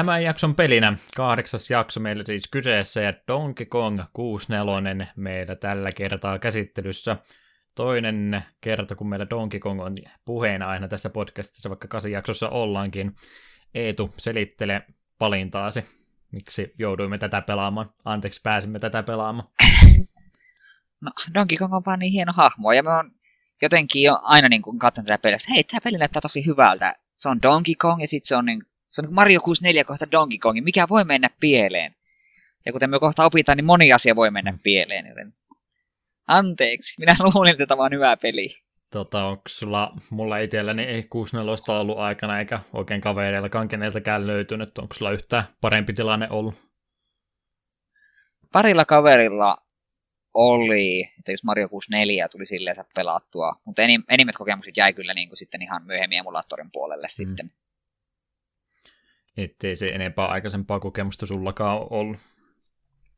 Tämän 0.00 0.22
jakson 0.22 0.54
pelinä 0.54 0.96
kahdeksas 1.16 1.70
jakso 1.70 2.00
meillä 2.00 2.24
siis 2.24 2.48
kyseessä 2.50 3.00
ja 3.00 3.12
Donkey 3.28 3.66
Kong 3.66 4.00
64 4.12 5.06
meillä 5.16 5.56
tällä 5.56 5.88
kertaa 5.96 6.38
käsittelyssä. 6.38 7.16
Toinen 7.74 8.44
kerta, 8.60 8.96
kun 8.96 9.08
meillä 9.08 9.26
Donkey 9.30 9.60
Kong 9.60 9.80
on 9.80 9.94
puheena 10.24 10.68
aina 10.68 10.88
tässä 10.88 11.10
podcastissa, 11.10 11.68
vaikka 11.68 11.88
kasi 11.88 12.12
jaksossa 12.12 12.48
ollaankin. 12.48 13.12
Eetu, 13.74 14.14
selittele 14.16 14.82
palintaasi, 15.18 15.84
miksi 16.32 16.74
jouduimme 16.78 17.18
tätä 17.18 17.40
pelaamaan. 17.40 17.90
Anteeksi, 18.04 18.40
pääsimme 18.44 18.78
tätä 18.78 19.02
pelaamaan. 19.02 19.48
No, 21.00 21.10
Donkey 21.34 21.58
Kong 21.58 21.74
on 21.74 21.82
vaan 21.86 21.98
niin 21.98 22.12
hieno 22.12 22.32
hahmo, 22.36 22.72
ja 22.72 22.82
mä 22.82 22.96
oon 22.96 23.10
jotenkin 23.62 24.02
jo 24.02 24.18
aina 24.22 24.48
niin 24.48 24.62
katsonut 24.78 25.06
tätä 25.06 25.22
peliä, 25.22 25.38
hei, 25.54 25.64
tämä 25.64 25.80
peli 25.84 25.98
näyttää 25.98 26.22
tosi 26.22 26.46
hyvältä. 26.46 26.96
Se 27.16 27.28
on 27.28 27.42
Donkey 27.42 27.74
Kong, 27.74 28.00
ja 28.00 28.08
sitten 28.08 28.28
se 28.28 28.36
on 28.36 28.44
niin 28.44 28.69
se 28.90 29.02
on 29.02 29.14
Mario 29.14 29.40
64 29.40 29.84
kohta 29.84 30.10
Donkey 30.10 30.38
Kong, 30.38 30.64
mikä 30.64 30.88
voi 30.88 31.04
mennä 31.04 31.30
pieleen. 31.40 31.94
Ja 32.66 32.72
kuten 32.72 32.90
me 32.90 32.98
kohta 32.98 33.24
opitaan, 33.24 33.56
niin 33.56 33.64
moni 33.64 33.92
asia 33.92 34.16
voi 34.16 34.30
mennä 34.30 34.58
pieleen, 34.62 35.06
joten 35.06 35.34
anteeksi, 36.26 36.94
minä 36.98 37.16
luulin, 37.34 37.52
että 37.52 37.66
tämä 37.66 37.82
on 37.82 37.92
hyvä 37.92 38.16
peli. 38.16 38.56
Tota, 38.92 39.24
onko 39.24 39.42
sulla, 39.48 39.92
mulla 40.10 40.38
itselläni 40.38 40.82
ei 40.82 41.02
64 41.02 41.80
ollut 41.80 41.98
aikana, 41.98 42.38
eikä 42.38 42.60
oikein 42.72 43.00
kavereillakaan 43.00 43.68
keneltäkään 43.68 44.26
löytynyt, 44.26 44.78
onko 44.78 44.94
sulla 44.94 45.10
yhtään 45.10 45.44
parempi 45.60 45.92
tilanne 45.92 46.26
ollut? 46.30 46.54
Parilla 48.52 48.84
kaverilla 48.84 49.56
oli, 50.34 51.00
että 51.18 51.32
jos 51.32 51.44
Mario 51.44 51.68
64 51.68 52.28
tuli 52.28 52.46
silleen 52.46 52.76
pelattua, 52.94 53.60
mutta 53.64 53.82
enimmät 53.82 54.36
kokemukset 54.36 54.76
jäi 54.76 54.92
kyllä 54.92 55.14
niin 55.14 55.28
kuin 55.28 55.36
sitten 55.36 55.62
ihan 55.62 55.86
myöhemmin 55.86 56.18
emulaattorin 56.18 56.70
puolelle 56.72 57.06
mm. 57.06 57.10
sitten. 57.10 57.52
Ettei 59.36 59.76
se 59.76 59.86
enempää 59.86 60.26
aikaisempaa 60.26 60.80
kokemusta 60.80 61.26
sullakaan 61.26 61.86
ollut. 61.90 62.16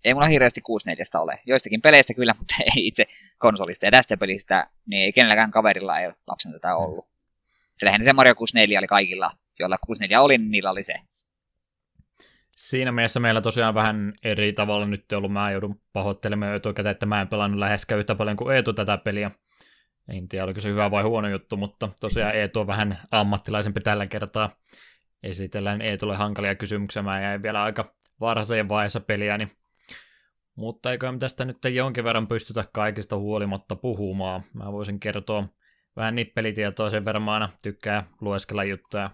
Ei 0.04 0.14
mulla 0.14 0.26
hirveästi 0.28 0.60
64 0.60 1.22
ole. 1.22 1.38
Joistakin 1.46 1.82
peleistä 1.82 2.14
kyllä, 2.14 2.34
mutta 2.38 2.54
ei 2.76 2.86
itse 2.86 3.06
konsolista. 3.38 3.86
Ja 3.86 3.90
tästä 3.90 4.16
pelistä, 4.16 4.70
niin 4.86 5.02
ei 5.02 5.12
kenelläkään 5.12 5.50
kaverilla 5.50 5.98
ei 5.98 6.06
ole 6.06 6.14
lapsen 6.26 6.52
tätä 6.52 6.76
ollut. 6.76 7.06
Mm. 7.82 8.02
se 8.02 8.12
Mario 8.12 8.34
64 8.34 8.78
oli 8.78 8.86
kaikilla, 8.86 9.30
joilla 9.58 9.78
64 9.78 10.20
oli, 10.20 10.38
niin 10.38 10.50
niillä 10.50 10.70
oli 10.70 10.82
se. 10.82 10.94
Siinä 12.56 12.92
mielessä 12.92 13.20
meillä 13.20 13.40
tosiaan 13.40 13.74
vähän 13.74 14.12
eri 14.24 14.52
tavalla 14.52 14.86
nyt 14.86 15.12
ollut. 15.12 15.32
Mä 15.32 15.50
joudun 15.50 15.80
pahoittelemaan 15.92 16.54
etukäteen, 16.54 16.90
että 16.92 17.06
mä 17.06 17.20
en 17.20 17.28
pelannut 17.28 17.58
läheskään 17.58 17.98
yhtä 17.98 18.14
paljon 18.14 18.36
kuin 18.36 18.56
Eetu 18.56 18.72
tätä 18.72 18.98
peliä. 18.98 19.30
En 20.08 20.28
tiedä, 20.28 20.44
oliko 20.44 20.60
se 20.60 20.68
hyvä 20.68 20.90
vai 20.90 21.02
huono 21.02 21.28
juttu, 21.28 21.56
mutta 21.56 21.88
tosiaan 22.00 22.36
Eetu 22.36 22.60
on 22.60 22.66
vähän 22.66 22.98
ammattilaisempi 23.10 23.80
tällä 23.80 24.06
kertaa 24.06 24.56
esitellään 25.22 25.82
ei 25.82 25.98
tule 25.98 26.16
hankalia 26.16 26.54
kysymyksiä. 26.54 27.02
Mä 27.02 27.20
jäin 27.20 27.42
vielä 27.42 27.62
aika 27.62 27.94
varhaiseen 28.20 28.68
vaiheessa 28.68 29.00
peliä, 29.00 29.38
niin 29.38 29.52
mutta 30.54 30.92
eikö 30.92 31.12
tästä 31.18 31.44
nyt 31.44 31.58
jonkin 31.72 32.04
verran 32.04 32.26
pystytä 32.26 32.64
kaikista 32.72 33.16
huolimatta 33.16 33.76
puhumaan. 33.76 34.42
Mä 34.54 34.72
voisin 34.72 35.00
kertoa 35.00 35.48
vähän 35.96 36.14
nippelitietoa 36.14 36.90
sen 36.90 37.04
verran, 37.04 37.22
mä 37.22 37.32
aina 37.32 37.48
tykkää 37.62 38.06
lueskella 38.20 38.64
juttuja 38.64 39.10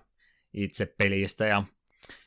itse 0.55 0.87
pelistä 0.87 1.47
ja 1.47 1.63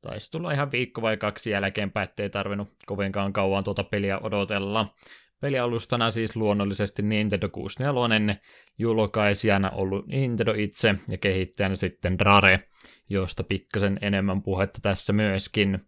Taisi 0.00 0.30
tulla 0.30 0.52
ihan 0.52 0.72
viikko 0.72 1.02
vai 1.02 1.16
kaksi 1.16 1.50
jälkeenpäin, 1.50 2.08
ettei 2.08 2.30
tarvinnut 2.30 2.68
kovinkaan 2.86 3.32
kauan 3.32 3.64
tuota 3.64 3.84
peliä 3.84 4.18
odotella. 4.18 4.94
Pelialustana 5.40 6.10
siis 6.10 6.36
luonnollisesti 6.36 7.02
Nintendo 7.02 7.48
64, 7.48 8.36
julkaisijana 8.78 9.70
ollut 9.70 10.06
Nintendo 10.06 10.54
itse 10.56 10.94
ja 11.10 11.18
kehittäjänä 11.18 11.74
sitten 11.74 12.20
Rare, 12.20 12.68
josta 13.08 13.44
pikkasen 13.44 13.98
enemmän 14.00 14.42
puhetta 14.42 14.78
tässä 14.82 15.12
myöskin. 15.12 15.86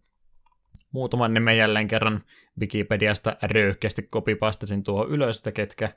Muutaman 0.91 1.33
nimen 1.33 1.57
jälleen 1.57 1.87
kerran 1.87 2.23
Wikipediasta 2.59 3.37
röyhkeästi 3.43 4.03
kopipastasin 4.03 4.83
tuohon 4.83 5.09
ylös, 5.09 5.37
että 5.37 5.51
ketkä 5.51 5.89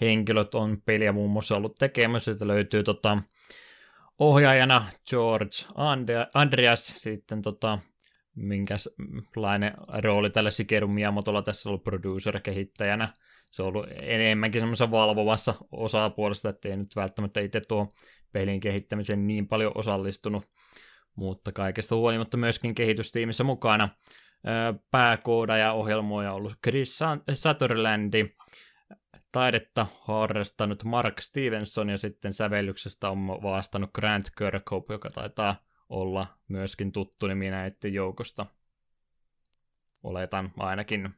henkilöt 0.00 0.54
on 0.54 0.82
peliä 0.84 1.12
muun 1.12 1.30
muassa 1.30 1.56
ollut 1.56 1.74
tekemässä. 1.78 2.32
Sitä 2.32 2.46
löytyy 2.46 2.82
tota, 2.82 3.18
ohjaajana 4.18 4.86
George 5.10 5.56
Andreas, 6.34 6.86
sitten 6.86 7.42
tota, 7.42 7.78
minkälainen 8.34 9.72
rooli 10.02 10.30
tällä 10.30 10.50
Shigeru 10.50 10.88
Miyamotolla 10.88 11.42
tässä 11.42 11.68
on 11.68 11.70
ollut 11.70 11.84
producer-kehittäjänä. 11.84 13.08
Se 13.50 13.62
on 13.62 13.68
ollut 13.68 13.86
enemmänkin 14.00 14.60
semmoisessa 14.60 14.90
valvovassa 14.90 15.54
osapuolesta, 15.72 16.48
ettei 16.48 16.76
nyt 16.76 16.96
välttämättä 16.96 17.40
itse 17.40 17.60
tuo 17.68 17.94
pelin 18.32 18.60
kehittämiseen 18.60 19.26
niin 19.26 19.48
paljon 19.48 19.72
osallistunut, 19.74 20.44
mutta 21.16 21.52
kaikesta 21.52 21.96
huolimatta 21.96 22.36
myöskin 22.36 22.74
kehitystiimissä 22.74 23.44
mukana 23.44 23.88
pääkoodaja 24.90 25.72
ohjelmoja 25.72 26.32
ollut 26.32 26.54
Chris 26.64 26.98
Sutherlandi, 27.34 28.36
taidetta 29.32 29.86
harrastanut 30.00 30.84
Mark 30.84 31.20
Stevenson 31.20 31.88
ja 31.88 31.98
sitten 31.98 32.32
sävellyksestä 32.32 33.10
on 33.10 33.26
vastannut 33.26 33.90
Grant 33.94 34.30
Kirkhope, 34.38 34.94
joka 34.94 35.10
taitaa 35.10 35.56
olla 35.88 36.26
myöskin 36.48 36.92
tuttu 36.92 37.26
nimi 37.26 37.50
näiden 37.50 37.94
joukosta. 37.94 38.46
Oletan 40.02 40.52
ainakin. 40.58 41.10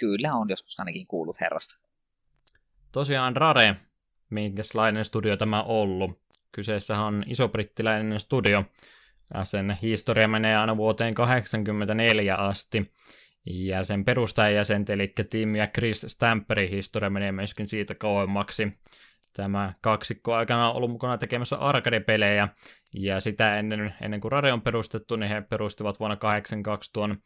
Kyllä 0.00 0.34
on 0.34 0.48
joskus 0.48 0.80
ainakin 0.80 1.06
kuullut 1.06 1.40
herrasta. 1.40 1.78
Tosiaan 2.92 3.36
Rare, 3.36 3.76
minkälainen 4.30 5.04
studio 5.04 5.36
tämä 5.36 5.62
on 5.62 5.68
ollut. 5.68 6.20
kyseessä 6.52 7.00
on 7.00 7.24
isobrittiläinen 7.26 8.20
studio. 8.20 8.64
Sen 9.42 9.76
historia 9.82 10.28
menee 10.28 10.56
aina 10.56 10.76
vuoteen 10.76 11.14
1984 11.14 12.34
asti. 12.34 12.92
Ja 13.46 13.84
sen 13.84 14.04
perustajajäsentä, 14.04 14.92
eli 14.92 15.12
Tim 15.30 15.54
ja 15.54 15.66
Chris 15.66 16.06
Stamperin 16.08 16.70
historia 16.70 17.10
menee 17.10 17.32
myöskin 17.32 17.66
siitä 17.66 17.94
kauemmaksi. 17.94 18.68
Tämä 19.32 19.72
kaksikko 19.80 20.34
aikana 20.34 20.70
on 20.70 20.76
ollut 20.76 20.90
mukana 20.90 21.18
tekemässä 21.18 21.56
arcade-pelejä, 21.56 22.48
ja 22.94 23.20
sitä 23.20 23.58
ennen, 23.58 23.94
ennen 24.00 24.20
kuin 24.20 24.32
Rare 24.32 24.52
on 24.52 24.62
perustettu, 24.62 25.16
niin 25.16 25.30
he 25.30 25.40
perustivat 25.40 26.00
vuonna 26.00 26.16
1982 26.16 26.90
tuon 26.92 27.16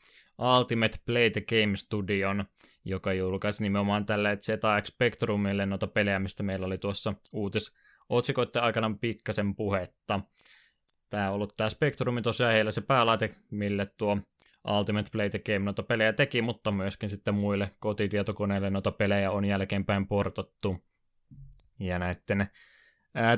Ultimate 0.59 0.99
Play 1.07 1.31
the 1.31 1.41
Game 1.41 1.77
Studion, 1.77 2.45
joka 2.85 3.13
julkaisi 3.13 3.63
nimenomaan 3.63 4.07
tälle 4.07 4.37
ZX 4.37 4.87
Spectrumille 4.87 5.67
noita 5.67 5.87
pelejä, 5.87 6.19
mistä 6.19 6.43
meillä 6.43 6.67
oli 6.67 6.79
tuossa 6.79 7.15
uutis 7.33 7.73
otsikoiden 8.09 8.63
aikana 8.63 8.97
pikkasen 9.01 9.55
puhetta. 9.57 10.21
Tämä 11.11 11.29
on 11.29 11.35
ollut 11.35 11.57
tämä 11.57 11.71
Spectrum 11.71 12.23
tosiaan 12.23 12.53
heillä 12.53 12.71
se 12.71 12.81
päälaite, 12.81 13.35
mille 13.51 13.87
tuo 13.87 14.19
Ultimate 14.79 15.11
Play 15.13 15.31
Game 15.31 15.59
noita 15.59 15.83
pelejä 15.83 16.13
teki, 16.13 16.43
mutta 16.43 16.71
myöskin 16.71 17.09
sitten 17.09 17.35
muille 17.35 17.71
kotitietokoneille 17.79 18.71
noita 18.71 18.93
pelejä 18.93 19.31
on 19.31 19.45
jälkeenpäin 19.45 20.07
portattu. 20.07 20.85
Ja 21.81 21.99
näiden 21.99 22.49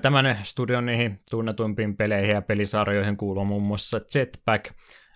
Tämän 0.03 0.39
studion 0.43 0.87
niihin 0.87 1.21
tunnetuimpiin 1.31 1.97
peleihin 1.97 2.35
ja 2.35 2.43
pelisarjoihin 2.43 3.17
kuuluu 3.17 3.45
muun 3.45 3.63
muassa 3.63 4.01
Jetpack, 4.15 4.65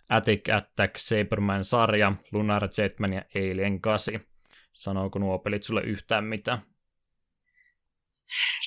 Attic 0.08 0.48
Attack, 0.56 0.96
Saberman-sarja, 0.98 2.12
Lunar 2.32 2.68
Jetman 2.78 3.12
ja 3.12 3.22
Alien 3.36 3.80
8. 3.80 4.14
Sanooko 4.72 5.18
nuo 5.18 5.38
pelit 5.38 5.62
sulle 5.62 5.82
yhtään 5.82 6.24
mitään? 6.24 6.62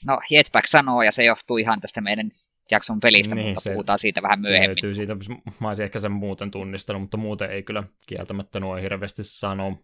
No, 0.05 0.19
Jetpack 0.29 0.67
sanoo, 0.67 1.01
ja 1.01 1.11
se 1.11 1.23
johtuu 1.23 1.57
ihan 1.57 1.81
tästä 1.81 2.01
meidän 2.01 2.31
jakson 2.71 2.99
pelistä, 2.99 3.35
niin, 3.35 3.53
mutta 3.53 3.69
puhutaan 3.69 3.99
siitä 3.99 4.21
vähän 4.21 4.41
myöhemmin. 4.41 4.67
Löytyy 4.67 4.95
siitä, 4.95 5.15
mä 5.59 5.67
olisin 5.67 5.83
ehkä 5.83 5.99
sen 5.99 6.11
muuten 6.11 6.51
tunnistanut, 6.51 7.01
mutta 7.01 7.17
muuten 7.17 7.49
ei 7.49 7.63
kyllä 7.63 7.83
kieltämättä 8.07 8.59
nuo 8.59 8.75
hirveästi 8.75 9.23
sano 9.23 9.77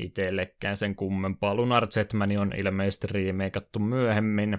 itsellekään 0.00 0.76
sen 0.76 0.96
kummempaa. 0.96 1.54
Lunar 1.54 1.88
Jetman 1.96 2.36
on 2.38 2.52
ilmeisesti 2.58 3.06
riimeikattu 3.06 3.78
myöhemmin. 3.78 4.58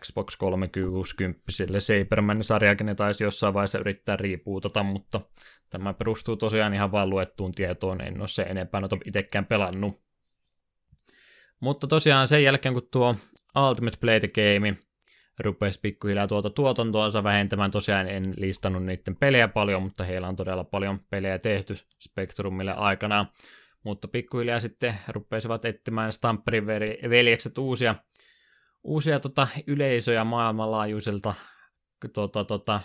Xbox 0.00 0.36
360 0.36 1.42
Saberman-sarjakin 1.78 2.86
ne 2.86 2.94
taisi 2.94 3.24
jossain 3.24 3.54
vaiheessa 3.54 3.78
yrittää 3.78 4.16
riipuutata, 4.16 4.82
mutta 4.82 5.20
tämä 5.70 5.94
perustuu 5.94 6.36
tosiaan 6.36 6.74
ihan 6.74 6.92
vain 6.92 7.10
luettuun 7.10 7.52
tietoon, 7.52 8.00
en 8.00 8.20
ole 8.20 8.28
se 8.28 8.42
enempää 8.42 8.80
noita 8.80 8.96
itsekään 9.04 9.46
pelannut. 9.46 10.02
Mutta 11.60 11.86
tosiaan 11.86 12.28
sen 12.28 12.42
jälkeen, 12.42 12.74
kun 12.74 12.88
tuo 12.90 13.16
Ultimate 13.68 13.96
Play 14.00 14.20
the 14.20 14.28
Game 14.28 14.76
rupesi 15.40 15.80
pikkuhiljaa 15.80 16.26
tuota 16.26 16.50
tuotantoansa 16.50 17.24
vähentämään, 17.24 17.70
tosiaan 17.70 18.08
en 18.08 18.34
listannut 18.36 18.84
niiden 18.84 19.16
pelejä 19.16 19.48
paljon, 19.48 19.82
mutta 19.82 20.04
heillä 20.04 20.28
on 20.28 20.36
todella 20.36 20.64
paljon 20.64 21.00
pelejä 21.10 21.38
tehty 21.38 21.76
Spectrumille 22.00 22.72
aikana, 22.72 23.26
mutta 23.84 24.08
pikkuhiljaa 24.08 24.60
sitten 24.60 24.98
rupesivat 25.08 25.64
etsimään 25.64 26.12
Stamperin 26.12 26.66
veljekset 27.10 27.58
uusia 27.58 27.94
uusia 28.84 29.20
tota, 29.20 29.48
yleisöjä 29.66 30.24
maailmanlaajuiselta 30.24 31.34
tota, 32.12 32.44
tota, 32.44 32.80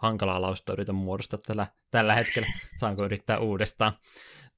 hankalaa 0.00 0.42
lausta 0.42 0.72
yritän 0.72 0.94
muodostaa 0.94 1.40
tällä, 1.46 1.66
tällä 1.90 2.14
hetkellä. 2.14 2.48
Saanko 2.80 3.04
yrittää 3.04 3.38
uudestaan? 3.38 3.92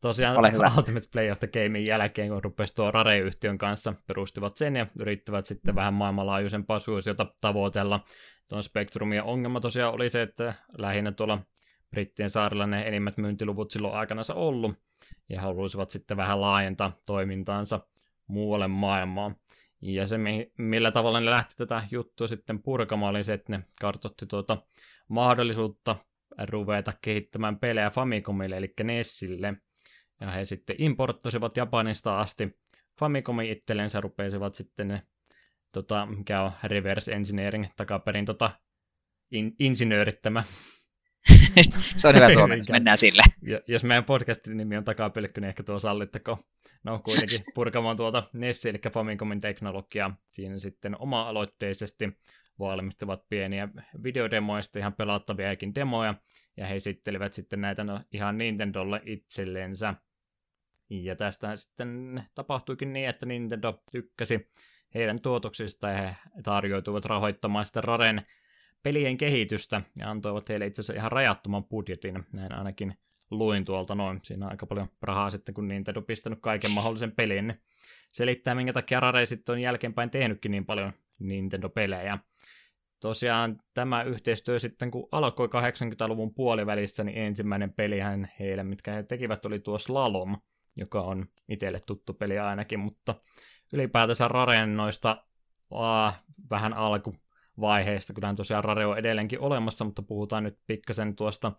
Tosiaan 0.02 0.38
Ole 0.38 0.52
hyvä. 0.52 0.70
Ultimate 0.76 1.06
Play 1.12 1.30
of 1.30 1.38
the 1.38 1.46
Gamein 1.46 1.86
jälkeen, 1.86 2.28
kun 2.28 2.44
rupesi 2.44 2.74
tuo 2.74 2.90
Rare-yhtiön 2.90 3.58
kanssa, 3.58 3.94
perustivat 4.06 4.56
sen 4.56 4.76
ja 4.76 4.86
yrittivät 4.98 5.46
sitten 5.46 5.74
vähän 5.74 5.94
maailmanlaajuisempaa 5.94 6.78
suosiota 6.78 7.26
tavoitella. 7.40 8.00
Tuon 8.48 8.62
Spectrumin 8.62 9.22
ongelma 9.22 9.60
tosiaan 9.60 9.94
oli 9.94 10.08
se, 10.08 10.22
että 10.22 10.54
lähinnä 10.78 11.12
tuolla 11.12 11.38
Brittien 11.90 12.30
saarilla 12.30 12.66
ne 12.66 12.82
enimmät 12.82 13.16
myyntiluvut 13.16 13.70
silloin 13.70 13.94
aikana 13.94 14.22
ollut, 14.34 14.74
ja 15.28 15.40
haluaisivat 15.40 15.90
sitten 15.90 16.16
vähän 16.16 16.40
laajentaa 16.40 16.92
toimintaansa 17.06 17.80
muualle 18.26 18.68
maailmaan. 18.68 19.36
Ja 19.80 20.06
se, 20.06 20.16
millä 20.58 20.90
tavalla 20.90 21.20
ne 21.20 21.30
lähti 21.30 21.54
tätä 21.56 21.82
juttua 21.90 22.26
sitten 22.26 22.62
purkamaan, 22.62 23.10
oli 23.10 23.24
se, 23.24 23.32
että 23.32 23.56
ne 23.56 23.64
kartoitti 23.80 24.26
tuota 24.26 24.62
mahdollisuutta 25.08 25.96
ruveta 26.48 26.92
kehittämään 27.02 27.58
pelejä 27.58 27.90
Famicomille, 27.90 28.56
eli 28.56 28.72
Nessille. 28.84 29.54
Ja 30.22 30.30
he 30.30 30.44
sitten 30.44 30.76
importtasivat 30.78 31.56
Japanista 31.56 32.20
asti 32.20 32.56
Famicomin 32.98 33.50
itsellensä, 33.50 34.00
rupesivat 34.00 34.54
sitten 34.54 34.88
ne, 34.88 35.02
tota, 35.72 36.06
mikä 36.06 36.42
on 36.42 36.52
reverse 36.64 37.12
engineering, 37.12 37.66
takaperin 37.76 38.24
tota, 38.24 38.50
in, 39.30 39.56
insinöörittämä. 39.58 40.44
se 41.96 42.08
on 42.08 42.14
hyvä 42.14 42.32
suomeksi, 42.32 42.72
mennään 42.72 42.98
sille. 42.98 43.22
Ja, 43.42 43.60
jos 43.66 43.84
meidän 43.84 44.04
podcastin 44.04 44.56
nimi 44.56 44.76
on 44.76 44.84
takapelkky, 44.84 45.40
niin 45.40 45.48
ehkä 45.48 45.62
tuo 45.62 45.78
sallittako 45.78 46.38
no 46.84 46.98
kuitenkin 46.98 47.44
purkamaan 47.54 47.96
tuota 47.96 48.30
Nessi, 48.32 48.68
eli 48.68 48.78
Famicomin 48.92 49.40
teknologiaa. 49.40 50.16
Siinä 50.32 50.58
sitten 50.58 50.96
oma-aloitteisesti 51.00 52.18
valmistavat 52.58 53.28
pieniä 53.28 53.68
videodemoista 54.02 54.78
ihan 54.78 54.94
pelattaviakin 54.94 55.74
demoja, 55.74 56.14
ja 56.56 56.66
he 56.66 56.74
esittelivät 56.74 57.32
sitten 57.32 57.60
näitä 57.60 57.84
no, 57.84 58.00
ihan 58.12 58.38
Nintendolle 58.38 59.02
itsellensä. 59.04 59.94
Ja 61.00 61.16
tästä 61.16 61.56
sitten 61.56 62.22
tapahtuikin 62.34 62.92
niin, 62.92 63.08
että 63.08 63.26
Nintendo 63.26 63.82
tykkäsi 63.92 64.50
heidän 64.94 65.20
tuotoksista 65.20 65.88
ja 65.88 65.98
he 65.98 66.16
tarjoituivat 66.42 67.04
rahoittamaan 67.04 67.64
sitä 67.64 67.80
Raren 67.80 68.22
pelien 68.82 69.16
kehitystä 69.16 69.82
ja 69.98 70.10
antoivat 70.10 70.48
heille 70.48 70.66
itse 70.66 70.80
asiassa 70.80 71.00
ihan 71.00 71.12
rajattoman 71.12 71.64
budjetin, 71.64 72.26
näin 72.32 72.54
ainakin 72.54 72.94
luin 73.30 73.64
tuolta 73.64 73.94
noin. 73.94 74.20
Siinä 74.22 74.46
on 74.46 74.52
aika 74.52 74.66
paljon 74.66 74.88
rahaa 75.02 75.30
sitten, 75.30 75.54
kun 75.54 75.68
Nintendo 75.68 76.00
on 76.00 76.06
pistänyt 76.06 76.38
kaiken 76.42 76.70
mahdollisen 76.70 77.12
pelin. 77.12 77.46
Niin 77.46 77.60
selittää, 78.10 78.54
minkä 78.54 78.72
takia 78.72 79.00
Rare 79.00 79.26
sitten 79.26 79.52
on 79.52 79.60
jälkeenpäin 79.60 80.10
tehnytkin 80.10 80.50
niin 80.50 80.66
paljon 80.66 80.92
Nintendo-pelejä. 81.18 82.18
Tosiaan 83.00 83.62
tämä 83.74 84.02
yhteistyö 84.02 84.58
sitten, 84.58 84.90
kun 84.90 85.08
alkoi 85.12 85.46
80-luvun 85.46 86.34
puolivälissä, 86.34 87.04
niin 87.04 87.18
ensimmäinen 87.18 87.72
pelihän 87.72 88.32
heille, 88.38 88.62
mitkä 88.62 88.92
he 88.92 89.02
tekivät, 89.02 89.44
oli 89.44 89.60
tuo 89.60 89.78
Slalom, 89.78 90.36
joka 90.76 91.02
on 91.02 91.26
itselle 91.48 91.80
tuttu 91.80 92.14
peli 92.14 92.38
ainakin, 92.38 92.80
mutta 92.80 93.14
ylipäätänsä 93.72 94.28
Raren 94.28 94.76
noista 94.76 95.24
uh, 95.70 96.12
vähän 96.50 96.72
alkuvaiheista, 96.74 98.12
kyllähän 98.12 98.36
tosiaan 98.36 98.64
Rare 98.64 98.86
on 98.86 98.98
edelleenkin 98.98 99.40
olemassa, 99.40 99.84
mutta 99.84 100.02
puhutaan 100.02 100.44
nyt 100.44 100.58
pikkasen 100.66 101.16
tuosta 101.16 101.52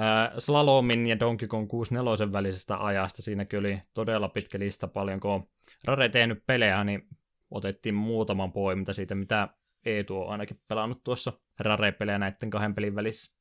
Äh, 0.00 0.32
Slalomin 0.38 1.06
ja 1.06 1.20
Donkey 1.20 1.48
Kong 1.48 1.68
64 1.68 2.32
välisestä 2.32 2.84
ajasta, 2.84 3.22
siinäkin 3.22 3.58
oli 3.58 3.82
todella 3.94 4.28
pitkä 4.28 4.58
lista 4.58 4.88
paljon, 4.88 5.20
kun 5.20 5.48
Rare 5.84 6.08
tehnyt 6.08 6.46
pelejä, 6.46 6.84
niin 6.84 7.08
otettiin 7.50 7.94
muutaman 7.94 8.52
poiminta 8.52 8.92
siitä, 8.92 9.14
mitä 9.14 9.48
Eetu 9.86 10.22
on 10.22 10.28
ainakin 10.28 10.60
pelannut 10.68 11.04
tuossa 11.04 11.32
Rare-pelejä 11.60 12.18
näiden 12.18 12.50
kahden 12.50 12.74
pelin 12.74 12.94
välissä. 12.94 13.35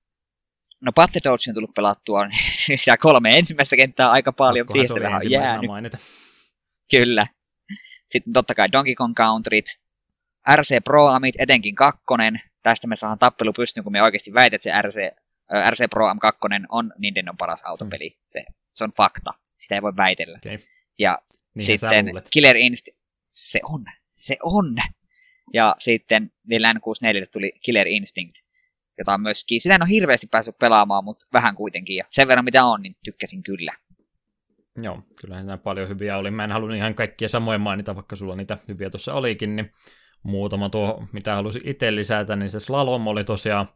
No 0.86 0.91
Battle 0.91 1.22
Dodge 1.24 1.49
on 1.49 1.53
tullut 1.53 1.74
pelattua 1.76 2.28
siis 2.66 2.88
ja 2.88 2.98
kolme 2.98 3.30
ensimmäistä 3.30 3.76
kenttää 3.76 4.12
aika 4.12 4.34
paljon, 4.34 4.66
siihen 4.72 4.88
se 4.88 5.02
vähän 5.02 5.22
on 5.26 5.32
jäänyt. 5.32 5.68
Mainita. 5.68 5.98
Kyllä. 6.91 7.28
Sitten 8.10 8.34
totta 8.34 8.56
kai 8.56 8.72
Donkey 8.72 8.95
Kong 8.95 9.16
Countryt, 9.16 9.66
RC 10.56 10.84
Pro 10.84 11.07
Amit, 11.07 11.36
etenkin 11.38 11.76
kakkonen. 11.76 12.41
Tästä 12.64 12.88
me 12.88 12.95
saadaan 12.95 13.20
tappelu 13.20 13.53
pystyyn, 13.53 13.84
kun 13.84 13.94
me 13.94 14.03
oikeasti 14.03 14.34
väität, 14.34 14.53
että 14.53 14.64
se 14.64 14.82
RC 14.82 15.26
RC 15.70 15.90
Pro 15.90 16.14
M2 16.14 16.66
on 16.70 16.94
Nintendon 16.98 17.38
paras 17.38 17.62
autopeli. 17.64 18.10
Mm. 18.10 18.24
Se, 18.28 18.45
se 18.74 18.84
on 18.84 18.91
fakta. 18.98 19.34
Sitä 19.57 19.76
ei 19.76 19.82
voi 19.82 19.95
väitellä. 19.98 20.38
Okay. 20.38 20.57
Ja 20.99 21.20
niin 21.56 21.66
sitten 21.66 22.06
Killer 22.32 22.57
Instinct, 22.57 22.99
se 23.30 23.60
on, 23.64 23.86
se 24.18 24.38
on. 24.44 24.76
Ja 25.53 25.76
sitten 25.80 26.32
vielä 26.49 26.74
N64 26.74 27.28
tuli 27.32 27.52
Killer 27.62 27.88
Instinct, 27.88 28.36
jota 28.97 29.13
on 29.13 29.22
myöskin, 29.22 29.61
sitä 29.61 29.76
en 29.76 29.81
ole 29.81 29.89
hirveästi 29.89 30.27
päässyt 30.27 30.57
pelaamaan, 30.57 31.03
mutta 31.03 31.26
vähän 31.34 31.55
kuitenkin. 31.55 31.95
Ja 31.95 32.05
sen 32.09 32.27
verran 32.27 32.45
mitä 32.45 32.65
on, 32.65 32.81
niin 32.81 32.95
tykkäsin 33.03 33.43
kyllä. 33.43 33.72
Joo, 34.81 35.03
kyllä 35.22 35.43
nämä 35.43 35.57
paljon 35.57 35.89
hyviä 35.89 36.17
oli. 36.17 36.31
Mä 36.31 36.43
en 36.43 36.51
halunnut 36.51 36.77
ihan 36.77 36.95
kaikkia 36.95 37.30
samoja 37.30 37.59
mainita, 37.59 37.95
vaikka 37.95 38.15
sulla 38.15 38.35
niitä 38.35 38.57
hyviä 38.67 38.89
tuossa 38.89 39.13
olikin, 39.13 39.55
niin 39.55 39.72
muutama 40.23 40.69
tuo, 40.69 41.07
mitä 41.11 41.35
halusin 41.35 41.61
itse 41.65 41.95
lisätä, 41.95 42.35
niin 42.35 42.49
se 42.49 42.59
Slalom 42.59 43.07
oli 43.07 43.23
tosiaan 43.23 43.69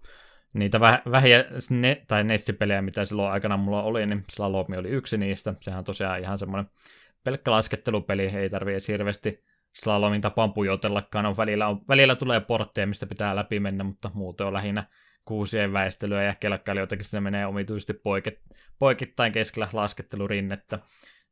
niitä 0.54 0.78
väh- 0.78 1.12
vähiä 1.12 1.46
ne- 1.70 2.02
tai 2.08 2.24
Nessipelejä, 2.24 2.82
mitä 2.82 3.06
silloin 3.06 3.32
aikana 3.32 3.58
mulla 3.58 3.84
oli, 3.84 4.06
niin 4.06 4.24
Slalomi 4.32 4.78
oli 4.78 4.90
yksi 4.90 5.18
niistä. 5.18 5.54
Sehän 5.62 5.78
on 5.78 5.84
tosiaan 5.84 6.20
ihan 6.20 6.38
semmoinen 6.38 6.72
pelkkä 7.24 7.52
laskettelupeli, 7.52 8.26
ei 8.26 8.50
tarvi 8.50 8.72
edes 8.72 8.88
hirveästi 8.88 9.44
slalomin 9.74 10.22
tapaan 10.22 10.54
pujotellakaan. 10.54 11.26
On 11.26 11.38
välillä, 11.38 11.68
on, 11.68 11.82
välillä 11.88 12.16
tulee 12.16 12.40
portteja, 12.40 12.88
mistä 12.88 13.06
pitää 13.06 13.36
läpi 13.36 13.60
mennä, 13.60 13.84
mutta 13.84 14.12
muuten 14.14 14.48
on 14.48 14.54
lähinnä 14.54 14.84
kuusien 15.30 15.74
väistelyä 15.74 16.24
ja 16.24 16.36
kelkkailijoitakin 16.40 17.06
se 17.06 17.20
menee 17.20 17.46
omituisesti 17.46 17.94
poikit, 17.94 18.40
poikittain 18.80 19.32
keskellä 19.32 19.70
laskettelurinnettä. 19.74 20.80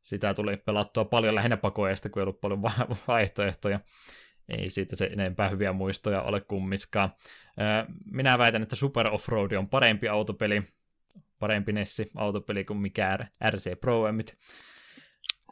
Sitä 0.02 0.34
tuli 0.34 0.56
pelattua 0.56 1.04
paljon 1.04 1.34
lähinnä 1.34 1.56
pakoista, 1.56 2.08
kun 2.08 2.20
ei 2.20 2.22
ollut 2.22 2.40
paljon 2.40 2.62
vaihtoehtoja. 3.08 3.80
ei 4.58 4.70
siitä 4.70 4.96
se 4.96 5.04
enempää 5.04 5.48
hyviä 5.48 5.72
muistoja 5.72 6.22
ole 6.22 6.40
kummiskaan. 6.40 7.12
Minä 8.04 8.38
väitän, 8.38 8.62
että 8.62 8.76
Super 8.76 9.10
Offroad 9.10 9.52
on 9.52 9.68
parempi 9.68 10.08
autopeli, 10.08 10.62
parempi 11.38 11.72
Nessi 11.72 12.10
autopeli 12.16 12.64
kuin 12.64 12.78
mikään 12.78 13.28
RC 13.50 13.80
Pro 13.80 14.08
Emit. 14.08 14.38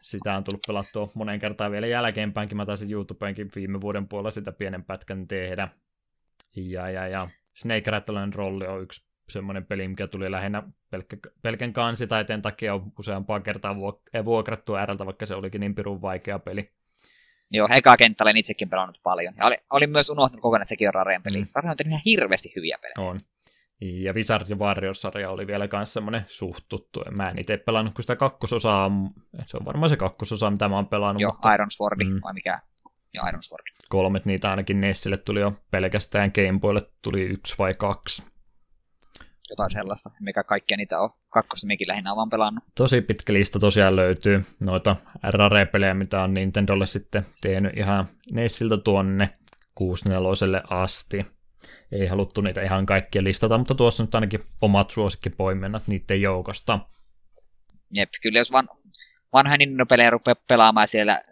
Sitä 0.02 0.36
on 0.36 0.44
tullut 0.44 0.64
pelattua 0.66 1.10
monen 1.14 1.40
kertaan 1.40 1.72
vielä 1.72 1.86
jälkeenpäinkin. 1.86 2.56
Mä 2.56 2.66
taisin 2.66 2.92
YouTubeenkin 2.92 3.50
viime 3.56 3.80
vuoden 3.80 4.08
puolella 4.08 4.30
sitä 4.30 4.52
pienen 4.52 4.84
pätkän 4.84 5.26
tehdä. 5.26 5.68
Ja, 6.56 6.90
ja, 6.90 7.08
ja 7.08 7.28
Snake 7.56 7.90
Rattlen 7.90 8.34
rolli 8.34 8.66
on 8.66 8.82
yksi 8.82 9.06
semmoinen 9.30 9.66
peli, 9.66 9.88
mikä 9.88 10.06
tuli 10.06 10.30
lähinnä 10.30 10.62
pelkkä, 10.90 11.16
pelkän 11.42 11.72
kansitaiteen 11.72 12.42
takia 12.42 12.74
on 12.74 12.92
useampaa 12.98 13.40
kertaa 13.40 13.76
vuokrattu 14.24 14.72
RLtä, 14.86 15.06
vaikka 15.06 15.26
se 15.26 15.34
olikin 15.34 15.60
niin 15.60 15.74
pirun 15.74 16.02
vaikea 16.02 16.38
peli. 16.38 16.70
Joo, 17.50 17.68
eka 17.70 17.96
kenttä 17.96 18.24
olen 18.24 18.36
itsekin 18.36 18.68
pelannut 18.68 19.00
paljon. 19.02 19.34
Ja 19.36 19.46
oli, 19.46 19.56
olin 19.70 19.90
myös 19.90 20.10
unohtanut 20.10 20.42
kokonaan, 20.42 20.62
että 20.62 20.68
sekin 20.68 20.88
on 20.88 20.94
Rareen 20.94 21.22
peli. 21.22 21.38
Mm. 21.38 21.46
Rare 21.54 21.70
on 21.70 21.76
tehnyt 21.76 21.90
ihan 21.90 22.02
hirveästi 22.04 22.52
hyviä 22.56 22.78
pelejä. 22.82 23.10
On. 23.10 23.18
Ja 23.80 24.12
Wizard 24.12 24.46
ja 24.48 24.56
Warriors-sarja 24.56 25.30
oli 25.30 25.46
vielä 25.46 25.68
myös 25.72 25.92
semmoinen 25.92 26.24
suht 26.28 26.64
tuttu. 26.68 27.02
Mä 27.16 27.24
en 27.24 27.38
itse 27.38 27.56
pelannut 27.56 27.94
kuin 27.94 28.02
sitä 28.02 28.16
kakkososaa. 28.16 28.90
Se 29.44 29.56
on 29.56 29.66
varmaan 29.66 29.90
se 29.90 29.96
kakkososa, 29.96 30.50
mitä 30.50 30.68
mä 30.68 30.76
oon 30.76 30.88
pelannut. 30.88 31.20
Joo, 31.20 31.32
mutta... 31.32 31.54
Iron 31.54 31.70
Sword 31.70 32.04
mm. 32.04 32.20
vai 32.22 32.32
mikä? 32.32 32.60
Joo, 33.14 33.28
Iron 33.28 33.42
Sword. 33.42 33.64
Kolmet 33.88 34.24
niitä 34.24 34.50
ainakin 34.50 34.80
Nessille 34.80 35.16
tuli 35.16 35.40
jo 35.40 35.52
pelkästään 35.70 36.32
Gameboylle 36.34 36.82
tuli 37.02 37.22
yksi 37.22 37.54
vai 37.58 37.74
kaksi 37.74 38.22
jotain 39.50 39.70
sellaista, 39.70 40.10
mikä 40.20 40.44
kaikkia 40.44 40.76
niitä 40.76 41.00
on. 41.00 41.10
Kakkosta 41.28 41.66
mekin 41.66 41.88
lähinnä 41.88 42.12
on 42.12 42.16
vaan 42.16 42.30
pelannut. 42.30 42.64
Tosi 42.74 43.00
pitkä 43.00 43.32
lista 43.32 43.58
tosiaan 43.58 43.96
löytyy 43.96 44.44
noita 44.60 44.96
RRE-pelejä, 45.30 45.94
mitä 45.94 46.22
on 46.22 46.34
Nintendolle 46.34 46.86
sitten 46.86 47.26
tehnyt 47.40 47.76
ihan 47.76 48.08
Nessiltä 48.32 48.76
tuonne 48.76 49.30
64 49.74 50.62
asti. 50.70 51.26
Ei 51.92 52.06
haluttu 52.06 52.40
niitä 52.40 52.62
ihan 52.62 52.86
kaikkia 52.86 53.24
listata, 53.24 53.58
mutta 53.58 53.74
tuossa 53.74 54.02
nyt 54.02 54.14
ainakin 54.14 54.40
omat 54.60 54.90
suosikkipoimennat 54.90 55.82
niiden 55.86 56.22
joukosta. 56.22 56.78
Jep, 57.96 58.10
kyllä 58.22 58.38
jos 58.38 58.52
van, 58.52 58.68
vanha 59.32 59.56
Nintendo-pelejä 59.56 60.10
rupeaa 60.10 60.34
pelaamaan 60.48 60.88
siellä 60.88 61.22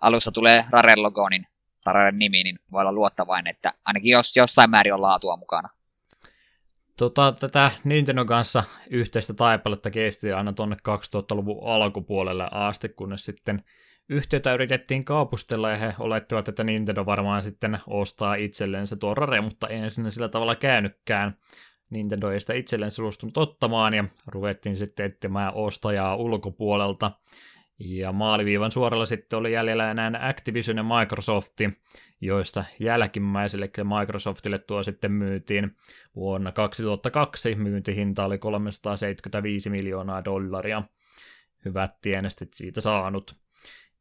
alussa 0.00 0.32
tulee 0.32 0.64
Rare 0.70 0.96
logo, 0.96 1.28
niin 1.28 1.46
Raren 1.86 2.18
nimi, 2.18 2.42
niin 2.42 2.58
voi 2.72 2.80
olla 2.80 2.92
luottavainen, 2.92 3.50
että 3.50 3.72
ainakin 3.84 4.10
jos, 4.10 4.36
jossain 4.36 4.70
määrin 4.70 4.94
on 4.94 5.02
laatua 5.02 5.36
mukana. 5.36 5.68
Tota, 6.96 7.32
tätä 7.32 7.70
Nintendo 7.84 8.24
kanssa 8.24 8.64
yhteistä 8.90 9.34
taipaletta 9.34 9.90
kesti 9.90 10.32
aina 10.32 10.52
tuonne 10.52 10.76
2000-luvun 10.88 11.68
alkupuolelle 11.68 12.48
asti, 12.50 12.88
kunnes 12.88 13.24
sitten 13.24 13.64
yhtiötä 14.08 14.54
yritettiin 14.54 15.04
kaupustella 15.04 15.70
ja 15.70 15.76
he 15.76 15.94
olettivat, 15.98 16.48
että 16.48 16.64
Nintendo 16.64 17.06
varmaan 17.06 17.42
sitten 17.42 17.78
ostaa 17.86 18.34
itsellensä 18.34 18.96
tuo 18.96 19.14
Rare, 19.14 19.40
mutta 19.40 19.68
ei 19.68 19.90
sinne 19.90 20.10
sillä 20.10 20.28
tavalla 20.28 20.54
käynytkään. 20.54 21.36
Nintendo 21.90 22.30
ei 22.30 22.40
sitä 22.40 22.54
itselleen 22.54 22.90
suostunut 22.90 23.36
ottamaan 23.36 23.94
ja 23.94 24.04
ruvettiin 24.26 24.76
sitten 24.76 25.06
etsimään 25.06 25.54
ostajaa 25.54 26.16
ulkopuolelta. 26.16 27.12
Ja 27.78 28.12
maaliviivan 28.12 28.72
suoralla 28.72 29.06
sitten 29.06 29.38
oli 29.38 29.52
jäljellä 29.52 29.90
enää 29.90 30.28
Activision 30.28 30.76
ja 30.76 30.82
Microsofti, 30.82 31.70
joista 32.20 32.64
jälkimmäiselle 32.80 33.70
Microsoftille 34.00 34.58
tuo 34.58 34.82
sitten 34.82 35.12
myytiin 35.12 35.76
vuonna 36.14 36.52
2002. 36.52 37.54
Myyntihinta 37.54 38.24
oli 38.24 38.38
375 38.38 39.70
miljoonaa 39.70 40.24
dollaria. 40.24 40.82
Hyvät 41.64 42.00
tienestit 42.00 42.54
siitä 42.54 42.80
saanut. 42.80 43.36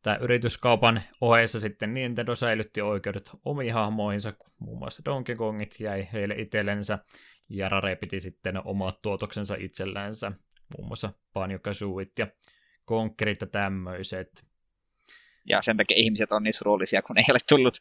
Tämä 0.02 0.18
yrityskaupan 0.18 1.02
ohessa 1.22 1.60
sitten 1.60 1.94
Nintendo 1.94 2.36
säilytti 2.36 2.82
oikeudet 2.82 3.30
omiin 3.46 3.74
hahmoihinsa, 3.74 4.34
muun 4.60 4.80
muassa 4.80 5.02
Donkey 5.06 5.36
Kongit 5.36 5.76
jäi 5.80 6.08
heille 6.14 6.36
itsellensä, 6.38 7.00
ja 7.50 7.70
Rare 7.70 7.96
piti 7.96 8.20
sitten 8.20 8.62
omat 8.68 9.02
tuotoksensa 9.02 9.56
itsellensä, 9.60 10.32
muun 10.78 10.88
muassa 10.88 11.14
Banjo 11.34 11.60
ja 12.20 12.28
Conkerit 12.88 13.42
ja 13.42 13.48
tämmöiset. 13.48 14.46
Ja 15.46 15.62
sen 15.62 15.78
takia 15.78 15.98
ihmiset 15.98 16.32
on 16.32 16.44
niin 16.44 16.54
surullisia, 16.54 17.02
kun 17.02 17.18
ei 17.18 17.26
ole 17.30 17.40
tullut 17.50 17.78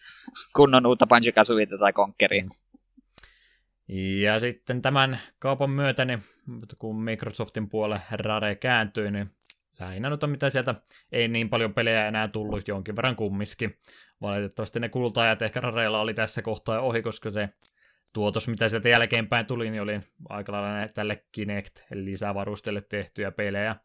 kunnon 0.56 0.86
uutta 0.86 1.06
banjo 1.06 1.32
tai 1.78 1.93
Conkeria. 1.93 2.44
Ja 4.22 4.39
sitten 4.39 4.82
tämän 4.82 5.20
kaupan 5.39 5.70
myötä, 5.70 6.05
niin 6.05 6.24
kun 6.78 7.02
Microsoftin 7.02 7.68
puolelle 7.68 8.02
Rare 8.10 8.55
kääntyi, 8.55 9.10
niin 9.10 9.31
lähinnä 9.81 10.10
nyt 10.10 10.24
on 10.24 10.31
mitä 10.31 10.51
sieltä 10.51 10.74
ei 11.12 11.28
niin 11.28 11.51
paljon 11.51 11.74
pelejä 11.74 12.09
enää 12.09 12.28
tullut, 12.28 12.68
jonkin 12.68 12.97
verran 12.97 13.16
kummiskin. 13.16 13.78
Valitettavasti 14.20 14.81
ne 14.81 14.89
kultaajat 14.89 15.43
ehkä 15.43 15.60
Rareilla 15.60 16.01
oli 16.01 16.14
tässä 16.14 16.43
kohtaa 16.43 16.81
ohi, 16.81 17.02
koska 17.02 17.31
se 17.31 17.48
tuotos, 18.12 18.48
mitä 18.48 18.68
sieltä 18.68 18.89
jälkeenpäin 18.89 19.47
tuli, 19.47 19.70
niin 19.70 19.82
oli 19.82 20.01
aika 20.28 20.52
lailla 20.52 20.89
tälle 20.89 21.24
Kinect, 21.32 21.78
eli 21.90 22.05
lisävarustelle 22.05 22.81
tehtyjä 22.81 23.31
pelejä. 23.31 23.76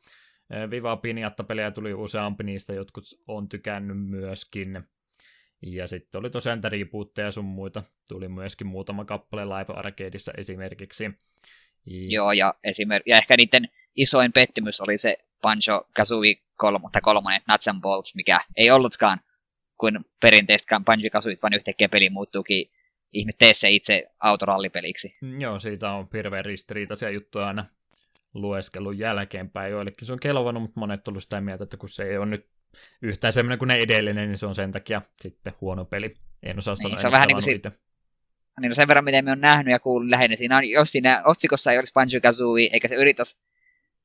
Viva 0.72 0.98
Piniatta-pelejä 0.98 1.72
tuli 1.72 1.94
useampi 1.94 2.44
niistä, 2.44 2.74
jotkut 2.74 3.04
on 3.28 3.50
tykännyt 3.50 3.98
myöskin. 3.98 4.84
Ja 5.62 5.88
sitten 5.88 6.20
oli 6.20 6.30
tosiaan 6.30 6.58
niitä 6.58 6.70
rebootteja 6.70 7.32
sun 7.32 7.46
muita. 7.46 7.84
Tuli 8.08 8.28
myöskin 8.28 8.68
muutama 8.68 9.06
kappale 9.06 9.46
Live 9.46 9.74
Arcadeissa 9.74 10.32
esimerkiksi. 10.38 11.04
Ja... 11.04 11.12
Joo, 11.86 12.32
ja, 12.32 12.54
esimer- 12.64 13.04
ja 13.06 13.18
ehkä 13.18 13.34
niiden 13.38 13.70
isoin 13.96 14.34
pettymys 14.34 14.82
oli 14.82 14.98
se 14.98 15.18
Banjo 15.42 15.88
Kazooie 15.96 16.36
3, 16.58 16.88
tai 16.92 17.02
kolmonen 17.02 17.42
Nuts 17.48 17.68
and 17.68 17.82
Bolts, 17.82 18.16
mikä 18.16 18.40
ei 18.56 18.72
ollutkaan 18.72 19.22
kuin 19.78 20.00
perinteistäkään 20.22 20.86
Banjo 20.86 21.10
Kazooie, 21.12 21.38
vaan 21.42 21.54
yhtäkkiä 21.54 21.90
peli 21.90 22.10
muuttuukin 22.10 22.72
ihme 23.14 23.32
tee 23.38 23.54
se 23.54 23.70
itse 23.70 24.12
autorallipeliksi. 24.20 25.18
Mm, 25.22 25.42
joo, 25.42 25.60
siitä 25.60 25.92
on 25.92 26.08
hirveän 26.14 26.46
ristiriitaisia 26.46 27.10
juttuja 27.10 27.48
aina 27.48 27.66
lueskelun 28.34 29.00
jälkeenpäin. 29.00 29.72
Joillekin 29.72 30.06
se 30.06 30.14
on 30.14 30.20
kelvannut, 30.20 30.64
mutta 30.64 30.80
monet 30.80 31.08
on 31.08 31.22
sitä 31.22 31.42
mieltä, 31.42 31.64
että 31.64 31.78
kun 31.78 31.90
se 31.90 32.04
ei 32.04 32.18
ole 32.18 32.26
nyt 32.26 32.50
yhtään 33.02 33.34
semmoinen 33.34 33.60
kuin 33.60 33.68
ne 33.68 33.78
edellinen, 33.84 34.30
niin 34.30 34.38
se 34.38 34.46
on 34.46 34.56
sen 34.56 34.72
takia 34.72 35.02
sitten 35.22 35.54
huono 35.62 35.86
peli. 35.86 36.14
En 36.44 36.58
osaa 36.58 36.74
niin, 36.74 36.82
sanoa, 36.82 36.98
se 36.98 37.08
on 37.08 37.12
vähän 37.12 37.28
niin 37.28 37.36
kuin 37.36 37.44
si- 37.44 37.62
niin 38.62 38.70
no 38.70 38.76
sen 38.76 38.88
verran, 38.88 39.04
miten 39.04 39.26
me 39.26 39.32
on 39.32 39.42
nähnyt 39.42 39.72
ja 39.72 39.80
kuullut 39.80 40.10
lähinnä, 40.10 40.36
siinä 40.36 40.58
on, 40.58 40.70
jos 40.70 40.92
siinä 40.92 41.22
otsikossa 41.26 41.72
ei 41.72 41.78
olisi 41.78 41.94
Banjo 41.94 42.22
Kazooie, 42.22 42.70
eikä 42.74 42.88
se 42.88 42.96
yrittäisi 42.96 43.38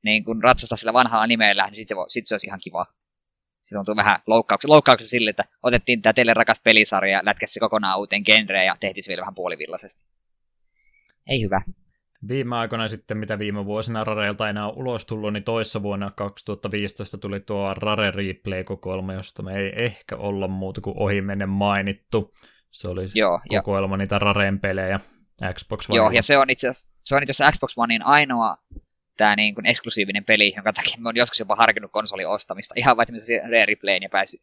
niin 0.04 0.24
kun 0.24 0.42
ratsastaa 0.42 0.76
sillä 0.76 0.92
vanhalla 0.92 1.26
nimellä, 1.26 1.64
niin 1.64 1.74
sitten 1.74 1.96
se, 1.96 2.04
sit 2.08 2.26
se 2.26 2.34
olisi 2.34 2.46
ihan 2.46 2.60
kiva. 2.62 2.86
Se 3.62 3.74
tuntuu 3.74 3.96
vähän 3.96 4.20
loukkauksia, 4.26 4.70
loukkauksia 4.70 5.08
sille, 5.08 5.30
että 5.30 5.44
otettiin 5.62 6.02
tämä 6.02 6.12
teille 6.12 6.34
rakas 6.34 6.60
pelisarja 6.60 7.12
ja 7.12 7.24
lätkäsi 7.24 7.60
kokonaan 7.60 7.98
uuteen 7.98 8.22
genreen 8.26 8.66
ja 8.66 8.76
tehtiin 8.80 9.04
se 9.04 9.08
vielä 9.08 9.20
vähän 9.20 9.34
puolivillaisesti. 9.34 10.04
Ei 11.26 11.42
hyvä. 11.42 11.62
Viime 12.28 12.56
aikoina 12.56 12.88
sitten, 12.88 13.16
mitä 13.16 13.38
viime 13.38 13.64
vuosina 13.64 14.04
Rareilta 14.04 14.48
enää 14.48 14.68
ulos 14.68 15.06
tullut, 15.06 15.32
niin 15.32 15.44
toissa 15.44 15.82
vuonna 15.82 16.10
2015 16.10 17.18
tuli 17.18 17.40
tuo 17.40 17.74
Rare 17.74 18.10
Replay-kokoelma, 18.10 19.12
josta 19.12 19.42
me 19.42 19.56
ei 19.56 19.72
ehkä 19.80 20.16
olla 20.16 20.48
muuta 20.48 20.80
kuin 20.80 20.98
ohimennen 20.98 21.48
mainittu. 21.48 22.34
Se 22.70 22.88
oli 22.88 23.04
Joo, 23.14 23.40
kokoelma 23.48 23.94
ja... 23.94 23.98
niitä 23.98 24.18
Rareen 24.18 24.60
pelejä 24.60 25.00
Xbox 25.54 25.90
One. 25.90 25.96
Joo, 25.96 26.10
ja 26.10 26.22
se 26.22 26.38
on 26.38 26.50
itse 26.50 26.68
asiassa 26.68 27.50
Xbox 27.52 27.72
Onein 27.76 28.02
ainoa 28.02 28.56
tämä 29.16 29.36
niin 29.36 29.54
kuin 29.54 29.66
eksklusiivinen 29.66 30.24
peli, 30.24 30.52
jonka 30.56 30.72
takia 30.72 30.96
mä 30.98 31.08
oon 31.08 31.16
joskus 31.16 31.40
jopa 31.40 31.56
harkinnut 31.56 31.92
konsolin 31.92 32.28
ostamista. 32.28 32.74
Ihan 32.76 32.96
vaikka 32.96 33.12
mitä 33.12 33.24
Rare 33.42 33.66
Replayin 33.66 34.02
ja 34.02 34.08
pääsin, 34.08 34.40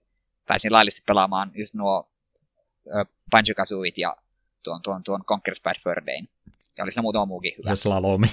pääsin 0.47 0.71
laillisesti 0.71 1.03
pelaamaan 1.07 1.51
just 1.53 1.73
nuo 1.73 2.09
uh, 2.85 3.05
Banjo-Kazooit 3.31 3.97
ja 3.97 4.15
tuon, 4.63 4.81
tuon, 4.81 5.03
tuon 5.03 5.21
Conker's 5.21 5.61
Bad 5.63 5.75
Fur 5.83 6.05
Dayn. 6.05 6.27
Ja 6.77 6.83
oli 6.83 6.91
siinä 6.91 7.01
muutama 7.01 7.25
muukin 7.25 7.53
hyvä. 7.57 7.69
Ja 7.69 7.75
slalomi. 7.75 8.27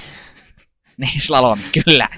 niin, 1.01 1.21
slalomi, 1.21 1.63
kyllä. 1.85 2.09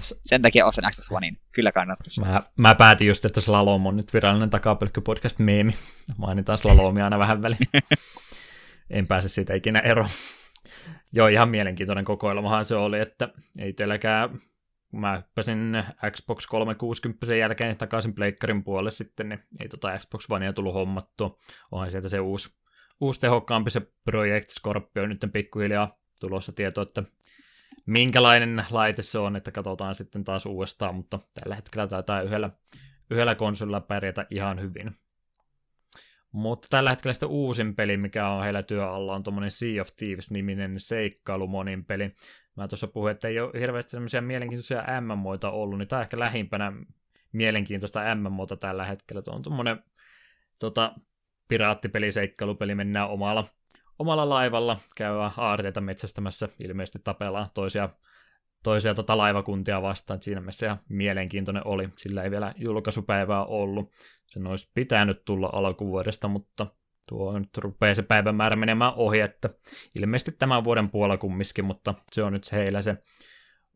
Sen 0.00 0.42
takia 0.42 0.66
ostan 0.66 0.92
Xbox 0.92 1.06
Onein. 1.10 1.40
Kyllä 1.52 1.72
kannattaisi. 1.72 2.20
Mä, 2.20 2.38
mä 2.56 2.74
päätin 2.74 3.08
just, 3.08 3.24
että 3.24 3.40
slalom 3.40 3.86
on 3.86 3.96
nyt 3.96 4.14
virallinen 4.14 4.50
takapelkky 4.50 5.00
podcast 5.00 5.38
meemi. 5.38 5.74
Mainitaan 6.16 6.58
slalomia 6.58 7.04
aina 7.04 7.18
vähän 7.18 7.42
väliin. 7.42 7.68
en 8.90 9.06
pääse 9.06 9.28
siitä 9.28 9.54
ikinä 9.54 9.78
eroon. 9.78 10.08
Joo, 11.12 11.28
ihan 11.28 11.48
mielenkiintoinen 11.48 12.04
kokoelmahan 12.04 12.64
se 12.64 12.76
oli, 12.76 13.00
että 13.00 13.28
ei 13.58 13.72
teilläkään, 13.72 14.30
kun 14.90 15.00
mä 15.00 15.16
hyppäsin 15.16 15.84
Xbox 16.10 16.46
360 16.46 17.34
jälkeen 17.34 17.76
takaisin 17.76 18.14
Pleikkarin 18.14 18.64
puolelle 18.64 18.90
sitten, 18.90 19.28
niin 19.28 19.40
ei 19.60 19.68
tota 19.68 19.98
Xbox 19.98 20.26
Onea 20.30 20.52
tullut 20.52 20.74
hommattua. 20.74 21.38
Onhan 21.70 21.90
sieltä 21.90 22.08
se 22.08 22.20
uusi 22.20 22.48
uusi 23.00 23.20
tehokkaampi 23.20 23.70
se 23.70 23.82
Project 24.04 24.50
Scorpio 24.50 25.06
nyt 25.06 25.26
pikkuhiljaa 25.32 25.98
tulossa 26.20 26.52
tieto, 26.52 26.82
että 26.82 27.02
minkälainen 27.86 28.64
laite 28.70 29.02
se 29.02 29.18
on, 29.18 29.36
että 29.36 29.50
katsotaan 29.50 29.94
sitten 29.94 30.24
taas 30.24 30.46
uudestaan, 30.46 30.94
mutta 30.94 31.18
tällä 31.34 31.54
hetkellä 31.54 31.86
taitaa 31.86 32.22
yhdellä, 32.22 32.50
yhdellä 33.10 33.34
konsolilla 33.34 33.80
pärjätä 33.80 34.26
ihan 34.30 34.60
hyvin. 34.60 34.96
Mutta 36.32 36.68
tällä 36.70 36.90
hetkellä 36.90 37.12
sitten 37.12 37.28
uusin 37.28 37.76
peli, 37.76 37.96
mikä 37.96 38.28
on 38.28 38.42
heillä 38.42 38.62
työalla, 38.62 39.14
on 39.14 39.22
tuommoinen 39.22 39.50
Sea 39.50 39.82
of 39.82 39.88
Thieves-niminen 39.96 40.80
seikkailumonin 40.80 41.84
peli. 41.84 42.14
Mä 42.56 42.68
tuossa 42.68 42.86
puhuin, 42.86 43.10
että 43.10 43.28
ei 43.28 43.40
ole 43.40 43.60
hirveästi 43.60 43.90
semmoisia 43.90 44.22
mielenkiintoisia 44.22 44.84
MMOita 45.00 45.50
ollut, 45.50 45.78
niin 45.78 45.88
tämä 45.88 45.98
on 45.98 46.02
ehkä 46.02 46.18
lähimpänä 46.18 46.72
mielenkiintoista 47.32 48.14
MMOta 48.14 48.56
tällä 48.56 48.84
hetkellä. 48.84 49.22
Tuo 49.22 49.34
on 49.34 49.42
tuommoinen 49.42 49.82
tota, 50.58 50.94
piraattipeliseikkailupeli, 51.48 52.74
mennään 52.74 53.10
omalla, 53.10 53.44
omalla 53.98 54.28
laivalla, 54.28 54.80
käydään 54.96 55.32
aarteita 55.36 55.80
metsästämässä, 55.80 56.48
ilmeisesti 56.64 56.98
tapellaan 57.04 57.50
toisia, 57.54 57.88
toisia 58.62 58.94
tota 58.94 59.16
laivakuntia 59.16 59.82
vastaan, 59.82 60.22
siinä 60.22 60.40
mielessä 60.40 60.66
ihan 60.66 60.80
mielenkiintoinen 60.88 61.66
oli, 61.66 61.88
sillä 61.96 62.22
ei 62.22 62.30
vielä 62.30 62.52
julkaisupäivää 62.56 63.44
ollut, 63.44 63.92
sen 64.26 64.46
olisi 64.46 64.70
pitänyt 64.74 65.24
tulla 65.24 65.50
alkuvuodesta, 65.52 66.28
mutta 66.28 66.66
tuo 67.08 67.38
nyt 67.38 67.58
rupeaa 67.58 67.94
se 67.94 68.02
päivämäärä 68.02 68.56
menemään 68.56 68.92
ohi, 68.96 69.20
että 69.20 69.50
ilmeisesti 70.00 70.32
tämän 70.32 70.64
vuoden 70.64 70.90
puolella 70.90 71.18
kumminkin, 71.18 71.64
mutta 71.64 71.94
se 72.12 72.22
on 72.22 72.32
nyt 72.32 72.52
heillä 72.52 72.82
se 72.82 72.96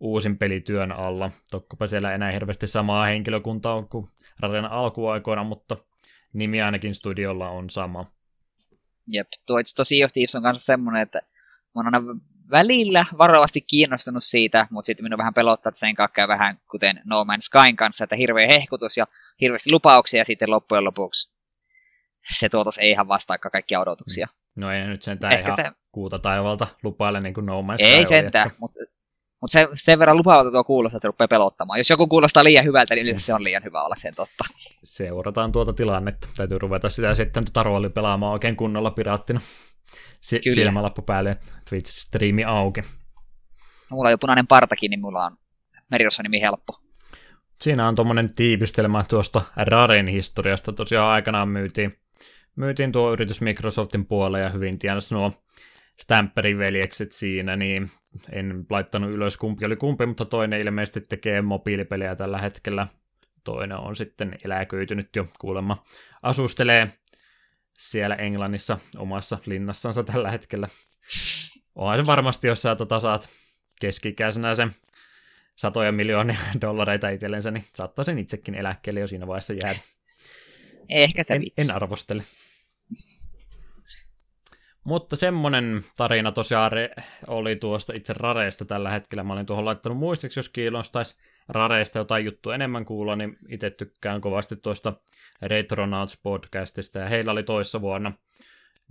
uusin 0.01 0.39
pelityön 0.39 0.93
alla. 0.93 1.31
Tokkopa 1.51 1.86
siellä 1.86 2.15
enää 2.15 2.32
hirveästi 2.32 2.66
samaa 2.66 3.05
henkilökuntaa 3.05 3.82
kuin 3.82 4.09
Raren 4.40 4.65
alkuaikoina, 4.65 5.44
mutta 5.44 5.77
nimi 6.33 6.63
ainakin 6.63 6.95
studiolla 6.95 7.49
on 7.49 7.71
sama. 7.71 8.13
Jep, 9.07 9.29
tuo 9.47 9.59
itse 9.59 9.77
tosi 9.77 10.05
of 10.05 10.13
Thieves 10.13 10.35
on 10.35 10.43
kanssa 10.43 10.65
semmoinen, 10.65 11.03
että 11.03 11.19
mä 11.19 11.73
oon 11.75 11.87
aina 11.87 12.03
välillä 12.51 13.07
varovasti 13.19 13.61
kiinnostunut 13.61 14.25
siitä, 14.25 14.67
mutta 14.71 14.87
sitten 14.87 15.05
minun 15.05 15.19
vähän 15.19 15.35
pelottaa, 15.35 15.71
että 15.71 15.79
sen 15.79 15.95
kakkaa 15.95 16.29
vähän 16.29 16.59
kuten 16.71 17.01
No 17.05 17.25
Man's 17.25 17.41
Skyn 17.41 17.77
kanssa, 17.77 18.05
että 18.05 18.17
hirveä 18.17 18.47
hehkutus 18.47 18.97
ja 18.97 19.07
hirveästi 19.41 19.71
lupauksia 19.71 20.21
ja 20.21 20.25
sitten 20.25 20.51
loppujen 20.51 20.85
lopuksi 20.85 21.33
se 22.39 22.49
tuotos 22.49 22.79
ei 22.79 22.91
ihan 22.91 23.09
vastaa 23.09 23.39
kaikkia 23.39 23.81
odotuksia. 23.81 24.29
No 24.57 24.73
ei 24.73 24.87
nyt 24.87 25.03
sentään 25.03 25.33
Ehkä 25.33 25.55
ihan 25.59 25.73
se... 25.75 25.81
kuuta 25.93 26.19
taivalta 26.19 26.67
lupaile 26.83 27.21
niin 27.21 27.35
kuin 27.35 27.47
No 27.47 27.63
Man's 27.63 27.75
Sky 27.77 27.87
Ei 27.87 28.07
sentään, 28.07 28.47
että... 28.47 28.59
mutta 28.61 28.81
mutta 29.43 29.52
se, 29.59 29.69
sen 29.74 29.98
verran 29.98 30.16
lupaavalta 30.16 30.51
tuo 30.51 30.64
kuulostaa, 30.64 30.97
että 30.97 31.02
se 31.02 31.09
rupeaa 31.09 31.28
pelottamaan. 31.28 31.78
Jos 31.78 31.90
joku 31.90 32.06
kuulostaa 32.06 32.44
liian 32.44 32.64
hyvältä, 32.64 32.94
niin 32.94 33.20
se 33.20 33.35
on 33.35 33.44
liian 33.44 33.64
hyvä 33.64 33.82
olla 33.85 33.94
sen 33.98 34.14
totta. 34.14 34.44
Seurataan 34.85 35.52
tuota 35.52 35.73
tilannetta. 35.73 36.28
Täytyy 36.36 36.59
ruveta 36.59 36.89
sitä 36.89 37.14
sitten 37.14 37.44
tuota 37.52 37.90
pelaamaan 37.94 38.32
oikein 38.32 38.56
kunnolla 38.56 38.90
piraattina. 38.90 39.40
Si- 40.20 40.40
silmälappu 40.48 41.02
päälle, 41.02 41.36
Twitch-striimi 41.70 42.47
auki. 42.47 42.81
No, 42.81 43.97
mulla 43.97 44.09
on 44.09 44.10
jo 44.10 44.19
punainen 44.19 44.47
partakin, 44.47 44.90
niin 44.90 45.01
mulla 45.01 45.24
on 45.24 45.36
Merirosson 45.90 46.23
nimi 46.23 46.40
helppo. 46.40 46.81
Siinä 47.60 47.89
on 47.89 47.94
tuommoinen 47.94 48.35
tiivistelmä 48.35 49.05
tuosta 49.09 49.43
Raren 49.56 50.06
historiasta. 50.06 50.73
Tosiaan 50.73 51.10
aikanaan 51.10 51.48
myytiin, 51.48 51.98
myytiin 52.56 52.93
tuo 52.93 53.12
yritys 53.12 53.40
Microsoftin 53.40 54.06
puolelle 54.06 54.40
ja 54.40 54.48
hyvin 54.48 54.78
tiedossa 54.78 55.14
nuo 55.14 55.32
Stamperin 56.01 56.59
veljekset 56.59 57.12
siinä, 57.12 57.56
niin 57.56 57.90
en 58.32 58.66
laittanut 58.70 59.10
ylös 59.10 59.36
kumpi 59.36 59.66
oli 59.66 59.77
kumpi, 59.77 60.06
mutta 60.06 60.24
toinen 60.24 60.60
ilmeisesti 60.60 61.01
tekee 61.01 61.43
mobiilipelejä 61.43 62.16
tällä 62.16 62.39
hetkellä. 62.39 62.86
Toinen 63.44 63.78
on 63.78 63.97
sitten 63.97 64.36
eläköitynyt 64.44 65.16
jo 65.16 65.28
kuulemma. 65.39 65.85
Asustelee 66.23 66.93
siellä 67.78 68.14
Englannissa 68.14 68.78
omassa 68.97 69.39
linnassansa 69.47 70.05
tällä 70.05 70.31
hetkellä. 70.31 70.69
Onhan 71.74 71.98
se 71.98 72.06
varmasti, 72.06 72.48
jos 72.48 72.62
sä 72.62 72.77
tota 72.77 73.01
saat 73.01 73.28
keski-ikäisenä 73.81 74.55
sen 74.55 74.77
satoja 75.56 75.93
miljoonia 75.93 76.39
dollareita 76.60 77.09
itsellensä, 77.09 77.51
niin 77.51 77.64
saattaisin 77.74 78.19
itsekin 78.19 78.55
eläkkeelle 78.55 79.01
jo 79.01 79.06
siinä 79.06 79.27
vaiheessa 79.27 79.52
jäädä. 79.52 79.81
Ehkä 80.89 81.23
se 81.23 81.35
en, 81.35 81.43
en 81.59 81.74
arvostele. 81.74 82.23
Mutta 84.85 85.17
semmonen 85.17 85.85
tarina 85.97 86.33
tosiaan 86.33 86.73
oli 87.27 87.57
tuosta 87.57 87.93
itse 87.97 88.13
Rareesta 88.13 88.65
tällä 88.65 88.91
hetkellä. 88.91 89.25
Mä 89.25 89.33
olin 89.33 89.47
tuohon 89.47 89.65
laittanut 89.65 89.99
muistiksi, 89.99 90.39
jos 90.39 90.49
kiinnostaisi 90.49 91.17
Rareesta 91.49 91.99
jotain 91.99 92.25
juttua 92.25 92.55
enemmän 92.55 92.85
kuulla, 92.85 93.17
niin 93.17 93.39
itse 93.49 93.71
tykkään 93.71 94.21
kovasti 94.21 94.57
tuosta 94.57 94.93
Retronauts 95.43 96.19
podcastista. 96.23 96.99
Ja 96.99 97.07
heillä 97.07 97.33
oli 97.33 97.43
toissa 97.43 97.81
vuonna 97.81 98.13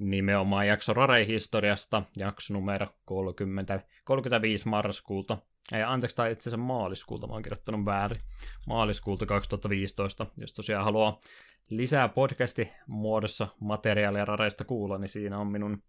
nimenomaan 0.02 0.68
jakso 0.68 0.94
Rare-historiasta, 0.94 2.04
jakso 2.18 2.54
numero 2.54 2.88
30, 3.06 3.80
35 4.04 4.68
marraskuuta. 4.68 5.38
Ei, 5.74 5.84
anteeksi, 5.84 6.16
tai 6.16 6.32
itse 6.32 6.50
asiassa 6.50 6.66
maaliskuulta, 6.66 7.28
mä 7.28 7.34
oon 7.34 7.44
kirjoittanut 7.44 7.86
väärin. 7.86 8.22
Maaliskuulta 8.68 9.26
2015, 9.26 10.26
jos 10.38 10.54
tosiaan 10.54 10.86
haluaa 10.86 11.22
lisää 11.70 12.08
podcasti 12.08 12.72
muodossa 12.88 13.48
materiaalia 13.60 14.26
Rareista 14.26 14.66
kuulla, 14.66 14.98
niin 14.98 15.10
siinä 15.10 15.38
on 15.38 15.48
minun 15.48 15.84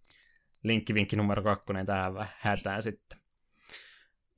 linkkivinkki 0.62 1.16
numero 1.16 1.42
kakkonen 1.42 1.86
tähän 1.86 2.28
hätään 2.38 2.82
sitten. 2.82 3.18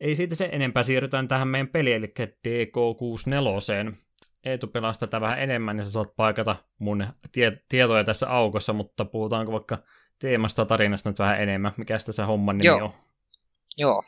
Ei 0.01 0.14
siitä 0.14 0.34
se 0.34 0.48
enempää, 0.52 0.82
siirrytään 0.82 1.28
tähän 1.28 1.48
meidän 1.48 1.68
peliin, 1.68 1.96
eli 1.96 2.14
DK64. 2.18 4.03
Eetu 4.45 4.66
pelaa 4.66 4.93
tätä 4.93 5.21
vähän 5.21 5.39
enemmän, 5.39 5.77
niin 5.77 5.85
sä 5.85 5.93
saat 5.93 6.16
paikata 6.16 6.57
mun 6.79 7.07
tie- 7.33 7.62
tietoja 7.69 8.05
tässä 8.05 8.29
aukossa, 8.31 8.73
mutta 8.73 9.05
puhutaanko 9.05 9.53
vaikka 9.53 9.79
teemasta 10.19 10.66
tarinasta 10.66 11.11
nyt 11.11 11.19
vähän 11.19 11.43
enemmän. 11.43 11.73
Mikä 11.77 11.99
tässä 12.07 12.27
homman 12.27 12.59
nimi 12.59 12.66
Joo. 12.66 12.85
on? 12.85 12.93
Joo. 13.77 14.03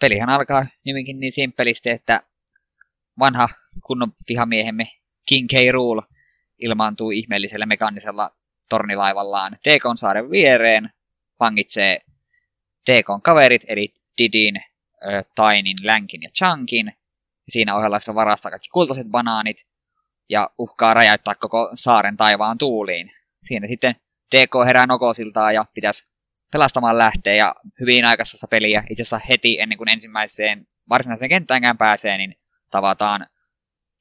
Pelihän 0.00 0.28
alkaa 0.28 0.66
nimikin 0.84 1.20
niin 1.20 1.32
simppelisti, 1.32 1.90
että 1.90 2.22
vanha 3.18 3.48
kunnon 3.84 4.12
vihamiehemme 4.28 4.86
King 5.28 5.48
K. 5.48 5.52
Rule 5.72 6.02
ilmaantuu 6.58 7.10
ihmeellisellä 7.10 7.66
mekaanisella 7.66 8.30
tornilaivallaan 8.68 9.58
Dekon 9.64 9.98
saaren 9.98 10.30
viereen, 10.30 10.90
vangitsee 11.40 12.00
Dekon 12.86 13.22
kaverit, 13.22 13.62
eli 13.68 13.94
Didin, 14.18 14.54
Tainin, 15.34 15.76
Länkin 15.82 16.22
ja 16.22 16.30
Chunkin. 16.30 16.92
Ja 17.50 17.52
siinä 17.52 17.76
ohella 17.76 18.00
se 18.00 18.14
varastaa 18.14 18.50
kaikki 18.50 18.68
kultaiset 18.68 19.06
banaanit 19.06 19.66
ja 20.28 20.50
uhkaa 20.58 20.94
räjäyttää 20.94 21.34
koko 21.34 21.70
saaren 21.74 22.16
taivaan 22.16 22.58
tuuliin. 22.58 23.12
Siinä 23.44 23.66
sitten 23.66 23.96
DK 24.36 24.66
herää 24.66 24.86
nokosiltaan 24.86 25.54
ja 25.54 25.64
pitäisi 25.74 26.08
pelastamaan 26.52 26.98
lähteä 26.98 27.34
ja 27.34 27.54
hyvin 27.80 28.04
aikaisessa 28.04 28.48
peliä, 28.48 28.84
itse 28.90 29.02
asiassa 29.02 29.20
heti 29.28 29.60
ennen 29.60 29.78
kuin 29.78 29.88
ensimmäiseen 29.88 30.66
varsinaiseen 30.88 31.28
kenttäänkään 31.28 31.78
pääsee, 31.78 32.18
niin 32.18 32.34
tavataan 32.70 33.26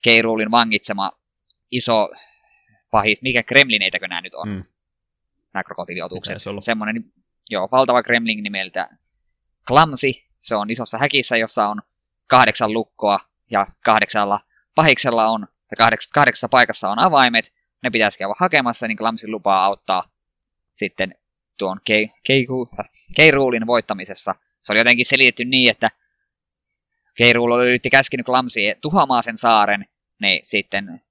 Keiruulin 0.03 0.51
vangitsema 0.51 1.11
iso 1.71 2.09
pahit, 2.91 3.21
mikä 3.21 3.43
Kremlineitäkö 3.43 4.07
nämä 4.07 4.21
nyt 4.21 4.33
on, 4.33 4.49
mm. 4.49 4.63
nämä 5.53 5.63
krokotiiliotukset. 5.63 6.37
Semmoinen, 6.59 7.03
joo, 7.49 7.67
valtava 7.71 8.03
Kremlin 8.03 8.43
nimeltä 8.43 8.89
Clumsy, 9.67 10.11
se 10.41 10.55
on 10.55 10.69
isossa 10.69 10.97
häkissä, 10.97 11.37
jossa 11.37 11.67
on 11.67 11.81
kahdeksan 12.27 12.73
lukkoa, 12.73 13.19
ja 13.49 13.67
kahdeksalla 13.85 14.39
pahiksella 14.75 15.27
on, 15.27 15.47
ja 15.71 15.77
kahdeks, 15.77 16.09
kahdeksassa 16.13 16.49
paikassa 16.49 16.89
on 16.89 16.99
avaimet, 16.99 17.53
ne 17.83 17.89
pitäisi 17.89 18.17
käydä 18.17 18.33
hakemassa, 18.37 18.87
niin 18.87 18.97
Clumsy 18.97 19.27
lupaa 19.27 19.65
auttaa 19.65 20.03
sitten 20.75 21.15
tuon 21.57 21.79
Keiruulin 23.15 23.67
voittamisessa. 23.67 24.35
Se 24.61 24.71
oli 24.73 24.79
jotenkin 24.79 25.05
selitetty 25.05 25.45
niin, 25.45 25.71
että 25.71 25.89
Keiruul 27.17 27.51
oli 27.51 27.67
yritti 27.67 27.89
käskenyt 27.89 28.25
Clumsy 28.25 28.59
tuhoamaan 28.81 29.23
sen 29.23 29.37
saaren, 29.37 29.85
niin 30.21 30.39
sitten 30.43 31.01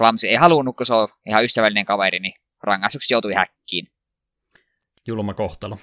Klamsi 0.00 0.28
ei 0.28 0.36
halunnut, 0.36 0.76
kun 0.76 0.86
se 0.86 0.94
on 0.94 1.08
ihan 1.26 1.44
ystävällinen 1.44 1.84
kaveri, 1.84 2.18
niin 2.18 2.34
rangaistuksi 2.62 3.14
joutui 3.14 3.34
häkkiin. 3.34 3.88
Julma 5.06 5.34
kohtalo. 5.34 5.78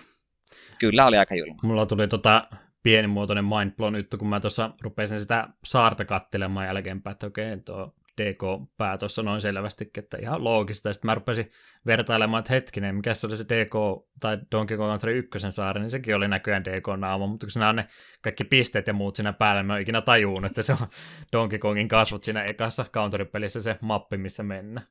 Kyllä 0.80 1.06
oli 1.06 1.18
aika 1.18 1.36
julma. 1.36 1.60
Mulla 1.64 1.86
tuli 1.86 2.08
tota 2.08 2.48
pienimuotoinen 2.88 3.46
mindblown 3.46 3.96
juttu, 3.96 4.18
kun 4.18 4.28
mä 4.28 4.40
tuossa 4.40 4.72
rupesin 4.82 5.20
sitä 5.20 5.48
saarta 5.64 6.06
kattelemaan 6.06 6.66
jälkeenpäin, 6.66 7.12
että 7.12 7.28
okei, 7.28 7.58
tuo 7.58 7.96
DK-pää 8.22 8.98
tuossa 8.98 9.24
noin 9.24 9.42
selvästikin, 9.42 10.04
että 10.04 10.18
ihan 10.22 10.44
loogista. 10.44 10.94
Sitten 10.94 11.10
mä 11.10 11.16
rupesin 11.16 11.52
vertailemaan, 11.86 12.40
että 12.40 12.54
hetkinen, 12.54 12.96
mikä 12.96 13.14
se 13.14 13.28
oli 13.28 13.38
se 13.38 13.44
DK 13.44 13.74
tai 14.20 14.38
Donkey 14.52 14.78
Kong 14.78 14.90
Country 14.90 15.18
1 15.18 15.52
saari, 15.52 15.82
niin 15.82 15.92
sekin 15.92 16.16
oli 16.16 16.28
näköjään 16.28 16.66
DK-naama, 16.66 17.28
mutta 17.28 17.46
kun 17.46 17.52
siinä 17.52 17.70
on 17.70 17.76
ne 17.76 17.88
kaikki 18.22 18.44
pisteet 18.44 18.88
ja 18.88 18.94
muut 18.94 19.16
siinä 19.16 19.34
päällä, 19.34 19.64
mä 19.64 19.76
en 19.76 19.82
ikinä 19.82 20.02
tajuun, 20.02 20.46
että 20.46 20.62
se 20.62 20.74
on 20.74 20.88
Donkey 21.34 21.60
Kongin 21.60 21.88
kasvot 21.88 22.24
siinä 22.24 22.40
ekassa 22.40 22.86
Country-pelissä 22.94 23.62
se 23.62 23.78
mappi, 23.82 24.18
missä 24.18 24.44
mennä. 24.44 24.82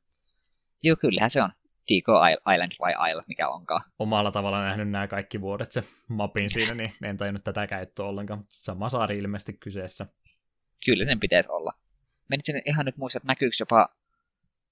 Joo, 0.83 0.97
kyllähän 1.01 1.31
se 1.31 1.43
on. 1.43 1.51
DK 1.89 2.09
Island 2.55 2.73
vai 2.81 3.11
Isle, 3.11 3.23
mikä 3.29 3.49
onkaan. 3.49 3.83
Omalla 3.99 4.31
tavalla 4.31 4.65
nähnyt 4.65 4.91
nämä 4.91 5.07
kaikki 5.07 5.41
vuodet 5.41 5.73
se 5.73 5.85
mapin 6.09 6.51
siinä, 6.51 6.75
niin 6.75 6.93
en 7.03 7.17
tajunnut 7.17 7.45
tätä 7.45 7.67
käyttöä 7.67 8.07
ollenkaan. 8.07 8.45
Sama 8.49 8.89
saari 8.89 9.19
ilmeisesti 9.19 9.53
kyseessä. 9.53 10.07
Kyllä 10.85 11.05
sen 11.05 11.21
pitäisi 11.21 11.51
olla 11.51 11.73
menisin 12.29 12.63
ihan 12.67 12.87
nyt 12.87 12.97
muistaa, 12.97 13.19
että 13.19 13.27
näkyykö 13.27 13.57
jopa 13.61 13.89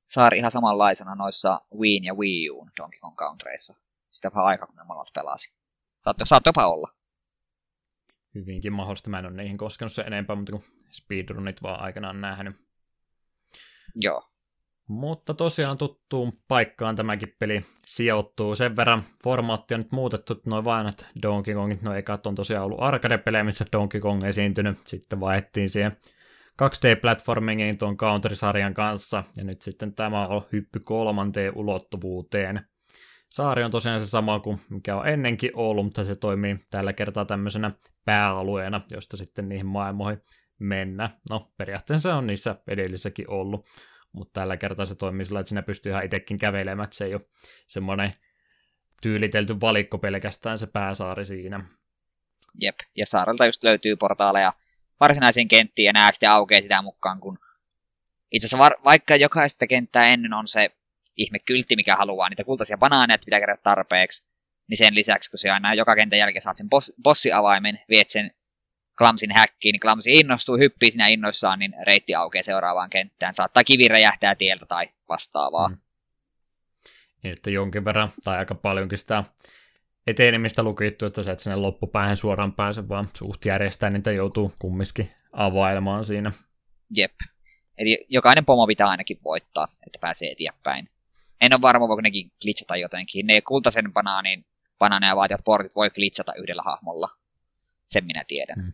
saari 0.07 0.39
ihan 0.39 0.51
samanlaisena 0.51 1.15
noissa 1.15 1.61
Wii 1.79 2.01
ja 2.03 2.15
Wii 2.15 2.51
U 2.51 2.69
Donkey 2.77 3.01
Kong 3.01 3.17
Countryissa. 3.17 3.75
Sitä 4.11 4.31
vähän 4.35 4.47
aikaa, 4.47 4.67
kun 4.67 4.77
ne 4.77 4.85
molemmat 4.85 5.13
pelasi. 5.15 5.53
Saattoi, 6.01 6.27
saattoi 6.27 6.49
jopa 6.49 6.67
olla. 6.67 6.89
Hyvinkin 8.35 8.73
mahdollista. 8.73 9.11
Mä 9.11 9.19
en 9.19 9.27
ole 9.27 9.35
niihin 9.35 9.57
koskenut 9.57 9.93
se 9.93 10.03
enempää, 10.03 10.37
mutta 10.37 10.53
kun 10.53 10.65
speedrunit 10.91 11.63
vaan 11.63 11.81
aikanaan 11.81 12.21
nähnyt. 12.21 12.57
Joo. 13.95 14.31
Mutta 14.89 15.35
tosiaan 15.35 15.79
tuttuun 15.79 16.33
paikkaan 16.49 16.97
tämäkin 16.97 17.35
peli 17.39 17.65
sijoittuu. 17.87 18.55
Sen 18.55 18.77
verran 18.77 19.03
formaatti 19.25 19.75
on 19.75 19.81
nyt 19.81 19.93
muutettu, 19.93 20.33
että 20.33 20.51
noin 20.51 20.65
vanhat 20.65 21.07
Donkey 21.23 21.55
Kongit, 21.55 21.83
no 21.83 21.95
ekat 21.95 22.27
on 22.27 22.35
tosiaan 22.35 22.65
ollut 22.65 22.83
arcade-pelejä, 22.83 23.45
missä 23.45 23.65
Donkey 23.73 24.01
Kong 24.01 24.25
esiintynyt. 24.25 24.79
Sitten 24.87 25.21
vaihdettiin 25.21 25.69
siihen 25.69 25.97
2D-platformingin 26.63 27.79
tuon 27.79 27.97
Country-sarjan 27.97 28.75
kanssa, 28.75 29.25
ja 29.37 29.45
nyt 29.45 29.63
sitten 29.63 29.95
tämä 29.95 30.27
on 30.27 30.43
hyppy 30.53 30.81
kolmanteen 30.81 31.53
ulottuvuuteen. 31.57 32.61
Saari 33.31 33.65
on 33.65 33.71
tosiaan 33.71 34.01
se 34.01 34.07
sama 34.07 34.41
kuin 34.41 34.61
mikä 34.71 34.97
on 34.97 35.09
ennenkin 35.09 35.51
ollut, 35.55 35.85
mutta 35.85 36.05
se 36.05 36.17
toimii 36.17 36.57
tällä 36.71 36.93
kertaa 36.93 37.25
tämmöisenä 37.25 37.71
pääalueena, 38.05 38.81
josta 38.93 39.17
sitten 39.17 39.49
niihin 39.49 39.67
maailmoihin 39.67 40.23
mennä. 40.59 41.11
No, 41.31 41.53
periaatteessa 41.57 42.15
on 42.15 42.27
niissä 42.27 42.57
edellisissäkin 42.69 43.31
ollut, 43.31 43.67
mutta 44.15 44.41
tällä 44.41 44.57
kertaa 44.57 44.87
se 44.87 44.95
toimii 44.95 45.25
sillä, 45.25 45.41
että 45.41 45.49
sinä 45.49 45.63
pystyy 45.63 45.93
ihan 45.93 46.05
itsekin 46.05 46.39
kävelemään, 46.39 46.89
se 46.93 47.05
ei 47.05 47.15
ole 47.15 47.23
semmoinen 47.67 48.13
tyylitelty 49.03 49.61
valikko 49.61 49.99
pelkästään 49.99 50.59
se 50.59 50.67
pääsaari 50.67 51.25
siinä. 51.25 51.65
Jep, 52.61 52.79
ja 52.97 53.07
saarelta 53.07 53.47
just 53.47 53.63
löytyy 53.63 53.97
portaaleja 53.97 54.53
varsinaisiin 55.01 55.49
kenttiin, 55.49 55.87
ja 55.87 55.93
nämä 55.93 56.13
sitten 56.13 56.31
aukeaa 56.31 56.63
sitä 56.63 56.83
mukaan, 56.83 57.21
kun 57.21 57.39
itse 58.31 58.47
asiassa 58.47 58.59
var- 58.59 58.85
vaikka 58.85 59.17
jokaista 59.17 59.67
kenttää 59.67 60.07
ennen 60.09 60.33
on 60.33 60.49
se 60.49 60.71
ihme 61.17 61.39
kyltti, 61.39 61.77
mikä 61.77 61.97
haluaa 61.97 62.29
niitä 62.29 62.45
kultaisia 62.45 62.79
banaaneja, 62.79 63.19
pitää 63.25 63.41
kerätä 63.41 63.63
tarpeeksi, 63.63 64.25
niin 64.69 64.77
sen 64.77 64.95
lisäksi, 64.95 65.31
kun 65.31 65.39
se 65.39 65.51
aina 65.51 65.75
joka 65.75 65.95
kentän 65.97 66.19
jälkeen 66.19 66.43
saat 66.43 66.57
sen 66.57 66.67
boss- 66.67 66.95
bossiavaimen, 67.03 67.81
viet 67.89 68.09
sen 68.09 68.31
Klamsin 68.99 69.31
häkkiin, 69.35 69.73
niin 69.73 69.81
Klamsi 69.81 70.13
innostuu, 70.13 70.57
hyppii 70.57 70.91
sinä 70.91 71.09
innoissaan, 71.09 71.59
niin 71.59 71.75
reitti 71.87 72.15
aukeaa 72.15 72.43
seuraavaan 72.43 72.91
kenttään. 72.91 73.35
Saattaa 73.35 73.65
kivi 73.65 73.89
räjähtää 73.89 74.35
tieltä 74.35 74.67
tai 74.67 74.89
vastaavaa. 75.09 75.69
Mm. 75.69 75.77
Niin, 77.23 77.33
että 77.33 77.51
jonkin 77.51 77.85
verran 77.85 78.13
tai 78.25 78.39
aika 78.39 78.55
paljonkin 78.55 78.99
sitä 78.99 79.25
etenemistä 80.07 80.63
lukittu, 80.63 81.07
että 81.07 81.23
sä 81.23 81.33
et 81.33 81.41
sinne 81.41 81.57
loppupäähän 81.57 82.17
suoraan 82.17 82.53
pääse, 82.53 82.89
vaan 82.89 83.09
suht 83.17 83.45
järjestää 83.45 83.91
niitä 83.91 84.13
joutuu 84.13 84.53
kumminkin 84.59 85.11
availemaan 85.33 86.05
siinä. 86.05 86.33
Jep. 86.97 87.13
Eli 87.79 88.07
jokainen 88.09 88.45
pomo 88.45 88.67
pitää 88.67 88.89
ainakin 88.89 89.19
voittaa, 89.25 89.69
että 89.87 89.99
pääsee 90.01 90.31
eteenpäin. 90.31 90.89
En 91.41 91.55
ole 91.55 91.61
varma, 91.61 91.89
voiko 91.89 92.01
nekin 92.01 92.33
glitchata 92.43 92.77
jotenkin. 92.77 93.27
Ne 93.27 93.41
kultaisen 93.41 93.93
banaanin, 93.93 94.45
banaaneja 94.79 95.17
vaativat 95.17 95.45
portit 95.45 95.77
voi 95.77 95.91
glitchata 95.91 96.35
yhdellä 96.35 96.63
hahmolla. 96.63 97.09
Sen 97.89 98.05
minä 98.05 98.25
tiedän. 98.29 98.63
Hmm. 98.63 98.73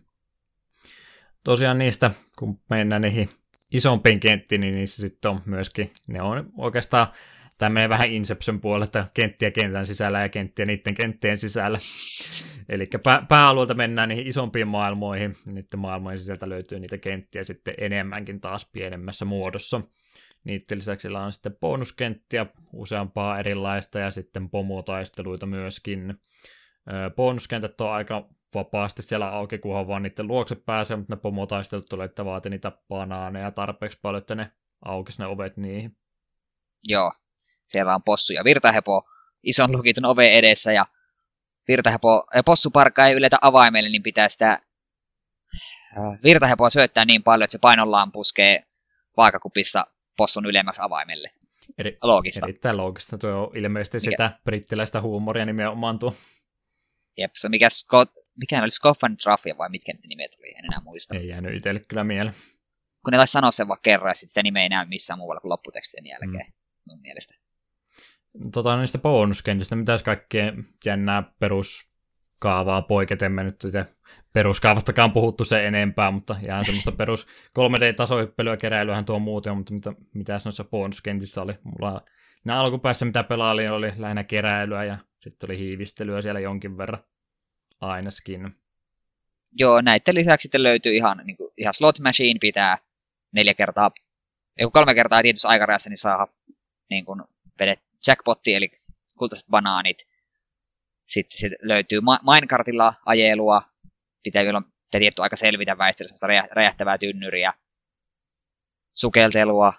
Tosiaan 1.45 1.79
niistä, 1.79 2.11
kun 2.39 2.61
mennään 2.71 3.03
niihin 3.03 3.31
isompiin 3.73 4.21
kenttiin, 4.21 4.61
niin 4.61 4.75
niissä 4.75 5.03
sitten 5.03 5.31
on 5.31 5.41
myöskin, 5.47 5.93
ne 6.07 6.23
on 6.23 6.51
oikeastaan 6.57 7.07
tämä 7.59 7.71
menee 7.71 7.89
vähän 7.89 8.11
Inception 8.11 8.61
puolelta, 8.61 9.07
kenttiä 9.15 9.51
kentän 9.51 9.87
sisällä 9.87 10.21
ja 10.21 10.29
kenttiä 10.29 10.67
niiden 10.67 10.95
kenttien 10.95 11.39
sisällä. 11.39 11.79
Eli 12.69 12.87
pää- 13.03 13.27
pääalueelta 13.29 13.75
mennään 13.75 14.09
niihin 14.09 14.27
isompiin 14.27 14.69
maailmoihin, 14.69 15.37
niiden 15.47 15.81
maailmojen 15.81 16.19
sisältä 16.19 16.49
löytyy 16.49 16.81
niitä 16.81 16.99
kenttiä 16.99 17.45
sitten 17.45 17.75
enemmänkin 17.79 18.41
taas 18.41 18.71
pienemmässä 18.73 19.25
muodossa. 19.25 19.81
Niiden 20.45 20.79
lisäksi 20.79 21.09
on 21.09 21.33
sitten 21.33 21.57
bonuskenttiä, 21.61 22.47
useampaa 22.73 23.39
erilaista 23.39 23.99
ja 23.99 24.11
sitten 24.11 24.51
pomotaisteluita 24.51 25.47
myöskin. 25.47 26.15
Bonuskentät 27.17 27.81
on 27.81 27.93
aika 27.93 28.29
vapaasti 28.55 29.03
siellä 29.03 29.29
auki, 29.29 29.59
kunhan 29.59 29.89
vaan 29.89 30.03
niiden 30.03 30.27
luokse 30.27 30.55
pääsee, 30.55 30.97
mutta 30.97 31.15
ne 31.15 31.21
pomotaistelut 31.21 31.87
tulee, 31.91 32.05
että 32.05 32.25
vaatii 32.25 32.51
niitä 32.51 32.73
banaaneja 32.89 33.51
tarpeeksi 33.51 33.99
paljon, 34.03 34.21
että 34.21 34.35
ne 34.35 34.53
aukisi 34.85 35.23
ne 35.23 35.27
ovet 35.27 35.57
niihin. 35.57 35.97
Joo, 36.85 37.13
siellä 37.67 37.95
on 37.95 38.03
possu 38.03 38.33
ja 38.33 38.45
virtahepo 38.45 39.09
ison 39.43 39.73
lukitun 39.73 40.05
oven 40.05 40.31
edessä 40.31 40.73
ja 40.73 40.87
virtahepo, 41.69 42.27
ja 42.35 42.43
possuparkka 42.43 43.07
ei 43.07 43.15
yletä 43.15 43.39
avaimelle, 43.41 43.89
niin 43.89 44.03
pitää 44.03 44.29
sitä 44.29 44.63
virtahepoa 46.25 46.71
syöttää 46.71 47.05
niin 47.05 47.23
paljon, 47.23 47.45
että 47.45 47.53
se 47.53 47.59
painollaan 47.59 48.13
puskee 48.13 48.63
vaakakupissa 49.17 49.87
possun 50.17 50.47
ylemmäksi 50.47 50.81
avaimelle. 50.85 51.31
Eri, 51.79 51.99
loogista. 52.03 52.47
Erittäin 52.47 52.77
loogista. 52.77 53.19
Tuo 53.19 53.31
on 53.31 53.57
ilmeisesti 53.57 53.97
mikä? 53.97 54.11
sitä 54.11 54.39
brittiläistä 54.45 55.01
huumoria 55.01 55.47
nimenomaan 55.47 55.99
tuo. 55.99 56.15
Jep, 57.19 57.31
se 57.35 57.49
mikä, 57.49 57.71
Scott, 57.71 58.13
mikä 58.37 58.63
oli 58.63 58.71
Scoffan 58.71 59.17
Traffia 59.17 59.59
vai 59.59 59.69
mitkä 59.69 59.93
niitä 59.93 60.09
nimet 60.09 60.37
oli, 60.39 60.55
en 60.59 60.65
enää 60.65 60.81
muista. 60.85 61.15
Ei 61.15 61.29
jäänyt 61.29 61.55
itselle 61.55 61.81
kyllä 61.89 62.05
mieleen. 62.05 62.35
Kun 63.05 63.11
ne 63.11 63.17
taisi 63.17 63.33
sanoa 63.33 63.51
sen 63.51 63.69
vaan 63.69 63.79
kerran, 63.83 64.11
ja 64.11 64.15
sitä 64.15 64.43
nimeä 64.43 64.63
ei 64.63 64.69
näy 64.69 64.87
missään 64.87 65.19
muualla 65.19 65.41
kuin 65.41 65.51
lopputekstien 65.51 66.07
jälkeen, 66.07 66.47
mm. 66.47 66.53
mun 66.87 67.01
mielestä 67.01 67.35
tota, 68.53 68.79
niistä 68.79 68.99
bonuskentistä, 68.99 69.77
mitäs 69.77 70.03
kaikkea 70.03 70.53
jännää 70.85 71.23
peruskaavaa 71.39 72.83
poiketen 72.83 73.33
me 73.33 73.45
nyt 73.45 73.63
peruskaavastakaan 74.33 75.13
puhuttu 75.13 75.45
se 75.45 75.67
enempää, 75.67 76.11
mutta 76.11 76.37
ihan 76.47 76.65
semmoista 76.65 76.93
perus 76.93 77.27
3D-tasohyppelyä 77.59 78.57
keräilyähän 78.57 79.05
tuo 79.05 79.19
muuten, 79.19 79.57
mutta 79.57 79.75
mitä, 79.75 79.93
mitä 80.15 80.33
noissa 80.45 80.65
bonuskentissä 80.65 81.43
oli? 81.43 81.55
Mulla 81.65 82.05
nämä 82.45 82.61
alkupäässä, 82.61 83.05
mitä 83.05 83.23
pelailin, 83.23 83.71
oli 83.71 83.93
lähinnä 83.97 84.25
keräilyä 84.25 84.85
ja 84.85 84.99
sitten 85.19 85.51
oli 85.51 85.59
hiivistelyä 85.59 86.23
siellä 86.23 86.41
jonkin 86.41 86.79
verran 86.79 87.05
ainakin. 87.81 88.57
Joo, 89.53 89.81
näiden 89.81 90.15
lisäksi 90.15 90.43
sitten 90.43 90.63
löytyy 90.63 90.95
ihan, 90.97 91.23
niin 91.25 91.37
kuin, 91.37 91.53
ihan 91.57 91.75
slot 91.75 91.99
machine 91.99 92.39
pitää 92.41 92.79
neljä 93.33 93.55
kertaa, 93.55 93.91
ei 94.59 94.67
kolme 94.73 94.95
kertaa 94.95 95.23
tietyssä 95.23 95.49
aikarajassa, 95.49 95.91
niin 95.91 95.97
saa 95.97 96.29
niin 96.91 97.05
kuin, 97.05 97.23
vedet, 97.59 97.79
jackpotti, 98.07 98.55
eli 98.55 98.71
kultaiset 99.19 99.49
banaanit. 99.51 99.99
Sitten 101.07 101.39
sit 101.39 101.53
löytyy 101.63 102.01
Minecartilla 102.01 102.95
ajelua, 103.07 103.63
pitää 104.23 104.45
vielä 104.45 104.63
tietty 104.91 105.23
aika 105.23 105.37
selvitä 105.37 105.79
väistellä 105.79 106.47
räjähtävää 106.53 106.99
tynnyriä, 106.99 107.53
sukeltelua, 108.95 109.73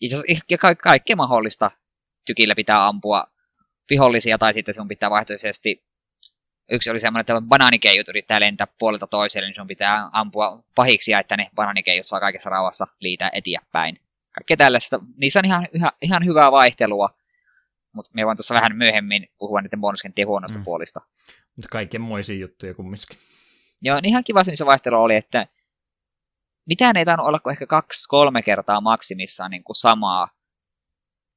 itse 0.00 0.16
asiassa 0.16 0.58
ka- 0.60 0.74
kaikkea 0.74 1.16
mahdollista 1.16 1.70
tykillä 2.26 2.54
pitää 2.54 2.86
ampua 2.86 3.26
vihollisia, 3.90 4.38
tai 4.38 4.54
sitten 4.54 4.74
sun 4.74 4.88
pitää 4.88 5.10
vaihtoehtoisesti 5.10 5.84
yksi 6.70 6.90
oli 6.90 7.00
semmoinen, 7.00 7.20
että 7.20 7.48
bananikeijut 7.48 8.08
yrittää 8.08 8.40
lentää 8.40 8.66
puolelta 8.78 9.06
toiselle, 9.06 9.48
niin 9.48 9.54
sun 9.54 9.66
pitää 9.66 10.10
ampua 10.12 10.64
pahiksi, 10.74 11.12
että 11.12 11.36
ne 11.36 11.50
bananikeijut 11.54 12.06
saa 12.06 12.20
kaikessa 12.20 12.50
rauhassa 12.50 12.86
liitä 13.00 13.30
eteenpäin 13.34 14.00
kaikkea 14.36 14.56
tällaista. 14.56 15.00
Niissä 15.16 15.38
on 15.38 15.44
ihan, 15.44 15.68
ihan, 15.72 15.92
ihan 16.02 16.24
hyvää 16.24 16.52
vaihtelua, 16.52 17.10
mutta 17.92 18.10
me 18.14 18.26
voin 18.26 18.36
tuossa 18.36 18.54
vähän 18.54 18.76
myöhemmin 18.76 19.28
puhua 19.38 19.60
niiden 19.60 19.80
bonuskenttien 19.80 20.28
huonosta 20.28 20.58
mm. 20.58 20.64
puolista. 20.64 21.00
Mutta 21.56 21.68
kaiken 21.70 22.00
moisia 22.00 22.36
juttuja 22.38 22.74
kumminkin. 22.74 23.18
Joo, 23.82 24.00
niin 24.00 24.08
ihan 24.08 24.24
kiva 24.24 24.44
se 24.44 24.66
vaihtelu 24.66 25.02
oli, 25.02 25.16
että 25.16 25.46
mitään 26.66 26.96
ei 26.96 27.04
tainnut 27.04 27.26
olla 27.26 27.38
kuin 27.38 27.52
ehkä 27.52 27.66
kaksi-kolme 27.66 28.42
kertaa 28.42 28.80
maksimissaan 28.80 29.50
niin 29.50 29.64
kuin 29.64 29.76
samaa. 29.76 30.28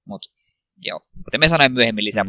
Mutta 0.06 0.30
joo, 0.78 1.00
kuten 1.24 1.40
me 1.40 1.50
sanoin 1.50 1.72
myöhemmin 1.72 2.06
lisää 2.06 2.24
mm. 2.24 2.28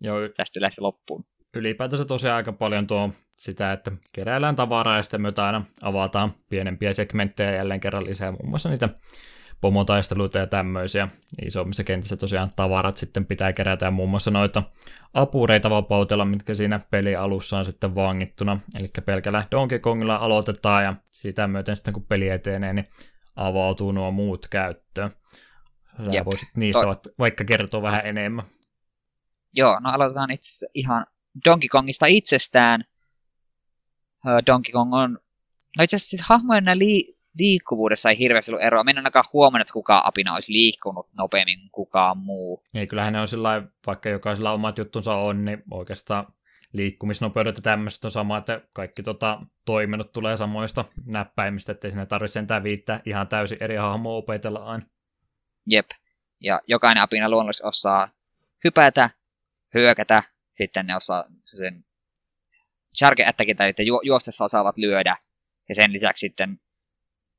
Joo. 0.00 0.18
Tästä 0.36 0.60
lähti 0.60 0.80
loppuun. 0.80 1.24
Ylipäätänsä 1.56 2.04
tosiaan 2.04 2.36
aika 2.36 2.52
paljon 2.52 2.86
tuo 2.86 3.10
sitä, 3.38 3.68
että 3.72 3.92
keräillään 4.12 4.56
tavaraa 4.56 4.96
ja 4.96 5.02
sitten 5.02 5.22
me 5.22 5.32
aina 5.36 5.64
avataan 5.82 6.34
pienempiä 6.48 6.92
segmenttejä 6.92 7.52
jälleen 7.52 7.80
kerran 7.80 8.04
lisää, 8.04 8.30
muun 8.30 8.48
muassa 8.48 8.68
niitä 8.68 8.88
pomotaisteluita 9.60 10.38
ja 10.38 10.46
tämmöisiä. 10.46 11.08
Isommissa 11.46 11.84
kentissä 11.84 12.16
tosiaan 12.16 12.50
tavarat 12.56 12.96
sitten 12.96 13.26
pitää 13.26 13.52
kerätä 13.52 13.84
ja 13.84 13.90
muun 13.90 14.10
muassa 14.10 14.30
noita 14.30 14.62
apureita 15.14 15.70
vapautella, 15.70 16.24
mitkä 16.24 16.54
siinä 16.54 16.80
peli 16.90 17.16
alussa 17.16 17.58
on 17.58 17.64
sitten 17.64 17.94
vangittuna. 17.94 18.60
Eli 18.78 18.88
pelkällä 19.06 19.44
Donkey 19.50 19.78
Kongilla 19.78 20.16
aloitetaan 20.16 20.84
ja 20.84 20.94
sitä 21.12 21.48
myöten 21.48 21.76
sitten 21.76 21.94
kun 21.94 22.06
peli 22.06 22.28
etenee, 22.28 22.72
niin 22.72 22.88
avautuu 23.36 23.92
nuo 23.92 24.10
muut 24.10 24.46
käyttöön. 24.50 25.10
Sä 26.04 26.10
Jep. 26.10 26.24
voisit 26.26 26.48
niistä 26.56 26.82
to- 26.82 27.10
vaikka 27.18 27.44
kertoa 27.44 27.82
vähän 27.82 28.00
enemmän. 28.04 28.44
Joo, 29.52 29.80
no 29.80 29.90
aloitetaan 29.90 30.30
itse 30.30 30.66
ihan 30.74 31.06
Donkey 31.44 31.68
Kongista 31.68 32.06
itsestään. 32.06 32.84
Donkey 34.46 34.72
Kong 34.72 34.94
on... 34.94 35.18
No 35.78 35.84
itse 35.84 35.96
asiassa 35.96 36.26
hahmojen 36.28 36.64
li- 36.78 37.18
liikkuvuudessa 37.38 38.10
ei 38.10 38.18
hirveästi 38.18 38.50
ollut 38.50 38.62
eroa. 38.62 38.84
Minä 38.84 38.98
en 38.98 38.98
ainakaan 38.98 39.24
huomannut, 39.32 39.66
että 39.66 39.72
kukaan 39.72 40.06
apina 40.06 40.34
olisi 40.34 40.52
liikkunut 40.52 41.08
nopeammin 41.12 41.60
kuin 41.60 41.70
kukaan 41.72 42.18
muu. 42.18 42.62
Ei, 42.74 42.86
kyllähän 42.86 43.12
ne 43.12 43.20
on 43.20 43.28
sillä 43.28 43.62
vaikka 43.86 44.08
jokaisella 44.08 44.52
omat 44.52 44.78
juttunsa 44.78 45.14
on, 45.14 45.44
niin 45.44 45.62
oikeastaan 45.70 46.26
liikkumisnopeudet 46.72 47.56
ja 47.56 47.62
tämmöiset 47.62 48.04
on 48.04 48.10
sama, 48.10 48.38
että 48.38 48.60
kaikki 48.72 49.02
tota, 49.02 49.40
toiminnot 49.64 50.12
tulee 50.12 50.36
samoista 50.36 50.84
näppäimistä, 51.06 51.72
ettei 51.72 51.90
sinne 51.90 52.06
tarvitse 52.06 52.32
sentään 52.32 52.62
viittää 52.62 53.00
ihan 53.04 53.28
täysin 53.28 53.58
eri 53.60 53.76
hahmoa 53.76 54.16
opetella 54.16 54.58
aina. 54.58 54.86
Jep. 55.66 55.86
Ja 56.40 56.60
jokainen 56.66 57.02
apina 57.02 57.28
luonnollisesti 57.28 57.66
osaa 57.66 58.08
hypätä, 58.64 59.10
hyökätä, 59.74 60.22
sitten 60.52 60.86
ne 60.86 60.96
osaa 60.96 61.24
sen 61.44 61.84
charge 62.98 63.26
attackin 63.26 63.56
tai 63.56 63.74
ju- 63.78 64.00
juostessa 64.04 64.44
osaavat 64.44 64.76
lyödä. 64.76 65.16
Ja 65.68 65.74
sen 65.74 65.92
lisäksi 65.92 66.20
sitten 66.20 66.60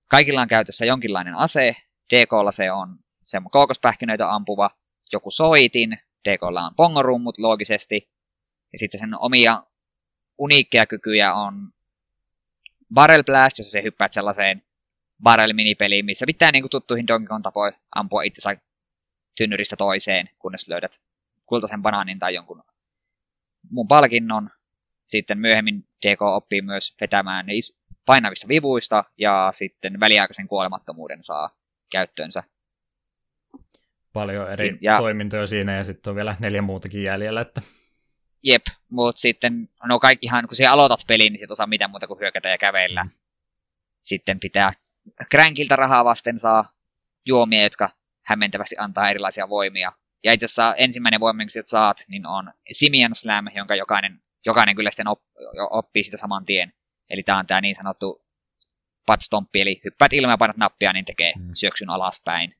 kaikilla 0.07 0.41
on 0.41 0.47
käytössä 0.47 0.85
jonkinlainen 0.85 1.35
ase. 1.35 1.75
DKlla 2.13 2.51
se 2.51 2.71
on 2.71 2.99
se 3.23 3.37
kookospähkinöitä 3.51 4.33
ampuva 4.33 4.69
joku 5.11 5.31
soitin. 5.31 5.97
DKlla 6.29 6.61
on 6.61 6.75
pongorummut 6.75 7.37
loogisesti. 7.37 8.09
Ja 8.73 8.79
sitten 8.79 8.99
sen 8.99 9.19
omia 9.19 9.63
uniikkeja 10.37 10.85
kykyjä 10.85 11.33
on 11.33 11.71
Barrel 12.93 13.23
Blast, 13.23 13.57
jossa 13.57 13.71
se 13.71 13.83
hyppäät 13.83 14.13
sellaiseen 14.13 14.63
barrel-minipeliin, 15.23 16.05
missä 16.05 16.25
pitää 16.25 16.51
niin 16.51 16.63
kuin 16.63 16.69
tuttuihin 16.69 17.07
Donkey 17.07 17.27
Kong 17.27 17.43
ampua 17.95 18.21
itsensä 18.21 18.61
tynnyristä 19.37 19.75
toiseen, 19.75 20.29
kunnes 20.39 20.67
löydät 20.67 21.01
kultaisen 21.49 21.81
banaanin 21.81 22.19
tai 22.19 22.35
jonkun 22.35 22.63
muun 23.71 23.87
palkinnon. 23.87 24.49
Sitten 25.07 25.39
myöhemmin 25.39 25.81
DK 25.81 26.21
oppii 26.21 26.61
myös 26.61 26.95
vetämään 27.01 27.45
painavista 28.05 28.47
vivuista 28.47 29.03
ja 29.17 29.51
sitten 29.53 29.99
väliaikaisen 29.99 30.47
kuolemattomuuden 30.47 31.23
saa 31.23 31.49
käyttöönsä. 31.91 32.43
Paljon 34.13 34.51
eri 34.51 34.65
Siin, 34.65 34.77
ja, 34.81 34.97
toimintoja 34.97 35.47
siinä 35.47 35.75
ja 35.75 35.83
sitten 35.83 36.11
on 36.11 36.15
vielä 36.15 36.35
neljä 36.39 36.61
muutakin 36.61 37.03
jäljellä. 37.03 37.41
Että... 37.41 37.61
Jep, 38.43 38.61
mutta 38.89 39.19
sitten, 39.19 39.69
no 39.83 39.99
kaikkihan, 39.99 40.47
kun 40.47 40.55
siellä 40.55 40.73
aloitat 40.73 40.99
pelin, 41.07 41.33
niin 41.33 41.39
sit 41.39 41.51
osaa 41.51 41.67
mitään 41.67 41.91
muuta 41.91 42.07
kuin 42.07 42.19
hyökätä 42.19 42.49
ja 42.49 42.57
kävellä. 42.57 43.03
Mm. 43.03 43.09
Sitten 44.03 44.39
pitää 44.39 44.73
Crankilta 45.31 45.75
rahaa 45.75 46.05
vasten 46.05 46.39
saa 46.39 46.73
juomia, 47.25 47.63
jotka 47.63 47.89
hämmentävästi 48.25 48.75
antaa 48.79 49.09
erilaisia 49.09 49.49
voimia. 49.49 49.91
Ja 50.23 50.33
itse 50.33 50.45
asiassa 50.45 50.75
ensimmäinen 50.75 51.19
voima, 51.19 51.37
minkä 51.37 51.63
saat, 51.67 52.05
niin 52.07 52.25
on 52.25 52.53
Simian 52.71 53.15
Slam, 53.15 53.45
jonka 53.55 53.75
jokainen, 53.75 54.21
jokainen 54.45 54.75
kyllä 54.75 54.91
sitten 54.91 55.07
op, 55.07 55.21
oppii 55.69 56.03
sitä 56.03 56.17
saman 56.17 56.45
tien. 56.45 56.73
Eli 57.09 57.23
tämä 57.23 57.39
on 57.39 57.47
tämä 57.47 57.61
niin 57.61 57.75
sanottu 57.75 58.25
patstomppi, 59.05 59.61
eli 59.61 59.81
hyppäät 59.85 60.13
ilman 60.13 60.33
ja 60.33 60.37
painat 60.37 60.57
nappia, 60.57 60.93
niin 60.93 61.05
tekee 61.05 61.33
mm. 61.39 61.51
syöksyn 61.53 61.89
alaspäin. 61.89 62.55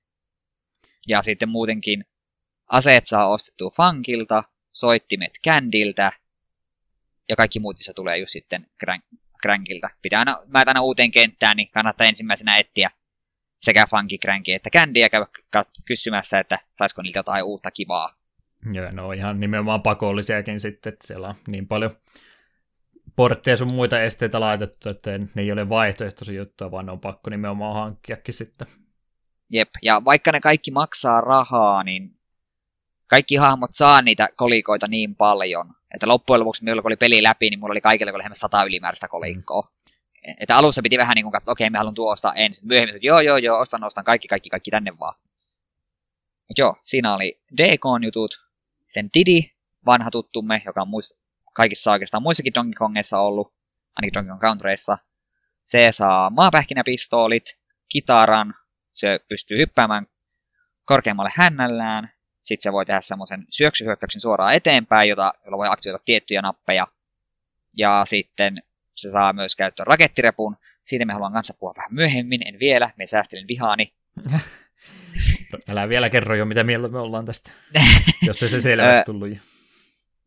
Ja 1.07 1.22
sitten 1.23 1.49
muutenkin 1.49 2.06
aseet 2.68 3.06
saa 3.06 3.30
ostettua 3.30 3.72
Funkilta, 3.76 4.44
soittimet 4.72 5.31
Candyltä, 5.48 6.11
ja 7.30 7.36
kaikki 7.36 7.60
muut 7.60 7.77
se 7.77 7.94
tulee 7.94 8.18
just 8.18 8.31
sitten 8.31 8.68
Crankilta. 9.41 9.90
Pitää 10.02 10.19
aina, 10.19 10.38
mä 10.48 10.64
aina 10.65 10.81
uuteen 10.81 11.11
kenttään, 11.11 11.57
niin 11.57 11.69
kannattaa 11.72 12.07
ensimmäisenä 12.07 12.57
etsiä 12.57 12.91
sekä 13.60 13.88
Funky 13.90 14.18
Cranky 14.18 14.52
että 14.52 14.69
Candy 14.69 14.99
ja 14.99 15.10
käydä 15.10 15.26
kysymässä, 15.86 16.40
että 16.40 16.60
saisiko 16.77 17.02
niiltä 17.02 17.19
jotain 17.19 17.44
uutta 17.44 17.72
kivaa. 17.72 18.14
Joo, 18.73 18.91
no 18.91 19.11
ihan 19.11 19.40
nimenomaan 19.40 19.81
pakollisiakin 19.81 20.60
sitten, 20.60 20.94
että 20.94 21.07
siellä 21.07 21.27
on 21.27 21.36
niin 21.48 21.68
paljon 21.68 21.98
portteja 23.15 23.57
sun 23.57 23.73
muita 23.73 24.02
esteitä 24.02 24.40
laitettu, 24.40 24.90
että 24.90 25.18
ne 25.18 25.41
ei 25.41 25.52
ole 25.52 25.69
vaihtoehtoisia 25.69 26.36
juttuja, 26.36 26.72
vaan 26.72 26.86
ne 26.86 26.91
on 26.91 26.99
pakko 26.99 27.30
nimenomaan 27.30 27.76
hankkiakin 27.76 28.34
sitten. 28.34 28.68
Jep, 29.49 29.69
ja 29.81 30.02
vaikka 30.06 30.31
ne 30.31 30.40
kaikki 30.40 30.72
maksaa 30.72 31.22
rahaa, 31.22 31.84
niin 31.84 32.19
kaikki 33.07 33.36
hahmot 33.36 33.69
saa 33.73 34.02
niitä 34.02 34.30
kolikoita 34.36 34.88
niin 34.88 35.15
paljon, 35.15 35.73
että 35.94 36.07
loppujen 36.07 36.40
lopuksi 36.40 36.64
minulla 36.64 36.81
kun 36.81 36.90
oli 36.90 36.95
peli 36.95 37.23
läpi, 37.23 37.49
niin 37.49 37.60
mulla 37.60 37.72
oli 37.72 37.81
kaikille 37.81 38.18
lähemmäs 38.18 38.40
sata 38.40 38.64
ylimääräistä 38.64 39.07
kolikkoa. 39.07 39.72
Että 40.40 40.56
alussa 40.56 40.82
piti 40.82 40.98
vähän 40.98 41.16
niin 41.16 41.26
kuin 41.26 41.32
katsoa, 41.32 41.52
okei, 41.52 41.66
okay, 41.66 41.72
me 41.72 41.78
haluan 41.78 41.96
tuo 41.96 42.12
ostaa 42.12 42.34
ensin. 42.34 42.68
Myöhemmin, 42.68 42.96
että 42.96 43.08
joo, 43.08 43.20
joo, 43.20 43.38
joo, 43.38 43.60
ostan, 43.60 43.84
ostan, 43.84 44.04
kaikki, 44.04 44.28
kaikki, 44.28 44.50
kaikki 44.50 44.72
tänne 44.72 45.00
vaan. 45.00 45.16
Mut 46.50 46.58
joo, 46.58 46.76
siinä 46.84 47.16
oli 47.16 47.41
DK-jutut, 47.58 48.40
sitten 48.80 49.10
Didi, 49.14 49.52
vanha 49.86 50.12
tuttumme, 50.12 50.62
joka 50.66 50.82
on 50.82 50.88
muist- 50.88 51.20
kaikissa 51.54 51.91
oikeastaan 51.91 52.24
muissakin 52.24 52.54
Donkey 52.54 52.78
Kongeissa 52.78 53.20
ollut, 53.20 53.54
ainakin 53.96 54.14
Donkey 54.14 54.32
Kong 54.32 54.41
Countryissa. 54.41 54.98
Se 55.66 55.91
saa 55.91 56.30
maapähkinäpistoolit, 56.30 57.58
kitaran, 57.90 58.54
se 58.94 59.20
pystyy 59.30 59.58
hyppäämään 59.58 60.08
korkeammalle 60.86 61.32
hännällään, 61.36 62.12
sitten 62.44 62.64
se 62.64 62.72
voi 62.72 62.86
tehdä 62.86 63.02
semmoisen 63.02 63.46
syöksyhyökkäyksen 63.50 64.22
suoraan 64.22 64.54
eteenpäin, 64.54 65.10
jota, 65.10 65.34
jolla 65.46 65.58
voi 65.58 65.68
aktivoida 65.68 66.04
tiettyjä 66.06 66.41
nappeja. 66.41 66.88
Ja 67.78 68.04
sitten 68.06 68.64
se 69.02 69.10
saa 69.10 69.34
myös 69.34 69.56
käyttöön 69.56 69.88
rakettirepun. 69.88 70.58
Siitä 70.86 71.06
me 71.06 71.14
haluan 71.14 71.34
kanssa 71.34 71.54
puhua 71.54 71.74
vähän 71.78 71.94
myöhemmin, 71.94 72.48
en 72.48 72.60
vielä, 72.60 72.92
me 72.98 73.08
säästelin 73.08 73.48
vihaani. 73.48 73.94
Älä 75.68 75.90
vielä 75.90 76.10
kerro 76.10 76.36
jo, 76.36 76.46
mitä 76.46 76.64
mieltä 76.64 76.88
me 76.88 77.00
ollaan 77.00 77.26
tästä, 77.26 77.52
jos 78.28 78.40
se 78.40 78.48
se 78.48 78.60
selväksi 78.60 79.04
tullut. 79.06 79.30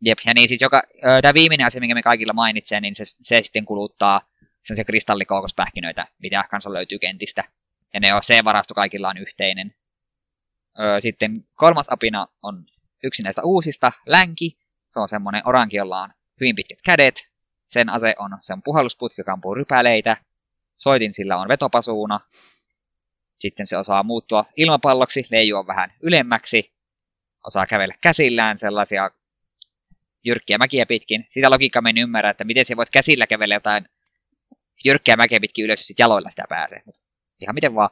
Jep, 0.05 0.19
ja 0.27 0.35
niin 0.35 0.49
siis 0.49 0.61
joka, 0.61 0.83
tämä 1.23 1.35
viimeinen 1.35 1.67
asia, 1.67 1.81
minkä 1.81 1.95
me 1.95 2.03
kaikilla 2.03 2.33
mainitsen, 2.33 2.83
niin 2.83 2.95
se, 2.95 3.05
se 3.05 3.43
sitten 3.43 3.65
kuluttaa 3.65 4.21
sen 4.65 4.87
kristallikoukospäähkinöitä, 4.87 6.07
mitä 6.19 6.45
kanssa 6.51 6.73
löytyy 6.73 6.99
kentistä. 6.99 7.45
Ja 7.95 8.01
ne 8.01 8.15
on 8.15 8.23
se 8.23 8.45
varasto 8.45 8.75
kaikilla 8.75 9.09
on 9.09 9.19
yhteinen. 9.19 9.75
Sitten 11.01 11.45
kolmas 11.55 11.87
apina 11.91 12.27
on 12.43 12.65
yksi 13.05 13.23
näistä 13.23 13.43
uusista, 13.43 13.93
länki. 14.07 14.59
Se 14.89 15.01
on 15.01 15.09
semmoinen 15.09 15.43
oranki, 15.45 15.77
jolla 15.77 16.03
on 16.03 16.11
hyvin 16.41 16.57
pitkät 16.57 16.79
kädet. 16.85 17.32
Sen 17.73 17.89
ase 17.89 18.15
on, 18.19 18.37
se 18.41 18.53
on 18.53 18.63
puhallusputki, 18.63 19.21
joka 19.21 19.33
ampuu 19.33 19.55
rypäleitä. 19.55 20.17
Soitin 20.77 21.13
sillä 21.13 21.37
on 21.37 21.49
vetopasuuna. 21.49 22.21
Sitten 23.39 23.67
se 23.67 23.77
osaa 23.77 24.03
muuttua 24.03 24.45
ilmapalloksi, 24.57 25.27
leijua 25.31 25.67
vähän 25.67 25.93
ylemmäksi. 26.01 26.73
Osaa 27.47 27.67
kävellä 27.67 27.95
käsillään 28.01 28.59
sellaisia 28.59 29.11
jyrkkiä 30.25 30.59
mäkiä 30.59 30.87
pitkin. 30.87 31.27
Sitä 31.29 31.51
logiikkaa 31.51 31.83
en 31.89 31.99
ymmärrä, 31.99 32.31
että 32.31 32.45
miten 32.45 32.65
se 32.65 32.77
voit 32.77 32.91
käsillä 32.91 33.27
kävellä 33.27 33.55
jotain 33.55 33.89
jyrkkiä 34.85 35.17
mäkeä 35.17 35.41
pitkin 35.41 35.65
ylös 35.65 35.87
sitten 35.87 36.05
jaloilla 36.05 36.31
sitä 36.31 36.45
pääsee. 36.49 36.83
Mut 36.87 37.01
ihan 37.41 37.55
miten 37.55 37.75
vaan. 37.75 37.91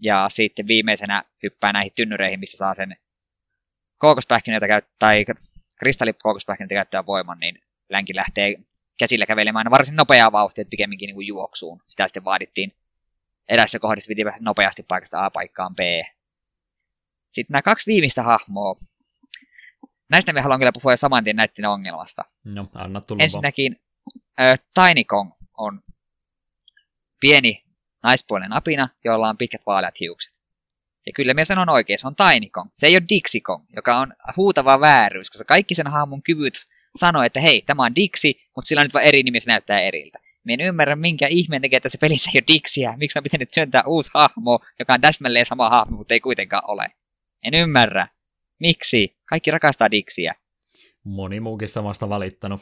Ja 0.00 0.26
sitten 0.30 0.66
viimeisenä 0.66 1.24
hyppää 1.42 1.72
näihin 1.72 1.92
tynnyreihin, 1.96 2.40
missä 2.40 2.56
saa 2.56 2.74
sen 2.74 2.96
kookospähkinöitä 3.98 4.68
käyttää, 4.68 4.96
tai 4.98 5.24
kristallikookospähkinöitä 5.78 6.74
käyttää 6.74 7.06
voiman, 7.06 7.38
niin 7.38 7.62
länki 7.88 8.14
lähtee 8.14 8.56
käsillä 8.98 9.26
kävelemään 9.26 9.70
varsin 9.70 9.96
nopeaa 9.96 10.32
vauhtia, 10.32 10.64
pikemminkin 10.70 11.06
niin 11.06 11.14
kuin 11.14 11.26
juoksuun. 11.26 11.82
Sitä 11.86 12.08
sitten 12.08 12.24
vaadittiin 12.24 12.72
erässä 13.48 13.78
kohdassa 13.78 14.08
piti 14.08 14.22
nopeasti 14.40 14.82
paikasta 14.82 15.24
A 15.24 15.30
paikkaan 15.30 15.74
B. 15.74 15.78
Sitten 17.32 17.52
nämä 17.54 17.62
kaksi 17.62 17.86
viimeistä 17.86 18.22
hahmoa. 18.22 18.76
Näistä 20.10 20.32
me 20.32 20.40
haluan 20.40 20.60
kyllä 20.60 20.72
puhua 20.72 20.96
saman 20.96 21.24
tien 21.24 21.36
näiden 21.36 21.64
ongelmasta. 21.64 22.24
No, 22.44 22.68
anna 22.74 23.00
tulla 23.00 23.22
Ensinnäkin 23.22 23.76
äh, 24.40 24.58
Tiny 24.74 25.04
Kong 25.04 25.30
on 25.58 25.82
pieni 27.20 27.64
naispuolinen 28.02 28.52
apina, 28.52 28.88
jolla 29.04 29.28
on 29.28 29.36
pitkät 29.36 29.62
vaaleat 29.66 30.00
hiukset. 30.00 30.34
Ja 31.06 31.12
kyllä 31.12 31.34
minä 31.34 31.44
sanon 31.44 31.68
oikein, 31.68 31.98
se 31.98 32.06
on 32.06 32.16
Tiny 32.16 32.48
Kong. 32.50 32.70
Se 32.74 32.86
ei 32.86 32.96
ole 32.96 33.02
Dixie 33.08 33.40
Kong, 33.40 33.64
joka 33.76 33.98
on 33.98 34.12
huutava 34.36 34.80
vääryys, 34.80 35.30
koska 35.30 35.44
kaikki 35.44 35.74
sen 35.74 35.86
hahmon 35.86 36.22
kyvyt 36.22 36.54
sanoo, 36.96 37.22
että 37.22 37.40
hei, 37.40 37.62
tämä 37.62 37.84
on 37.84 37.94
Dixie, 37.94 38.32
mutta 38.56 38.68
sillä 38.68 38.80
on 38.80 38.84
nyt 38.84 38.94
vaan 38.94 39.04
eri 39.04 39.22
nimi, 39.22 39.40
se 39.40 39.50
näyttää 39.50 39.80
eriltä. 39.80 40.18
Minä 40.44 40.62
en 40.62 40.68
ymmärrä, 40.68 40.96
minkä 40.96 41.26
ihmeen 41.26 41.62
tekee, 41.62 41.76
että 41.76 41.88
se 41.88 41.98
pelissä 41.98 42.30
ei 42.34 42.38
ole 42.38 42.54
Dixiä. 42.54 42.94
Miksi 42.96 43.18
on 43.18 43.22
pitänyt 43.22 43.50
työntää 43.54 43.82
uusi 43.86 44.10
hahmo, 44.14 44.60
joka 44.78 44.92
on 44.92 45.00
täsmälleen 45.00 45.46
sama 45.46 45.70
hahmo, 45.70 45.96
mutta 45.96 46.14
ei 46.14 46.20
kuitenkaan 46.20 46.62
ole. 46.66 46.86
En 47.42 47.54
ymmärrä. 47.54 48.08
Miksi? 48.60 49.16
Kaikki 49.28 49.50
rakastaa 49.50 49.90
Dixiä. 49.90 50.34
Moni 51.04 51.40
muukin 51.40 51.68
samasta 51.68 52.08
valittanut. 52.08 52.60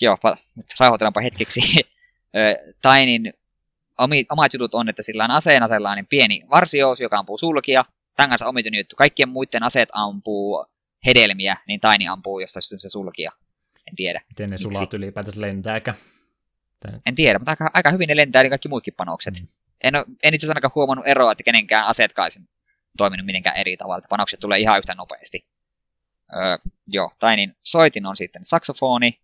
Joo, 0.00 0.18
rauhoitellaanpa 0.80 1.20
hetkeksi. 1.20 1.60
Tainin 2.82 3.32
omat 4.30 4.52
jutut 4.52 4.74
on, 4.74 4.88
että 4.88 5.02
sillä 5.02 5.24
on 5.24 5.30
aseen 5.30 5.62
asellaan 5.62 5.96
niin 5.96 6.06
pieni 6.06 6.42
varsious, 6.50 7.00
joka 7.00 7.18
ampuu 7.18 7.38
sulkia. 7.38 7.84
Tämän 8.16 8.28
kanssa 8.28 8.46
omituinen 8.46 8.78
juttu. 8.78 8.96
Kaikkien 8.96 9.28
muiden 9.28 9.62
aseet 9.62 9.88
ampuu 9.92 10.66
hedelmiä, 11.06 11.56
niin 11.68 11.80
Taini 11.80 12.08
ampuu 12.08 12.40
jostain 12.40 12.62
se 12.62 12.88
sulkia. 12.88 13.32
En 13.88 13.96
tiedä. 13.96 14.20
Miten 14.28 14.50
ne 14.50 14.58
sulat 14.58 14.94
ylipäätänsä 14.94 15.40
lentääkä? 15.40 15.94
Tän... 16.80 17.00
En 17.06 17.14
tiedä, 17.14 17.38
mutta 17.38 17.52
aika, 17.52 17.70
aika 17.74 17.92
hyvin 17.92 18.08
ne 18.08 18.16
lentää, 18.16 18.42
niin 18.42 18.50
kaikki 18.50 18.68
muutkin 18.68 18.94
panokset. 18.96 19.40
Mm. 19.40 19.48
En, 19.84 19.96
ole, 19.96 20.04
en 20.22 20.34
itse 20.34 20.46
asiassa 20.46 20.52
ainakaan 20.52 20.72
huomannut 20.74 21.06
eroa, 21.06 21.32
että 21.32 21.44
kenenkään 21.44 21.86
aseetkaan 21.86 22.26
olisi 22.26 22.40
toiminut 22.96 23.26
mitenkään 23.26 23.56
eri 23.56 23.76
tavalla. 23.76 24.06
Panokset 24.08 24.40
tulee 24.40 24.58
ihan 24.58 24.78
yhtä 24.78 24.94
nopeasti. 24.94 25.46
Öö, 26.32 26.58
joo, 26.86 27.12
Tainin 27.18 27.56
soitin 27.62 28.06
on 28.06 28.16
sitten 28.16 28.44
saksofoni. 28.44 29.20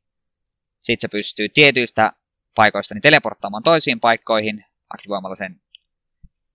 Sitten 0.82 1.01
se 1.01 1.09
pystyy 1.09 1.48
tietyistä 1.48 2.12
paikoista 2.55 2.94
niin 2.94 3.02
teleporttaamaan 3.02 3.62
toisiin 3.62 4.01
paikkoihin 4.01 4.65
aktivoimalla 4.90 5.36
sen, 5.36 5.61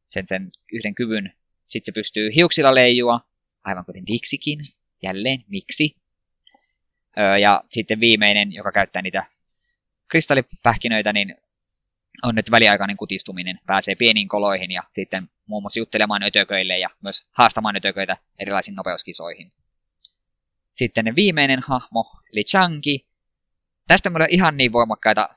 sen, 0.08 0.28
sen 0.28 0.52
yhden 0.74 0.96
kyvyn. 0.96 1.34
Sitten 1.68 1.94
se 1.94 2.00
pystyy 2.00 2.36
hiuksilla 2.36 2.76
leijua, 2.76 3.20
aivan 3.64 3.86
kuten 3.86 4.08
Dixikin. 4.08 4.60
Jälleen, 5.02 5.44
miksi? 5.48 5.96
Öö, 7.18 7.38
ja 7.38 7.64
sitten 7.70 8.00
viimeinen, 8.00 8.54
joka 8.54 8.72
käyttää 8.72 9.02
niitä 9.02 9.26
kristallipähkinöitä, 10.08 11.14
niin 11.14 11.36
on 12.24 12.36
nyt 12.36 12.52
väliaikainen 12.52 12.98
kutistuminen. 12.98 13.60
Pääsee 13.66 13.96
pieniin 13.96 14.28
koloihin 14.28 14.72
ja 14.72 14.84
sitten 14.96 15.30
muun 15.46 15.64
muassa 15.64 15.80
juttelemaan 15.80 16.24
ötököille 16.24 16.80
ja 16.80 16.90
myös 17.04 17.28
haastamaan 17.32 17.76
ötököitä 17.76 18.18
erilaisiin 18.40 18.76
nopeuskisoihin. 18.76 19.52
Sitten 20.72 21.16
viimeinen 21.16 21.60
hahmo, 21.60 22.12
eli 22.34 22.44
Changi. 22.44 23.06
Tästä 23.88 24.10
on 24.10 24.28
ihan 24.30 24.58
niin 24.58 24.72
voimakkaita 24.72 25.30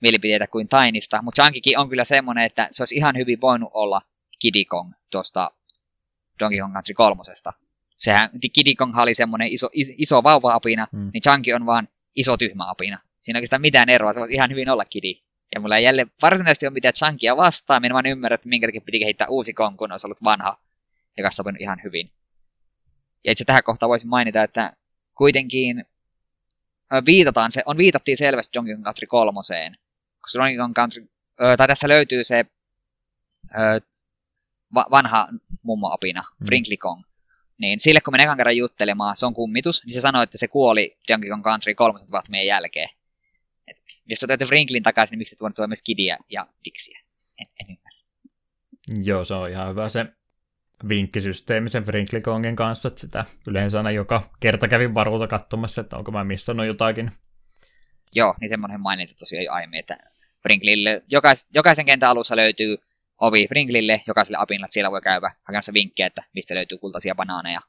mielipiteitä 0.00 0.46
kuin 0.46 0.68
Tainista, 0.68 1.22
mutta 1.22 1.42
Changikin 1.42 1.78
on 1.78 1.88
kyllä 1.88 2.04
semmoinen, 2.04 2.44
että 2.44 2.68
se 2.70 2.82
olisi 2.82 2.96
ihan 2.96 3.16
hyvin 3.16 3.40
voinut 3.40 3.70
olla 3.74 4.02
Kiddy 4.38 4.64
Kong 4.64 4.92
tuosta 5.10 5.50
Donkey 6.40 6.60
Kong 6.60 6.74
Country 6.74 6.94
kolmosesta. 6.94 7.52
Sehän 8.00 8.30
Kiddy 8.52 8.74
Kong 8.74 8.98
oli 8.98 9.14
semmoinen 9.14 9.48
iso, 9.48 9.70
iso, 9.72 9.92
iso 9.96 10.22
vauva-apina, 10.22 10.86
mm. 10.92 11.10
niin 11.14 11.22
Changi 11.22 11.52
on 11.54 11.66
vaan 11.66 11.88
iso 12.16 12.36
tyhmä 12.36 12.70
apina. 12.70 12.98
Siinä 13.20 13.36
ei 13.36 13.40
oikeastaan 13.40 13.62
mitään 13.62 13.88
eroa, 13.88 14.12
se 14.12 14.20
voisi 14.20 14.34
ihan 14.34 14.50
hyvin 14.50 14.68
olla 14.68 14.84
kidi. 14.84 15.22
Ja 15.54 15.60
mulla 15.60 15.76
ei 15.76 15.84
jälleen 15.84 16.10
varsinaisesti 16.22 16.66
ole 16.66 16.72
mitään 16.72 16.94
chunkia 16.94 17.36
vastaan, 17.36 17.82
minä 17.82 17.94
vaan 17.94 18.06
ymmärrän, 18.06 18.34
että 18.34 18.48
minkä 18.48 18.66
takia 18.66 18.80
piti 18.80 18.98
kehittää 18.98 19.28
uusi 19.28 19.52
kon, 19.52 19.76
kun 19.76 19.92
olisi 19.92 20.06
ollut 20.06 20.24
vanha, 20.24 20.58
joka 21.16 21.30
sopinut 21.30 21.60
ihan 21.60 21.80
hyvin. 21.84 22.10
Ja 23.24 23.32
itse 23.32 23.44
tähän 23.44 23.62
kohtaan 23.64 23.90
voisin 23.90 24.08
mainita, 24.08 24.42
että 24.42 24.76
kuitenkin 25.16 25.84
viitataan, 27.06 27.52
se, 27.52 27.62
on 27.66 27.76
viitattiin 27.76 28.16
selvästi 28.16 28.52
Donkey 28.54 28.74
Kong 28.74 28.84
Country 28.84 29.06
kolmoseen, 29.06 29.76
koska 30.20 30.38
Donkey 30.38 30.58
Kong 30.58 30.74
Country, 30.74 31.08
tai 31.56 31.66
tässä 31.66 31.88
löytyy 31.88 32.24
se 32.24 32.44
ö, 33.54 33.80
va, 34.74 34.86
vanha 34.90 35.28
mummo-opina, 35.62 36.24
mm. 36.40 36.46
Brinkley 36.46 36.76
Kong. 36.76 37.02
Niin 37.60 37.80
sille 37.80 38.00
kun 38.00 38.14
me 38.14 38.22
ekan 38.22 38.36
kerran 38.36 38.56
juttelemaan, 38.56 39.16
se 39.16 39.26
on 39.26 39.34
kummitus, 39.34 39.84
niin 39.84 39.94
se 39.94 40.00
sanoi, 40.00 40.24
että 40.24 40.38
se 40.38 40.48
kuoli 40.48 40.96
Donkey 41.08 41.30
Kong 41.30 41.44
Country 41.44 41.74
kolmosen 41.74 42.08
meidän 42.28 42.46
jälkeen. 42.46 42.88
Et, 43.68 43.76
jos 44.06 44.24
otatte 44.24 44.46
Frinklin 44.46 44.82
takaisin, 44.82 45.12
niin 45.12 45.18
miksi 45.18 45.36
voinut 45.40 45.56
tuoda 45.56 45.68
myös 45.68 45.82
Kidia 45.82 46.18
ja 46.28 46.46
Dixiä? 46.64 47.00
En, 47.38 47.46
en 47.60 47.66
ymmärrä. 47.70 48.00
Joo, 49.04 49.24
se 49.24 49.34
on 49.34 49.50
ihan 49.50 49.68
hyvä 49.68 49.88
se 49.88 50.06
vinkkisysteemi 50.88 51.68
sen 51.68 51.84
Frinklikongin 51.84 52.56
kanssa, 52.56 52.88
että 52.88 53.00
sitä 53.00 53.24
yleensä 53.46 53.78
aina 53.78 53.90
joka 53.90 54.30
kerta 54.40 54.68
kävin 54.68 54.94
varulta 54.94 55.26
katsomassa, 55.26 55.80
että 55.80 55.96
onko 55.96 56.12
mä 56.12 56.24
missannut 56.24 56.66
jotakin. 56.66 57.10
Joo, 58.14 58.34
niin 58.40 58.48
semmoinen 58.48 58.80
mainita 58.80 59.14
tosiaan 59.14 59.44
jo 59.44 59.52
aiemmin, 59.52 59.80
että 59.80 59.96
Frinklille, 60.42 61.02
jokais, 61.08 61.48
jokaisen 61.54 61.86
kentän 61.86 62.10
alussa 62.10 62.36
löytyy 62.36 62.78
ovi 63.20 63.48
Frinklille, 63.48 64.02
jokaiselle 64.06 64.38
apinilla, 64.40 64.66
siellä 64.70 64.90
voi 64.90 65.00
käydä 65.00 65.30
hakemassa 65.42 65.72
vinkkejä, 65.72 66.06
että 66.06 66.22
mistä 66.34 66.54
löytyy 66.54 66.78
kultaisia 66.78 67.14
banaaneja. 67.14 67.60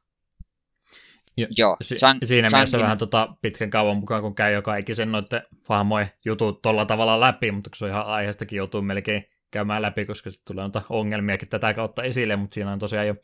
Jo, 1.38 1.48
Joo, 1.58 1.78
si- 1.82 1.96
Chan- 1.96 2.18
siinä 2.24 2.48
Chankin... 2.48 2.58
mielessä 2.58 2.80
vähän 2.80 2.98
tota 2.98 3.36
pitkän 3.42 3.70
kauan 3.70 3.98
mukaan, 3.98 4.22
kun 4.22 4.36
käy 4.36 4.54
joka 4.54 4.76
ikisen 4.76 5.12
noiden 5.12 5.42
hahmojen 5.64 6.12
jutut 6.26 6.62
tuolla 6.62 6.86
tavalla 6.86 7.20
läpi, 7.20 7.52
mutta 7.52 7.70
se 7.76 7.86
on 7.86 7.92
ihan 7.92 8.06
aiheestakin 8.06 8.58
joutuu 8.58 8.82
melkein 8.82 9.26
käymään 9.52 9.82
läpi, 9.82 10.06
koska 10.06 10.30
sitten 10.30 10.54
tulee 10.54 10.64
noita 10.64 10.82
ongelmiakin 10.90 11.50
tätä 11.50 11.74
kautta 11.74 12.04
esille, 12.04 12.36
mutta 12.36 12.54
siinä 12.54 12.72
on 12.72 12.80
tosiaan 12.80 13.08
jo 13.08 13.16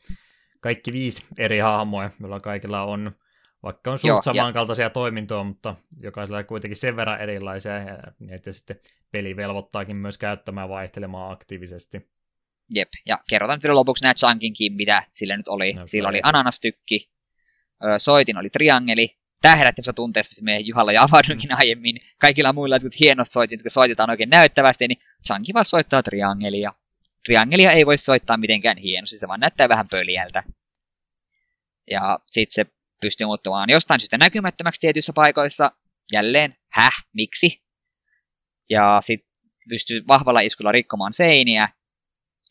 kaikki 0.59 0.93
viisi 0.93 1.25
eri 1.37 1.59
hahmoja, 1.59 2.09
joilla 2.19 2.39
kaikilla 2.39 2.83
on, 2.83 3.11
vaikka 3.63 3.91
on 3.91 3.99
suht 3.99 4.23
samankaltaisia 4.23 4.85
ja... 4.85 4.89
toimintoja, 4.89 5.43
mutta 5.43 5.75
jokaisella 5.99 6.43
kuitenkin 6.43 6.77
sen 6.77 6.95
verran 6.95 7.21
erilaisia, 7.21 7.77
ja 7.77 7.97
että 8.29 8.51
sitten 8.51 8.79
peli 9.11 9.35
velvoittaakin 9.35 9.95
myös 9.95 10.17
käyttämään 10.17 10.69
vaihtelemaan 10.69 11.31
aktiivisesti. 11.31 12.16
Jep, 12.69 12.89
ja 13.05 13.19
kerrotaan 13.29 13.59
vielä 13.63 13.75
lopuksi 13.75 14.03
näitä 14.03 14.19
Chunkinkin, 14.19 14.73
mitä 14.73 15.03
sillä 15.13 15.37
nyt 15.37 15.47
oli. 15.47 15.73
No, 15.73 15.87
Sillä 15.87 16.09
oli 16.09 16.19
ananastykki, 16.23 17.09
soitin 17.97 18.37
oli 18.37 18.49
triangeli, 18.49 19.17
tähdät 19.41 19.75
tunteessa, 19.95 20.29
missä 20.29 20.43
meidän 20.43 20.67
Juhalla 20.67 20.91
ja 20.91 21.03
avauduinkin 21.03 21.55
aiemmin. 21.55 21.99
Kaikilla 22.21 22.53
muilla 22.53 22.75
jotkut 22.75 22.99
hienot 22.99 23.27
soitit, 23.31 23.59
jotka 23.59 23.69
soitetaan 23.69 24.09
oikein 24.09 24.29
näyttävästi, 24.29 24.87
niin 24.87 24.97
Chunky 25.27 25.53
vaan 25.53 25.65
soittaa 25.65 26.03
triangelia. 26.03 26.73
Triangelia 27.25 27.71
ei 27.71 27.85
voi 27.85 27.97
soittaa 27.97 28.37
mitenkään 28.37 28.77
hienosti, 28.77 29.17
se 29.17 29.27
vaan 29.27 29.39
näyttää 29.39 29.69
vähän 29.69 29.87
pöljältä. 29.91 30.43
Ja 31.91 32.19
sitten 32.25 32.65
se 32.65 32.71
pystyy 33.01 33.25
muuttumaan 33.25 33.69
jostain 33.69 33.99
syystä 33.99 34.17
näkymättömäksi 34.17 34.81
tietyissä 34.81 35.13
paikoissa. 35.13 35.71
Jälleen, 36.13 36.55
häh, 36.71 37.05
miksi? 37.13 37.61
Ja 38.69 38.99
sitten 39.03 39.29
pystyy 39.69 40.03
vahvalla 40.07 40.39
iskulla 40.39 40.71
rikkomaan 40.71 41.13
seiniä. 41.13 41.69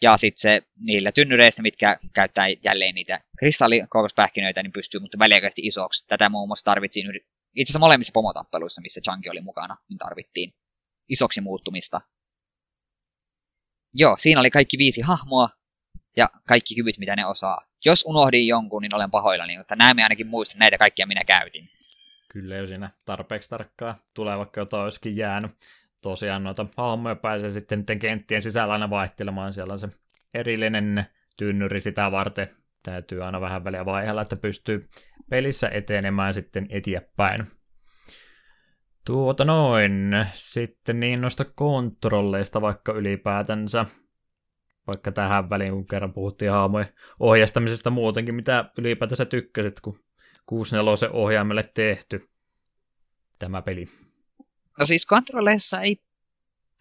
Ja 0.03 0.17
sitten 0.17 0.41
se 0.41 0.63
niillä 0.81 1.13
tynnyreistä, 1.13 1.63
mitkä 1.63 1.99
käyttää 2.13 2.47
jälleen 2.65 2.95
niitä 2.95 3.21
kristallikokouspähkinöitä, 3.39 4.63
niin 4.63 4.73
pystyy 4.73 5.01
mutta 5.01 5.19
väliaikaisesti 5.19 5.63
isoksi. 5.63 6.07
Tätä 6.07 6.29
muun 6.29 6.49
muassa 6.49 6.65
tarvittiin 6.65 7.07
itse 7.55 7.71
asiassa 7.71 7.79
molemmissa 7.79 8.13
pomotappeluissa, 8.13 8.81
missä 8.81 9.01
Chunky 9.01 9.31
oli 9.31 9.41
mukana, 9.41 9.77
niin 9.89 9.99
tarvittiin 9.99 10.55
isoksi 11.09 11.41
muuttumista. 11.41 12.01
Joo, 13.95 14.17
siinä 14.21 14.41
oli 14.41 14.51
kaikki 14.51 14.79
viisi 14.79 15.01
hahmoa 15.01 15.49
ja 16.17 16.31
kaikki 16.49 16.75
kyvyt, 16.75 16.99
mitä 16.99 17.17
ne 17.17 17.27
osaa. 17.27 17.67
Jos 17.85 18.05
unohdin 18.07 18.47
jonkun, 18.47 18.83
niin 18.83 18.95
olen 18.95 19.11
pahoillani, 19.11 19.59
mutta 19.59 19.77
näemme 19.77 20.03
ainakin 20.03 20.27
muistan 20.27 20.59
näitä 20.59 20.79
kaikkia 20.79 21.07
minä 21.07 21.25
käytin. 21.25 21.71
Kyllä, 22.33 22.57
jos 22.57 22.69
siinä 22.69 22.91
tarpeeksi 23.05 23.51
tarkkaa 23.51 23.99
tulee, 24.15 24.39
vaikka 24.39 24.61
jotain 24.61 24.85
olisikin 24.85 25.17
jäänyt 25.17 25.51
tosiaan 26.11 26.45
noita 26.45 26.67
hahmoja 26.77 27.17
pääsee 27.17 27.51
sitten 27.51 27.85
kenttien 28.01 28.43
sisällä 28.43 28.73
aina 28.73 28.91
vaihtelemaan. 28.91 29.53
Siellä 29.53 29.73
on 29.73 29.79
se 29.79 29.89
erillinen 30.35 31.07
tynnyri 31.37 31.81
sitä 31.81 32.11
varten. 32.13 32.49
Täytyy 32.83 33.25
aina 33.25 33.41
vähän 33.41 33.65
väliä 33.65 33.85
vaihella, 33.85 34.23
että 34.23 34.37
pystyy 34.37 34.89
pelissä 35.31 35.69
etenemään 35.69 36.35
sitten 36.35 36.67
eteenpäin. 36.71 37.47
Tuota 39.07 39.45
noin. 39.45 40.11
Sitten 40.33 41.01
niin 41.01 41.21
noista 41.21 41.45
kontrolleista 41.45 42.61
vaikka 42.61 42.93
ylipäätänsä. 42.93 43.87
Vaikka 44.87 45.13
tähän 45.13 45.51
väliin, 45.51 45.73
kun 45.73 45.87
kerran 45.87 46.13
puhuttiin 46.13 46.51
haamojen 46.51 46.89
ohjastamisesta 47.21 47.91
muutenkin, 47.91 48.35
mitä 48.35 48.71
ylipäätänsä 48.79 49.25
tykkäsit, 49.25 49.81
kun 49.81 49.99
64 50.47 51.11
ohjaimelle 51.13 51.65
tehty 51.75 52.29
tämä 53.39 53.63
peli. 53.63 54.06
No 54.79 54.87
siis 54.87 55.07
kontrolleissa 55.07 55.81
ei 55.81 56.01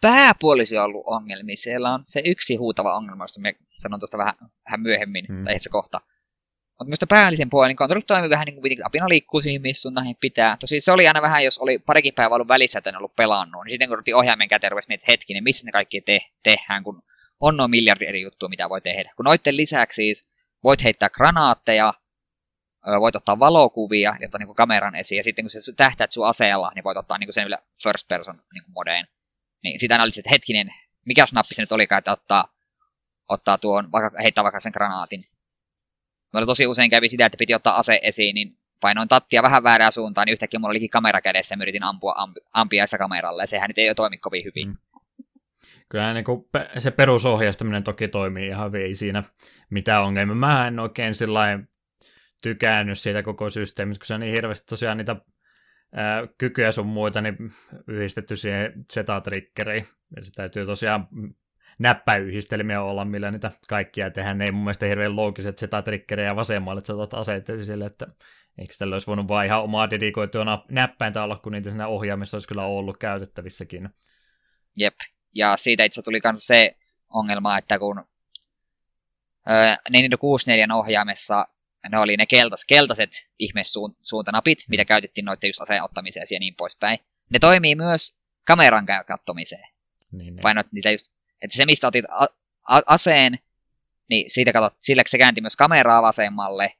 pääpuolisi 0.00 0.78
ollut 0.78 1.04
ongelmia. 1.06 1.56
Siellä 1.56 1.94
on 1.94 2.02
se 2.06 2.22
yksi 2.24 2.56
huutava 2.56 2.96
ongelma, 2.96 3.24
josta 3.24 3.40
me 3.40 3.54
sanon 3.82 4.00
tuosta 4.00 4.18
vähän, 4.18 4.34
vähän 4.64 4.80
myöhemmin, 4.80 5.24
mm. 5.28 5.44
tai 5.44 5.58
se 5.58 5.70
kohta. 5.70 6.00
Mutta 6.78 6.84
minusta 6.84 7.06
päällisen 7.06 7.50
puolen, 7.50 7.68
niin 7.68 7.76
kontrollit 7.76 8.06
toimii 8.06 8.30
vähän 8.30 8.46
niin 8.46 8.60
kuin 8.60 8.86
apina 8.86 9.08
liikkuu 9.08 9.42
siihen, 9.42 9.62
missä 9.62 9.82
sun 9.82 9.94
näihin 9.94 10.16
pitää. 10.20 10.56
Tosi 10.60 10.80
se 10.80 10.92
oli 10.92 11.06
aina 11.06 11.22
vähän, 11.22 11.44
jos 11.44 11.58
oli 11.58 11.78
parikin 11.78 12.14
päivää 12.14 12.34
ollut 12.34 12.48
välissä, 12.48 12.78
että 12.78 12.90
en 12.90 12.96
ollut 12.96 13.16
pelannut, 13.16 13.64
niin 13.64 13.72
sitten 13.72 13.88
kun 13.88 13.98
otti 13.98 14.14
ohjaimen 14.14 14.48
käteen, 14.48 14.70
rupesi 14.70 14.88
miettimään, 14.88 15.12
hetki, 15.12 15.32
niin 15.32 15.44
missä 15.44 15.66
ne 15.66 15.72
kaikki 15.72 16.00
te- 16.00 16.26
tehdään, 16.42 16.84
kun 16.84 17.02
on 17.40 17.56
noin 17.56 17.70
miljardi 17.70 18.06
eri 18.06 18.22
juttuja, 18.22 18.48
mitä 18.48 18.68
voi 18.68 18.80
tehdä. 18.80 19.12
Kun 19.16 19.24
noitten 19.24 19.56
lisäksi 19.56 19.96
siis 19.96 20.28
voit 20.64 20.84
heittää 20.84 21.10
granaatteja, 21.10 21.94
voit 23.00 23.16
ottaa 23.16 23.38
valokuvia 23.38 24.16
ja 24.20 24.28
niin 24.38 24.46
kuin 24.46 24.56
kameran 24.56 24.94
esiin, 24.94 25.16
ja 25.16 25.22
sitten 25.22 25.44
kun 25.44 25.50
sä 25.50 25.72
tähtäät 25.76 26.12
sun 26.12 26.26
aseella, 26.26 26.72
niin 26.74 26.84
voit 26.84 26.96
ottaa 26.96 27.18
niin 27.18 27.26
kuin 27.26 27.34
sen 27.34 27.48
first 27.82 28.08
person 28.08 28.42
niin 28.52 28.64
kuin 28.64 28.72
modeen. 28.72 29.06
Niin 29.62 29.80
sitä 29.80 30.02
oli 30.02 30.10
että 30.18 30.30
hetkinen, 30.30 30.74
mikä 31.04 31.24
nappi 31.32 31.54
se 31.54 31.62
nyt 31.62 31.72
olikaan, 31.72 31.98
että 31.98 32.12
ottaa, 32.12 32.54
ottaa 33.28 33.58
tuon, 33.58 33.92
vaikka, 33.92 34.18
heittää 34.22 34.44
vaikka 34.44 34.60
sen 34.60 34.72
granaatin. 34.72 35.24
Meillä 36.32 36.46
tosi 36.46 36.66
usein 36.66 36.90
kävi 36.90 37.08
sitä, 37.08 37.26
että 37.26 37.38
piti 37.38 37.54
ottaa 37.54 37.78
ase 37.78 38.00
esiin, 38.02 38.34
niin 38.34 38.56
painoin 38.80 39.08
tattia 39.08 39.42
vähän 39.42 39.62
väärään 39.62 39.92
suuntaan, 39.92 40.26
niin 40.26 40.32
yhtäkkiä 40.32 40.60
mulla 40.60 40.70
olikin 40.70 40.90
kamera 40.90 41.20
kädessä 41.20 41.54
ja 41.54 41.62
yritin 41.62 41.82
ampua 41.82 42.14
ampi, 42.16 42.40
ampiaista 42.52 42.98
kameralla, 42.98 43.42
ja 43.42 43.46
sehän 43.46 43.68
nyt 43.68 43.78
ei 43.78 43.94
toimi 43.94 44.18
kovin 44.18 44.44
hyvin. 44.44 44.68
Mm. 44.68 44.76
Kyllä 45.88 46.14
niin 46.14 46.24
kuin 46.24 46.44
se 46.78 46.90
perusohjastaminen 46.90 47.84
toki 47.84 48.08
toimii 48.08 48.46
ihan 48.46 48.66
hyvin, 48.66 48.82
ei 48.82 48.94
siinä 48.94 49.22
mitään 49.70 50.02
ongelmia. 50.02 50.34
Mä 50.34 50.66
en 50.66 50.80
oikein 50.80 51.14
tykännyt 52.46 52.98
siitä 52.98 53.22
koko 53.22 53.50
systeemistä, 53.50 54.00
kun 54.00 54.06
se 54.06 54.14
on 54.14 54.20
niin 54.20 54.34
hirveästi 54.34 54.66
tosiaan 54.66 54.96
niitä 54.96 55.16
ää, 55.92 56.26
kykyjä 56.38 56.72
sun 56.72 56.86
muita 56.86 57.20
niin 57.20 57.52
yhdistetty 57.86 58.36
siihen 58.36 58.72
Z-triggeriin. 58.92 59.86
Ja 60.16 60.22
se 60.22 60.30
täytyy 60.34 60.66
tosiaan 60.66 61.08
näppäyhdistelmiä 61.78 62.82
olla, 62.82 63.04
millä 63.04 63.30
niitä 63.30 63.50
kaikkia 63.68 64.10
tehdään. 64.10 64.38
Ne 64.38 64.44
ei 64.44 64.52
mun 64.52 64.64
mielestä 64.64 64.86
hirveän 64.86 65.16
loogiset 65.16 65.58
Z-triggerejä 65.58 66.36
vasemmalle, 66.36 66.78
että 66.78 66.86
sä 66.86 66.94
otat 66.94 67.14
aseet 67.14 67.46
sille, 67.62 67.86
että 67.86 68.06
eikö 68.58 68.74
tällä 68.78 68.94
olisi 68.94 69.06
voinut 69.06 69.28
vaan 69.28 69.46
ihan 69.46 69.62
omaa 69.62 69.90
dedikoitua 69.90 70.64
näppäintä 70.70 71.22
olla, 71.22 71.36
kun 71.36 71.52
niitä 71.52 71.70
siinä 71.70 71.88
ohjaamissa 71.88 72.36
olisi 72.36 72.48
kyllä 72.48 72.64
ollut 72.64 72.96
käytettävissäkin. 72.98 73.88
Jep, 74.76 74.94
ja 75.34 75.56
siitä 75.56 75.84
itse 75.84 76.02
tuli 76.02 76.20
myös 76.24 76.46
se 76.46 76.76
ongelma, 77.08 77.58
että 77.58 77.78
kun 77.78 78.04
öö, 79.50 79.76
Nintendo 79.90 80.18
64 80.18 80.76
ohjaamessa 80.76 81.46
ne 81.88 81.98
oli 81.98 82.16
ne 82.16 82.26
keltas, 82.26 82.64
keltaiset 82.64 83.10
ihmesuuntanapit, 83.38 84.58
mitä 84.68 84.84
käytettiin 84.84 85.24
noiden 85.24 85.48
just 85.48 85.60
aseen 85.60 85.82
ottamiseen 85.82 86.26
ja 86.30 86.38
niin 86.40 86.54
poispäin. 86.54 86.98
Ne 87.30 87.38
toimii 87.38 87.74
myös 87.74 88.16
kameran 88.44 88.86
kattomiseen. 89.06 89.68
Niin, 90.12 90.36
niin. 90.36 90.42
Painot 90.42 90.66
niitä 90.72 90.90
just, 90.90 91.12
että 91.42 91.56
se 91.56 91.66
mistä 91.66 91.86
otit 91.86 92.04
a- 92.08 92.34
a- 92.68 92.82
aseen, 92.86 93.38
niin 94.08 94.30
siitä 94.30 94.52
katsot, 94.52 94.76
sillä 94.80 95.02
se 95.06 95.18
käänti 95.18 95.40
myös 95.40 95.56
kameraa 95.56 96.02
vasemmalle, 96.02 96.72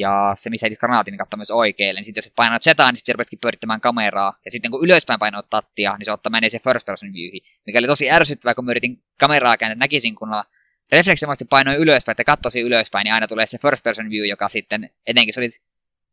ja 0.00 0.34
se, 0.38 0.50
missä 0.50 0.64
heitit 0.64 0.80
granaatin, 0.80 1.12
niin 1.12 1.18
katsoo 1.18 1.36
myös 1.36 1.50
oikealle. 1.50 1.98
Niin 1.98 2.04
sitten 2.04 2.22
jos 2.22 2.26
et 2.26 2.32
painat 2.36 2.62
zetaan, 2.62 2.88
niin 2.88 2.96
sitten 2.96 3.14
ruvetkin 3.14 3.38
pyörittämään 3.38 3.80
kameraa. 3.80 4.38
Ja 4.44 4.50
sitten 4.50 4.70
kun 4.70 4.84
ylöspäin 4.84 5.20
painoit 5.20 5.50
tattia, 5.50 5.96
niin 5.96 6.04
se 6.04 6.12
ottaa 6.12 6.30
menee 6.30 6.50
se 6.50 6.58
first 6.58 6.86
person 6.86 7.12
viewhi. 7.12 7.40
Mikä 7.66 7.78
oli 7.78 7.86
tosi 7.86 8.10
ärsyttävää, 8.10 8.54
kun 8.54 8.64
mä 8.64 8.70
yritin 8.70 9.02
kameraa 9.18 9.56
kääntää, 9.56 9.78
näkisin 9.78 10.14
kunnolla 10.14 10.44
refleksivasti 10.92 11.44
painoin 11.44 11.78
ylöspäin, 11.78 12.12
että 12.12 12.24
katsoisi 12.24 12.60
ylöspäin, 12.60 13.04
niin 13.04 13.14
aina 13.14 13.28
tulee 13.28 13.46
se 13.46 13.58
first 13.58 13.84
person 13.84 14.10
view, 14.10 14.26
joka 14.26 14.48
sitten, 14.48 14.90
etenkin 15.06 15.34
se 15.34 15.40
oli 15.40 15.50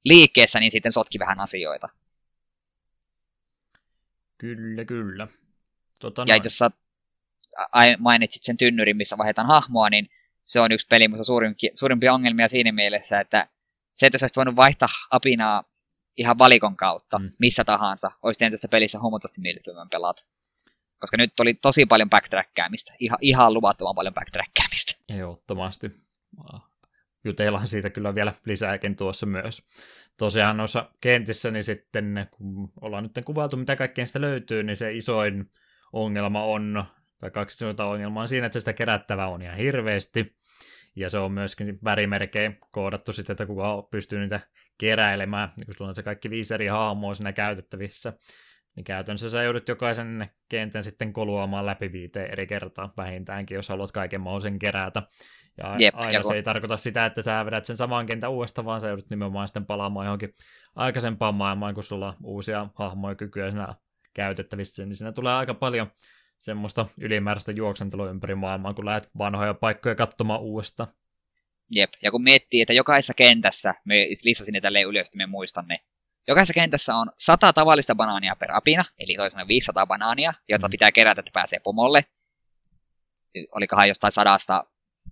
liikkeessä, 0.05 0.59
niin 0.59 0.71
sitten 0.71 0.91
sotki 0.91 1.19
vähän 1.19 1.39
asioita. 1.39 1.89
Kyllä, 4.37 4.85
kyllä. 4.85 5.27
Tota 5.99 6.23
ja 6.27 6.35
itse 6.35 6.47
asiassa 6.47 6.71
mainitsit 7.99 8.43
sen 8.43 8.57
tynnyrin, 8.57 8.97
missä 8.97 9.17
vaihdetaan 9.17 9.47
hahmoa, 9.47 9.89
niin 9.89 10.09
se 10.45 10.59
on 10.59 10.71
yksi 10.71 10.87
peli, 10.89 11.07
mutta 11.07 11.23
suurimpia, 11.23 11.71
suurimpia 11.75 12.13
ongelmia 12.13 12.49
siinä 12.49 12.71
mielessä, 12.71 13.19
että 13.19 13.47
se, 13.95 14.05
että 14.05 14.17
sä 14.17 14.23
olisit 14.23 14.35
voinut 14.35 14.55
vaihtaa 14.55 14.89
apinaa 15.11 15.63
ihan 16.17 16.37
valikon 16.37 16.77
kautta, 16.77 17.19
Mm. 17.19 17.25
mm. 17.25 17.31
missä 17.39 17.63
tahansa, 17.63 18.11
olisi 18.23 18.39
tehnyt 18.39 18.51
tästä 18.51 18.67
pelissä 18.67 18.99
huomattavasti 18.99 19.41
miellyttävän 19.41 19.89
pelata. 19.89 20.23
Koska 20.99 21.17
nyt 21.17 21.39
oli 21.39 21.53
tosi 21.53 21.85
paljon 21.85 22.09
backtrackkäämistä, 22.09 22.93
ihan, 22.99 23.17
ihan 23.21 23.53
luvattoman 23.53 23.95
paljon 23.95 24.13
backtrackkäämistä. 24.13 24.93
Ehdottomasti. 25.09 25.91
Jutellaan 27.23 27.67
siitä 27.67 27.89
kyllä 27.89 28.15
vielä 28.15 28.33
lisääkin 28.45 28.95
tuossa 28.95 29.25
myös. 29.25 29.63
Tosiaan 30.17 30.57
noissa 30.57 30.89
kentissä, 31.01 31.51
niin 31.51 31.63
sitten 31.63 32.27
kun 32.31 32.71
ollaan 32.81 33.03
nyt 33.03 33.25
kuvailtu, 33.25 33.57
mitä 33.57 33.75
kaikkea 33.75 34.05
sitä 34.05 34.21
löytyy, 34.21 34.63
niin 34.63 34.77
se 34.77 34.93
isoin 34.93 35.51
ongelma 35.93 36.43
on, 36.43 36.85
tai 37.19 37.31
kaksi 37.31 37.55
isointa 37.55 37.85
ongelmaa 37.85 38.21
on 38.21 38.27
siinä, 38.27 38.45
että 38.45 38.59
sitä 38.59 38.73
kerättävää 38.73 39.27
on 39.27 39.41
ihan 39.41 39.57
hirveästi. 39.57 40.37
Ja 40.95 41.09
se 41.09 41.17
on 41.17 41.31
myöskin 41.31 41.79
värimerkein 41.83 42.57
koodattu 42.71 43.13
sitten, 43.13 43.33
että 43.33 43.45
kuka 43.45 43.87
pystyy 43.91 44.19
niitä 44.19 44.39
keräilemään, 44.77 45.53
niin 45.55 45.65
kun 45.65 45.75
sulla 45.75 45.89
on 45.89 45.95
se 45.95 46.03
kaikki 46.03 46.29
viisi 46.29 46.53
eri 46.53 46.67
hahmoa 46.67 47.13
siinä 47.13 47.33
käytettävissä. 47.33 48.13
Niin 48.77 48.83
käytännössä 48.83 49.29
sä 49.29 49.43
joudut 49.43 49.67
jokaisen 49.67 50.29
kentän 50.49 50.83
sitten 50.83 51.13
koluamaan 51.13 51.65
läpi 51.65 51.91
viiteen 51.91 52.31
eri 52.31 52.47
kertaa 52.47 52.93
vähintäänkin, 52.97 53.55
jos 53.55 53.69
haluat 53.69 53.91
kaiken 53.91 54.21
mahdollisen 54.21 54.59
kerätä. 54.59 55.01
Ja 55.57 55.75
Jep, 55.79 55.95
aina 55.95 56.11
ja 56.11 56.23
se 56.23 56.33
ei 56.33 56.43
tarkoita 56.43 56.77
sitä, 56.77 57.05
että 57.05 57.21
sä 57.21 57.45
vedät 57.45 57.65
sen 57.65 57.77
saman 57.77 58.05
kentän 58.05 58.31
uudestaan, 58.31 58.65
vaan 58.65 58.81
sä 58.81 58.87
joudut 58.87 59.09
nimenomaan 59.09 59.47
sitten 59.47 59.65
palaamaan 59.65 60.05
johonkin 60.05 60.33
aikaisempaan 60.75 61.35
maailmaan, 61.35 61.73
kun 61.73 61.83
sulla 61.83 62.07
on 62.07 62.15
uusia 62.23 62.67
hahmoja 62.75 63.15
kykyjä 63.15 63.51
siinä 63.51 63.67
käytettävissä, 64.13 64.85
niin 64.85 64.95
siinä 64.95 65.11
tulee 65.11 65.33
aika 65.33 65.53
paljon 65.53 65.91
semmoista 66.39 66.85
ylimääräistä 66.97 67.51
juoksentelua 67.51 68.09
ympäri 68.09 68.35
maailmaa, 68.35 68.73
kun 68.73 68.85
lähdet 68.85 69.09
vanhoja 69.17 69.53
paikkoja 69.53 69.95
katsomaan 69.95 70.41
uudestaan. 70.41 70.89
Jep, 71.69 71.89
ja 72.03 72.11
kun 72.11 72.23
miettii, 72.23 72.61
että 72.61 72.73
jokaisessa 72.73 73.13
kentässä, 73.13 73.73
me 73.85 73.95
listasin 74.23 74.53
ne 74.53 74.61
tälleen 74.61 74.87
ylös, 74.87 75.07
että 75.07 75.17
me 75.17 75.25
muistan 75.25 75.67
ne, 75.67 75.79
jokaisessa 76.27 76.53
kentässä 76.53 76.95
on 76.95 77.11
100 77.17 77.53
tavallista 77.53 77.95
banaania 77.95 78.35
per 78.35 78.51
apina, 78.51 78.85
eli 78.99 79.15
toisin 79.15 79.31
sanoen 79.31 79.47
500 79.47 79.87
banaania, 79.87 80.33
jota 80.49 80.67
Mm. 80.67 80.71
pitää 80.71 80.91
kerätä, 80.91 81.19
että 81.19 81.31
pääsee 81.33 81.59
pomolle. 81.59 82.05
Olikohan 83.51 83.87
jostain 83.87 84.11
sadasta 84.11 84.63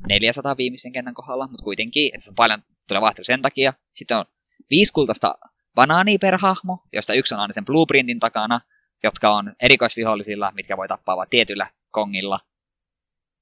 400 0.09 0.57
viimeisen 0.57 0.91
kentän 0.91 1.13
kohdalla, 1.13 1.47
mutta 1.47 1.63
kuitenkin, 1.63 2.11
että 2.13 2.25
se 2.25 2.31
on 2.31 2.35
paljon, 2.35 2.63
tulee 2.87 3.01
vaihtelu 3.01 3.23
sen 3.23 3.41
takia. 3.41 3.73
Sitten 3.93 4.17
on 4.17 4.25
viisi 4.69 4.93
kultaista 4.93 5.35
banaania 5.75 6.17
per 6.21 6.37
hahmo, 6.37 6.83
josta 6.93 7.13
yksi 7.13 7.33
on 7.35 7.41
aina 7.41 7.53
sen 7.53 7.65
blueprintin 7.65 8.19
takana, 8.19 8.61
jotka 9.03 9.35
on 9.35 9.53
erikoisvihollisilla, 9.59 10.51
mitkä 10.51 10.77
voi 10.77 10.87
tappaa 10.87 11.17
vain 11.17 11.29
tietyllä 11.29 11.67
kongilla. 11.91 12.39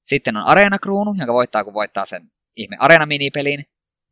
Sitten 0.06 0.36
on 0.36 0.44
areenakruunu, 0.46 1.14
jonka 1.18 1.32
voittaa, 1.32 1.64
kun 1.64 1.74
voittaa 1.74 2.06
sen 2.06 2.32
ihme 2.56 2.76
areena-minipelin. 2.80 3.66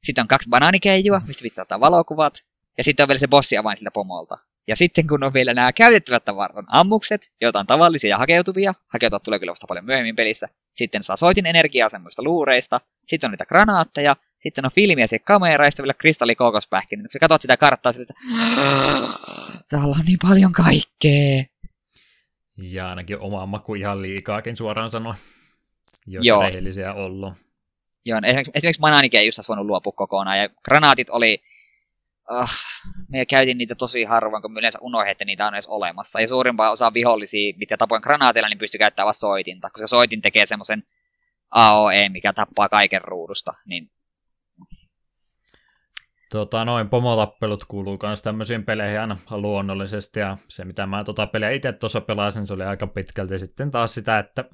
Sitten 0.04 0.22
on 0.22 0.28
kaksi 0.28 0.48
banaanikeijoa, 0.48 1.20
mistä 1.26 1.42
pitää 1.42 1.62
ottaa 1.62 1.80
valokuvat. 1.80 2.44
Ja 2.78 2.84
sitten 2.84 3.04
on 3.04 3.08
vielä 3.08 3.18
se 3.18 3.28
bossi 3.28 3.56
avain 3.56 3.76
siltä 3.76 3.90
pomolta. 3.90 4.38
Ja 4.66 4.76
sitten 4.76 5.06
kun 5.06 5.24
on 5.24 5.34
vielä 5.34 5.54
nämä 5.54 5.72
käytettävät 5.72 6.24
tavarat, 6.24 6.66
ammukset, 6.68 7.32
joita 7.40 7.58
on 7.58 7.66
tavallisia 7.66 8.10
ja 8.10 8.18
hakeutuvia. 8.18 8.74
Hakeutuvat 8.88 9.22
tulee 9.22 9.38
kyllä 9.38 9.50
vasta 9.50 9.66
paljon 9.66 9.84
myöhemmin 9.84 10.16
pelissä. 10.16 10.48
Sitten 10.74 11.02
saa 11.02 11.16
soitin 11.16 11.46
energiaa 11.46 11.88
semmoista 11.88 12.22
luureista. 12.22 12.80
Sitten 13.06 13.28
on 13.28 13.30
niitä 13.30 13.46
granaatteja. 13.46 14.16
Sitten 14.42 14.64
on 14.64 14.70
filmiä 14.74 15.02
ja 15.02 15.08
sitten 15.08 15.40
vielä 15.40 15.94
kristallikookospähkinä. 15.94 17.02
Kun 17.02 17.10
sä 17.12 17.18
katsot 17.18 17.42
sitä 17.42 17.56
karttaa, 17.56 17.92
sitten, 17.92 18.16
että 18.16 18.28
täällä 19.68 19.94
on 19.98 20.04
niin 20.06 20.18
paljon 20.22 20.52
kaikkea. 20.52 21.44
Ja 22.56 22.88
ainakin 22.88 23.18
oma 23.18 23.46
maku 23.46 23.74
ihan 23.74 24.02
liikaakin 24.02 24.56
suoraan 24.56 24.90
sanoen, 24.90 25.16
jos 26.06 26.26
Joo. 26.26 26.42
rehellisiä 26.42 26.92
ollaan. 26.92 27.36
Joo, 28.04 28.20
no 28.20 28.28
esimerkiksi, 28.28 28.52
esimerkiksi 28.54 28.80
banaanikeijusta 28.80 29.40
olisi 29.40 29.48
voinut 29.48 29.66
luopua 29.66 29.92
kokonaan. 29.92 30.38
Ja 30.38 30.48
granaatit 30.64 31.10
oli... 31.10 31.42
Uh, 32.30 32.50
me 33.08 33.26
käytin 33.26 33.58
niitä 33.58 33.74
tosi 33.74 34.04
harvoin, 34.04 34.42
kun 34.42 34.58
yleensä 34.58 34.78
unohdin, 34.82 35.10
että 35.10 35.24
niitä 35.24 35.46
on 35.46 35.54
edes 35.54 35.66
olemassa. 35.66 36.20
Ja 36.20 36.28
suurimpaa 36.28 36.70
osa 36.70 36.94
vihollisia, 36.94 37.54
mitä 37.56 37.76
tapoin 37.76 38.02
granaateilla, 38.02 38.48
niin 38.48 38.58
pystyi 38.58 38.78
käyttämään 38.78 39.06
vasta 39.06 39.20
soitinta. 39.20 39.70
Koska 39.70 39.86
soitin 39.86 40.22
tekee 40.22 40.46
semmoisen 40.46 40.82
AOE, 41.50 42.08
mikä 42.08 42.32
tappaa 42.32 42.68
kaiken 42.68 43.00
ruudusta. 43.04 43.54
Niin 43.66 43.90
Tota, 46.32 46.64
noin 46.64 46.88
pomotappelut 46.88 47.64
kuuluu 47.64 47.98
myös 48.02 48.22
tämmöisiin 48.22 48.64
peleihin 48.64 49.00
aina 49.00 49.16
luonnollisesti, 49.30 50.20
ja 50.20 50.36
se 50.48 50.64
mitä 50.64 50.86
mä 50.86 51.04
tota 51.04 51.26
peliä 51.26 51.50
itse 51.50 51.72
tuossa 51.72 52.00
pelasin, 52.00 52.46
se 52.46 52.54
oli 52.54 52.62
aika 52.62 52.86
pitkälti 52.86 53.38
sitten 53.38 53.70
taas 53.70 53.94
sitä, 53.94 54.18
että 54.18 54.44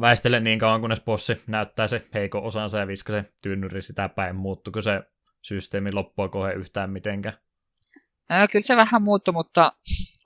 väistelen 0.00 0.44
niin 0.44 0.58
kauan, 0.58 0.80
kunnes 0.80 1.00
bossi 1.00 1.42
näyttää 1.46 1.86
se 1.86 2.06
heikon 2.14 2.42
osansa 2.42 2.78
ja 2.78 2.86
viska 2.86 3.12
se 3.12 3.24
tynnyri 3.42 3.82
sitä 3.82 4.08
päin, 4.08 4.36
muuttuiko 4.36 4.80
se 4.80 5.02
systeemi 5.46 5.92
loppua 5.92 6.28
kohe 6.28 6.52
yhtään 6.52 6.90
mitenkään. 6.90 7.34
ää, 8.28 8.48
kyllä 8.48 8.62
se 8.62 8.76
vähän 8.76 9.02
muuttui, 9.02 9.32
mutta 9.32 9.72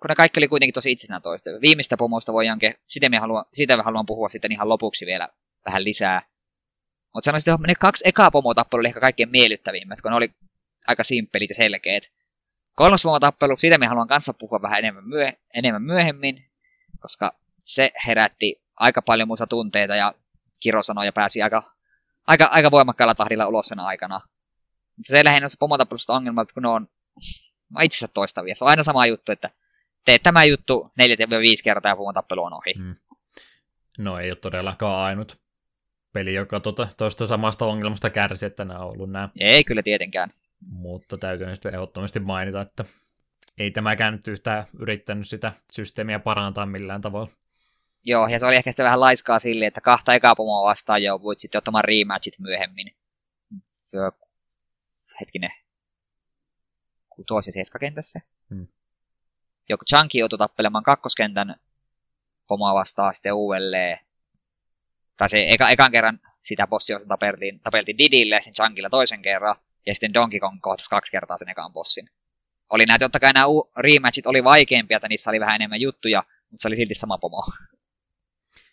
kun 0.01 0.09
ne 0.09 0.15
kaikki 0.15 0.41
oli 0.41 0.49
kuitenkin 0.49 0.75
tosi 0.75 0.93
itsenään 0.93 1.23
toista. 1.23 1.51
Viimeistä 1.51 1.97
pomosta 1.97 2.33
voidaan, 2.33 2.59
ke- 2.65 2.81
sitä 2.87 3.09
me 3.09 3.19
haluan, 3.19 3.45
siitä 3.53 3.77
me 3.77 3.83
haluan 3.83 4.07
puhua 4.07 4.29
sitten 4.29 4.53
ihan 4.53 4.69
lopuksi 4.69 5.07
vielä 5.07 5.29
vähän 5.67 5.85
lisää. 5.85 6.23
Mutta 7.15 7.25
sanoisin, 7.25 7.55
että 7.55 7.67
ne 7.67 7.75
kaksi 7.75 8.09
ekaa 8.09 8.31
pomotappelua 8.31 8.81
oli 8.81 8.89
ehkä 8.89 9.01
kaikkein 9.01 9.31
miellyttävimmät, 9.31 10.01
kun 10.01 10.11
ne 10.11 10.17
oli 10.17 10.31
aika 10.87 11.05
simppelit 11.05 11.51
ja 11.51 11.55
selkeät. 11.55 12.13
Kolmas 12.75 13.03
pomotappelu, 13.03 13.57
siitä 13.57 13.79
me 13.79 13.87
haluan 13.87 14.09
kanssa 14.09 14.35
puhua 14.35 14.63
vähän 14.63 14.79
enemmän, 14.79 15.05
myö- 15.05 15.33
enemmän 15.55 15.83
myöhemmin, 15.83 16.45
koska 17.01 17.33
se 17.59 17.93
herätti 18.07 18.63
aika 18.77 19.03
paljon 19.03 19.29
muuta 19.29 19.47
tunteita 19.47 19.97
ja 19.97 20.15
kirosanoja 20.61 21.13
pääsi 21.13 21.43
aika, 21.43 21.63
aika, 22.27 22.45
aika 22.45 22.71
voimakkaalla 22.71 23.15
tahdilla 23.15 23.47
ulos 23.47 23.67
sen 23.67 23.81
aikana. 23.81 24.21
Se 25.03 25.25
lähinnä 25.25 25.45
noista 25.45 25.57
pomotappelusta 25.61 26.13
ongelma, 26.13 26.43
että 26.43 26.55
kun 26.55 26.63
ne 26.63 26.69
on 26.69 26.89
itsensä 27.83 28.09
toistavia. 28.09 28.55
Se 28.55 28.65
on 28.65 28.71
aina 28.71 28.83
sama 28.83 29.07
juttu, 29.07 29.33
että 29.33 29.51
teet 30.05 30.23
tämä 30.23 30.45
juttu 30.45 30.93
4-5 31.03 31.05
kertaa 31.65 31.93
ja 31.93 31.97
pomotappelu 31.97 32.43
on 32.43 32.53
ohi. 32.53 32.75
Mm. 32.79 32.97
No 33.99 34.19
ei 34.19 34.31
ole 34.31 34.37
todellakaan 34.37 35.05
ainut 35.05 35.41
peli, 36.13 36.35
joka 36.35 36.61
tota, 36.61 36.89
toista 36.97 37.27
samasta 37.27 37.65
ongelmasta 37.65 38.11
kärsi, 38.11 38.47
että 38.47 38.65
nämä 38.65 38.81
on 38.81 38.91
ollut 38.91 39.11
nämä 39.11 39.29
Ei 39.41 39.65
kyllä 39.65 39.83
tietenkään. 39.83 40.31
mutta 40.67 41.19
täytyy 41.19 41.55
sitten 41.55 41.75
ehdottomasti 41.75 42.21
mainita, 42.21 42.61
että 42.61 42.85
ei 43.59 43.71
tämäkään 43.71 44.13
nyt 44.13 44.29
yhtään 44.29 44.65
yrittänyt 44.81 45.29
sitä 45.29 45.53
systeemiä 45.73 46.19
parantaa 46.19 46.67
millään 46.67 47.01
tavalla. 47.01 47.29
Joo, 48.05 48.29
ja 48.29 48.39
se 48.39 48.47
oli 48.47 48.57
ehkä 48.57 48.73
sitten 48.73 48.85
vähän 48.85 49.01
laiskaa 49.01 49.39
sille, 49.39 49.67
että 49.67 49.81
kahta 49.81 50.15
ekaa 50.15 50.37
pomoa 50.37 50.69
vastaan 50.69 51.03
jo 51.03 51.23
voit 51.23 51.39
sitten 51.39 51.59
ottamaan 51.59 51.85
rematchit 51.85 52.39
myöhemmin. 52.39 52.95
Hetkinen. 55.21 55.51
Kutos 57.11 57.47
ja 57.47 57.53
seiskakentässä. 57.53 58.21
Hmm. 58.51 58.67
Joku 59.69 59.85
Chunky 59.85 60.19
joutui 60.19 60.39
tappelemaan 60.39 60.85
kakkoskentän 60.85 61.57
pomoa 62.47 62.75
vastaan 62.75 63.15
sitten 63.15 63.33
uudelleen. 63.33 63.99
Tai 65.17 65.29
se 65.29 65.47
eka, 65.49 65.71
ekan 65.71 65.91
kerran 65.91 66.21
sitä 66.43 66.67
bossia 66.67 67.01
tapeltiin, 67.09 67.61
tapeltiin 67.61 67.99
Didille 67.99 68.35
ja 68.35 68.41
sen 68.41 68.55
Chunkilla 68.55 68.91
toisen 68.91 69.23
kerran. 69.23 69.57
Ja 69.87 69.95
sitten 69.95 70.15
Donkey 70.15 70.41
Kong 70.41 70.59
kohtasi 70.61 70.91
kaksi 70.91 71.13
kertaa 71.13 71.39
sen 71.39 71.49
ekan 71.49 71.73
bossin. 71.73 72.11
Oli 72.71 72.87
näitä, 72.87 73.05
totta 73.05 73.21
kai 73.21 73.33
nämä 73.33 73.47
u- 73.47 73.71
rematchit 73.77 74.27
oli 74.27 74.45
vaikeampia, 74.45 74.97
että 74.97 75.09
niissä 75.09 75.31
oli 75.31 75.41
vähän 75.41 75.55
enemmän 75.55 75.81
juttuja, 75.81 76.25
mutta 76.51 76.63
se 76.63 76.69
oli 76.69 76.77
silti 76.77 76.95
sama 76.95 77.19
pomo. 77.19 77.43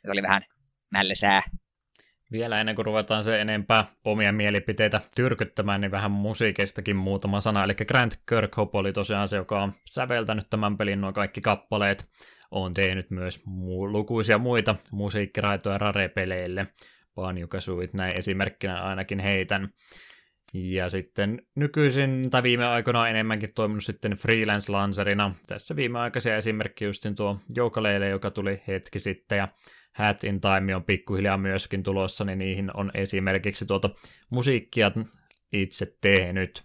Se 0.01 0.11
oli 0.11 0.21
vähän 0.21 0.45
mällesää. 0.89 1.43
Vielä 2.31 2.55
ennen 2.55 2.75
kuin 2.75 2.85
ruvetaan 2.85 3.23
se 3.23 3.41
enempää 3.41 3.85
omia 4.03 4.31
mielipiteitä 4.31 5.01
tyrkyttämään, 5.15 5.81
niin 5.81 5.91
vähän 5.91 6.11
musiikistakin 6.11 6.95
muutama 6.95 7.41
sana. 7.41 7.63
Eli 7.63 7.73
Grant 7.73 8.19
Kirkhope 8.29 8.77
oli 8.77 8.93
tosiaan 8.93 9.27
se, 9.27 9.35
joka 9.35 9.63
on 9.63 9.73
säveltänyt 9.85 10.49
tämän 10.49 10.77
pelin 10.77 11.01
nuo 11.01 11.13
kaikki 11.13 11.41
kappaleet. 11.41 12.09
On 12.51 12.73
tehnyt 12.73 13.11
myös 13.11 13.39
mu- 13.39 13.91
lukuisia 13.91 14.37
muita 14.37 14.75
musiikkiraitoja 14.91 15.77
Rare-peleille. 15.77 16.67
Banjo-Kazooit 17.15 17.93
näin 17.93 18.19
esimerkkinä 18.19 18.81
ainakin 18.83 19.19
heitän. 19.19 19.69
Ja 20.53 20.89
sitten 20.89 21.41
nykyisin, 21.55 22.29
tai 22.29 22.43
viime 22.43 22.65
aikoina 22.65 23.07
enemmänkin 23.07 23.53
toiminut 23.55 23.83
sitten 23.83 24.11
freelance-lancerina. 24.11 25.31
Tässä 25.47 25.75
viimeaikaisia 25.75 26.37
esimerkki 26.37 26.85
justin 26.85 27.15
tuo 27.15 27.39
Joukaleile, 27.55 28.09
joka 28.09 28.31
tuli 28.31 28.61
hetki 28.67 28.99
sitten, 28.99 29.37
ja 29.37 29.47
Hat 29.97 30.23
in 30.23 30.41
Time 30.41 30.75
on 30.75 30.83
pikkuhiljaa 30.83 31.37
myöskin 31.37 31.83
tulossa, 31.83 32.25
niin 32.25 32.39
niihin 32.39 32.71
on 32.73 32.91
esimerkiksi 32.93 33.65
tuota 33.65 33.89
musiikkia 34.29 34.91
itse 35.53 35.97
tehnyt. 36.01 36.63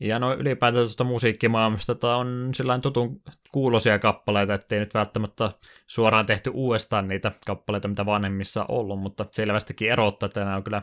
Ja 0.00 0.18
no 0.18 0.34
ylipäätään 0.34 0.86
tuota 0.86 1.04
musiikkimaailmasta 1.04 1.94
tämä 1.94 2.16
on 2.16 2.50
sillä 2.54 2.78
tutun 2.78 3.22
kuulosia 3.52 3.98
kappaleita, 3.98 4.54
ettei 4.54 4.80
nyt 4.80 4.94
välttämättä 4.94 5.52
suoraan 5.86 6.26
tehty 6.26 6.50
uudestaan 6.54 7.08
niitä 7.08 7.32
kappaleita, 7.46 7.88
mitä 7.88 8.06
vanhemmissa 8.06 8.60
on 8.60 8.66
ollut, 8.68 9.00
mutta 9.00 9.26
selvästikin 9.30 9.92
erottaa, 9.92 10.26
että 10.26 10.40
nämä 10.40 10.56
on 10.56 10.64
kyllä 10.64 10.82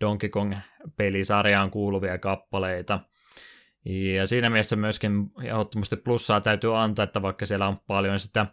Donkey 0.00 0.28
Kong-pelisarjaan 0.28 1.70
kuuluvia 1.70 2.18
kappaleita. 2.18 3.00
Ja 3.84 4.26
siinä 4.26 4.50
mielessä 4.50 4.76
myöskin 4.76 5.12
ehdottomasti 5.42 5.96
plussaa 5.96 6.40
täytyy 6.40 6.78
antaa, 6.78 7.02
että 7.02 7.22
vaikka 7.22 7.46
siellä 7.46 7.68
on 7.68 7.80
paljon 7.86 8.18
sitä 8.18 8.46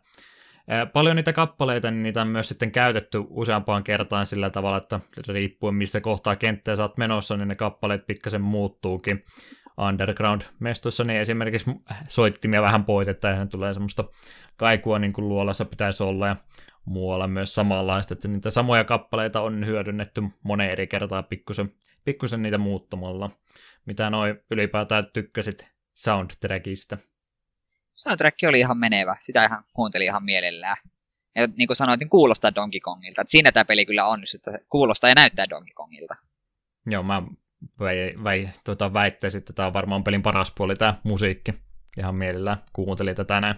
Paljon 0.93 1.15
niitä 1.15 1.33
kappaleita, 1.33 1.91
niin 1.91 2.03
niitä 2.03 2.21
on 2.21 2.27
myös 2.27 2.47
sitten 2.47 2.71
käytetty 2.71 3.17
useampaan 3.29 3.83
kertaan 3.83 4.25
sillä 4.25 4.49
tavalla, 4.49 4.77
että 4.77 4.99
riippuen 5.27 5.75
missä 5.75 6.01
kohtaa 6.01 6.35
kenttää 6.35 6.75
sä 6.75 6.83
oot 6.83 6.97
menossa, 6.97 7.37
niin 7.37 7.47
ne 7.47 7.55
kappaleet 7.55 8.07
pikkasen 8.07 8.41
muuttuukin. 8.41 9.25
underground-mestossa, 9.79 11.03
niin 11.03 11.19
esimerkiksi 11.19 11.71
soittimia 12.07 12.61
vähän 12.61 12.85
poitetta 12.85 13.27
ja 13.27 13.45
tulee 13.45 13.73
semmoista 13.73 14.03
kaikua 14.57 14.99
niin 14.99 15.13
kuin 15.13 15.29
luolassa 15.29 15.65
pitäisi 15.65 16.03
olla 16.03 16.27
ja 16.27 16.35
muualla 16.85 17.27
myös 17.27 17.55
samanlaista, 17.55 18.13
että 18.13 18.27
niitä 18.27 18.49
samoja 18.49 18.83
kappaleita 18.83 19.41
on 19.41 19.65
hyödynnetty 19.65 20.21
moneen 20.43 20.71
eri 20.71 20.87
kertaa 20.87 21.23
pikkusen, 21.23 21.71
pikkusen 22.05 22.41
niitä 22.41 22.57
muuttamalla. 22.57 23.31
Mitä 23.85 24.09
noin 24.09 24.35
ylipäätään 24.51 25.07
tykkäsit 25.13 25.67
soundtrackista? 25.93 26.97
Soundtrack 27.99 28.37
oli 28.47 28.59
ihan 28.59 28.77
menevä, 28.77 29.15
sitä 29.19 29.45
ihan 29.45 29.63
kuuntelin 29.73 30.05
ihan 30.05 30.23
mielellään. 30.23 30.77
Ja 31.35 31.47
niin 31.47 31.67
kuin 31.67 31.75
sanoin, 31.75 31.99
niin 31.99 32.09
kuulostaa 32.09 32.55
Donkey 32.55 32.79
Kongilta. 32.79 33.21
Että 33.21 33.31
siinä 33.31 33.51
tämä 33.51 33.65
peli 33.65 33.85
kyllä 33.85 34.05
on, 34.05 34.23
että 34.35 34.59
kuulostaa 34.69 35.09
ja 35.09 35.15
näyttää 35.15 35.49
Donkey 35.49 35.73
Kongilta. 35.73 36.15
Joo, 36.85 37.03
mä 37.03 37.21
väi, 37.79 38.09
väi, 38.23 38.49
tota, 38.63 38.93
väittäisin, 38.93 39.39
että 39.39 39.53
tämä 39.53 39.67
on 39.67 39.73
varmaan 39.73 40.03
pelin 40.03 40.21
paras 40.21 40.53
puoli, 40.57 40.75
tämä 40.75 40.95
musiikki. 41.03 41.53
Ihan 41.97 42.15
mielellään 42.15 42.57
kuuntelin 42.73 43.15
tätä 43.15 43.41
näin 43.41 43.55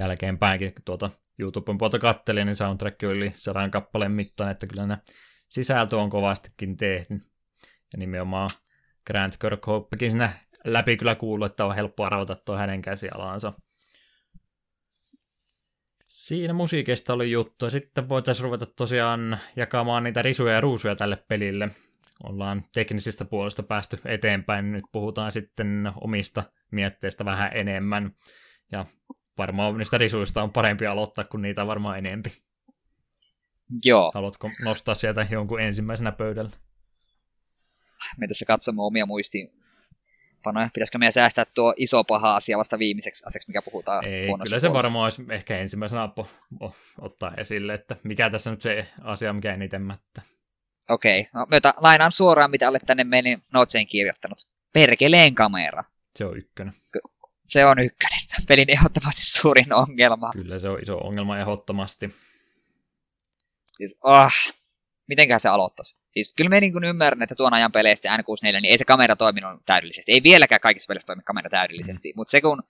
jälkeenpäinkin, 0.00 0.74
kun 0.74 0.82
tuota 0.84 1.10
YouTuben 1.38 1.78
puolta 1.78 1.98
kattelin, 1.98 2.46
niin 2.46 2.56
soundtrack 2.56 3.02
oli 3.02 3.32
sadan 3.34 3.70
kappaleen 3.70 4.12
mittainen, 4.12 4.52
että 4.52 4.66
kyllä 4.66 4.86
ne 4.86 4.98
sisältö 5.48 5.96
on 5.96 6.10
kovastikin 6.10 6.76
tehty. 6.76 7.14
Ja 7.92 7.98
nimenomaan 7.98 8.50
Grant 9.06 9.36
Kirkhopekin 9.36 10.10
siinä 10.10 10.32
läpi 10.64 10.96
kyllä 10.96 11.14
kuuluu, 11.14 11.46
että 11.46 11.64
on 11.64 11.74
helppo 11.74 12.04
arvata 12.04 12.34
tuo 12.34 12.56
hänen 12.56 12.82
käsialansa. 12.82 13.52
Siinä 16.08 16.52
musiikista 16.52 17.12
oli 17.12 17.30
juttu. 17.30 17.70
Sitten 17.70 18.08
voitaisiin 18.08 18.44
ruveta 18.44 18.66
tosiaan 18.66 19.38
jakamaan 19.56 20.04
niitä 20.04 20.22
risuja 20.22 20.52
ja 20.52 20.60
ruusuja 20.60 20.96
tälle 20.96 21.16
pelille. 21.28 21.70
Ollaan 22.22 22.64
teknisistä 22.74 23.24
puolesta 23.24 23.62
päästy 23.62 24.00
eteenpäin. 24.04 24.72
Nyt 24.72 24.84
puhutaan 24.92 25.32
sitten 25.32 25.92
omista 26.00 26.42
mietteistä 26.70 27.24
vähän 27.24 27.50
enemmän. 27.54 28.10
Ja 28.72 28.86
varmaan 29.38 29.78
niistä 29.78 29.98
risuista 29.98 30.42
on 30.42 30.52
parempi 30.52 30.86
aloittaa, 30.86 31.24
kun 31.24 31.42
niitä 31.42 31.62
on 31.62 31.68
varmaan 31.68 31.98
enempi. 31.98 32.42
Joo. 33.84 34.10
Haluatko 34.14 34.50
nostaa 34.64 34.94
sieltä 34.94 35.26
jonkun 35.30 35.60
ensimmäisenä 35.60 36.12
pöydällä? 36.12 36.50
Me 38.18 38.28
tässä 38.28 38.44
katsomme 38.44 38.82
omia 38.82 39.06
muistiinpanoja. 40.44 40.70
Pitäisikö 40.74 40.98
meidän 40.98 41.12
säästää 41.12 41.44
tuo 41.54 41.74
iso 41.76 42.04
paha 42.04 42.36
asia 42.36 42.58
vasta 42.58 42.78
viimeiseksi 42.78 43.24
asiaksi, 43.26 43.48
mikä 43.48 43.62
puhutaan 43.62 44.06
Ei, 44.06 44.24
kyllä 44.44 44.58
se 44.58 44.72
varmaan 44.72 45.04
olisi 45.04 45.24
ehkä 45.30 45.58
ensimmäisenä 45.58 46.08
po- 46.20 46.72
ottaa 47.00 47.32
esille, 47.36 47.74
että 47.74 47.96
mikä 48.02 48.30
tässä 48.30 48.50
nyt 48.50 48.60
se 48.60 48.88
asia, 49.02 49.32
mikä 49.32 49.54
eniten 49.54 49.82
mättä. 49.82 50.22
Okei, 50.88 51.20
okay. 51.20 51.30
no, 51.34 51.46
myötä 51.50 51.74
lainaan 51.76 52.12
suoraan, 52.12 52.50
mitä 52.50 52.68
olet 52.68 52.82
tänne 52.86 53.04
meidän 53.04 53.42
noteseen 53.52 53.86
kirjoittanut. 53.86 54.46
Perkeleen 54.72 55.34
kamera. 55.34 55.84
Se 56.16 56.24
on 56.24 56.38
ykkönen. 56.38 56.74
Se 57.48 57.64
on 57.64 57.78
ykkönen. 57.78 58.18
Pelin 58.48 58.70
ehdottomasti 58.70 59.22
suurin 59.22 59.72
ongelma. 59.72 60.32
Kyllä 60.32 60.58
se 60.58 60.68
on 60.68 60.78
iso 60.82 60.98
ongelma 60.98 61.38
ehdottomasti. 61.38 62.14
Siis, 63.76 63.96
oh, 64.02 64.32
mitenköhän 65.08 65.40
se 65.40 65.48
aloittaisi? 65.48 65.96
Siis 66.12 66.34
kyllä 66.36 66.50
me 66.50 66.60
niin 66.60 66.84
ymmärrän, 66.84 67.22
että 67.22 67.34
tuon 67.34 67.54
ajan 67.54 67.72
peleistä 67.72 68.16
N64, 68.16 68.42
niin 68.42 68.64
ei 68.64 68.78
se 68.78 68.84
kamera 68.84 69.16
toiminut 69.16 69.62
täydellisesti. 69.66 70.12
Ei 70.12 70.22
vieläkään 70.22 70.60
kaikissa 70.60 70.86
peleissä 70.88 71.06
toimi 71.06 71.22
kamera 71.22 71.50
täydellisesti, 71.50 72.12
mm. 72.12 72.16
mutta 72.16 72.30
se 72.30 72.40
kun 72.40 72.62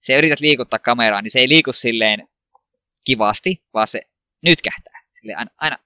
se 0.00 0.18
yrität 0.18 0.40
liikuttaa 0.40 0.78
kameraa, 0.78 1.22
niin 1.22 1.30
se 1.30 1.38
ei 1.38 1.48
liiku 1.48 1.72
silleen 1.72 2.28
kivasti, 3.04 3.62
vaan 3.74 3.88
se 3.88 4.00
nyt 4.42 4.62
kähtää. 4.62 5.02
Sille 5.12 5.34
aina, 5.34 5.50
aina 5.58 5.78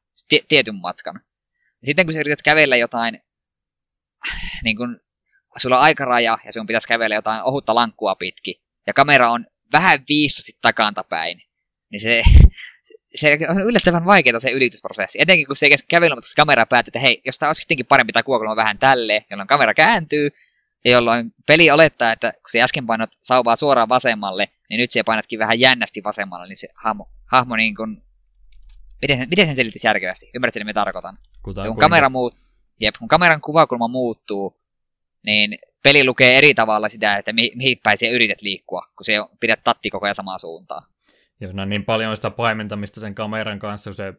tietyn 0.49 0.75
matkan. 0.75 1.21
Ja 1.55 1.87
sitten 1.87 2.07
kun 2.07 2.13
sä 2.13 2.21
yrität 2.21 2.43
kävellä 2.43 2.77
jotain, 2.77 3.23
niin 4.65 4.77
kun 4.77 5.01
sulla 5.57 5.79
on 5.79 5.85
aikaraja 5.85 6.39
ja 6.45 6.53
sun 6.53 6.67
pitäisi 6.67 6.89
kävellä 6.89 7.15
jotain 7.15 7.43
ohutta 7.43 7.75
lankkua 7.75 8.15
pitki, 8.15 8.63
ja 8.87 8.93
kamera 8.93 9.31
on 9.31 9.47
vähän 9.73 10.05
viistosti 10.09 10.53
takantapäin, 10.63 11.43
niin 11.91 12.01
se, 12.01 12.23
se 13.15 13.39
on 13.49 13.61
yllättävän 13.61 14.05
vaikeaa 14.05 14.41
se 14.41 14.51
ylitysprosessi. 14.51 15.19
Etenkin 15.21 15.47
kun 15.47 15.57
se 15.57 15.67
ei 15.67 15.77
kävellä, 15.89 16.17
mutta 16.17 16.29
kamera 16.37 16.67
päättää, 16.67 16.91
että 16.91 16.99
hei, 16.99 17.21
jos 17.27 17.39
tämä 17.39 17.49
olisi 17.49 17.61
sittenkin 17.61 17.87
parempi 17.87 18.13
tai 18.13 18.23
kuokulma 18.23 18.57
vähän 18.57 18.79
tälle, 18.79 19.25
jolloin 19.31 19.49
kamera 19.49 19.75
kääntyy, 19.75 20.31
ja 20.85 20.93
jolloin 20.93 21.35
peli 21.47 21.71
olettaa, 21.71 22.13
että 22.13 22.33
kun 22.33 22.51
se 22.51 22.63
äsken 22.63 22.87
painot 22.87 23.11
sauvaa 23.23 23.57
suoraan 23.57 23.89
vasemmalle, 23.89 24.49
niin 24.69 24.79
nyt 24.79 24.91
se 24.91 25.03
painatkin 25.03 25.39
vähän 25.39 25.61
jännästi 25.61 26.05
vasemmalle, 26.05 26.49
niin 26.49 26.57
se 26.57 26.69
hahmo, 26.75 27.09
hahmo 27.27 27.57
niin 27.57 27.75
kuin... 27.75 28.03
Miten, 29.03 29.29
miten 29.29 29.47
sen 29.47 29.57
selittisi 29.57 29.87
järkevästi? 29.87 30.31
Ymmärrätkö, 30.35 30.65
mitä 30.65 30.81
tarkoitan? 30.81 31.19
Kuta, 31.43 31.67
kun, 31.67 31.77
kamera 31.77 32.09
muut, 32.09 32.37
jep, 32.81 32.95
kun 32.99 33.09
kameran 33.09 33.41
kuvakulma 33.41 33.89
muuttuu, 33.89 34.61
niin 35.27 35.59
peli 35.83 36.05
lukee 36.05 36.39
eri 36.39 36.55
tavalla 36.55 36.89
sitä, 36.89 37.17
että 37.17 37.33
mi- 37.33 37.53
mihin 37.55 37.81
päin 37.83 37.99
siellä 37.99 38.15
yrität 38.15 38.43
liikkua, 38.43 38.87
kun 38.97 39.05
se 39.05 39.13
pidät 39.41 39.61
tatti 39.65 39.91
koko 39.91 40.07
ajan 40.07 40.15
samaa 40.15 40.39
suuntaan. 40.39 40.92
Joo, 41.41 41.53
no 41.53 41.65
niin 41.65 41.85
paljon 41.85 42.17
sitä 42.17 42.31
paimentamista 42.31 43.01
sen 43.01 43.15
kameran 43.15 43.59
kanssa, 43.59 43.93
se 43.93 44.15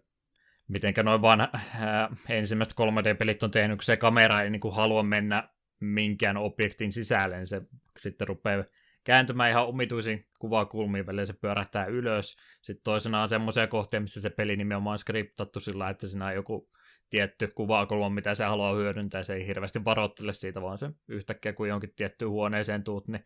mitenkä 0.68 1.04
noin 1.04 1.22
vaan 1.22 1.42
ää, 1.42 2.10
ensimmäiset 2.30 2.74
3D-pelit 2.74 3.44
on 3.44 3.52
tehnyt, 3.52 3.78
kun 3.78 3.84
se 3.84 3.98
kamera 3.98 4.40
ei 4.40 4.50
niin 4.50 4.60
kuin 4.60 4.76
halua 4.76 5.04
mennä 5.04 5.50
minkään 5.80 6.38
objektin 6.38 6.92
sisälle, 6.92 7.36
niin 7.36 7.48
se 7.48 7.62
sitten 8.00 8.28
rupeaa 8.28 8.64
kääntymään 9.04 9.50
ihan 9.50 9.68
omituisiin 9.68 10.26
kuvakulmiin, 10.40 11.06
välillä 11.06 11.26
se 11.26 11.34
pyörähtää 11.34 11.86
ylös. 11.86 12.38
Sitten 12.62 12.84
toisena 12.84 13.22
on 13.22 13.30
semmoisia 13.30 13.68
kohtia, 13.68 14.00
missä 14.00 14.22
se 14.22 14.30
peli 14.30 14.56
nimenomaan 14.56 14.94
on 14.94 15.00
skriptattu 15.00 15.60
sillä, 15.60 15.90
että 15.90 16.08
siinä 16.08 16.26
on 16.26 16.36
joku 16.36 16.70
tietty 17.10 17.48
kuvakulma, 17.48 18.10
mitä 18.10 18.34
se 18.34 18.44
haluaa 18.44 18.76
hyödyntää, 18.76 19.24
se 19.24 19.34
ei 19.34 19.48
hirveästi 19.48 19.86
varoittele 19.86 20.34
siitä, 20.34 20.62
vaan 20.62 20.78
se 20.78 20.90
yhtäkkiä 21.08 21.54
kun 21.54 21.68
jonkin 21.68 21.94
tiettyyn 21.96 22.32
huoneeseen 22.32 22.84
tuut, 22.84 23.08
niin 23.08 23.26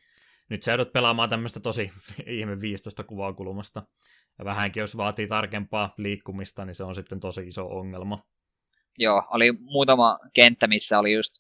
nyt 0.50 0.64
sä 0.64 0.72
joudut 0.72 0.94
pelaamaan 0.94 1.30
tämmöistä 1.30 1.60
tosi 1.60 1.92
ihme 2.28 2.62
15 2.62 3.04
kuvakulmasta. 3.04 3.84
Ja 4.40 4.46
vähänkin 4.46 4.82
jos 4.82 4.98
vaatii 4.98 5.28
tarkempaa 5.28 5.94
liikkumista, 5.98 6.66
niin 6.66 6.76
se 6.76 6.84
on 6.84 6.96
sitten 6.96 7.20
tosi 7.20 7.48
iso 7.48 7.68
ongelma. 7.68 8.24
Joo, 8.98 9.24
oli 9.30 9.52
muutama 9.52 10.20
kenttä, 10.34 10.68
missä 10.68 11.00
oli 11.00 11.14
just, 11.14 11.34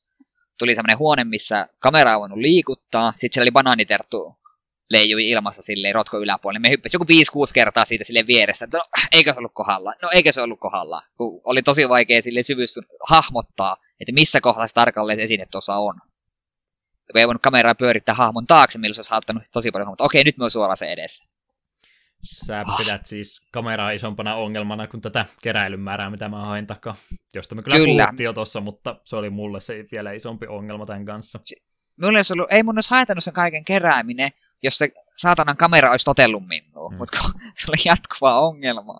tuli 0.60 0.76
semmoinen 0.76 1.00
huone, 1.00 1.24
missä 1.24 1.68
kamera 1.80 2.16
on 2.16 2.20
voinut 2.20 2.38
liikuttaa, 2.38 3.14
sitten 3.16 3.34
siellä 3.34 3.44
oli 3.44 3.52
banaaniterttu 3.52 4.38
leijui 4.90 5.30
ilmassa 5.30 5.62
silleen 5.62 5.96
rotko 5.96 6.20
yläpuolelle. 6.20 6.60
Me 6.60 6.70
hyppäsi 6.70 6.96
joku 6.96 7.46
5-6 7.48 7.52
kertaa 7.54 7.86
siitä 7.86 8.04
sille 8.04 8.28
vierestä, 8.28 8.66
että 8.66 8.78
no, 8.78 8.84
eikö 9.12 9.34
se 9.34 9.40
ollut 9.40 9.52
kohdalla? 9.54 9.94
No 10.02 10.10
eikö 10.14 10.32
se 10.32 10.42
ollut 10.42 10.60
kohdalla? 10.60 11.04
Kun 11.18 11.42
oli 11.44 11.62
tosi 11.62 11.90
vaikea 11.90 12.22
sille 12.22 12.44
syvystyä 12.44 12.84
hahmottaa, 13.08 13.78
että 14.00 14.12
missä 14.12 14.42
kohdassa 14.42 14.76
tarkalleen 14.76 15.20
esine 15.20 15.46
tuossa 15.52 15.76
on. 15.76 15.96
Kun 17.12 17.20
ei 17.20 17.28
voinut 17.28 17.42
kameraa 17.42 17.76
pyörittää 17.76 18.16
hahmon 18.16 18.48
taakse, 18.48 18.80
millä 18.80 18.94
se 18.94 19.00
olisi 19.00 19.12
hauttanut 19.12 19.44
tosi 19.52 19.72
paljon 19.72 19.90
mutta 19.90 20.04
okei, 20.04 20.24
nyt 20.24 20.38
me 20.38 20.44
on 20.44 20.52
suoraan 20.52 20.78
se 20.78 20.86
edessä. 20.86 21.24
Sä 22.24 22.64
ah. 22.66 22.78
pidät 22.78 23.06
siis 23.06 23.42
kameraa 23.52 23.92
isompana 23.92 24.36
ongelmana 24.36 24.88
kuin 24.88 25.02
tätä 25.02 25.26
keräilyn 25.44 25.80
määrää, 25.80 26.10
mitä 26.10 26.30
mä 26.30 26.46
hain 26.46 26.68
takaa. 26.68 26.96
Josta 27.34 27.56
me 27.56 27.64
kyllä, 27.64 27.78
kyllä. 27.78 28.04
puhuttiin 28.04 28.26
jo 28.26 28.34
tossa, 28.34 28.62
mutta 28.62 29.02
se 29.04 29.16
oli 29.16 29.30
mulle 29.30 29.60
se 29.60 29.86
vielä 29.92 30.12
isompi 30.12 30.48
ongelma 30.48 30.86
tämän 30.86 31.06
kanssa. 31.06 31.40
Mulle 32.02 32.18
olisi 32.18 32.34
ollut, 32.34 32.52
ei 32.52 32.64
mun 32.64 32.78
olisi 32.78 32.90
haitannut 32.90 33.24
sen 33.24 33.34
kaiken 33.34 33.66
kerääminen, 33.66 34.32
jos 34.64 34.78
se 34.78 34.90
saatanan 35.18 35.58
kamera 35.58 35.92
olisi 35.92 36.06
totellut 36.06 36.48
minua, 36.48 36.90
mm. 36.90 36.98
mutta 36.98 37.18
se 37.58 37.66
oli 37.70 37.78
jatkuva 37.86 38.40
ongelma. 38.40 39.00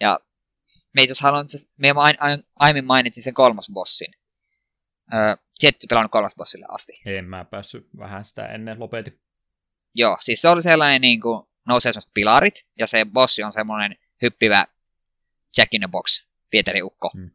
Ja 0.00 0.18
me 0.94 1.02
itse 1.02 1.14
haluan, 1.22 1.46
me 1.76 1.88
aiemmin 2.56 2.84
mainitsin 2.84 3.22
sen 3.22 3.34
kolmas 3.34 3.68
bossin. 3.72 4.14
Öö, 5.14 5.36
Jetsi 5.62 5.86
pelannut 5.86 6.12
kolmas 6.12 6.34
bossille 6.34 6.66
asti. 6.68 7.00
En 7.06 7.24
mä 7.24 7.44
päässyt 7.44 7.88
vähän 7.98 8.24
sitä 8.24 8.46
ennen 8.46 8.80
lopetin. 8.80 9.20
Joo, 9.94 10.16
siis 10.20 10.42
se 10.42 10.48
oli 10.48 10.62
sellainen 10.62 11.00
niin 11.00 11.20
kuin, 11.20 11.46
nousee 11.66 11.92
sellaiset 11.92 12.10
pilarit, 12.14 12.66
ja 12.78 12.86
se 12.86 13.06
bossi 13.12 13.42
on 13.42 13.52
semmoinen 13.52 13.96
hyppivä 14.22 14.64
Jack 15.56 15.74
in 15.74 15.80
the 15.80 15.88
Box, 15.88 16.26
Pieteri 16.50 16.82
Ukko. 16.82 17.10
Mm. 17.14 17.30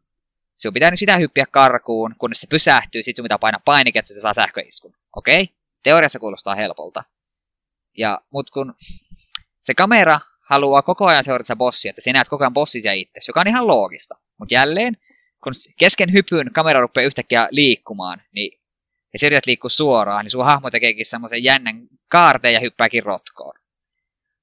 Sinun 0.56 0.74
pitää 0.74 0.90
nyt 0.90 0.98
sitä 0.98 1.18
hyppiä 1.18 1.46
karkuun, 1.50 2.14
kunnes 2.18 2.40
se 2.40 2.46
pysähtyy, 2.46 3.02
sit 3.02 3.16
sun 3.16 3.22
pitää 3.22 3.38
painaa 3.38 3.60
painike, 3.64 3.98
että 3.98 4.14
se 4.14 4.20
saa 4.20 4.34
sähköiskun. 4.34 4.94
Okei? 5.16 5.42
Okay? 5.42 5.54
Teoriassa 5.82 6.18
kuulostaa 6.18 6.54
helpolta. 6.54 7.04
Ja, 7.96 8.20
mut 8.30 8.50
kun 8.50 8.74
se 9.62 9.74
kamera 9.74 10.20
haluaa 10.40 10.82
koko 10.82 11.06
ajan 11.06 11.24
seurata 11.24 11.44
sitä 11.44 11.56
bossia, 11.56 11.90
että 11.90 12.00
sä 12.00 12.12
näet 12.12 12.28
koko 12.28 12.44
ajan 12.44 12.52
bossisia 12.52 12.92
itse, 12.92 13.20
joka 13.28 13.40
on 13.40 13.48
ihan 13.48 13.66
loogista. 13.66 14.18
Mutta 14.38 14.54
jälleen, 14.54 14.96
kun 15.44 15.52
kesken 15.78 16.12
hypyn 16.12 16.52
kamera 16.52 16.80
rupeaa 16.80 17.06
yhtäkkiä 17.06 17.48
liikkumaan, 17.50 18.22
niin 18.32 18.60
ja 19.12 19.18
sä 19.18 19.26
yrität 19.26 19.46
liikkua 19.46 19.70
suoraan, 19.70 20.24
niin 20.24 20.30
sun 20.30 20.44
hahmo 20.44 20.70
tekeekin 20.70 21.06
semmoisen 21.06 21.44
jännän 21.44 21.86
kaarteen 22.08 22.54
ja 22.54 22.60
hyppääkin 22.60 23.02
rotkoon. 23.02 23.54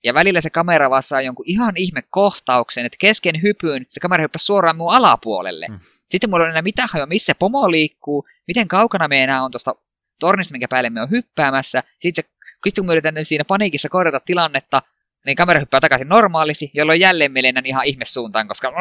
Ja 0.03 0.13
välillä 0.13 0.41
se 0.41 0.49
kamera 0.49 0.89
vaan 0.89 1.03
saa 1.03 1.21
jonkun 1.21 1.45
ihan 1.47 1.73
ihme 1.77 2.03
kohtauksen, 2.09 2.85
että 2.85 2.97
kesken 2.99 3.41
hypyn 3.41 3.85
se 3.89 3.99
kamera 3.99 4.21
hyppää 4.21 4.39
suoraan 4.39 4.77
mun 4.77 4.93
alapuolelle. 4.93 5.67
Mm. 5.67 5.79
Sitten 6.09 6.29
mulla 6.29 6.43
on 6.43 6.49
enää 6.49 6.61
mitään 6.61 6.89
hajoa, 6.91 7.05
missä 7.05 7.35
pomo 7.35 7.71
liikkuu, 7.71 8.27
miten 8.47 8.67
kaukana 8.67 9.07
me 9.07 9.23
enää 9.23 9.43
on 9.43 9.51
tuosta 9.51 9.75
tornista, 10.19 10.51
minkä 10.51 10.67
päälle 10.67 10.89
me 10.89 11.01
on 11.01 11.09
hyppäämässä. 11.09 11.83
Sitten 11.99 12.23
se 12.23 12.29
sitten 12.65 12.81
kun 12.81 12.87
me 12.87 12.93
yritän 12.93 13.25
siinä 13.25 13.45
paniikissa 13.45 13.89
korjata 13.89 14.19
tilannetta, 14.19 14.81
niin 15.25 15.35
kamera 15.35 15.59
hyppää 15.59 15.79
takaisin 15.79 16.09
normaalisti, 16.09 16.71
jolloin 16.73 16.99
jälleen 16.99 17.31
me 17.31 17.43
lennän 17.43 17.65
ihan 17.65 17.85
ihmesuuntaan, 17.85 18.47
koska... 18.47 18.71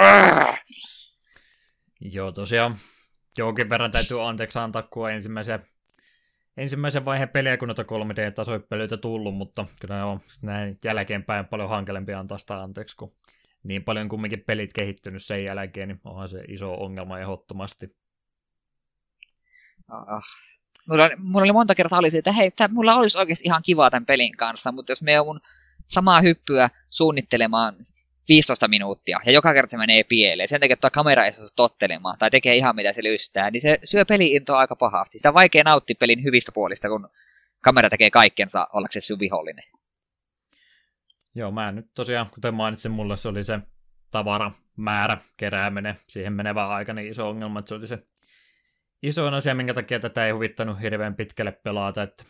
Joo, 2.01 2.33
tosiaan 2.33 2.79
jonkin 3.39 3.69
verran 3.71 3.91
täytyy 3.91 4.29
anteeksi 4.29 4.59
antaa, 4.59 4.83
kun 4.83 5.11
ensimmäisiä 5.11 5.59
ensimmäisen 6.57 7.05
vaiheen 7.05 7.29
peliä, 7.29 7.57
kun 7.57 7.69
noita 7.69 7.83
3D-tasoippelyitä 7.83 8.97
tullut, 8.97 9.35
mutta 9.35 9.67
kyllä 9.81 9.95
ne 9.97 10.03
on 10.03 10.21
näin 10.43 10.79
jälkeenpäin 10.85 11.47
paljon 11.47 11.69
hankalempi 11.69 12.15
antaa 12.15 12.39
sitä 12.39 12.63
anteeksi, 12.63 12.97
kun 12.97 13.13
niin 13.63 13.85
paljon 13.85 14.09
kumminkin 14.09 14.45
pelit 14.47 14.73
kehittynyt 14.73 15.25
sen 15.25 15.45
jälkeen, 15.45 15.89
niin 15.89 16.01
onhan 16.05 16.29
se 16.29 16.45
iso 16.49 16.75
ongelma 16.75 17.19
ehdottomasti. 17.19 17.97
Ah. 19.89 20.23
Mulla, 20.89 21.05
oli, 21.05 21.17
mulla 21.17 21.45
oli 21.45 21.53
monta 21.53 21.75
kertaa 21.75 21.99
oli 21.99 22.11
se, 22.11 22.19
että 22.19 22.33
hei, 22.33 22.51
tää, 22.51 22.69
mulla 22.69 22.95
olisi 22.95 23.19
oikeasti 23.19 23.45
ihan 23.45 23.63
kivaa 23.63 23.91
tämän 23.91 24.07
pelin 24.07 24.37
kanssa, 24.37 24.73
mutta 24.73 24.93
jos 24.93 25.03
me 25.03 25.13
joudun 25.13 25.41
samaa 25.89 26.21
hyppyä 26.21 26.71
suunnittelemaan 26.91 27.87
15 28.31 28.69
minuuttia, 28.69 29.21
ja 29.27 29.33
joka 29.33 29.55
kerta 29.55 29.71
se 29.71 29.77
menee 29.77 30.05
pieleen, 30.05 30.49
sen 30.49 30.61
takia, 30.61 30.75
että 30.75 30.91
kamera 30.91 31.25
ei 31.25 31.33
saa 31.33 31.49
tottelemaan, 31.57 32.19
tai 32.19 32.31
tekee 32.31 32.57
ihan 32.57 32.77
mitä 32.77 32.93
se 32.93 33.03
lystää, 33.03 33.51
niin 33.51 33.61
se 33.61 33.79
syö 33.85 34.05
peliintoa 34.05 34.59
aika 34.59 34.77
pahasti. 34.77 35.19
Sitä 35.19 35.29
on 35.29 35.35
vaikea 35.35 35.63
nauttia 35.65 35.97
pelin 35.99 36.25
hyvistä 36.25 36.53
puolista, 36.53 36.89
kun 36.89 37.09
kamera 37.61 37.91
tekee 37.91 38.11
kaikkensa 38.11 38.67
ollakseen 38.73 39.03
sun 39.03 39.19
vihollinen. 39.19 39.65
Joo, 41.35 41.51
mä 41.51 41.73
nyt 41.73 41.87
tosiaan, 41.95 42.31
kuten 42.31 42.55
mainitsin, 42.55 42.91
mulle 42.91 43.17
se 43.17 43.29
oli 43.29 43.45
se 43.45 43.59
tavaramäärä 44.11 45.17
kerääminen, 45.37 46.01
siihen 46.09 46.33
menevä 46.33 46.69
aika 46.69 46.93
niin 46.93 47.09
iso 47.09 47.29
ongelma, 47.29 47.59
että 47.59 47.69
se 47.69 47.75
oli 47.75 47.87
se 47.87 47.99
isoin 49.03 49.35
asia, 49.35 49.55
minkä 49.55 49.75
takia 49.75 50.01
tätä 50.01 50.27
ei 50.27 50.33
huvittanut 50.33 50.81
hirveän 50.81 51.15
pitkälle 51.15 51.53
pelata, 51.53 52.03
että 52.03 52.25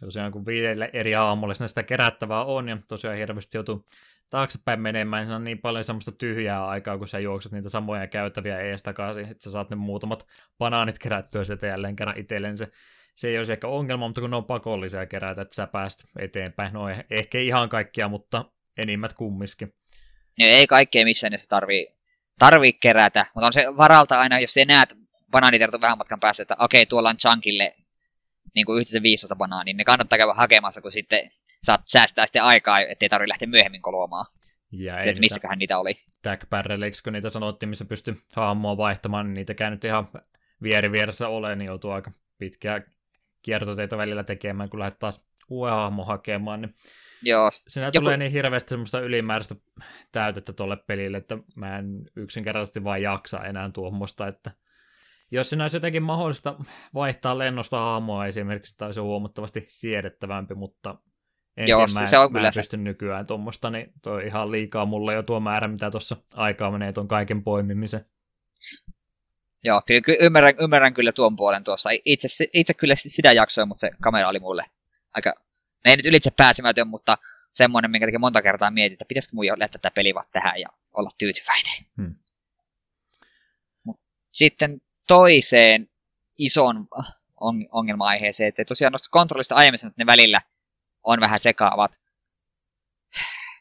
tosiaan 0.00 0.32
kun 0.32 0.46
viidelle 0.46 0.90
eri 0.92 1.14
aamulle 1.14 1.54
sitä 1.54 1.82
kerättävää 1.82 2.44
on, 2.44 2.68
ja 2.68 2.78
tosiaan 2.88 3.16
hirveästi 3.16 3.56
joutuu 3.56 3.86
taaksepäin 4.34 4.80
menemään, 4.80 5.20
niin 5.20 5.28
se 5.28 5.34
on 5.34 5.44
niin 5.44 5.58
paljon 5.58 5.84
semmoista 5.84 6.12
tyhjää 6.12 6.66
aikaa, 6.66 6.98
kun 6.98 7.08
sä 7.08 7.18
juokset 7.18 7.52
niitä 7.52 7.68
samoja 7.68 8.06
käytäviä 8.06 8.60
ees 8.60 8.82
takaisin, 8.82 9.24
että 9.24 9.44
sä 9.44 9.50
saat 9.50 9.70
ne 9.70 9.76
muutamat 9.76 10.26
banaanit 10.58 10.98
kerättyä 10.98 11.44
sieltä 11.44 11.66
jälleen 11.66 11.96
kerran 11.96 12.18
itselleen. 12.18 12.56
Se, 12.56 12.68
se 13.16 13.28
ei 13.28 13.38
olisi 13.38 13.52
ehkä 13.52 13.68
ongelma, 13.68 14.08
mutta 14.08 14.20
kun 14.20 14.30
ne 14.30 14.36
on 14.36 14.44
pakollisia 14.44 15.06
kerätä, 15.06 15.42
että 15.42 15.54
sä 15.54 15.66
pääst 15.66 16.04
eteenpäin. 16.18 16.72
No 16.72 16.84
ehkä 17.10 17.38
ihan 17.38 17.68
kaikkia, 17.68 18.08
mutta 18.08 18.44
enimmät 18.82 19.12
kummiskin. 19.12 19.74
No, 20.40 20.46
ei 20.46 20.66
kaikkea 20.66 21.04
missään 21.04 21.30
niissä 21.30 21.48
tarvii, 21.48 21.88
tarvii 22.38 22.72
kerätä, 22.72 23.26
mutta 23.34 23.46
on 23.46 23.52
se 23.52 23.76
varalta 23.76 24.20
aina, 24.20 24.40
jos 24.40 24.54
sä 24.54 24.64
näet 24.64 24.94
banaanitertu 25.30 25.80
vähän 25.80 25.98
matkan 25.98 26.20
päässä, 26.20 26.42
että 26.42 26.56
okei, 26.58 26.86
tuolla 26.86 27.08
on 27.08 27.16
chunkille 27.16 27.74
niin 28.54 28.66
kuin 28.66 28.80
yhteensä 28.80 29.02
15 29.02 29.36
banaania, 29.36 29.64
niin 29.64 29.76
ne 29.76 29.84
kannattaa 29.84 30.18
käydä 30.18 30.34
hakemassa, 30.34 30.80
kun 30.80 30.92
sitten 30.92 31.30
saat 31.64 31.80
säästää 31.86 32.26
sitten 32.26 32.42
aikaa, 32.42 32.80
ettei 32.80 33.08
tarvitse 33.08 33.28
lähteä 33.28 33.48
myöhemmin 33.48 33.82
koluamaan. 33.82 34.26
Ja 34.72 34.96
ei 34.96 35.14
missäköhän 35.14 35.58
niitä 35.58 35.78
oli. 35.78 35.96
Tag 36.22 36.40
kun 37.04 37.12
niitä 37.12 37.28
sanottiin, 37.28 37.68
missä 37.68 37.84
pystyi 37.84 38.22
hahmoa 38.32 38.76
vaihtamaan, 38.76 39.26
niin 39.26 39.34
niitäkään 39.34 39.72
nyt 39.72 39.84
ihan 39.84 40.08
vieri 40.62 40.92
vieressä 40.92 41.28
ole, 41.28 41.56
niin 41.56 41.66
joutuu 41.66 41.90
aika 41.90 42.10
pitkiä 42.38 42.82
kiertoteita 43.42 43.96
välillä 43.96 44.24
tekemään, 44.24 44.70
kun 44.70 44.80
lähdet 44.80 44.98
taas 44.98 45.26
uuden 45.48 45.74
hahmo 45.74 46.04
hakemaan, 46.04 46.60
niin 46.60 46.74
Joo. 47.22 47.50
Siinä 47.50 47.86
Joku... 47.88 47.98
tulee 47.98 48.16
niin 48.16 48.32
hirveästi 48.32 48.68
semmoista 48.68 49.00
ylimääräistä 49.00 49.54
täytettä 50.12 50.52
tuolle 50.52 50.76
pelille, 50.76 51.16
että 51.16 51.38
mä 51.56 51.78
en 51.78 51.86
yksinkertaisesti 52.16 52.84
vain 52.84 53.02
jaksa 53.02 53.44
enää 53.44 53.70
tuommoista, 53.70 54.26
että 54.26 54.50
jos 55.30 55.48
siinä 55.48 55.64
olisi 55.64 55.76
jotenkin 55.76 56.02
mahdollista 56.02 56.54
vaihtaa 56.94 57.38
lennosta 57.38 57.78
hahmoa 57.78 58.26
esimerkiksi, 58.26 58.78
tai 58.78 58.94
se 58.94 59.00
on 59.00 59.06
huomattavasti 59.06 59.62
siedettävämpi, 59.68 60.54
mutta 60.54 60.94
en 61.56 61.68
Joo, 61.68 61.86
tiedä, 61.86 62.00
mä, 62.00 62.06
se 62.06 62.18
on 62.18 62.32
mä 62.32 62.38
kyllä 62.38 62.48
en 62.48 62.54
pysty 62.54 62.76
se. 62.76 62.82
nykyään 62.82 63.26
tuommoista, 63.26 63.70
niin 63.70 63.92
toi 64.02 64.26
ihan 64.26 64.50
liikaa 64.50 64.86
mulle 64.86 65.14
jo 65.14 65.22
tuo 65.22 65.40
määrä, 65.40 65.68
mitä 65.68 65.90
tuossa 65.90 66.16
aikaa 66.34 66.70
menee 66.70 66.92
tuon 66.92 67.08
kaiken 67.08 67.42
poimimisen. 67.42 68.06
Joo, 69.64 69.82
kyllä 69.86 70.18
ymmärrän, 70.20 70.54
ymmärrän 70.60 70.94
kyllä 70.94 71.12
tuon 71.12 71.36
puolen 71.36 71.64
tuossa. 71.64 71.90
Itse, 72.04 72.28
itse 72.52 72.74
kyllä 72.74 72.94
sitä 72.94 73.32
jaksoin, 73.32 73.68
mutta 73.68 73.80
se 73.80 73.90
kamera 74.02 74.28
oli 74.28 74.38
mulle 74.38 74.64
aika, 75.14 75.34
ei 75.84 75.96
nyt 75.96 76.06
ylitse 76.06 76.30
pääsemätön, 76.30 76.88
mutta 76.88 77.18
semmoinen, 77.52 77.90
minkä 77.90 78.18
monta 78.18 78.42
kertaa 78.42 78.70
mietin, 78.70 78.92
että 78.92 79.04
pitäisikö 79.08 79.36
mun 79.36 79.46
jättää 79.46 79.68
tätä 79.68 79.90
peli 79.90 80.14
vaan 80.14 80.26
tähän 80.32 80.60
ja 80.60 80.68
olla 80.92 81.10
tyytyväinen. 81.18 81.86
Hmm. 81.96 82.14
Sitten 84.32 84.80
toiseen 85.08 85.88
ison 86.38 86.88
on, 87.40 87.66
ongelma-aiheeseen, 87.72 88.48
että 88.48 88.64
tosiaan 88.64 88.92
noista 88.92 89.08
kontrollista 89.10 89.54
aiemmin 89.54 89.86
että 89.86 90.02
ne 90.02 90.06
välillä 90.06 90.40
on 91.04 91.20
vähän 91.20 91.40
sekaavat. 91.40 91.92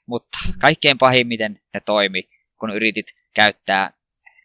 Mutta 0.05 0.37
kaikkein 0.61 0.97
pahimmiten 0.97 1.59
ne 1.73 1.79
toimi, 1.79 2.29
kun 2.59 2.75
yritit 2.75 3.05
käyttää 3.35 3.93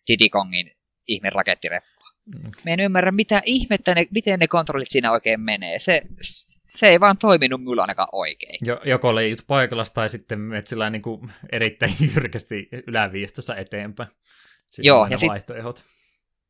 Diddy 0.09 0.29
Kongin 0.29 0.73
ihme 1.09 1.31
rakettireppua. 1.31 2.09
Mm. 2.27 2.51
Me 2.65 2.73
en 2.73 2.81
ymmärrä, 2.81 3.13
mitä 3.13 3.43
ihmettä 3.47 3.95
ne, 3.95 4.07
miten 4.11 4.39
ne 4.39 4.47
kontrollit 4.47 4.91
siinä 4.91 5.13
oikein 5.13 5.41
menee. 5.41 5.79
Se, 5.79 6.03
se 6.77 6.89
ei 6.89 7.01
vaan 7.01 7.19
toiminut 7.19 7.65
mulla 7.65 7.83
ainakaan 7.83 8.09
oikein. 8.13 8.59
Jo, 8.63 8.81
joko 8.85 9.15
leijut 9.15 9.45
paikallas 9.47 9.91
tai 9.91 10.09
sitten 10.09 10.41
menet 10.41 10.67
sillä 10.67 10.91
niin 10.91 11.03
kuin 11.03 11.31
erittäin 11.53 11.95
jyrkästi 12.15 12.69
yläviistossa 12.87 13.57
eteenpäin. 13.57 14.09
Sitten 14.67 14.85
Joo, 14.85 15.07
ja 15.07 15.17
vaihtoehdot. 15.29 15.77
Sit, 15.77 15.87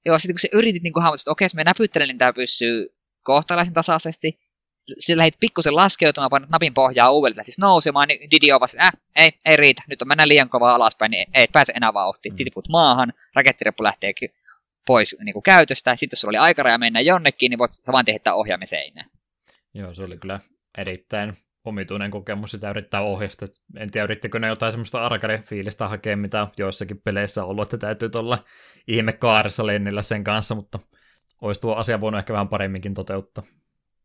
joo, 0.06 0.18
sitten 0.18 0.34
kun 0.34 0.40
se 0.40 0.48
yritit 0.52 0.82
niin 0.82 0.92
hahmottaa, 0.96 1.22
että 1.22 1.30
okei, 1.30 1.44
jos 1.44 1.54
me 1.54 1.64
näpyttelen, 1.64 2.08
niin 2.08 2.18
tämä 2.18 2.32
pysyy 2.32 2.88
kohtalaisen 3.22 3.74
tasaisesti. 3.74 4.38
Sitten 4.98 5.18
lähdit 5.18 5.40
pikkusen 5.40 5.76
laskeutumaan, 5.76 6.30
painat 6.30 6.50
napin 6.50 6.74
pohjaa 6.74 7.10
uudelleen, 7.10 7.36
lähtisi 7.36 7.60
nousemaan, 7.60 8.08
niin 8.08 8.30
Didi 8.30 8.52
on 8.52 8.60
vasta, 8.60 8.78
äh, 8.82 8.92
ei, 9.16 9.30
ei 9.44 9.56
riitä, 9.56 9.82
nyt 9.88 10.02
on 10.02 10.08
mennä 10.08 10.28
liian 10.28 10.48
kovaa 10.48 10.74
alaspäin, 10.74 11.10
niin 11.10 11.26
ei 11.34 11.46
pääse 11.52 11.72
enää 11.76 11.94
vauhtiin. 11.94 12.32
Mm. 12.32 12.36
Tiput 12.36 12.68
maahan, 12.68 13.12
rakettireppu 13.34 13.82
lähtee 13.82 14.12
pois 14.86 15.16
niin 15.24 15.32
kuin 15.32 15.42
käytöstä, 15.42 15.96
sitten 15.96 16.16
jos 16.16 16.20
sulla 16.20 16.30
oli 16.30 16.38
aikaraja 16.38 16.78
mennä 16.78 17.00
jonnekin, 17.00 17.50
niin 17.50 17.58
voit 17.58 17.74
saman 17.74 18.04
tehdä 18.04 18.34
ohjaamiseinään. 18.34 19.10
Joo, 19.74 19.94
se 19.94 20.02
oli 20.02 20.16
kyllä 20.16 20.40
erittäin 20.78 21.36
omituinen 21.64 22.10
kokemus 22.10 22.50
sitä 22.50 22.70
yrittää 22.70 23.00
ohjasta. 23.00 23.46
En 23.76 23.90
tiedä, 23.90 24.04
yrittikö 24.04 24.38
ne 24.38 24.46
jotain 24.46 24.72
semmoista 24.72 25.06
arcade-fiilistä 25.06 25.88
hakea, 25.88 26.16
mitä 26.16 26.46
joissakin 26.56 27.00
peleissä 27.04 27.44
on 27.44 27.50
ollut, 27.50 27.62
että 27.62 27.78
täytyy 27.78 28.08
tuolla 28.08 28.44
ihme 28.86 29.12
kaaressa 29.12 29.66
lennillä 29.66 30.02
sen 30.02 30.24
kanssa, 30.24 30.54
mutta 30.54 30.78
olisi 31.40 31.60
tuo 31.60 31.74
asia 31.74 32.00
voinut 32.00 32.18
ehkä 32.18 32.32
vähän 32.32 32.48
paremminkin 32.48 32.94
toteuttaa. 32.94 33.44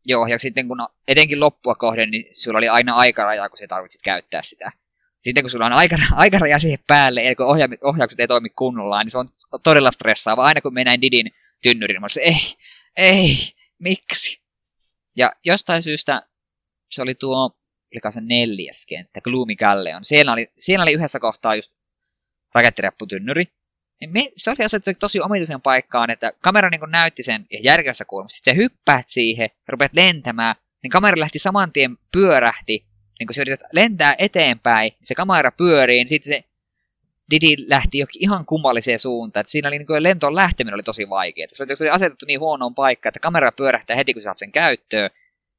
Joo, 0.04 0.26
ja 0.26 0.38
sitten 0.38 0.68
kun 0.68 0.78
etenkin 1.08 1.40
loppua 1.40 1.74
kohden, 1.74 2.10
niin 2.10 2.36
sulla 2.36 2.58
oli 2.58 2.68
aina 2.68 2.94
aikaraja, 2.94 3.48
kun 3.48 3.58
sä 3.58 3.66
tarvitsit 3.68 4.02
käyttää 4.02 4.42
sitä. 4.42 4.72
Sitten 5.22 5.42
kun 5.42 5.50
sulla 5.50 5.66
on 5.66 5.72
aikara, 5.72 6.04
aikaraja 6.24 6.58
siihen 6.58 6.78
päälle, 6.86 7.22
ja 7.22 7.36
kun 7.36 7.46
ohja, 7.46 7.68
ohjaukset 7.82 8.20
ei 8.20 8.28
toimi 8.28 8.50
kunnolla, 8.50 9.02
niin 9.02 9.10
se 9.10 9.18
on 9.18 9.28
todella 9.62 9.90
stressaava. 9.90 10.44
Aina 10.44 10.60
kun 10.60 10.74
mennään 10.74 11.00
Didin 11.02 11.30
tynnyrin, 11.62 12.00
mä 12.00 12.06
ei, 12.20 12.56
ei, 12.96 13.36
miksi? 13.78 14.40
Ja 15.16 15.32
jostain 15.44 15.82
syystä 15.82 16.22
se 16.90 17.02
oli 17.02 17.14
tuo, 17.14 17.50
oliko 17.94 18.10
se 18.10 18.20
neljäs 18.20 18.86
kenttä, 18.86 19.20
Gloomy 19.20 19.56
Galleon. 19.56 20.04
Siellä 20.04 20.32
oli, 20.32 20.52
siellä 20.58 20.82
oli 20.82 20.92
yhdessä 20.92 21.20
kohtaa 21.20 21.54
just 21.54 21.72
rakettirepputynnyri. 22.54 23.44
Niin 23.44 23.54
me, 24.06 24.32
se 24.36 24.50
oli 24.50 24.64
asetettu 24.64 24.98
tosi 25.00 25.20
omituisen 25.20 25.60
paikkaan, 25.60 26.10
että 26.10 26.32
kamera 26.40 26.70
niin 26.70 26.80
näytti 26.86 27.22
sen 27.22 27.46
järkevässä 27.62 28.04
kulmassa. 28.04 28.36
Sitten 28.36 28.54
se 28.54 28.62
hyppäät 28.62 29.08
siihen 29.08 29.50
rupeat 29.68 29.92
lentämään, 29.92 30.54
niin 30.82 30.90
kamera 30.90 31.20
lähti 31.20 31.38
saman 31.38 31.72
tien 31.72 31.96
pyörähti. 32.12 32.86
Niin 33.18 33.26
kun 33.26 33.34
se 33.34 33.40
yrität 33.40 33.66
lentää 33.72 34.14
eteenpäin, 34.18 34.90
niin 34.90 35.06
se 35.06 35.14
kamera 35.14 35.52
pyörii, 35.52 35.96
niin 35.96 36.08
sitten 36.08 36.34
se 36.34 36.44
Didi 37.30 37.56
lähti 37.68 37.98
jokin 37.98 38.22
ihan 38.22 38.46
kummalliseen 38.46 39.00
suuntaan. 39.00 39.40
Että 39.40 39.50
siinä 39.50 39.68
oli 39.68 39.78
niin 39.78 40.02
lentoon 40.02 40.34
lähteminen 40.34 40.74
oli 40.74 40.82
tosi 40.82 41.08
vaikeaa. 41.08 41.48
Se 41.52 41.84
oli 41.84 41.90
asetettu 41.90 42.26
niin 42.26 42.40
huonoon 42.40 42.74
paikkaan, 42.74 43.10
että 43.10 43.20
kamera 43.20 43.52
pyörähtää 43.52 43.96
heti, 43.96 44.12
kun 44.12 44.22
sä 44.22 44.24
saat 44.24 44.38
sen 44.38 44.52
käyttöön. 44.52 45.10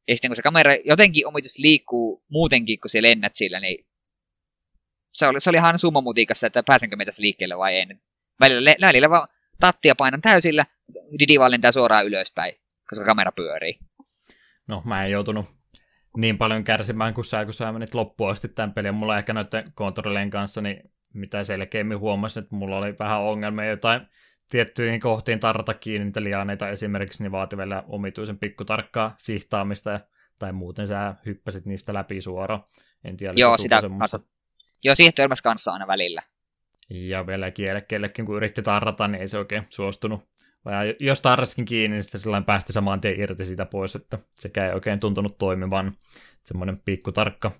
Ja 0.07 0.15
sitten 0.15 0.29
kun 0.29 0.35
se 0.35 0.41
kamera 0.41 0.75
jotenkin 0.85 1.27
omituisesti 1.27 1.61
liikkuu 1.61 2.23
muutenkin, 2.29 2.79
kun 2.79 2.89
sä 2.89 3.01
lennät 3.01 3.35
sillä, 3.35 3.59
niin 3.59 3.85
se 5.13 5.27
oli, 5.27 5.41
se 5.41 5.49
oli 5.49 5.57
ihan 5.57 5.79
summamutikassa, 5.79 6.47
että 6.47 6.63
pääsenkö 6.63 6.95
me 6.95 7.05
tässä 7.05 7.21
liikkeelle 7.21 7.57
vai 7.57 7.75
ei. 7.75 7.85
Välillä, 8.39 8.75
välillä 8.81 9.09
vaan 9.09 9.27
tattia 9.59 9.95
painan 9.95 10.21
täysillä, 10.21 10.65
Didi 11.19 11.39
vaan 11.39 11.51
lentää 11.51 11.71
suoraan 11.71 12.05
ylöspäin, 12.05 12.55
koska 12.89 13.05
kamera 13.05 13.31
pyörii. 13.31 13.79
No, 14.67 14.81
mä 14.85 15.05
en 15.05 15.11
joutunut 15.11 15.45
niin 16.17 16.37
paljon 16.37 16.63
kärsimään 16.63 17.13
kuin 17.13 17.25
sä, 17.25 17.45
kun 17.45 17.53
sä 17.53 17.71
menit 17.71 17.93
loppuun 17.93 18.31
asti 18.31 18.47
tämän 18.47 18.73
pelin. 18.73 18.95
Mulla 18.95 19.17
ehkä 19.17 19.33
noiden 19.33 19.71
kontrollien 19.75 20.29
kanssa, 20.29 20.61
niin 20.61 20.91
mitä 21.13 21.43
selkeämmin 21.43 21.99
huomasin, 21.99 22.43
että 22.43 22.55
mulla 22.55 22.77
oli 22.77 22.95
vähän 22.99 23.21
ongelmia 23.21 23.65
jotain 23.65 24.01
tiettyihin 24.49 24.99
kohtiin 24.99 25.39
tarrata 25.39 25.73
kiinni 25.73 26.05
niitä 26.05 26.23
lianeita 26.23 26.69
esimerkiksi, 26.69 27.23
niin 27.23 27.31
vaati 27.31 27.57
vielä 27.57 27.83
omituisen 27.87 28.39
pikkutarkkaa 28.39 29.15
sihtaamista, 29.17 29.91
ja, 29.91 29.99
tai 30.39 30.53
muuten 30.53 30.87
sä 30.87 31.15
hyppäsit 31.25 31.65
niistä 31.65 31.93
läpi 31.93 32.21
suoraan. 32.21 32.63
En 33.03 33.17
tiedä, 33.17 33.33
Joo, 33.35 33.57
sitä 33.57 33.81
kanssa. 33.99 34.19
Joo, 34.83 34.95
siihen 34.95 35.13
kanssa 35.43 35.71
aina 35.71 35.87
välillä. 35.87 36.21
Ja 36.89 37.27
vielä 37.27 37.51
kielekkeellekin, 37.51 38.25
kun 38.25 38.35
yritti 38.35 38.61
tarrata, 38.61 39.07
niin 39.07 39.21
ei 39.21 39.27
se 39.27 39.37
oikein 39.37 39.67
suostunut. 39.69 40.29
Vai 40.65 40.95
jos 40.99 41.21
tarraskin 41.21 41.65
kiinni, 41.65 41.95
niin 41.95 42.03
sitten 42.03 42.45
päästi 42.45 42.73
saman 42.73 43.01
tien 43.01 43.19
irti 43.19 43.45
siitä 43.45 43.65
pois, 43.65 43.95
että 43.95 44.19
sekä 44.39 44.67
ei 44.67 44.73
oikein 44.73 44.99
tuntunut 44.99 45.37
toimivan. 45.37 45.97
Semmoinen 46.43 46.81
pikkutarkka 46.85 47.51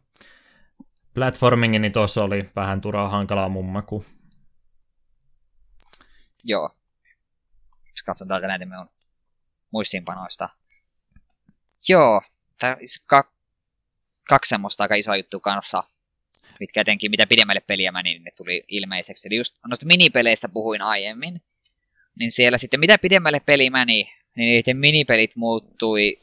platformingi, 1.13 1.79
niin 1.79 1.91
tuossa 1.91 2.23
oli 2.23 2.49
vähän 2.55 2.81
turhaa 2.81 3.09
hankalaa 3.09 3.49
mun 3.49 3.65
maku. 3.65 4.05
Joo. 6.43 6.69
Jos 7.85 8.03
katson 8.05 8.27
täältä 8.27 8.47
näitä 8.47 8.65
minun 8.65 8.89
muistiinpanoista. 9.71 10.49
Joo, 11.89 12.21
tää, 12.59 12.77
ka, 13.05 13.31
kaksi 14.29 14.49
semmoista 14.49 14.83
aika 14.83 14.95
isoa 14.95 15.15
juttua 15.17 15.39
kanssa, 15.39 15.83
mitkä 16.59 16.81
etenkin 16.81 17.11
mitä 17.11 17.27
pidemmälle 17.27 17.61
peliä 17.61 17.91
meni, 17.91 18.09
niin 18.09 18.23
ne 18.23 18.31
tuli 18.37 18.63
ilmeiseksi. 18.67 19.27
Eli 19.27 19.35
just 19.35 19.55
noista 19.67 19.85
minipeleistä 19.85 20.49
puhuin 20.49 20.81
aiemmin, 20.81 21.41
niin 22.19 22.31
siellä 22.31 22.57
sitten 22.57 22.79
mitä 22.79 22.97
pidemmälle 22.97 23.39
peli 23.39 23.69
meni, 23.69 24.11
niin 24.35 24.47
niiden 24.47 24.77
minipelit 24.77 25.35
muuttui 25.35 26.19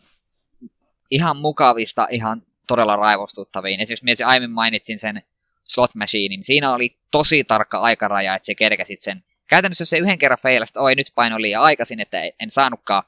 ihan 1.10 1.36
mukavista 1.36 2.09
ihan 2.10 2.42
todella 2.66 2.96
raivostuttaviin. 2.96 3.80
Esimerkiksi 3.80 4.24
aiemmin 4.24 4.50
mainitsin 4.50 4.98
sen 4.98 5.22
slot 5.64 5.94
machinein. 5.94 6.44
Siinä 6.44 6.74
oli 6.74 6.96
tosi 7.10 7.44
tarkka 7.44 7.78
aikaraja, 7.78 8.34
että 8.34 8.46
se 8.46 8.54
kerkäsit 8.54 9.00
sen. 9.00 9.24
Käytännössä 9.48 9.82
jos 9.82 9.90
se 9.90 9.98
yhden 9.98 10.18
kerran 10.18 10.38
feilasi, 10.42 10.78
oi 10.78 10.94
nyt 10.94 11.12
paino 11.14 11.40
liian 11.40 11.62
aikaisin, 11.62 12.00
että 12.00 12.22
en 12.40 12.50
saanutkaan 12.50 13.02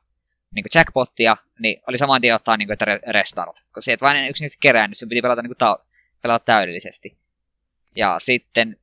niin 0.55 0.65
jackpottia, 0.75 1.37
niin 1.59 1.83
oli 1.89 1.99
saman 1.99 2.21
tien 2.21 2.35
ottaa 2.35 2.57
niin 2.57 2.69
kuin, 2.69 2.73
että 2.73 3.13
restart. 3.13 3.57
Koska 3.57 3.81
se 3.81 3.93
et 3.93 4.01
vain 4.01 4.29
yksinkertaisesti 4.29 4.59
kerää, 4.63 4.89
niin 4.89 4.97
sun 4.97 5.09
piti 5.09 5.23
pelata, 5.23 5.43
niin 5.43 5.55
kuin, 5.59 5.77
pelata 6.25 6.45
täydellisesti. 6.45 7.17
Ja 7.97 8.17
sitten 8.19 8.77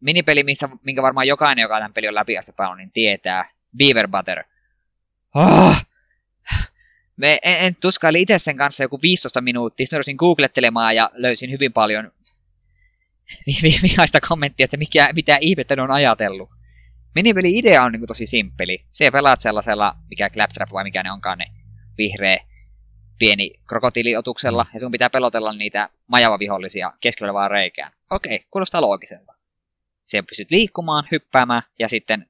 minipeli, 0.00 0.42
missä, 0.42 0.68
minkä 0.84 1.02
varmaan 1.02 1.26
jokainen, 1.26 1.62
joka 1.62 1.78
tämän 1.78 1.92
pelin 1.92 2.08
on 2.08 2.14
läpi 2.14 2.38
asti 2.38 2.52
pelannut, 2.52 2.78
niin 2.78 2.90
tietää. 2.92 3.50
Beaver 3.76 4.08
Butter. 4.08 4.44
Oh! 5.34 5.76
Me 7.16 7.38
en, 7.42 7.66
en 7.66 7.76
tuskaili 7.80 8.22
itse 8.22 8.38
sen 8.38 8.56
kanssa 8.56 8.84
joku 8.84 9.02
15 9.02 9.40
minuuttia. 9.40 9.86
Sitten 9.86 9.96
rupesin 9.96 10.16
googlettelemaan 10.16 10.96
ja 10.96 11.10
löysin 11.12 11.50
hyvin 11.50 11.72
paljon 11.72 12.12
vihaista 13.82 14.20
kommenttia, 14.28 14.64
että 14.64 14.76
mikä, 14.76 15.08
mitä 15.12 15.38
ihmettä 15.40 15.76
ne 15.76 15.82
on 15.82 15.90
ajatellut. 15.90 16.50
Minipeli 17.14 17.58
idea 17.58 17.82
on 17.82 17.92
niin 17.92 18.06
tosi 18.06 18.26
simppeli. 18.26 18.84
Se 18.92 19.10
pelaat 19.10 19.40
sellaisella, 19.40 19.96
mikä 20.10 20.30
Claptrap 20.30 20.72
vai 20.72 20.84
mikä 20.84 21.02
ne 21.02 21.12
onkaan 21.12 21.38
ne 21.38 21.46
vihreä 21.98 22.40
pieni 23.18 23.50
krokotiiliotuksella, 23.68 24.66
ja 24.74 24.80
sun 24.80 24.90
pitää 24.90 25.10
pelotella 25.10 25.52
niitä 25.52 25.88
majavavihollisia 26.06 26.92
keskellä 27.00 27.34
vaan 27.34 27.50
reikään. 27.50 27.92
Okei, 28.10 28.44
kuulostaa 28.50 28.80
loogiselta. 28.80 29.34
Siellä 30.04 30.26
pystyt 30.26 30.50
liikkumaan, 30.50 31.08
hyppäämään 31.10 31.62
ja 31.78 31.88
sitten 31.88 32.28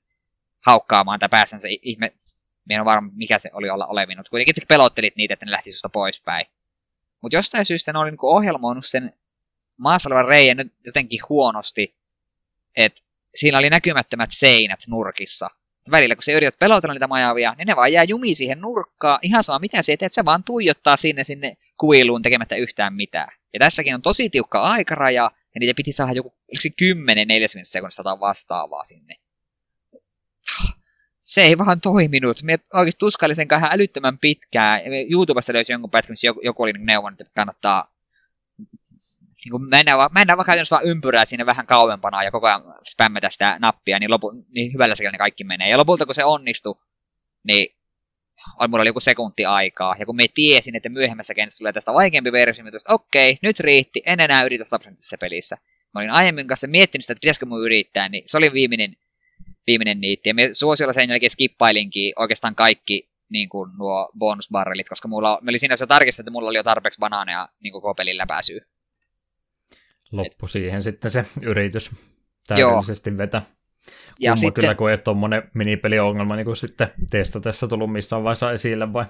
haukkaamaan 0.67 1.19
tai 1.19 1.29
päässänsä 1.29 1.69
ihme... 1.83 2.13
Minä 2.65 2.79
en 2.79 2.85
varma, 2.85 3.11
mikä 3.15 3.39
se 3.39 3.51
oli 3.53 3.71
olla 3.71 3.87
olevin, 3.87 4.19
mutta 4.19 4.31
kuitenkin 4.31 4.55
pelottelit 4.69 5.17
niitä, 5.17 5.35
että 5.35 5.47
ne 5.47 5.53
lähti 5.53 5.73
susta 5.73 5.89
poispäin. 5.89 6.47
Mutta 7.21 7.37
jostain 7.37 7.65
syystä 7.65 7.93
ne 7.93 7.99
oli 7.99 8.11
niinku 8.11 8.29
ohjelmoinut 8.29 8.87
sen 8.87 9.13
maassa 9.77 10.09
olevan 10.09 10.29
reijän 10.29 10.71
jotenkin 10.85 11.21
huonosti, 11.29 11.95
että 12.77 13.03
siinä 13.35 13.59
oli 13.59 13.71
näkymättömät 13.71 14.31
seinät 14.33 14.81
nurkissa. 14.87 15.51
Välillä 15.91 16.15
kun 16.15 16.23
se 16.23 16.33
yrität 16.33 16.59
pelotella 16.59 16.95
niitä 16.95 17.07
majavia, 17.07 17.55
niin 17.59 17.67
ne 17.67 17.77
vaan 17.77 17.93
jää 17.93 18.05
jumi 18.05 18.35
siihen 18.35 18.61
nurkkaan. 18.61 19.19
Ihan 19.23 19.43
sama 19.43 19.59
mitä 19.59 19.83
se 19.83 19.97
teet, 19.97 20.13
se 20.13 20.25
vaan 20.25 20.45
tuijottaa 20.45 20.97
sinne 20.97 21.25
sinne 21.25 21.57
kuiluun 21.79 22.23
tekemättä 22.23 22.57
yhtään 22.57 22.95
mitään. 22.95 23.33
Ja 23.53 23.59
tässäkin 23.59 23.95
on 23.95 24.03
tosi 24.03 24.31
tiukka 24.31 24.61
aikaraja, 24.61 25.31
ja 25.55 25.59
niitä 25.61 25.77
piti 25.77 25.93
saada 25.93 26.13
joku 26.13 26.35
10-40 26.57 26.59
sekunnista 27.63 28.03
tai 28.03 28.21
vastaavaa 28.21 28.85
sinne. 28.85 29.17
Se 31.21 31.43
ei 31.43 31.59
vaan 31.59 31.81
toiminut. 31.81 32.43
Me 32.43 32.59
oikeasti 32.73 32.99
tuskailin 32.99 33.37
sen 33.37 33.49
älyttömän 33.71 34.19
pitkään. 34.19 34.81
YouTubesta 35.11 35.53
löysi 35.53 35.73
jonkun 35.73 35.91
pätkän, 35.91 36.13
missä 36.13 36.29
joku, 36.43 36.63
oli 36.63 36.73
neuvonut, 36.73 37.21
että 37.21 37.33
kannattaa 37.35 37.94
niin 39.45 39.51
kuin 39.51 39.69
mennään, 39.69 39.99
vaan, 39.99 40.11
mennään 40.15 40.37
vaan 40.37 40.47
käytännössä 40.47 40.77
vaan 40.77 40.87
ympyrää 40.87 41.25
sinne 41.25 41.47
vähän 41.47 41.67
kauempana 41.67 42.25
ja 42.25 42.31
koko 42.31 42.47
ajan 42.47 42.63
spämmätä 42.89 43.31
sitä 43.31 43.57
nappia, 43.61 43.99
niin, 43.99 44.11
lopu, 44.11 44.45
niin 44.55 44.73
hyvällä 44.73 44.95
sekellä 44.95 45.13
ne 45.13 45.19
kaikki 45.19 45.45
menee. 45.45 45.69
Ja 45.69 45.79
lopulta 45.79 46.07
kun 46.07 46.15
se 46.15 46.25
onnistui, 46.25 46.75
niin 47.45 47.77
mulla 48.69 48.83
oli 48.83 48.89
joku 48.89 49.01
sekunti 49.01 49.45
aikaa. 49.45 49.97
Ja 49.99 50.07
kun 50.07 50.17
me 50.17 50.25
tiesin, 50.35 50.77
että 50.77 50.89
myöhemmässä 50.89 51.35
kentässä 51.35 51.59
tulee 51.59 51.73
tästä 51.73 51.93
vaikeampi 51.93 52.33
versio, 52.33 52.65
niin 52.65 52.75
okei, 52.89 53.31
okay, 53.31 53.39
nyt 53.43 53.61
riitti, 53.61 54.03
en 54.07 54.21
enää 54.21 54.45
yritä 54.45 54.65
tässä 54.97 55.19
pelissä. 55.19 55.57
Mä 55.95 56.01
olin 56.01 56.11
aiemmin 56.11 56.47
kanssa 56.47 56.67
miettinyt 56.67 57.05
sitä, 57.05 57.13
että 57.13 57.21
pitäisikö 57.21 57.47
mun 57.47 57.65
yrittää, 57.65 58.09
niin 58.09 58.25
se 58.27 58.37
oli 58.37 58.53
viimeinen, 58.53 58.97
viimeinen 59.67 60.01
niitti. 60.01 60.31
Ja 60.31 60.35
me 60.35 60.51
suosiolla 60.53 60.93
sen 60.93 61.11
jälkeen 61.11 61.31
skippailinkin 61.31 62.13
oikeastaan 62.17 62.55
kaikki 62.55 63.11
niin 63.29 63.49
kuin 63.49 63.71
nuo 63.79 64.11
bonusbarrelit, 64.19 64.89
koska 64.89 65.09
mulla, 65.09 65.39
me 65.43 65.49
oli 65.51 65.59
siinä 65.59 65.77
se 65.77 65.87
tarkistettu, 65.87 66.23
että 66.23 66.33
mulla 66.33 66.49
oli 66.49 66.59
jo 66.59 66.63
tarpeeksi 66.63 67.01
banaaneja 67.01 67.49
niin 67.63 67.73
koko 67.73 67.95
pelin 67.95 68.19
läpäisyä 68.19 68.65
loppu 70.17 70.47
siihen 70.47 70.83
sitten 70.83 71.11
se 71.11 71.25
yritys 71.43 71.91
täydellisesti 72.47 73.19
vetä. 73.19 73.43
Ja 74.21 74.31
Kumma 74.31 74.37
sitten... 74.37 74.53
kyllä, 74.53 74.75
kun 74.75 74.91
ei 74.91 74.99
tuommoinen 74.99 75.51
minipeliongelma 75.55 76.37
niin 76.37 76.57
sitten 76.57 76.93
testatessa 77.11 77.69
tullut 77.69 77.93
missään 77.93 78.25
vaiheessa 78.25 78.53
esille, 78.53 78.93
vai? 78.93 79.05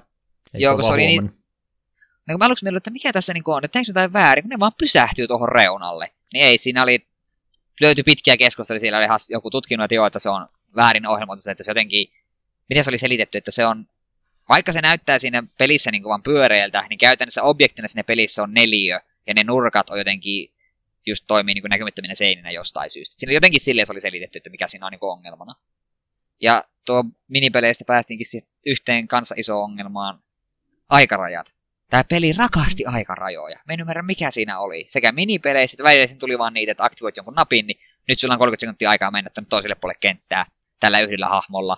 Joo, 0.55 0.75
kun 0.75 0.85
se 0.85 0.93
oli 0.93 1.07
niin... 1.07 1.25
No, 2.27 2.33
kun 2.33 2.39
mä 2.39 2.45
aluksi 2.45 2.65
mietin, 2.65 2.77
että 2.77 2.91
mikä 2.91 3.13
tässä 3.13 3.33
niin 3.33 3.43
on, 3.47 3.65
että 3.65 3.73
teekö 3.73 3.91
jotain 3.91 4.13
väärin, 4.13 4.45
kun 4.45 4.49
ne 4.49 4.59
vaan 4.59 4.73
pysähtyy 4.79 5.27
tuohon 5.27 5.49
reunalle. 5.49 6.11
Niin 6.33 6.45
ei, 6.45 6.59
siinä 6.59 6.83
oli, 6.83 7.07
löytyi 7.81 8.05
pitkiä 8.05 8.37
keskusteluja, 8.37 8.81
siellä 8.81 8.99
oli 8.99 9.07
joku 9.31 9.51
tutkinut, 9.51 9.85
että 9.85 9.95
joo, 9.95 10.07
että 10.07 10.19
se 10.19 10.29
on 10.29 10.49
väärin 10.77 11.07
ohjelmoitus, 11.07 11.47
että 11.47 11.65
se 11.65 11.71
jotenkin, 11.71 12.09
miten 12.69 12.85
se 12.85 12.91
oli 12.91 12.99
selitetty, 12.99 13.39
että 13.39 13.51
se 13.51 13.67
on, 13.67 13.87
vaikka 14.49 14.73
se 14.73 14.81
näyttää 14.81 15.19
siinä 15.19 15.43
pelissä 15.59 15.91
niin 15.91 16.05
vaan 16.05 16.23
pyöreältä, 16.23 16.87
niin 16.91 16.99
käytännössä 16.99 17.43
objektina 17.43 17.89
siinä 17.89 18.05
pelissä 18.05 18.43
on 18.43 18.55
neliö, 18.55 19.01
ja 19.27 19.35
ne 19.35 19.45
nurkat 19.45 19.91
on 19.91 19.99
jotenkin 19.99 20.54
just 21.07 21.25
toimii 21.27 21.55
niin 21.55 21.65
näkymättöminä 21.71 22.15
seininä 22.15 22.51
jostain 22.51 22.91
syystä. 22.91 23.15
Siinä 23.19 23.33
jotenkin 23.33 23.61
silleen 23.61 23.87
se 23.87 23.93
oli 23.93 24.01
selitetty, 24.01 24.39
että 24.39 24.51
mikä 24.51 24.69
siinä 24.69 24.87
on 24.87 24.93
niin 24.93 24.99
ongelmana. 25.03 25.55
Ja 26.41 26.65
tuo 26.87 27.05
minipeleistä 27.29 27.85
päästiinkin 27.85 28.27
yhteen 28.67 29.09
kanssa 29.09 29.35
iso 29.39 29.63
ongelmaan, 29.63 30.19
aikarajat. 30.89 31.55
Tämä 31.91 32.05
peli 32.05 32.33
rakasti 32.33 32.87
aikarajoja. 32.87 33.59
Mä 33.67 33.73
en 33.75 33.81
ymmärrä, 33.81 34.03
mikä 34.03 34.31
siinä 34.31 34.59
oli. 34.59 34.87
Sekä 34.89 35.13
minipeleissä, 35.13 35.75
että 35.75 35.85
välillä 35.85 36.17
tuli 36.19 36.39
vaan 36.39 36.55
niitä, 36.55 36.73
että 36.73 36.85
aktivoit 36.85 37.17
jonkun 37.17 37.35
napin, 37.35 37.67
niin 37.67 37.81
nyt 38.09 38.19
sulla 38.19 38.35
on 38.35 38.39
30 38.39 38.61
sekuntia 38.61 38.91
aikaa 38.91 39.11
mennä 39.11 39.31
toiselle 39.49 39.75
puolelle 39.75 39.99
kenttää 40.01 40.47
tällä 40.81 41.01
yhdellä 41.01 41.29
hahmolla. 41.29 41.77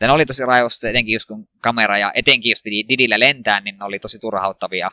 Ne 0.00 0.10
oli 0.10 0.26
tosi 0.26 0.44
raivosta, 0.44 0.88
etenkin 0.88 1.12
just 1.12 1.28
kun 1.28 1.48
kamera 1.60 1.98
ja 1.98 2.12
etenkin 2.14 2.50
jos 2.50 2.62
piti 2.62 2.88
Didillä 2.88 3.20
lentää, 3.20 3.60
niin 3.60 3.78
ne 3.78 3.84
oli 3.84 3.98
tosi 3.98 4.18
turhauttavia. 4.18 4.90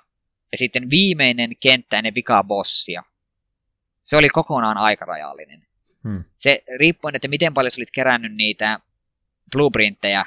Ja 0.52 0.58
sitten 0.58 0.90
viimeinen 0.90 1.52
kenttä 1.60 1.98
ennen 1.98 2.14
bossia. 2.48 3.04
Se 4.04 4.18
oli 4.18 4.30
kokonaan 4.30 4.78
aikarajallinen. 4.78 5.68
Hmm. 6.04 6.24
Se 6.38 6.64
riippuen, 6.80 7.16
että 7.16 7.28
miten 7.28 7.54
paljon 7.54 7.72
sä 7.72 7.80
olit 7.80 7.92
kerännyt 7.92 8.36
niitä 8.36 8.80
blueprinttejä 9.52 10.26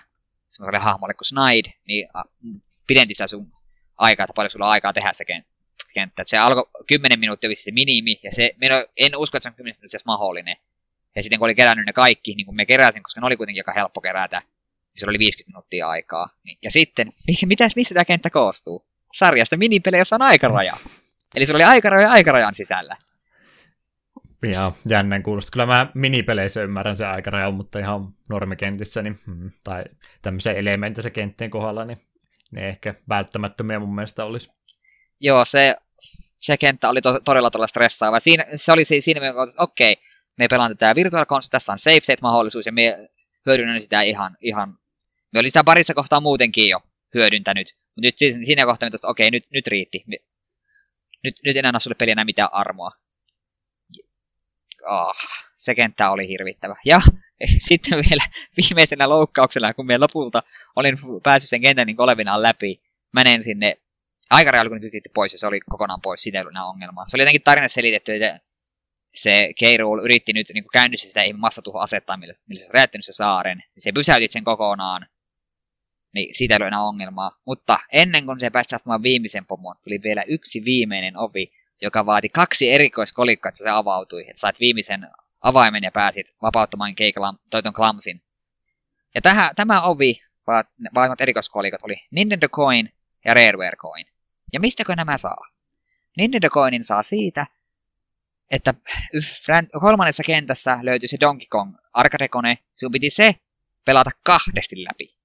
semmoiselle 0.48 0.78
hahmolle 0.84 1.14
kuin 1.14 1.26
Snide, 1.26 1.72
niin 1.86 2.08
pidenti 2.86 3.14
sitä 3.14 3.26
sun 3.26 3.52
aikaa, 3.96 4.24
että 4.24 4.34
paljon 4.34 4.50
sulla 4.50 4.66
on 4.66 4.72
aikaa 4.72 4.92
tehdä 4.92 5.12
se 5.12 5.24
kenttä. 5.94 6.22
Se 6.26 6.38
alkoi 6.38 6.70
10 6.86 7.20
minuuttia 7.20 7.50
vissi 7.50 7.64
se 7.64 7.70
minimi, 7.70 8.20
ja 8.22 8.30
se, 8.32 8.54
en 8.96 9.16
usko, 9.16 9.36
että 9.36 9.44
se 9.44 9.52
on 9.52 9.56
10 9.56 9.78
minuuttia 9.78 10.00
mahdollinen. 10.04 10.56
Ja 11.16 11.22
sitten 11.22 11.38
kun 11.38 11.46
oli 11.46 11.54
kerännyt 11.54 11.86
ne 11.86 11.92
kaikki, 11.92 12.34
niin 12.34 12.46
kuin 12.46 12.56
me 12.56 12.66
keräsin, 12.66 13.02
koska 13.02 13.20
ne 13.20 13.26
oli 13.26 13.36
kuitenkin 13.36 13.60
aika 13.60 13.80
helppo 13.80 14.00
kerätä, 14.00 14.38
niin 14.40 15.00
se 15.00 15.06
oli 15.06 15.18
50 15.18 15.50
minuuttia 15.50 15.88
aikaa. 15.88 16.28
Ja 16.62 16.70
sitten, 16.70 17.12
mitä, 17.46 17.68
missä 17.76 17.94
tämä 17.94 18.04
kenttä 18.04 18.30
koostuu? 18.30 18.89
Sarjasta 19.14 19.56
minipelejä, 19.56 20.00
jossa 20.00 20.16
on 20.16 20.22
aikaraja. 20.22 20.76
Eli 21.36 21.46
sulla 21.46 21.56
oli 21.56 21.64
aikaraja 21.64 22.10
aikarajan 22.10 22.54
sisällä. 22.54 22.96
Ihan 24.46 24.72
jännän 24.88 25.22
kuulosta. 25.22 25.50
Kyllä 25.52 25.66
mä 25.66 25.86
minipeleissä 25.94 26.62
ymmärrän 26.62 26.96
sen 26.96 27.08
aikarajan, 27.08 27.54
mutta 27.54 27.80
ihan 27.80 28.08
normikentissä 28.28 29.02
niin, 29.02 29.20
hmm, 29.26 29.50
tai 29.64 29.84
tämmöisen 30.22 30.56
elementtisen 30.56 31.12
kenttien 31.12 31.50
kohdalla, 31.50 31.84
niin 31.84 31.98
ne 32.52 32.68
ehkä 32.68 32.94
välttämättömiä 33.08 33.78
mun 33.78 33.94
mielestä 33.94 34.24
olisi. 34.24 34.50
Joo, 35.20 35.44
se, 35.44 35.76
se 36.40 36.56
kenttä 36.56 36.88
oli 36.88 37.00
to, 37.00 37.20
todella 37.24 37.50
todella 37.50 37.66
stressaava. 37.66 38.20
Siinä, 38.20 38.44
se 38.56 38.72
oli 38.72 38.84
siinä, 38.84 39.28
että 39.28 39.62
okei, 39.62 39.92
okay, 39.92 40.04
me 40.36 40.48
pelaan 40.48 40.76
tätä 40.76 40.94
Virtual 40.94 41.26
Console, 41.26 41.50
tässä 41.50 41.72
on 41.72 41.78
save 41.78 42.00
state 42.02 42.22
mahdollisuus 42.22 42.66
ja 42.66 42.72
me 42.72 43.08
hyödynnän 43.46 43.80
sitä 43.80 44.00
ihan, 44.00 44.36
ihan 44.40 44.78
me 45.32 45.40
oli 45.40 45.50
sitä 45.50 45.64
parissa 45.64 45.94
kohtaa 45.94 46.20
muutenkin 46.20 46.68
jo 46.68 46.80
hyödyntänyt. 47.14 47.74
Mutta 47.96 48.06
nyt 48.06 48.44
siinä 48.44 48.64
kohtaa, 48.64 48.86
että 48.86 49.08
okei, 49.08 49.24
okay, 49.24 49.30
nyt, 49.30 49.44
nyt 49.50 49.66
riitti. 49.66 50.04
Nyt, 51.24 51.34
nyt 51.44 51.56
enää 51.56 51.70
ole 51.74 51.80
sulle 51.80 51.94
peli 51.98 52.10
enää 52.10 52.24
mitään 52.24 52.48
armoa. 52.52 52.90
Oh, 54.90 55.14
se 55.56 55.74
kenttä 55.74 56.10
oli 56.10 56.28
hirvittävä. 56.28 56.76
Ja 56.84 57.00
sitten 57.68 57.98
vielä 58.10 58.22
viimeisenä 58.56 59.08
loukkauksena, 59.08 59.74
kun 59.74 59.86
me 59.86 59.98
lopulta 59.98 60.42
olin 60.76 60.98
päässyt 61.22 61.48
sen 61.48 61.60
kentän 61.60 61.86
niin 61.86 62.00
olevinaan 62.00 62.42
läpi, 62.42 62.82
menen 63.12 63.44
sinne 63.44 63.76
aikaraja 64.30 64.68
kun 64.68 64.80
pois 65.14 65.32
ja 65.32 65.38
se 65.38 65.46
oli 65.46 65.60
kokonaan 65.60 66.00
pois, 66.00 66.22
siitä 66.22 66.38
ei 66.38 66.42
ollut 66.42 66.68
ongelmaa. 66.68 67.04
Se 67.08 67.16
oli 67.16 67.22
jotenkin 67.22 67.42
tarina 67.42 67.68
selitetty, 67.68 68.14
että 68.14 68.40
se 69.14 69.52
Keirul 69.58 70.04
yritti 70.04 70.32
nyt 70.32 70.46
niin 70.54 70.64
käynnistää 70.72 71.24
sitä 71.24 71.36
massatuho 71.36 71.78
asettaa, 71.78 72.16
millä, 72.16 72.34
millä 72.48 72.66
se 72.66 72.72
räjättänyt 72.72 73.04
se 73.04 73.12
saaren. 73.12 73.62
Se 73.78 73.92
pysäytit 73.92 74.30
sen 74.30 74.44
kokonaan, 74.44 75.06
niin 76.12 76.34
siitä 76.34 76.54
ei 76.54 76.56
ole 76.56 76.66
enää 76.66 76.82
ongelmaa. 76.82 77.30
Mutta 77.44 77.78
ennen 77.92 78.26
kuin 78.26 78.40
se 78.40 78.50
pääsi 78.50 78.68
saattamaan 78.68 79.02
viimeisen 79.02 79.46
pomon, 79.46 79.76
tuli 79.84 80.02
vielä 80.02 80.22
yksi 80.22 80.64
viimeinen 80.64 81.16
ovi, 81.16 81.52
joka 81.80 82.06
vaati 82.06 82.28
kaksi 82.28 82.70
erikoiskolikkoa, 82.70 83.48
että 83.48 83.58
se 83.58 83.70
avautui. 83.70 84.24
Että 84.28 84.40
sait 84.40 84.60
viimeisen 84.60 85.08
avaimen 85.40 85.82
ja 85.82 85.90
pääsit 85.92 86.34
vapauttamaan 86.42 86.94
keikalla 86.94 87.34
toiton 87.50 87.72
Klamsin. 87.72 88.22
Ja 89.14 89.20
tähän, 89.20 89.54
tämä 89.56 89.82
ovi, 89.82 90.22
vaatimat 90.94 91.20
erikoiskolikot 91.20 91.80
oli 91.82 91.96
Nintendo 92.10 92.48
Coin, 92.48 92.92
ja 93.24 93.34
Rareware 93.34 93.76
Coin. 93.76 94.06
Ja 94.52 94.60
mistäkö 94.60 94.96
nämä 94.96 95.16
saa? 95.16 95.48
Nintendo 96.16 96.48
Coinin 96.48 96.84
saa 96.84 97.02
siitä, 97.02 97.46
että 98.50 98.74
kolmannessa 99.80 100.22
kentässä 100.22 100.78
löytyi 100.82 101.08
se 101.08 101.16
Donkey 101.20 101.46
Kong 101.50 101.76
arcade-kone, 101.92 102.58
sinun 102.74 102.92
piti 102.92 103.10
se 103.10 103.34
pelata 103.84 104.10
kahdesti 104.24 104.84
läpi. 104.84 105.19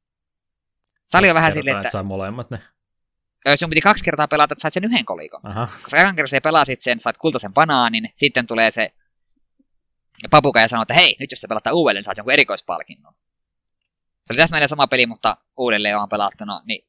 Se 1.09 1.17
oli 1.17 1.27
jo 1.27 1.33
vähän 1.33 1.51
silleen, 1.51 1.77
että... 1.77 1.89
Sai 1.89 2.03
molemmat 2.03 2.49
ne. 2.51 2.59
Sun 3.55 3.69
piti 3.69 3.81
kaksi 3.81 4.03
kertaa 4.03 4.27
pelata, 4.27 4.53
että 4.53 4.61
sait 4.61 4.73
sen 4.73 4.83
yhden 4.83 5.05
kolikon. 5.05 5.41
Aha. 5.43 5.67
Koska 5.83 5.97
ekan 5.97 6.15
kerran 6.15 6.41
pelasit 6.43 6.81
sen, 6.81 6.99
sait 6.99 7.17
kultaisen 7.17 7.53
banaanin, 7.53 8.09
sitten 8.15 8.47
tulee 8.47 8.71
se 8.71 8.93
papuka 10.31 10.59
ja 10.59 10.67
sanoo, 10.67 10.81
että 10.81 10.93
hei, 10.93 11.15
nyt 11.19 11.31
jos 11.31 11.41
sä 11.41 11.47
pelataan 11.47 11.75
uudelleen, 11.75 12.03
saat 12.03 12.17
jonkun 12.17 12.33
erikoispalkinnon. 12.33 13.13
Se 14.25 14.33
oli 14.33 14.37
täsmälleen 14.37 14.69
sama 14.69 14.87
peli, 14.87 15.05
mutta 15.05 15.37
uudelleen 15.57 15.97
on 15.97 16.09
pelattuna, 16.09 16.61
niin 16.65 16.87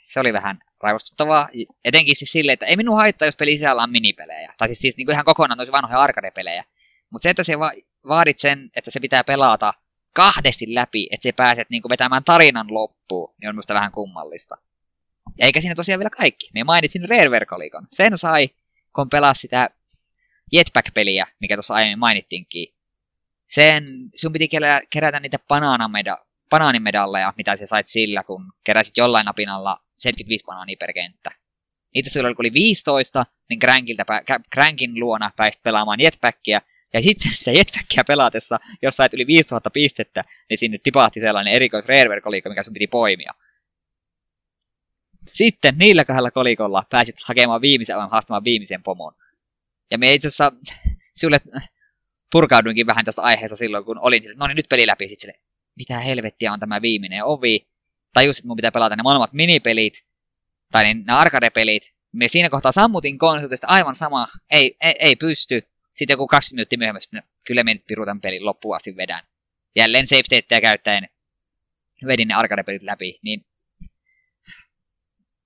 se 0.00 0.20
oli 0.20 0.32
vähän 0.32 0.58
raivostuttavaa. 0.82 1.48
Etenkin 1.84 2.16
siis 2.16 2.32
silleen, 2.32 2.54
että 2.54 2.66
ei 2.66 2.76
minun 2.76 2.96
haittaa, 2.96 3.28
jos 3.28 3.36
peli 3.36 3.58
sisällä 3.58 3.82
on 3.82 3.90
minipelejä. 3.90 4.54
Tai 4.58 4.68
siis, 4.68 4.78
siis 4.78 4.96
niin 4.96 5.06
kuin 5.06 5.12
ihan 5.12 5.24
kokonaan 5.24 5.58
tosi 5.58 5.72
vanhoja 5.72 6.00
arcade-pelejä. 6.00 6.64
Mutta 7.10 7.22
se, 7.22 7.30
että 7.30 7.42
se 7.42 7.58
va- 7.58 7.72
vaadit 8.08 8.38
sen, 8.38 8.70
että 8.76 8.90
se 8.90 9.00
pitää 9.00 9.24
pelata 9.24 9.74
kahdesti 10.12 10.74
läpi, 10.74 11.08
että 11.10 11.22
se 11.22 11.32
pääset 11.32 11.70
niin 11.70 11.82
kuin 11.82 11.90
vetämään 11.90 12.24
tarinan 12.24 12.74
loppuun, 12.74 13.34
niin 13.40 13.48
on 13.48 13.54
minusta 13.54 13.74
vähän 13.74 13.92
kummallista. 13.92 14.56
Eikä 15.38 15.60
siinä 15.60 15.74
tosiaan 15.74 15.98
vielä 15.98 16.10
kaikki. 16.10 16.50
Me 16.54 16.64
mainitsin 16.64 17.08
Rare-verkolikon. 17.08 17.86
Sen 17.92 18.18
sai, 18.18 18.50
kun 18.94 19.08
pelasi 19.08 19.40
sitä 19.40 19.70
Jetpack-peliä, 20.52 21.26
mikä 21.40 21.56
tuossa 21.56 21.74
aiemmin 21.74 21.98
mainittiinkin. 21.98 22.74
Sen, 23.46 23.84
sun 24.14 24.32
piti 24.32 24.48
kerätä 24.90 25.20
niitä 25.20 25.38
banaanameda, 25.48 26.18
banaanimedalleja, 26.50 27.32
mitä 27.36 27.56
sä 27.56 27.66
sait 27.66 27.86
sillä, 27.86 28.22
kun 28.22 28.52
keräsit 28.64 28.96
jollain 28.96 29.24
napinalla 29.24 29.80
75 29.98 30.44
banaania 30.44 30.76
per 30.80 30.92
kenttä. 30.92 31.30
Niitä 31.94 32.10
sulla 32.10 32.28
oli 32.38 32.52
15, 32.52 33.26
niin 33.48 33.60
Crankin 34.54 35.00
luona 35.00 35.30
pääsit 35.36 35.62
pelaamaan 35.62 36.00
jetpackia, 36.00 36.60
ja 36.94 37.02
sitten 37.02 37.32
sitä 37.38 37.50
jetpackia 37.50 38.04
pelatessa, 38.06 38.58
jos 38.82 38.96
sait 38.96 39.14
yli 39.14 39.26
5000 39.26 39.70
pistettä, 39.70 40.24
niin 40.50 40.58
sinne 40.58 40.78
tipahti 40.82 41.20
sellainen 41.20 41.54
erikois 41.54 41.84
rare 41.84 42.20
mikä 42.48 42.62
sun 42.62 42.74
piti 42.74 42.86
poimia. 42.86 43.34
Sitten 45.32 45.78
niillä 45.78 46.04
kahdella 46.04 46.30
kolikolla 46.30 46.82
pääsit 46.90 47.16
hakemaan 47.24 47.60
viimeisen, 47.60 47.96
haastamaan 48.10 48.44
viimeisen 48.44 48.82
pomon. 48.82 49.12
Ja 49.90 49.98
me 49.98 50.12
itse 50.12 50.28
asiassa 50.28 50.52
sulle 51.20 51.40
purkauduinkin 52.32 52.86
vähän 52.86 53.04
tästä 53.04 53.22
aiheesta 53.22 53.56
silloin, 53.56 53.84
kun 53.84 53.98
olin 53.98 54.22
sille, 54.22 54.34
no 54.38 54.46
niin 54.46 54.56
nyt 54.56 54.68
peli 54.68 54.86
läpi, 54.86 55.08
sitten 55.08 55.20
sille, 55.20 55.44
mitä 55.76 56.00
helvettiä 56.00 56.52
on 56.52 56.60
tämä 56.60 56.82
viimeinen 56.82 57.24
ovi. 57.24 57.68
Tajus, 58.12 58.38
että 58.38 58.48
mun 58.48 58.56
pitää 58.56 58.72
pelata 58.72 58.96
ne 58.96 59.02
molemmat 59.02 59.32
minipelit, 59.32 60.04
tai 60.72 60.84
niin, 60.84 61.04
ne 61.06 61.12
arcade-pelit. 61.12 61.92
Me 62.12 62.28
siinä 62.28 62.50
kohtaa 62.50 62.72
sammutin 62.72 63.18
konsultista 63.18 63.66
aivan 63.66 63.96
sama, 63.96 64.28
ei, 64.50 64.76
ei, 64.80 64.94
ei 64.98 65.16
pysty. 65.16 65.62
Sitten 65.98 66.14
joku 66.14 66.26
kaksi 66.26 66.54
minuuttia 66.54 66.78
myöhemmin, 66.78 67.02
no, 67.12 67.20
kyllä 67.46 67.64
me 67.64 67.74
nyt 67.74 67.86
pirutan 67.86 68.20
pelin 68.20 68.44
loppuun 68.44 68.76
asti 68.76 68.96
vedän. 68.96 69.24
Jälleen 69.76 70.06
save 70.06 70.22
stateja 70.22 70.60
käyttäen 70.60 71.08
vedin 72.06 72.28
ne 72.28 72.34
arcade-pelit 72.34 72.82
läpi, 72.82 73.18
niin 73.22 73.46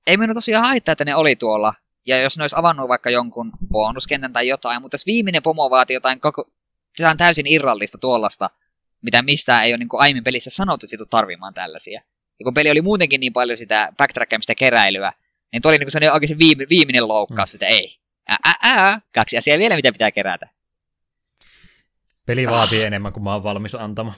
ei 0.07 0.17
minun 0.17 0.37
tosiaan 0.37 0.65
haittaa, 0.65 0.93
että 0.93 1.05
ne 1.05 1.15
oli 1.15 1.37
tuolla. 1.37 1.75
Ja 2.07 2.21
jos 2.21 2.39
ne 2.39 2.43
olisi 2.43 2.57
avannut 2.59 2.89
vaikka 2.89 3.11
jonkun 3.11 3.53
bonuskentän 3.69 4.33
tai 4.33 4.49
jotain, 4.49 4.83
mutta 4.83 4.95
jos 4.95 5.07
viimeinen 5.07 5.43
pomo 5.43 5.71
vaatii 5.71 5.95
jotain, 5.95 6.21
koko, 6.21 6.51
jotain 6.99 7.19
täysin 7.19 7.47
irrallista 7.47 7.99
tuollasta, 7.99 8.51
mitä 9.03 9.23
mistään 9.23 9.65
ei 9.65 9.73
ole 9.73 9.79
niin 9.79 9.89
aiemmin 9.93 10.25
pelissä 10.25 10.51
sanottu, 10.51 10.87
että 10.93 11.07
tarvimaan 11.11 11.55
tällaisia. 11.55 12.03
Ja 12.39 12.45
kun 12.45 12.55
peli 12.55 12.71
oli 12.71 12.83
muutenkin 12.83 13.21
niin 13.21 13.33
paljon 13.33 13.59
sitä 13.59 13.93
backtrackkaamista 13.97 14.55
keräilyä, 14.55 15.13
niin 15.53 15.63
tuo 15.63 15.71
oli 15.71 15.79
niin 15.79 15.87
kuin 15.87 16.01
se 16.01 16.13
oikein 16.13 16.39
viime, 16.39 16.67
viimeinen 16.69 17.09
loukkaus, 17.09 17.53
mm. 17.53 17.57
että 17.57 17.67
ei. 17.67 18.02
Ää, 18.29 18.37
ää, 18.45 18.57
ää, 18.63 19.01
kaksi 19.15 19.37
asiaa 19.39 19.59
vielä, 19.59 19.77
mitä 19.77 19.93
pitää 19.93 20.11
kerätä. 20.11 20.49
Peli 22.27 22.47
vaatii 22.47 22.81
ah. 22.81 22.87
enemmän 22.87 23.13
kuin 23.13 23.25
mä 23.25 23.33
oon 23.33 23.43
valmis 23.43 23.75
antamaan. 23.75 24.17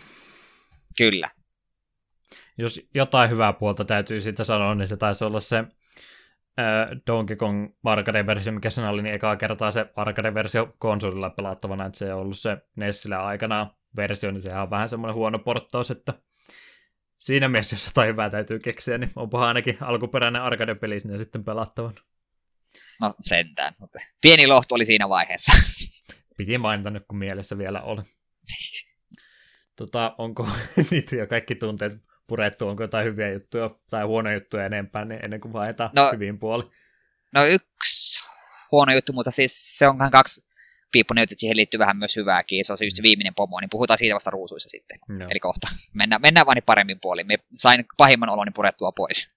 Kyllä. 0.99 1.31
Jos 2.59 2.81
jotain 2.95 3.31
hyvää 3.31 3.53
puolta 3.53 3.85
täytyy 3.85 4.21
siitä 4.21 4.45
sanoa, 4.45 4.75
niin 4.75 4.89
se 4.89 4.97
taisi 4.97 5.25
olla 5.25 5.41
se 5.41 5.59
äh, 5.59 5.67
Donkey 7.07 7.37
Kong 7.37 7.69
arcade-versio, 7.85 8.53
mikä 8.53 8.71
sen 8.71 8.89
oli, 8.89 9.03
niin 9.03 9.15
ekaa 9.15 9.37
kertaa 9.37 9.71
se 9.71 9.87
arcade-versio 9.97 10.75
konsolilla 10.79 11.31
pelattavana, 11.31 11.87
että 11.87 11.99
se 11.99 12.15
on 12.15 12.21
ollut 12.21 12.39
se 12.39 12.57
Nessillä 12.77 13.25
aikanaan 13.25 13.71
versio, 13.97 14.31
niin 14.31 14.41
sehän 14.41 14.63
on 14.63 14.71
vähän 14.71 14.89
semmoinen 14.89 15.15
huono 15.15 15.39
porttaus, 15.39 15.91
että 15.91 16.15
siinä 17.19 17.49
mielessä, 17.49 17.75
jos 17.75 17.87
jotain 17.87 18.09
hyvää 18.09 18.31
täytyy 18.31 18.59
keksiä, 18.59 18.99
niin 18.99 19.13
onpahan 19.17 19.49
ainakin 19.49 19.77
alkuperäinen 19.81 20.43
arcade-peli 20.43 21.01
sinne 21.01 21.19
sitten 21.19 21.45
pelattavan. 21.45 21.95
No 23.01 23.15
sentään, 23.25 23.75
mutta 23.79 23.99
pieni 24.21 24.47
lohtu 24.47 24.75
oli 24.75 24.87
siinä 24.87 25.09
vaiheessa. 25.09 25.53
Piti 26.37 26.59
mainita 26.59 26.91
nyt, 26.91 27.05
kun 27.09 27.19
mielessä 27.19 27.59
vielä 27.59 27.81
oli. 27.81 28.03
Tota, 29.77 30.15
onko 30.19 30.49
niitä 30.91 31.17
jo 31.17 31.27
kaikki 31.27 31.55
tunteet 31.55 31.93
purettu, 32.27 32.69
onko 32.69 32.83
jotain 32.83 33.07
hyviä 33.07 33.31
juttuja 33.31 33.71
tai 33.91 34.05
huonoja 34.05 34.35
juttuja 34.35 34.65
enempää, 34.65 35.05
niin 35.05 35.25
ennen 35.25 35.41
kuin 35.41 35.53
vaihdetaan 35.53 35.91
no, 35.95 36.11
hyvin 36.13 36.39
puoli? 36.39 36.71
No 37.33 37.47
yksi 37.47 38.23
huono 38.73 38.95
juttu, 38.95 39.13
mutta 39.13 39.31
siis 39.31 39.79
se 39.79 39.89
onkaan 39.89 40.11
kaksi 40.11 40.45
piippunen 40.93 41.23
että 41.23 41.35
siihen 41.39 41.57
liittyy 41.57 41.79
vähän 41.79 41.97
myös 41.97 42.17
hyvääkin, 42.17 42.65
se 42.65 42.73
on 42.73 42.79
se 42.79 42.85
just 42.85 42.97
se 42.97 43.03
viimeinen 43.03 43.35
pomo, 43.35 43.61
niin 43.61 43.71
puhutaan 43.71 43.99
siitä 43.99 44.15
vasta 44.15 44.31
ruusuissa 44.31 44.69
sitten. 44.69 44.99
No. 45.09 45.25
Eli 45.31 45.41
kohta. 45.41 45.69
Mennään, 45.93 46.23
mennään 46.23 46.47
vaan 46.47 46.55
niin 46.55 46.65
paremmin 46.67 46.99
puoliin. 47.03 47.27
Me 47.27 47.37
sain 47.57 47.85
pahimman 47.97 48.29
oloni 48.29 48.51
purettua 48.51 48.93
pois. 48.93 49.31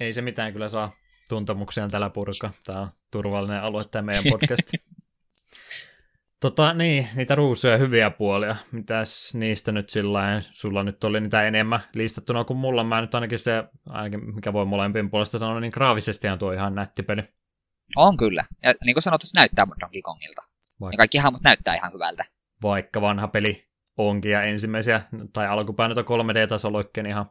Ei 0.00 0.12
se 0.12 0.22
mitään 0.22 0.52
kyllä 0.52 0.68
saa 0.68 0.92
tuntemuksia 1.28 1.88
tällä 1.88 2.10
purka. 2.10 2.50
Tämä 2.64 2.80
on 2.80 2.88
turvallinen 3.10 3.62
alue 3.62 3.84
tämä 3.84 4.02
meidän 4.02 4.24
podcast. 4.32 4.70
Tota, 6.40 6.74
niin, 6.74 7.08
niitä 7.14 7.34
ruusuja 7.34 7.78
hyviä 7.78 8.10
puolia. 8.10 8.56
Mitäs 8.72 9.34
niistä 9.34 9.72
nyt 9.72 9.90
sillä 9.90 10.40
sulla 10.40 10.82
nyt 10.82 11.04
oli 11.04 11.20
niitä 11.20 11.42
enemmän 11.42 11.80
listattuna 11.94 12.44
kuin 12.44 12.56
mulla. 12.56 12.84
Mä 12.84 13.00
nyt 13.00 13.14
ainakin 13.14 13.38
se, 13.38 13.64
ainakin 13.88 14.34
mikä 14.34 14.52
voi 14.52 14.64
molempien 14.64 15.10
puolesta 15.10 15.38
sanoa, 15.38 15.60
niin 15.60 15.72
graafisesti 15.74 16.28
on 16.28 16.38
tuo 16.38 16.52
ihan 16.52 16.74
nätti 16.74 17.02
peli. 17.02 17.22
On 17.96 18.16
kyllä. 18.16 18.44
Ja 18.62 18.74
niin 18.84 18.94
kuin 18.94 19.02
sanottu, 19.02 19.26
se 19.26 19.38
näyttää 19.40 19.66
Donkey 19.80 20.02
Kongilta. 20.02 20.42
Vaikka. 20.80 20.94
Ja 20.94 20.98
kaikki 20.98 21.18
hahmot 21.18 21.42
näyttää 21.42 21.74
ihan 21.74 21.92
hyvältä. 21.92 22.24
Vaikka 22.62 23.00
vanha 23.00 23.28
peli 23.28 23.68
onkin 23.96 24.32
ja 24.32 24.42
ensimmäisiä, 24.42 25.02
tai 25.32 25.46
alkupään 25.46 25.90
3D-taso 25.90 26.68
niin 26.96 27.06
ihan, 27.06 27.26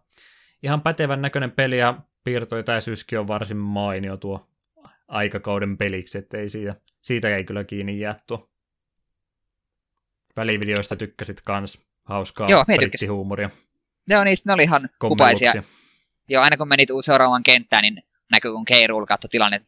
ihan 0.64 0.82
pätevän 0.82 1.22
näköinen 1.22 1.52
peli 1.52 1.78
ja 1.78 2.02
piirtoetäisyyskin 2.28 3.20
on 3.20 3.28
varsin 3.28 3.58
mainio 3.58 4.18
tuo 4.18 4.48
aikakauden 5.08 5.78
peliksi, 5.78 6.18
että 6.18 6.38
ei 6.38 6.50
siitä, 6.50 6.76
siitä 7.02 7.36
ei 7.36 7.44
kyllä 7.44 7.64
kiinni 7.64 8.00
jää 8.00 8.20
tuo 8.28 8.50
välivideoista 10.36 10.96
tykkäsit 10.96 11.42
kans. 11.42 11.82
Hauskaa 12.04 12.50
Joo, 12.50 12.66
brittihuumoria. 12.66 13.50
Joo, 14.08 14.24
niistä 14.24 14.50
ne 14.50 14.54
oli 14.54 14.64
ihan 14.64 14.90
kupaisia. 15.00 15.54
Joo, 16.30 16.44
aina 16.44 16.58
kun 16.58 16.68
menit 16.68 16.90
seuraavaan 17.02 17.44
kenttään, 17.44 17.82
niin 17.82 18.04
näkyy 18.32 18.52
kun 18.52 18.66
K. 18.66 18.70
katsoi 19.08 19.30
tilanne, 19.30 19.62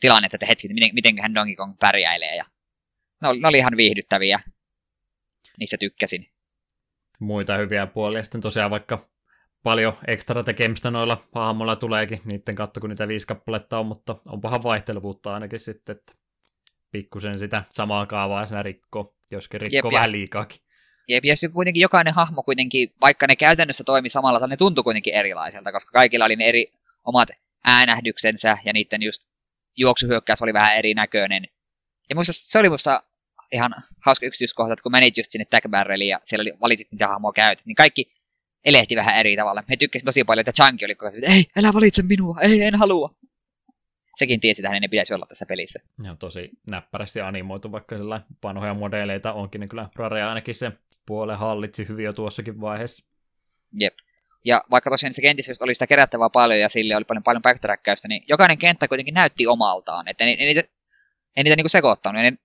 tilanne, 0.00 0.28
että 0.32 0.46
hetki, 0.46 0.68
miten, 0.68 0.90
miten 0.92 1.22
hän 1.22 1.34
Donkey 1.34 1.56
Kong 1.56 1.78
pärjäilee. 1.80 2.36
Ja 2.36 2.44
ne, 3.22 3.28
oli, 3.28 3.40
ne 3.40 3.48
oli 3.48 3.58
ihan 3.58 3.76
viihdyttäviä. 3.76 4.40
Niistä 5.58 5.76
tykkäsin. 5.76 6.26
Muita 7.18 7.56
hyviä 7.56 7.86
puolia. 7.86 8.22
Sitten 8.22 8.40
tosiaan 8.40 8.70
vaikka 8.70 9.08
paljon 9.66 9.94
ekstra 10.06 10.42
tekemistä 10.42 10.90
noilla 10.90 11.24
hahmoilla 11.34 11.76
tuleekin, 11.76 12.20
niiden 12.24 12.54
katto 12.54 12.80
kun 12.80 12.90
niitä 12.90 13.08
viisi 13.08 13.26
kappaletta 13.26 13.78
on, 13.78 13.86
mutta 13.86 14.16
onpahan 14.28 14.62
vaihtelevuutta 14.62 15.34
ainakin 15.34 15.60
sitten, 15.60 15.96
että 15.96 16.12
pikkusen 16.92 17.38
sitä 17.38 17.62
samaa 17.68 18.06
kaavaa 18.06 18.46
siinä 18.46 18.62
rikkoo. 18.62 19.14
Joskin 19.30 19.60
rikkoo 19.60 19.90
Jep, 19.90 19.94
vähän 19.94 20.12
liikaakin. 20.12 20.60
Jep, 21.08 21.24
ja 21.24 21.36
sitten 21.36 21.54
kuitenkin 21.54 21.80
jokainen 21.80 22.14
hahmo 22.14 22.42
kuitenkin, 22.42 22.92
vaikka 23.00 23.26
ne 23.26 23.36
käytännössä 23.36 23.84
toimi 23.84 24.08
samalla, 24.08 24.46
ne 24.46 24.56
tuntui 24.56 24.84
kuitenkin 24.84 25.16
erilaiselta, 25.16 25.72
koska 25.72 25.90
kaikilla 25.92 26.24
oli 26.24 26.36
ne 26.36 26.44
eri 26.44 26.66
omat 27.04 27.28
äänähdyksensä, 27.66 28.58
ja 28.64 28.72
niiden 28.72 29.02
just 29.02 29.22
juoksuhyökkäys 29.76 30.42
oli 30.42 30.52
vähän 30.52 30.76
erinäköinen. 30.76 31.44
Ja 32.08 32.14
muista, 32.14 32.32
se 32.32 32.58
oli 32.58 32.68
musta 32.68 33.02
ihan 33.52 33.74
hauska 34.04 34.26
yksityiskohta, 34.26 34.72
että 34.72 34.82
kun 34.82 34.92
menit 34.92 35.16
just 35.16 35.32
sinne 35.32 35.44
Tag 35.44 35.70
Barreliin 35.70 36.08
ja 36.08 36.20
siellä 36.24 36.42
oli, 36.42 36.52
valitsit 36.60 36.92
mitä 36.92 37.08
hahmoa 37.08 37.32
käyt, 37.32 37.62
niin 37.64 37.76
kaikki 37.76 38.15
elehti 38.66 38.96
vähän 38.96 39.20
eri 39.20 39.36
tavalla. 39.36 39.64
Me 39.68 39.76
tykkäsin 39.76 40.06
tosi 40.06 40.24
paljon, 40.24 40.48
että 40.48 40.62
Chunky 40.62 40.84
oli 40.84 40.94
koko 40.94 41.16
että 41.16 41.32
ei, 41.32 41.44
älä 41.56 41.72
valitse 41.72 42.02
minua, 42.02 42.40
ei, 42.40 42.62
en 42.62 42.74
halua 42.74 43.14
sekin 44.16 44.40
tiesi, 44.40 44.62
että 44.62 44.68
hänen 44.68 44.90
pitäisi 44.90 45.14
olla 45.14 45.26
tässä 45.26 45.46
pelissä. 45.46 45.80
Ja 46.02 46.16
tosi 46.16 46.50
näppärästi 46.70 47.20
animoitu, 47.20 47.72
vaikka 47.72 47.98
sillä 47.98 48.20
vanhoja 48.42 48.74
modeleita 48.74 49.32
onkin, 49.32 49.60
niin 49.60 49.68
kyllä 49.68 49.88
Rare 49.96 50.22
ainakin 50.22 50.54
se 50.54 50.72
puole 51.06 51.34
hallitsi 51.34 51.88
hyvin 51.88 52.04
jo 52.04 52.12
tuossakin 52.12 52.60
vaiheessa. 52.60 53.10
Jep. 53.72 53.94
Ja 54.44 54.64
vaikka 54.70 54.90
tosiaan 54.90 55.12
se 55.12 55.22
kentissä 55.22 55.52
oli 55.60 55.74
sitä 55.74 55.86
kerättävää 55.86 56.30
paljon 56.30 56.60
ja 56.60 56.68
sille 56.68 56.96
oli 56.96 57.04
paljon, 57.04 57.22
paljon 57.22 57.42
backtrackäystä, 57.42 58.08
niin 58.08 58.24
jokainen 58.28 58.58
kenttä 58.58 58.88
kuitenkin 58.88 59.14
näytti 59.14 59.46
omaltaan. 59.46 60.08
Että 60.08 60.24
ei, 60.24 60.36
ei 60.38 60.46
niitä, 60.46 60.60
ei 61.36 61.44
niitä 61.44 61.56
niinku 61.56 61.68
sekoittanut. 61.68 62.24
Ja 62.24 62.30
ne 62.30 62.38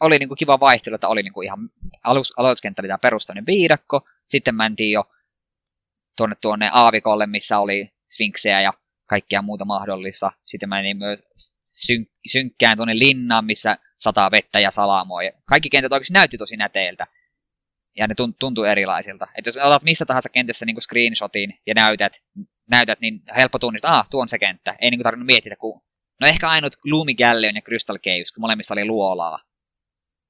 oli 0.00 0.18
niinku 0.18 0.34
kiva 0.34 0.60
vaihtelu, 0.60 0.94
että 0.94 1.08
oli 1.08 1.22
niinku 1.22 1.42
ihan 1.42 1.58
alus, 2.04 2.32
aloituskenttä 2.36 2.82
oli 2.82 2.88
tämä 2.88 2.98
perustainen 2.98 3.46
viidakko. 3.46 4.08
Sitten 4.28 4.54
mentiin 4.54 4.92
jo 4.92 5.04
tuonne 6.20 6.36
tuonne 6.40 6.70
aavikolle, 6.72 7.26
missä 7.26 7.58
oli 7.58 7.90
sfinksejä 8.14 8.60
ja 8.60 8.72
kaikkea 9.08 9.42
muuta 9.42 9.64
mahdollista. 9.64 10.32
Sitten 10.44 10.68
menin 10.68 10.96
myös 10.96 11.20
syn- 11.64 12.10
synkkään 12.30 12.76
tuonne 12.76 12.98
linnaan, 12.98 13.44
missä 13.44 13.78
sataa 13.98 14.30
vettä 14.30 14.60
ja 14.60 14.70
salamoa. 14.70 15.22
Ja 15.22 15.32
kaikki 15.44 15.70
kentät 15.70 15.92
oikeasti 15.92 16.12
näytti 16.12 16.38
tosi 16.38 16.56
näteiltä. 16.56 17.06
Ja 17.96 18.06
ne 18.06 18.14
tunt- 18.14 18.36
tuntuu 18.38 18.64
erilaisilta. 18.64 19.26
Että 19.38 19.48
jos 19.48 19.56
otat 19.56 19.82
mistä 19.82 20.06
tahansa 20.06 20.28
kentästä 20.28 20.66
niin 20.66 20.82
screenshotin 20.82 21.60
ja 21.66 21.74
näytät, 21.74 22.12
näytät, 22.70 23.00
niin 23.00 23.22
helppo 23.36 23.58
tunnistaa, 23.58 23.94
ah, 23.94 24.08
tuo 24.10 24.22
on 24.22 24.28
se 24.28 24.38
kenttä. 24.38 24.76
Ei 24.80 24.90
niin 24.90 25.02
tarvinnut 25.02 25.26
miettiä, 25.26 25.56
kun... 25.56 25.80
No 26.20 26.26
ehkä 26.26 26.48
ainut 26.48 26.76
Gloomy 26.76 27.14
Galleon 27.14 27.54
ja 27.54 27.62
Crystal 27.62 27.98
Caves, 27.98 28.32
kun 28.32 28.40
molemmissa 28.40 28.74
oli 28.74 28.84
luolaa. 28.84 29.38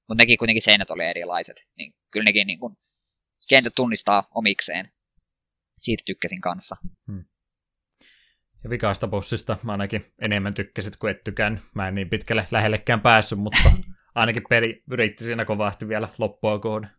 Mutta 0.09 0.23
nekin 0.23 0.39
kuitenkin 0.39 0.63
seinät 0.63 0.91
oli 0.91 1.05
erilaiset. 1.05 1.57
Niin 1.77 1.95
kyllä 2.11 2.25
nekin 2.25 2.47
niin 2.47 2.59
kuin, 2.59 2.77
kentät 3.49 3.75
tunnistaa 3.77 4.29
omikseen. 4.35 4.93
Siitä 5.81 6.03
tykkäsin 6.07 6.41
kanssa. 6.41 6.77
Hmm. 7.07 7.25
Ja 8.65 8.71
vikaasta 8.71 9.09
bossista 9.09 9.57
mä 9.63 9.73
ainakin 9.73 10.13
enemmän 10.25 10.55
tykkäsit 10.55 10.97
kuin 10.97 11.11
et 11.11 11.25
tykään. 11.25 11.63
Mä 11.75 11.89
en 11.89 11.95
niin 11.95 12.11
pitkälle 12.11 12.47
lähellekään 12.51 13.01
päässyt, 13.01 13.39
mutta 13.39 13.73
ainakin 14.15 14.43
peli 14.49 14.83
yritti 14.91 15.25
siinä 15.25 15.45
kovasti 15.45 15.89
vielä 15.89 16.09
loppua 16.19 16.59
kohden. 16.59 16.91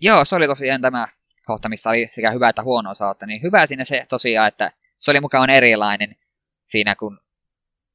Joo, 0.00 0.24
se 0.24 0.36
oli 0.36 0.46
tosiaan 0.46 0.80
tämä 0.80 1.08
kohta, 1.46 1.68
missä 1.68 1.90
oli 1.90 2.08
sekä 2.12 2.30
hyvä 2.30 2.48
että 2.48 2.62
huono 2.62 2.90
osa, 2.90 3.14
niin 3.26 3.42
hyvä 3.42 3.66
siinä 3.66 3.84
se 3.84 4.06
tosiaan, 4.08 4.48
että 4.48 4.72
se 4.98 5.10
oli 5.10 5.20
mukaan 5.20 5.50
erilainen 5.50 6.16
siinä, 6.68 6.94
kun 6.94 7.20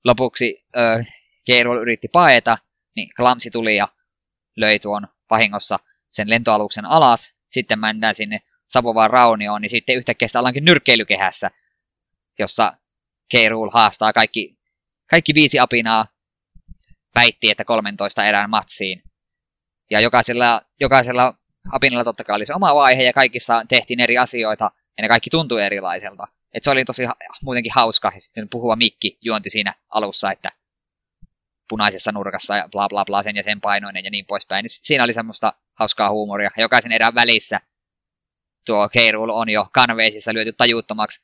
lopuksi 0.04 0.66
äh, 0.78 1.08
Geirul 1.46 1.82
yritti 1.82 2.08
paeta, 2.08 2.58
niin 2.96 3.10
Klamsi 3.16 3.52
tuli 3.52 3.76
ja 3.76 3.88
löi 4.56 4.80
tuon 4.80 5.08
vahingossa 5.30 5.80
sen 6.12 6.30
lentoaluksen 6.30 6.86
alas. 6.86 7.34
Sitten 7.50 7.80
mennään 7.80 8.16
sinne 8.16 8.40
Sapovaan 8.70 9.10
raunioon, 9.10 9.62
niin 9.62 9.70
sitten 9.70 9.96
yhtäkkiä 9.96 10.28
sitä 10.28 10.40
ollaankin 10.40 10.66
nyrkkeilykehässä, 10.66 11.52
jossa 12.40 12.74
Keirul 13.30 13.70
haastaa 13.74 14.14
kaikki, 14.14 14.58
kaikki 15.10 15.34
viisi 15.34 15.60
apinaa 15.60 16.08
väitti, 17.16 17.50
että 17.50 17.66
13 17.66 18.26
erään 18.26 18.50
matsiin. 18.50 19.04
Ja 19.92 20.00
jokaisella, 20.00 20.62
jokaisella 20.80 21.34
apinalla 21.72 22.04
totta 22.04 22.24
kai 22.24 22.36
oli 22.36 22.46
se 22.46 22.54
oma 22.54 22.76
vaihe 22.76 23.04
ja 23.04 23.14
kaikissa 23.14 23.66
tehtiin 23.70 24.00
eri 24.00 24.18
asioita 24.18 24.72
ja 24.98 25.02
ne 25.02 25.08
kaikki 25.08 25.30
tuntui 25.30 25.64
erilaiselta. 25.64 26.28
Et 26.54 26.64
se 26.64 26.70
oli 26.70 26.86
tosi 26.86 27.04
muutenkin 27.44 27.72
hauska 27.76 28.12
ja 28.16 28.22
sitten 28.22 28.50
puhuva 28.50 28.76
mikki 28.76 29.18
juonti 29.22 29.50
siinä 29.50 29.76
alussa, 29.90 30.32
että 30.32 30.52
punaisessa 31.70 32.12
nurkassa 32.12 32.58
ja 32.58 32.70
bla 32.72 32.90
bla 32.90 33.06
bla 33.06 33.24
sen 33.24 33.36
ja 33.36 33.44
sen 33.44 33.62
painoinen 33.62 34.04
ja 34.04 34.12
niin 34.12 34.26
poispäin. 34.26 34.64
Niin 34.64 34.70
siinä 34.70 35.04
oli 35.04 35.14
semmoista 35.14 35.54
hauskaa 35.74 36.12
huumoria. 36.12 36.50
Jokaisen 36.58 36.92
erään 36.92 37.16
välissä 37.16 37.60
tuo 38.66 38.90
Keirul 38.90 39.30
on 39.30 39.50
jo 39.50 39.68
kanveisissa 39.74 40.34
lyöty 40.34 40.54
tajuuttomaksi. 40.54 41.22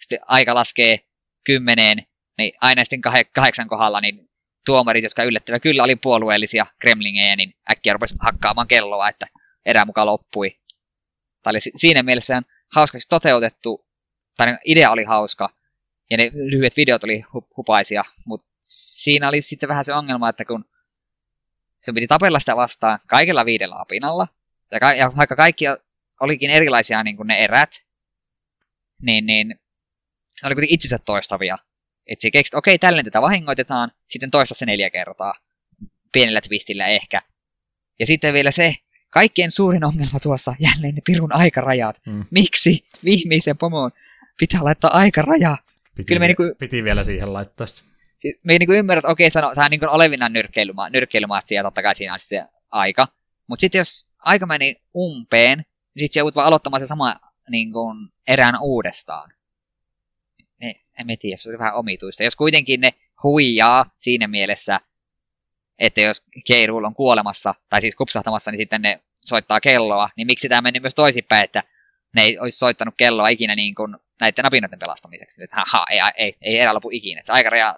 Sitten 0.00 0.20
aika 0.26 0.54
laskee 0.54 1.00
kymmeneen, 1.44 2.06
niin 2.38 2.52
aina 2.60 2.84
sitten 2.84 3.00
kahdeksan 3.32 3.68
kohdalla, 3.68 4.00
niin 4.00 4.30
tuomarit, 4.66 5.04
jotka 5.04 5.24
yllättävä 5.24 5.60
kyllä 5.60 5.82
oli 5.82 5.96
puolueellisia 5.96 6.66
kremlingejä, 6.78 7.36
niin 7.36 7.54
äkkiä 7.72 7.92
rupesi 7.92 8.16
hakkaamaan 8.20 8.68
kelloa, 8.68 9.08
että 9.08 9.26
erä 9.66 9.84
mukaan 9.84 10.06
loppui. 10.06 10.50
Tämä 11.42 11.50
oli 11.50 11.58
siinä 11.60 12.02
mielessä 12.02 12.42
hauskasti 12.74 13.08
toteutettu, 13.08 13.86
tai 14.36 14.58
idea 14.64 14.90
oli 14.90 15.04
hauska, 15.04 15.50
ja 16.10 16.16
ne 16.16 16.30
lyhyet 16.34 16.76
videot 16.76 17.04
oli 17.04 17.24
hupaisia, 17.56 18.04
mutta 18.24 18.46
siinä 18.60 19.28
oli 19.28 19.42
sitten 19.42 19.68
vähän 19.68 19.84
se 19.84 19.94
ongelma, 19.94 20.28
että 20.28 20.44
kun 20.44 20.64
se 21.80 21.92
piti 21.92 22.06
tapella 22.06 22.40
sitä 22.40 22.56
vastaan 22.56 22.98
kaikella 23.06 23.44
viidellä 23.44 23.76
apinalla, 23.78 24.28
ja, 24.70 24.80
ka- 24.80 24.92
ja 24.92 25.12
vaikka 25.16 25.36
kaikki 25.36 25.64
olikin 26.22 26.50
erilaisia 26.50 27.02
niin 27.02 27.16
kuin 27.16 27.26
ne 27.26 27.38
erät, 27.38 27.70
niin, 29.02 29.26
niin 29.26 29.48
ne 29.48 30.46
oli 30.46 30.54
kuitenkin 30.54 30.74
itsensä 30.74 30.98
toistavia. 30.98 31.58
Että 32.06 32.22
se 32.22 32.56
okei, 32.56 32.78
tälleen 32.78 33.04
tätä 33.04 33.22
vahingoitetaan, 33.22 33.90
sitten 34.08 34.30
toista 34.30 34.54
se 34.54 34.66
neljä 34.66 34.90
kertaa. 34.90 35.34
Pienellä 36.12 36.40
twistillä 36.40 36.86
ehkä. 36.86 37.22
Ja 37.98 38.06
sitten 38.06 38.34
vielä 38.34 38.50
se, 38.50 38.74
kaikkien 39.10 39.50
suurin 39.50 39.84
ongelma 39.84 40.20
tuossa, 40.20 40.54
jälleen 40.58 40.94
ne 40.94 41.00
pirun 41.06 41.34
aikarajat. 41.34 41.96
Mm. 42.06 42.24
Miksi 42.30 42.84
viimeisen 43.04 43.58
pomoon 43.58 43.90
pitää 44.38 44.64
laittaa 44.64 44.96
aikaraja? 44.96 45.56
Piti, 45.96 46.06
Kyllä 46.06 46.20
me 46.20 46.26
niinku, 46.26 46.42
piti 46.58 46.84
vielä 46.84 47.02
siihen 47.02 47.32
laittaa 47.32 47.66
siis, 48.22 48.40
me 48.42 48.58
niinku 48.58 48.72
ymmärrät, 48.72 49.04
että 49.04 49.12
okei, 49.12 49.30
sano, 49.30 49.54
tämä 49.54 49.64
on 49.64 49.70
niinku 49.70 49.86
olevinnan 49.90 50.32
nyrkkeilyma, 50.32 50.88
nyrkkeilymatsi 50.88 51.54
ja 51.54 51.62
totta 51.62 51.82
kai 51.82 51.94
siinä 51.94 52.12
on 52.12 52.18
se 52.20 52.44
aika. 52.70 53.08
Mutta 53.46 53.60
sitten 53.60 53.78
jos 53.78 54.06
aika 54.18 54.46
meni 54.46 54.76
umpeen, 54.96 55.64
niin 55.94 56.04
sitten 56.04 56.20
joudut 56.20 56.34
vaan 56.34 56.46
aloittamaan 56.46 56.80
se 56.80 56.86
sama 56.86 57.16
niin 57.50 57.72
kuin, 57.72 58.08
erään 58.28 58.54
uudestaan. 58.60 59.32
Ne, 60.60 60.74
en 60.98 61.06
mä 61.06 61.12
tiedä, 61.20 61.36
se 61.36 61.48
on 61.48 61.58
vähän 61.58 61.74
omituista. 61.74 62.22
Jos 62.22 62.36
kuitenkin 62.36 62.80
ne 62.80 62.94
huijaa 63.22 63.86
siinä 63.98 64.28
mielessä, 64.28 64.80
että 65.78 66.00
jos 66.00 66.22
Keirul 66.46 66.84
on 66.84 66.94
kuolemassa, 66.94 67.54
tai 67.68 67.80
siis 67.80 67.94
kupsahtamassa, 67.94 68.50
niin 68.50 68.58
sitten 68.58 68.82
ne 68.82 69.00
soittaa 69.20 69.60
kelloa, 69.60 70.08
niin 70.16 70.26
miksi 70.26 70.48
tämä 70.48 70.60
meni 70.60 70.80
myös 70.80 70.94
toisinpäin, 70.94 71.44
että 71.44 71.62
ne 72.14 72.22
ei 72.22 72.38
olisi 72.38 72.58
soittanut 72.58 72.94
kelloa 72.96 73.28
ikinä 73.28 73.56
niin 73.56 73.74
kuin 73.74 73.96
näiden 74.20 74.46
apinoiden 74.46 74.78
pelastamiseksi. 74.78 75.44
Että 75.44 75.64
ha, 75.66 75.84
ei, 75.90 76.00
ei, 76.16 76.36
ei 76.40 76.58
erä 76.58 76.74
lopu 76.74 76.90
ikinä. 76.92 77.20
Se 77.24 77.32
aikaraja 77.32 77.76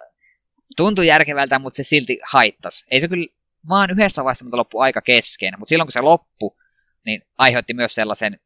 tuntui 0.77 1.07
järkevältä, 1.07 1.59
mutta 1.59 1.77
se 1.77 1.83
silti 1.83 2.19
haittasi. 2.23 2.85
Ei 2.91 2.99
se 2.99 3.07
kyllä 3.07 3.27
vaan 3.69 3.91
yhdessä 3.91 4.23
vaiheessa, 4.23 4.45
mutta 4.45 4.57
loppu 4.57 4.79
aika 4.79 5.01
kesken. 5.01 5.53
Mutta 5.57 5.69
silloin 5.69 5.87
kun 5.87 5.91
se 5.91 6.01
loppu, 6.01 6.57
niin 7.05 7.21
aiheutti 7.37 7.73
myös 7.73 7.95
sellaisen 7.95 8.39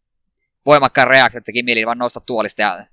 voimakkaan 0.66 1.08
reaktion, 1.08 1.38
että 1.40 1.46
teki 1.46 1.64
mieli 1.64 1.86
vaan 1.86 1.98
nousta 1.98 2.20
tuolista 2.20 2.62
ja 2.62 2.86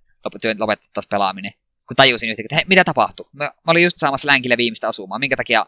lopettaisiin 0.59 1.11
pelaaminen. 1.11 1.53
Kun 1.89 1.97
tajusin 1.97 2.31
yhtäkkiä, 2.31 2.47
että 2.47 2.55
hei, 2.55 2.65
mitä 2.69 2.85
tapahtui? 2.85 3.29
Mä, 3.33 3.45
mä 3.45 3.71
olin 3.71 3.83
just 3.85 3.99
saamassa 3.99 4.29
länkille 4.29 4.57
viimeistä 4.57 4.89
asumaan. 4.89 5.21
Minkä 5.21 5.37
takia 5.37 5.67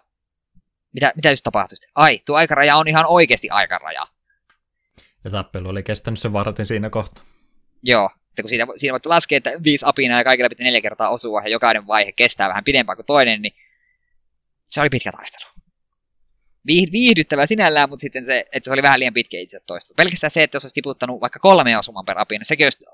mitä, 0.93 1.12
mitä 1.16 1.31
just 1.31 1.45
tapahtui? 1.45 1.77
Ai, 1.95 2.23
tuo 2.25 2.37
aikaraja 2.37 2.77
on 2.77 2.89
ihan 2.89 3.07
oikeasti 3.07 3.51
aikaraja. 3.51 4.07
Ja 5.25 5.31
tappelu 5.31 5.69
oli 5.69 5.83
kestänyt 5.83 6.19
sen 6.19 6.33
vartin 6.33 6.66
siinä 6.66 6.91
kohtaa. 6.91 7.25
Joo, 7.83 8.11
että 8.31 8.43
kun 8.43 8.49
siitä, 8.49 8.66
siinä 8.77 8.93
voit 8.93 9.07
laskea, 9.07 9.37
että 9.37 9.51
viisi 9.65 9.87
apinaa 9.89 10.20
ja 10.20 10.25
kaikilla 10.25 10.49
pitää 10.49 10.65
neljä 10.65 10.81
kertaa 10.81 11.09
osua 11.09 11.43
ja 11.43 11.49
jokainen 11.49 11.87
vaihe 11.87 12.12
kestää 12.12 12.49
vähän 12.49 12.65
pidempään 12.65 12.97
kuin 12.97 13.07
toinen, 13.07 13.43
niin 13.43 13.53
se 14.66 14.81
oli 14.81 14.91
pitkä 14.91 15.12
taistelu. 15.12 15.51
Viihdyttävää 16.69 17.47
sinällään, 17.47 17.89
mutta 17.89 18.01
sitten 18.01 18.24
se, 18.24 18.47
että 18.53 18.65
se 18.69 18.73
oli 18.73 18.82
vähän 18.82 19.01
liian 19.01 19.15
pitkä 19.15 19.39
itse 19.39 19.61
toista. 19.66 19.95
Pelkästään 19.97 20.31
se, 20.31 20.43
että 20.43 20.57
jos 20.57 20.65
olisi 20.65 20.74
tiputtanut 20.74 21.20
vaikka 21.20 21.39
kolme 21.39 21.78
osuman 21.78 22.05
per 22.05 22.19
apina, 22.19 22.45
sekin 22.45 22.66
olisi 22.66 22.85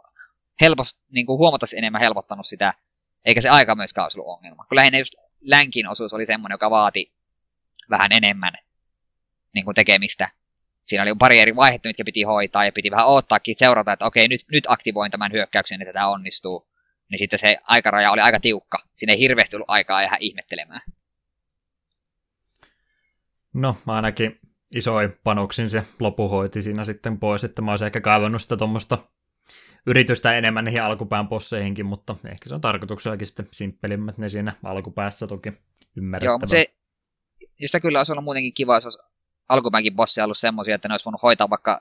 helposti, 0.61 1.01
niin 1.11 1.27
kuin 1.27 1.39
huomattavasti 1.39 1.79
enemmän 1.79 2.01
helpottanut 2.01 2.47
sitä, 2.47 2.75
eikä 3.25 3.41
se 3.41 3.49
aika 3.49 3.75
myöskään 3.75 4.05
olisi 4.05 4.21
ollut 4.21 4.35
ongelma. 4.37 4.65
Kun 4.65 4.77
lähinnä 4.77 4.99
just 4.99 5.15
länkin 5.41 5.89
osuus 5.89 6.15
oli 6.15 6.27
semmoinen, 6.27 6.55
joka 6.55 6.71
vaati 6.71 7.13
vähän 7.91 8.13
enemmän 8.13 8.53
niin 9.55 9.65
kuin 9.65 9.75
tekemistä. 9.75 10.31
Siinä 10.85 11.03
oli 11.03 11.15
pari 11.19 11.39
eri 11.39 11.57
vaihetta, 11.57 11.89
mitkä 11.89 12.05
piti 12.05 12.23
hoitaa 12.23 12.65
ja 12.65 12.73
piti 12.73 12.91
vähän 12.91 13.07
odottaakin 13.07 13.55
seurata, 13.59 13.93
että 13.93 14.07
okei, 14.07 14.29
nyt, 14.29 14.41
nyt 14.53 14.65
aktivoin 14.69 15.11
tämän 15.11 15.33
hyökkäyksen, 15.33 15.83
että 15.83 15.93
tämä 15.93 16.09
onnistuu. 16.09 16.69
Niin 17.11 17.19
sitten 17.19 17.39
se 17.39 17.59
aikaraja 17.63 18.11
oli 18.11 18.21
aika 18.21 18.41
tiukka. 18.41 18.79
Siinä 18.95 19.13
ei 19.13 19.19
hirveästi 19.19 19.57
ollut 19.57 19.71
aikaa 19.71 20.03
jäädä 20.03 20.17
ihmettelemään. 20.21 20.81
No, 23.55 23.77
ainakin 23.87 24.41
isoin 24.75 25.17
panoksin 25.25 25.71
se 25.71 25.85
lopuhoiti 26.01 26.63
siinä 26.63 26.85
sitten 26.85 27.19
pois, 27.19 27.45
että 27.45 27.63
mä 27.63 27.71
olisin 27.71 27.87
ehkä 27.87 28.01
kaivannut 28.01 28.43
sitä 28.43 28.57
tuommoista 28.57 28.99
yritystä 29.87 30.35
enemmän 30.39 30.65
niihin 30.65 30.83
alkupään 30.83 31.29
posseihinkin, 31.29 31.87
mutta 31.87 32.17
ehkä 32.25 32.49
se 32.49 32.55
on 32.55 32.61
tarkoituksellakin 32.61 33.27
sitten 33.27 33.49
simppelimmät 33.51 34.19
ne 34.19 34.29
siinä 34.29 34.53
alkupäässä 34.63 35.27
toki 35.27 35.53
ymmärrettävä. 35.97 36.31
Joo, 36.31 36.39
mutta 36.39 37.67
se, 37.67 37.81
kyllä 37.81 37.99
olisi 37.99 38.13
ollut 38.13 38.25
muutenkin 38.25 38.55
kiva, 38.55 38.75
jos 38.75 38.85
olisi 38.85 38.99
alkupäänkin 39.49 39.97
bossi 39.97 40.21
ollut 40.21 40.39
semmoisia, 40.39 40.75
että 40.75 40.89
ne 40.89 40.93
olisi 40.93 41.05
voinut 41.05 41.23
hoitaa 41.23 41.51
vaikka, 41.51 41.81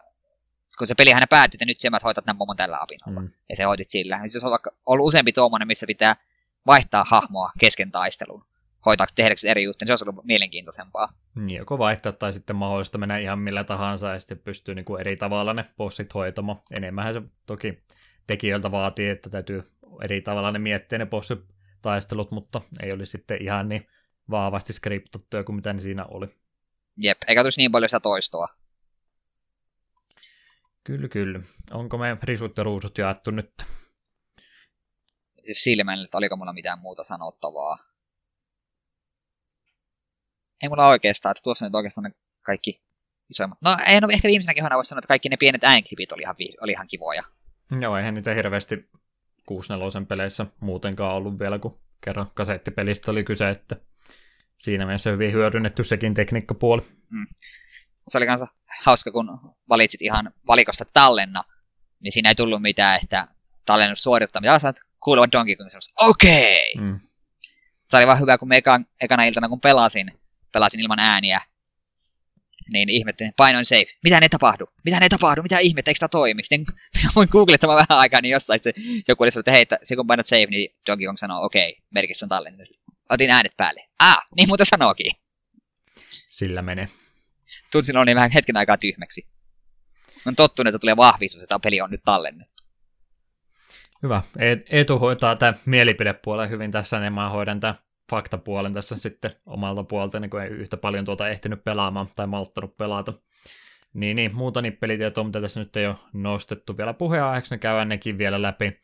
kun 0.78 0.88
se 0.88 0.96
pelihän 0.96 1.24
päätti, 1.30 1.56
että 1.56 1.66
nyt 1.66 1.82
sä 1.82 1.90
hoitat 2.04 2.26
tämän 2.26 2.38
pomon 2.38 2.58
tällä 2.58 2.78
apinolla. 2.82 3.22
Mm. 3.22 3.30
Ja 3.50 3.56
se 3.56 3.64
hoitit 3.64 3.90
sillä. 3.90 4.18
Niin 4.18 4.32
jos 4.34 4.44
olisi 4.44 4.70
ollut 4.86 5.08
useampi 5.08 5.32
tuommoinen, 5.32 5.68
missä 5.68 5.88
pitää 5.88 6.16
vaihtaa 6.68 7.06
hahmoa 7.08 7.52
kesken 7.60 7.92
taistelun, 7.92 8.46
hoitaaksesi 8.86 9.16
tehdäksesi 9.16 9.50
eri 9.50 9.64
juttuja, 9.64 9.86
niin 9.86 9.88
se 9.88 9.92
olisi 9.92 10.10
ollut 10.10 10.26
mielenkiintoisempaa. 10.26 11.14
Niin, 11.36 11.58
joko 11.58 11.78
vaihtaa 11.78 12.12
tai 12.12 12.34
sitten 12.34 12.56
mahdollista 12.56 12.98
mennä 12.98 13.18
ihan 13.18 13.40
millä 13.40 13.64
tahansa 13.64 14.10
ja 14.10 14.20
sitten 14.20 14.40
pystyy 14.40 14.76
niin 14.76 14.86
kuin 14.86 15.02
eri 15.02 15.18
tavalla 15.18 15.54
ne 15.54 15.66
bossit 15.78 16.14
hoitamaan. 16.14 16.62
Enemmän 16.78 17.14
se 17.14 17.22
toki 17.46 17.84
tekijöiltä 18.28 18.72
vaatii, 18.72 19.10
että 19.10 19.30
täytyy 19.30 19.72
eri 20.04 20.22
tavalla 20.22 20.52
ne 20.52 20.60
miettiä 20.60 20.98
ne 20.98 21.06
bossitaistelut, 21.06 22.32
mutta 22.32 22.62
ei 22.84 22.94
olisi 22.94 23.12
sitten 23.12 23.42
ihan 23.42 23.70
niin 23.70 23.88
vahvasti 24.30 24.74
skriptattuja 24.74 25.44
kuin 25.44 25.56
mitä 25.56 25.74
ne 25.74 25.80
siinä 25.80 26.06
oli. 26.06 26.28
Jep, 26.98 27.18
eikä 27.28 27.44
tulisi 27.44 27.62
niin 27.62 27.72
paljon 27.72 27.90
sitä 27.90 28.00
toistoa. 28.00 28.48
Kyllä, 30.84 31.08
kyllä. 31.08 31.40
Onko 31.72 31.98
me 31.98 32.18
risut 32.24 32.58
ja 32.58 32.64
ruusut 32.64 32.98
jaettu 32.98 33.32
nyt? 33.32 33.54
Siis 35.46 35.64
silmällä, 35.64 36.06
että 36.06 36.18
oliko 36.18 36.36
mulla 36.38 36.54
mitään 36.54 36.80
muuta 36.80 37.04
sanottavaa. 37.04 37.93
Ei 40.64 40.70
mulla 40.70 40.88
oikeastaan, 40.88 41.32
että 41.32 41.44
tuossa 41.44 41.66
nyt 41.66 41.76
oikeastaan 41.76 42.04
ne 42.04 42.12
kaikki 42.42 42.82
isoimmat. 43.30 43.58
No, 43.62 43.78
ei 43.88 44.02
no 44.02 44.08
ehkä 44.12 44.28
viimeisenä 44.28 44.54
kehona 44.54 44.76
voisi 44.76 44.90
sanoa, 44.90 45.00
että 45.00 45.08
kaikki 45.08 45.30
ne 45.30 45.38
pienet 45.38 45.64
ääniklipit 45.64 46.12
oli 46.12 46.22
ihan, 46.22 46.36
oli 46.62 46.72
ihan 46.72 46.88
kivoja. 46.88 47.24
Joo, 47.82 47.98
eihän 47.98 48.14
niitä 48.14 48.34
hirveästi 48.34 48.90
64 49.46 50.06
peleissä 50.08 50.46
muutenkaan 50.60 51.16
ollut 51.16 51.40
vielä, 51.40 51.60
kun 51.60 51.80
kerran 52.04 52.32
kasettipelistä 52.34 53.12
oli 53.12 53.24
kyse, 53.24 53.50
että 53.50 53.76
siinä 54.58 54.86
mielessä 54.86 55.12
hyvin 55.12 55.34
hyödynnetty 55.34 55.84
sekin 55.84 56.14
tekniikkapuoli. 56.14 56.82
Mm. 57.10 57.28
Se 58.08 58.18
oli 58.18 58.26
kanssa 58.26 58.48
hauska, 58.84 59.12
kun 59.12 59.40
valitsit 59.70 60.02
ihan 60.02 60.34
valikosta 60.48 60.86
tallenna, 60.94 61.44
niin 62.00 62.12
siinä 62.12 62.30
ei 62.30 62.36
tullut 62.36 62.62
mitään, 62.62 63.00
että 63.04 63.28
tallennus 63.66 64.04
suorittamista. 64.04 64.54
Ja 64.54 64.60
saat 64.60 64.80
kuulevan 65.00 65.32
Donkey 65.32 65.56
Kong 65.56 65.70
okei! 66.00 66.74
Okay. 66.76 66.86
Mm. 66.86 67.00
Se 67.90 67.98
oli 67.98 68.08
vaan 68.08 68.20
hyvä, 68.20 68.38
kun 68.38 68.48
me 68.48 68.58
ekan, 68.58 68.86
ekana 69.02 69.24
iltana, 69.24 69.50
kun 69.50 69.62
pelasin, 69.62 70.12
pelasin 70.54 70.80
ilman 70.80 71.00
ääniä, 71.00 71.42
niin 72.70 72.90
ihmettelin, 72.90 73.34
painoin 73.38 73.66
save. 73.66 73.86
Mitä 74.04 74.20
ne 74.20 74.30
tapahdu? 74.30 74.66
Mitä 74.86 75.00
ne 75.00 75.10
tapahdu? 75.10 75.44
Mitä 75.44 75.60
ihmettä? 75.60 75.92
Eikö 75.92 76.00
tämä 76.00 76.10
toimi? 76.10 76.44
Sitten 76.44 76.66
voin 77.16 77.30
googlettamaan 77.32 77.86
vähän 77.90 78.02
aikaa, 78.02 78.22
niin 78.22 78.32
jossain 78.32 78.60
se, 78.60 78.74
joku 79.08 79.24
oli 79.24 79.32
sanonut, 79.32 79.48
että 79.48 79.52
hei, 79.52 79.62
että 79.62 79.80
se 79.84 79.96
kun 79.96 80.08
painat 80.08 80.26
save, 80.26 80.46
niin 80.46 80.76
Donkey 80.88 81.08
Kong 81.08 81.18
sanoo, 81.18 81.46
okei, 81.46 81.70
okay, 81.70 81.82
merkissä 81.90 82.26
on 82.26 82.30
tallennettu. 82.30 82.74
Otin 83.10 83.32
äänet 83.32 83.58
päälle. 83.58 83.86
Ah, 84.00 84.18
niin 84.36 84.48
muuten 84.48 84.66
sanookin. 84.66 85.12
Sillä 86.28 86.62
menee. 86.62 86.90
Tunsin 87.72 87.96
niin 88.06 88.16
vähän 88.16 88.32
hetken 88.32 88.58
aikaa 88.58 88.78
tyhmäksi. 88.78 89.28
On 90.26 90.36
tottunut, 90.36 90.76
että 90.76 90.80
tulee 90.80 90.98
vahvistus, 90.98 91.44
että 91.44 91.60
peli 91.60 91.82
on 91.82 91.92
nyt 91.92 92.02
tallennettu. 92.06 92.64
Hyvä. 94.04 94.22
Etu 94.70 95.00
hoitaa 95.00 95.36
tämä 95.36 95.54
mielipidepuolen 95.66 96.50
hyvin 96.50 96.72
tässä, 96.72 97.00
niin 97.00 97.14
mä 97.14 97.30
hoidan 97.30 97.60
tämä 97.60 97.76
faktapuolen 98.14 98.74
tässä 98.74 98.98
sitten 98.98 99.36
omalta 99.46 99.84
puolta, 99.84 100.20
niin 100.20 100.30
kun 100.30 100.42
ei 100.42 100.50
yhtä 100.50 100.78
paljon 100.78 101.06
tuota 101.06 101.30
ehtinyt 101.30 101.64
pelaamaan 101.64 102.10
tai 102.16 102.28
malttanut 102.28 102.78
pelata. 102.78 103.14
Niin, 103.94 104.16
niin 104.16 104.36
muuta 104.36 104.62
nippelitietoa, 104.62 105.24
mitä 105.24 105.42
tässä 105.42 105.60
nyt 105.60 105.76
ei 105.76 105.88
ole 105.88 105.96
nostettu 106.14 106.78
vielä 106.78 106.94
puheenaiheeksi, 106.94 107.56
ne 107.56 107.60
käydään 107.60 107.90
nekin 107.90 108.18
vielä 108.18 108.42
läpi. 108.42 108.80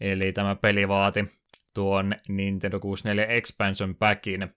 Eli 0.00 0.32
tämä 0.32 0.56
peli 0.56 0.88
vaati 0.88 1.24
tuon 1.74 2.14
Nintendo 2.28 2.80
64 2.80 3.26
Expansion 3.26 3.94
Packin, 3.94 4.54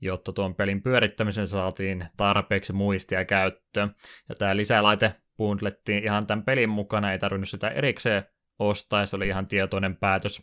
jotta 0.00 0.32
tuon 0.32 0.54
pelin 0.54 0.82
pyörittämisen 0.82 1.48
saatiin 1.48 2.06
tarpeeksi 2.16 2.72
muistia 2.72 3.24
käyttöön. 3.24 3.94
Ja 4.28 4.34
tämä 4.34 4.56
lisälaite 4.56 5.14
bundlettiin 5.36 6.04
ihan 6.04 6.26
tämän 6.26 6.44
pelin 6.44 6.70
mukana, 6.70 7.12
ei 7.12 7.18
tarvinnut 7.18 7.48
sitä 7.48 7.68
erikseen 7.68 8.22
ostaa, 8.58 9.06
se 9.06 9.16
oli 9.16 9.28
ihan 9.28 9.46
tietoinen 9.46 9.96
päätös. 9.96 10.42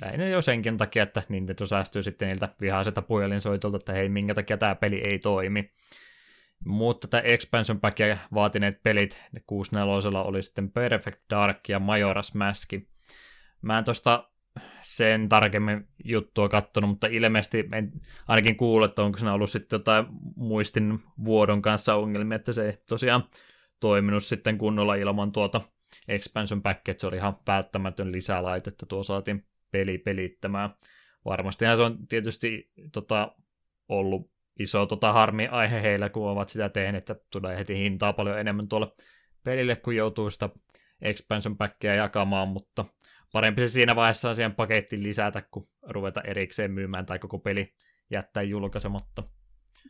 Lähinnä 0.00 0.28
jo 0.28 0.42
senkin 0.42 0.76
takia, 0.76 1.02
että 1.02 1.22
Nintendo 1.28 1.66
säästyy 1.66 2.02
sitten 2.02 2.28
niiltä 2.28 2.48
vihaiselta 2.60 3.02
puhelinsoitolta, 3.02 3.76
että 3.76 3.92
hei, 3.92 4.08
minkä 4.08 4.34
takia 4.34 4.56
tämä 4.56 4.74
peli 4.74 5.02
ei 5.10 5.18
toimi. 5.18 5.70
Mutta 6.64 7.08
tätä 7.08 7.28
expansion 7.28 7.80
packia 7.80 8.18
vaatineet 8.34 8.82
pelit, 8.82 9.22
ne 9.32 9.42
64 9.46 10.20
oli 10.20 10.42
sitten 10.42 10.70
Perfect 10.70 11.20
Dark 11.30 11.68
ja 11.68 11.78
Majora's 11.78 12.30
Mask. 12.34 12.72
Mä 13.62 13.74
en 13.74 13.84
tosta 13.84 14.28
sen 14.82 15.28
tarkemmin 15.28 15.88
juttua 16.04 16.48
kattonut, 16.48 16.90
mutta 16.90 17.06
ilmeisesti 17.10 17.68
en 17.72 17.92
ainakin 18.28 18.56
kuullut, 18.56 18.90
että 18.90 19.02
onko 19.02 19.18
siinä 19.18 19.32
ollut 19.32 19.50
sitten 19.50 19.76
jotain 19.76 20.06
muistin 20.36 20.98
vuodon 21.24 21.62
kanssa 21.62 21.94
ongelmia, 21.94 22.36
että 22.36 22.52
se 22.52 22.66
ei 22.66 22.78
tosiaan 22.88 23.24
toiminut 23.80 24.24
sitten 24.24 24.58
kunnolla 24.58 24.94
ilman 24.94 25.32
tuota 25.32 25.60
expansion 26.08 26.62
pack, 26.62 26.88
että 26.88 27.00
se 27.00 27.06
oli 27.06 27.16
ihan 27.16 27.38
välttämätön 27.46 28.12
lisälaite, 28.12 28.70
että 28.70 28.86
tuo 28.86 29.02
saatiin 29.02 29.44
peli 29.70 29.98
pelittämään. 29.98 30.70
Varmastihan 31.24 31.76
se 31.76 31.82
on 31.82 32.06
tietysti 32.06 32.70
tota, 32.92 33.36
ollut 33.88 34.30
iso 34.58 34.86
tota, 34.86 35.12
harmi 35.12 35.46
aihe 35.46 35.82
heillä, 35.82 36.08
kun 36.08 36.28
ovat 36.28 36.48
sitä 36.48 36.68
tehneet, 36.68 37.10
että 37.10 37.26
tulee 37.30 37.56
heti 37.56 37.74
hintaa 37.74 38.12
paljon 38.12 38.38
enemmän 38.38 38.68
tuolle 38.68 38.92
pelille, 39.44 39.76
kun 39.76 39.96
joutuu 39.96 40.30
sitä 40.30 40.48
expansion 41.02 41.56
packia 41.56 41.94
jakamaan, 41.94 42.48
mutta 42.48 42.84
parempi 43.32 43.60
se 43.60 43.68
siinä 43.68 43.96
vaiheessa 43.96 44.34
siihen 44.34 44.54
pakettiin 44.54 45.02
lisätä, 45.02 45.42
kun 45.50 45.68
ruveta 45.82 46.20
erikseen 46.20 46.70
myymään 46.70 47.06
tai 47.06 47.18
koko 47.18 47.38
peli 47.38 47.74
jättää 48.10 48.42
julkaisematta. 48.42 49.22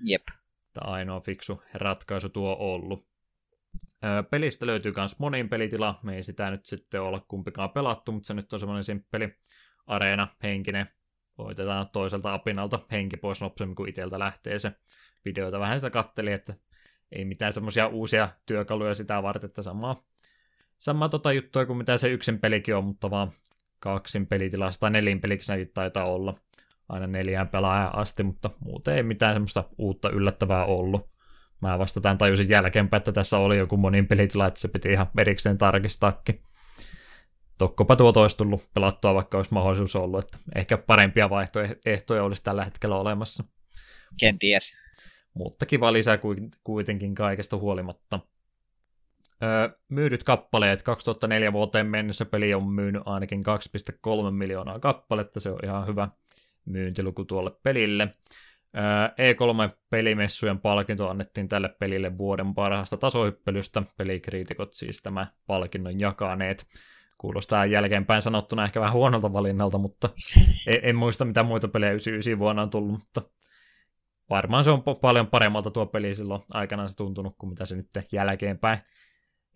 Jep. 0.02 0.22
Tämä 0.74 0.92
ainoa 0.92 1.20
fiksu 1.20 1.62
ratkaisu 1.74 2.28
tuo 2.28 2.56
ollut. 2.58 3.08
Öö, 4.04 4.22
pelistä 4.22 4.66
löytyy 4.66 4.92
myös 4.96 5.18
monin 5.18 5.48
pelitila. 5.48 6.00
Me 6.02 6.16
ei 6.16 6.22
sitä 6.22 6.50
nyt 6.50 6.66
sitten 6.66 7.02
olla 7.02 7.24
kumpikaan 7.28 7.70
pelattu, 7.70 8.12
mutta 8.12 8.26
se 8.26 8.34
nyt 8.34 8.52
on 8.52 8.60
semmoinen 8.60 8.84
simppeli 8.84 9.34
areena, 9.88 10.28
henkinen. 10.42 10.88
Voitetaan 11.38 11.88
toiselta 11.88 12.34
apinalta 12.34 12.80
henki 12.92 13.16
pois 13.16 13.40
nopsemmin 13.40 13.76
kuin 13.76 13.88
itseltä 13.88 14.18
lähtee 14.18 14.58
se. 14.58 14.72
Videoita 15.24 15.60
vähän 15.60 15.80
sitä 15.80 15.90
katteli, 15.90 16.32
että 16.32 16.54
ei 17.12 17.24
mitään 17.24 17.52
semmoisia 17.52 17.86
uusia 17.86 18.28
työkaluja 18.46 18.94
sitä 18.94 19.22
varten, 19.22 19.48
että 19.48 19.62
samaa, 19.62 20.02
samaa 20.78 21.08
tota 21.08 21.32
juttua 21.32 21.66
kuin 21.66 21.76
mitä 21.76 21.96
se 21.96 22.08
yksin 22.08 22.38
pelikin 22.38 22.76
on, 22.76 22.84
mutta 22.84 23.10
vaan 23.10 23.32
kaksin 23.80 24.26
pelitilasta 24.26 24.80
tai 24.80 24.90
nelin 24.90 25.20
peliksi 25.20 25.52
näitä 25.52 25.70
taitaa 25.74 26.04
olla 26.04 26.34
aina 26.88 27.06
neljään 27.06 27.48
pelaajaan 27.48 27.98
asti, 27.98 28.22
mutta 28.22 28.50
muuten 28.60 28.94
ei 28.94 29.02
mitään 29.02 29.34
semmoista 29.34 29.64
uutta 29.78 30.10
yllättävää 30.10 30.64
ollut. 30.64 31.08
Mä 31.60 31.78
vasta 31.78 32.00
tämän 32.00 32.18
tajusin 32.18 32.50
jälkeenpäin, 32.50 32.98
että 32.98 33.12
tässä 33.12 33.38
oli 33.38 33.58
joku 33.58 33.76
monin 33.76 34.06
pelitila, 34.06 34.46
että 34.46 34.60
se 34.60 34.68
piti 34.68 34.92
ihan 34.92 35.06
erikseen 35.18 35.58
tarkistaakin. 35.58 36.42
Tokkopa 37.58 37.96
tuo 37.96 38.12
olisi 38.14 38.36
tullut 38.36 38.62
pelattua, 38.74 39.14
vaikka 39.14 39.36
olisi 39.36 39.54
mahdollisuus 39.54 39.96
ollut, 39.96 40.24
että 40.24 40.38
ehkä 40.54 40.78
parempia 40.78 41.30
vaihtoehtoja 41.30 42.24
olisi 42.24 42.44
tällä 42.44 42.64
hetkellä 42.64 42.96
olemassa. 42.96 43.44
Kenties. 44.20 44.72
Mutta 45.34 45.66
kiva 45.66 45.92
lisää 45.92 46.18
kuitenkin 46.64 47.14
kaikesta 47.14 47.56
huolimatta. 47.56 48.20
Öö, 49.42 49.68
myydyt 49.88 50.24
kappaleet 50.24 50.82
2004 50.82 51.52
vuoteen 51.52 51.86
mennessä 51.86 52.24
peli 52.24 52.54
on 52.54 52.72
myynyt 52.72 53.02
ainakin 53.04 53.42
2,3 54.26 54.30
miljoonaa 54.30 54.78
kappaletta, 54.78 55.40
se 55.40 55.50
on 55.50 55.58
ihan 55.64 55.86
hyvä 55.86 56.08
myyntiluku 56.64 57.24
tuolle 57.24 57.50
pelille. 57.62 58.14
E3-pelimessujen 59.18 60.58
palkinto 60.58 61.08
annettiin 61.08 61.48
tälle 61.48 61.68
pelille 61.78 62.18
vuoden 62.18 62.54
parhaasta 62.54 62.96
tasohyppelystä, 62.96 63.82
pelikriitikot 63.96 64.72
siis 64.72 65.02
tämä 65.02 65.26
palkinnon 65.46 66.00
jakaneet. 66.00 66.66
Kuulostaa 67.18 67.66
jälkeenpäin 67.66 68.22
sanottuna 68.22 68.64
ehkä 68.64 68.80
vähän 68.80 68.94
huonolta 68.94 69.32
valinnalta, 69.32 69.78
mutta 69.78 70.08
en, 70.66 70.80
en 70.82 70.96
muista 70.96 71.24
mitä 71.24 71.42
muita 71.42 71.68
pelejä 71.68 71.92
99 71.92 72.38
vuonna 72.38 72.62
on 72.62 72.70
tullut, 72.70 72.92
mutta 72.92 73.22
varmaan 74.30 74.64
se 74.64 74.70
on 74.70 74.82
paljon 75.00 75.26
paremmalta 75.26 75.70
tuo 75.70 75.86
peli 75.86 76.14
silloin 76.14 76.42
aikanaan 76.54 76.88
se 76.88 76.96
tuntunut 76.96 77.34
kuin 77.38 77.50
mitä 77.50 77.66
se 77.66 77.76
nyt 77.76 77.88
jälkeenpäin, 78.12 78.78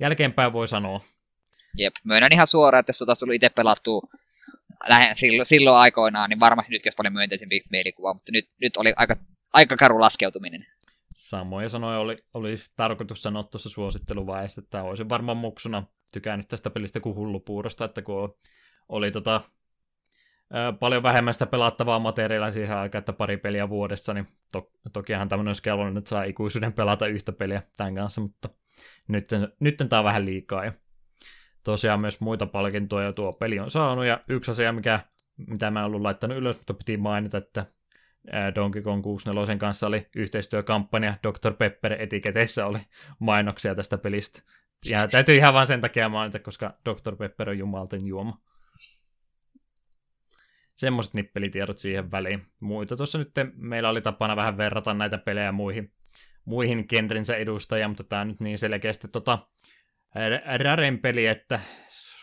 jälkeenpäin 0.00 0.52
voi 0.52 0.68
sanoa. 0.68 1.00
Jep, 1.78 1.94
myönnän 2.04 2.32
ihan 2.32 2.46
suoraan, 2.46 2.80
että 2.80 2.90
jos 2.90 2.98
tuota 2.98 3.16
tullut 3.16 3.34
itse 3.34 3.48
pelattua 3.48 4.02
lähe, 4.88 5.14
silloin, 5.16 5.46
silloin 5.46 5.76
aikoinaan, 5.76 6.30
niin 6.30 6.40
varmasti 6.40 6.72
nytkin 6.72 6.88
olisi 6.88 6.96
paljon 6.96 7.12
myönteisempi 7.12 7.62
mielikuva, 7.70 8.14
mutta 8.14 8.32
nyt, 8.32 8.46
nyt 8.60 8.76
oli 8.76 8.92
aika, 8.96 9.16
aika 9.52 9.76
karu 9.76 10.00
laskeutuminen. 10.00 10.66
Samoja 11.14 11.68
sanoja 11.68 11.98
oli, 11.98 12.16
olisi 12.34 12.72
tarkoitus 12.76 13.22
sanoa 13.22 13.42
tuossa 13.42 13.68
suositteluvaiheessa, 13.68 14.60
että 14.60 14.82
olisin 14.82 15.08
varmaan 15.08 15.36
muksuna 15.36 15.82
tykännyt 16.12 16.48
tästä 16.48 16.70
pelistä 16.70 17.00
kuin 17.00 17.16
hullupuurosta, 17.16 17.84
että 17.84 18.02
kun 18.02 18.36
oli 18.88 19.10
tota, 19.10 19.40
paljon 20.80 21.02
vähemmän 21.02 21.34
sitä 21.34 21.46
pelattavaa 21.46 21.98
materiaalia 21.98 22.50
siihen 22.50 22.76
aikaan, 22.76 23.00
että 23.00 23.12
pari 23.12 23.36
peliä 23.36 23.68
vuodessa, 23.68 24.14
niin 24.14 24.28
to, 24.52 24.70
tokihan 24.92 25.28
tämmöinen 25.28 25.48
olisi 25.48 25.62
kelvonnut, 25.62 25.96
että 25.96 26.08
saa 26.08 26.24
ikuisuuden 26.24 26.72
pelata 26.72 27.06
yhtä 27.06 27.32
peliä 27.32 27.62
tämän 27.76 27.94
kanssa, 27.94 28.20
mutta 28.20 28.48
nyt, 29.08 29.28
nyt 29.60 29.76
tämä 29.88 30.00
on 30.00 30.04
vähän 30.04 30.24
liikaa. 30.24 30.64
Ja 30.64 30.72
tosiaan 31.64 32.00
myös 32.00 32.20
muita 32.20 32.46
palkintoja 32.46 33.12
tuo 33.12 33.32
peli 33.32 33.58
on 33.58 33.70
saanut, 33.70 34.04
ja 34.04 34.20
yksi 34.28 34.50
asia, 34.50 34.72
mikä, 34.72 35.00
mitä 35.36 35.70
mä 35.70 35.80
en 35.80 35.86
ollut 35.86 36.02
laittanut 36.02 36.38
ylös, 36.38 36.56
mutta 36.56 36.74
piti 36.74 36.96
mainita, 36.96 37.38
että 37.38 37.66
Donkey 38.54 38.82
Kong 38.82 39.02
64 39.02 39.58
kanssa 39.58 39.86
oli 39.86 40.06
yhteistyökampanja, 40.16 41.14
Dr. 41.22 41.54
Pepper 41.54 42.02
etiketeissä 42.02 42.66
oli 42.66 42.78
mainoksia 43.18 43.74
tästä 43.74 43.98
pelistä. 43.98 44.42
Ja 44.84 45.08
täytyy 45.08 45.36
ihan 45.36 45.54
vain 45.54 45.66
sen 45.66 45.80
takia 45.80 46.08
mainita, 46.08 46.38
koska 46.38 46.78
Dr. 46.84 47.16
Pepper 47.16 47.48
on 47.48 47.58
jumalten 47.58 48.06
juoma. 48.06 48.40
Semmoiset 50.74 51.14
nippelitiedot 51.14 51.78
siihen 51.78 52.10
väliin. 52.10 52.46
Muita 52.60 52.96
tuossa 52.96 53.18
nyt 53.18 53.30
meillä 53.54 53.88
oli 53.88 54.00
tapana 54.00 54.36
vähän 54.36 54.56
verrata 54.56 54.94
näitä 54.94 55.18
pelejä 55.18 55.52
muihin, 55.52 55.92
muihin 56.44 56.84
genrinsä 56.88 57.36
edustajia, 57.36 57.88
mutta 57.88 58.04
tämä 58.04 58.24
nyt 58.24 58.40
niin 58.40 58.58
selkeästi 58.58 59.08
tota, 59.08 59.38
Raren 60.62 60.98
peli, 60.98 61.26
että 61.26 61.60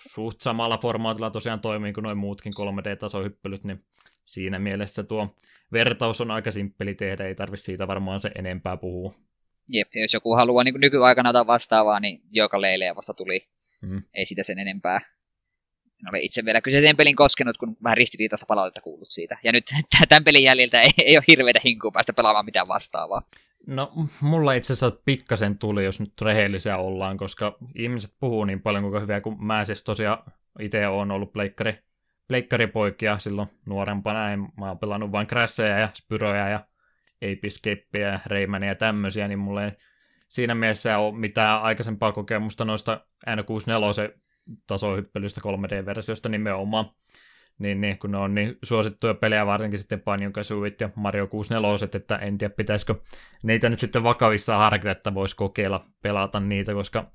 suht 0.10 0.42
samalla 0.42 0.78
formaatilla 0.78 1.32
tosiaan 1.32 1.60
toimii 1.60 1.94
kuin 1.94 2.04
noin 2.04 2.18
muutkin 2.18 2.54
3D-tasohyppelyt, 2.54 3.64
niin 3.64 3.86
siinä 4.26 4.60
mielessä 4.60 5.04
tuo 5.04 5.36
vertaus 5.72 6.22
on 6.22 6.32
aika 6.32 6.52
simppeli 6.52 6.96
tehdä, 6.96 7.26
ei 7.26 7.36
tarvitse 7.36 7.64
siitä 7.64 7.88
varmaan 7.88 8.20
se 8.20 8.32
enempää 8.36 8.78
puhua. 8.78 9.29
Jep, 9.70 9.88
jos 9.96 10.14
joku 10.14 10.36
haluaa 10.36 10.64
niin 10.64 10.80
nykyaikana 10.80 11.30
jotain 11.30 11.48
vastaavaa, 11.48 12.00
niin 12.00 12.22
joka 12.32 12.62
leileä 12.62 12.96
vasta 12.96 13.14
tuli. 13.14 13.48
Mm. 13.82 14.04
Ei 14.14 14.26
sitä 14.26 14.44
sen 14.44 14.60
enempää. 14.60 15.02
En 16.00 16.10
ole 16.10 16.20
itse 16.20 16.46
vielä 16.46 16.62
kyseisen 16.62 16.98
pelin 16.98 17.16
koskenut, 17.16 17.58
kun 17.58 17.78
vähän 17.84 17.98
ristiriitaista 17.98 18.46
palautetta 18.46 18.82
kuullut 18.82 19.10
siitä. 19.10 19.38
Ja 19.44 19.52
nyt 19.52 19.66
tämän 20.10 20.24
pelin 20.24 20.44
jäljiltä 20.44 20.82
ei, 20.82 20.90
ei 20.98 21.18
ole 21.18 21.24
hirveitä 21.28 21.60
hinkua 21.64 21.92
päästä 21.92 22.14
pelaamaan 22.14 22.46
mitään 22.46 22.68
vastaavaa. 22.68 23.22
No, 23.68 23.92
mulla 24.22 24.54
itse 24.54 24.74
asiassa 24.74 25.00
pikkasen 25.06 25.58
tuli, 25.58 25.86
jos 25.86 26.00
nyt 26.00 26.22
rehellisiä 26.22 26.78
ollaan, 26.78 27.18
koska 27.18 27.58
ihmiset 27.76 28.14
puhuu 28.20 28.46
niin 28.46 28.62
paljon, 28.62 28.84
kuinka 28.84 29.00
hyviä, 29.00 29.22
kun 29.22 29.46
mä 29.46 29.66
siis 29.66 29.84
tosiaan 29.84 30.24
itse 30.60 30.88
olen 30.88 31.12
ollut 31.12 31.34
pleikkari 31.34 31.80
pleikkaripoikia 32.30 33.18
silloin 33.18 33.48
nuorempana. 33.66 34.32
En, 34.32 34.40
mä 34.58 34.68
oon 34.68 34.80
pelannut 34.80 35.12
vain 35.12 35.28
Crashia 35.28 35.78
ja 35.78 35.90
Spyroja 35.94 36.50
ja 36.50 36.60
Ape 37.22 37.48
Escapea 37.48 38.08
ja 38.08 38.20
Raymania 38.26 38.70
ja 38.70 38.76
tämmöisiä, 38.76 39.28
niin 39.28 39.40
mulle 39.40 39.66
ei 39.66 39.72
siinä 40.28 40.56
mielessä 40.56 40.98
ole 40.98 41.18
mitään 41.18 41.62
aikaisempaa 41.62 42.12
kokemusta 42.12 42.66
noista 42.66 43.06
N64 43.30 44.20
tasohyppelyistä 44.68 45.42
3D-versiosta 45.42 46.30
nimenomaan. 46.30 46.92
Niin, 47.60 47.82
niin, 47.82 48.00
kun 48.00 48.12
ne 48.12 48.18
on 48.18 48.36
niin 48.36 48.58
suosittuja 48.64 49.14
pelejä, 49.14 49.46
varsinkin 49.46 49.80
sitten 49.80 50.02
Banjo 50.02 50.32
Kazooit 50.32 50.82
ja 50.82 50.90
Mario 50.96 51.28
64, 51.28 51.90
että 51.96 52.16
en 52.16 52.38
tiedä 52.38 52.54
pitäisikö 52.54 52.96
niitä 53.44 53.70
nyt 53.70 53.80
sitten 53.80 54.04
vakavissa 54.04 54.58
harkita, 54.58 54.92
että 54.92 55.14
voisi 55.14 55.36
kokeilla 55.36 55.86
pelata 56.02 56.40
niitä, 56.40 56.74
koska 56.74 57.12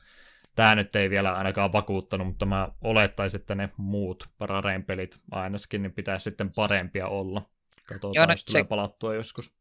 tämä 0.55 0.75
nyt 0.75 0.97
ei 0.97 1.11
vielä 1.11 1.31
ainakaan 1.31 1.73
vakuuttanut, 1.73 2.27
mutta 2.27 2.47
mä 2.47 2.69
olettaisin, 2.81 3.41
että 3.41 3.55
ne 3.55 3.71
muut 3.77 4.29
Parareen 4.39 4.85
pelit 4.85 5.21
ainakin 5.31 5.83
niin 5.83 5.93
pitäisi 5.93 6.25
sitten 6.25 6.51
parempia 6.51 7.09
olla. 7.09 7.43
Katsotaan, 7.87 8.15
Joo, 8.15 8.27
no, 8.27 8.33
jos 8.33 8.45
tulee 8.45 8.63
se... 8.63 8.69
palattua 8.69 9.15
joskus. 9.15 9.55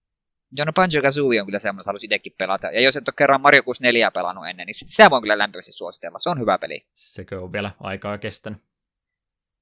Joo, 0.56 0.66
no 0.66 0.74
Banjo 0.74 1.02
Kazooie 1.02 1.42
on 1.42 1.48
kyllä 1.48 1.60
semmoinen, 1.60 1.82
että 1.82 1.90
haluaisin 1.90 2.08
itsekin 2.08 2.36
pelata. 2.38 2.68
Ja 2.68 2.82
jos 2.82 2.96
et 2.96 3.08
ole 3.08 3.14
kerran 3.18 3.42
Mario 3.42 3.64
64 3.64 4.12
pelannut 4.12 4.48
ennen, 4.48 4.68
niin 4.68 4.76
sitä 4.76 5.10
voin 5.10 5.22
kyllä 5.22 5.38
lämpimästi 5.38 5.72
suositella. 5.72 6.20
Se 6.20 6.30
on 6.30 6.40
hyvä 6.40 6.58
peli. 6.58 6.86
Sekö 6.96 7.42
on 7.42 7.52
vielä 7.52 7.72
aikaa 7.80 8.18
kestänyt? 8.18 8.62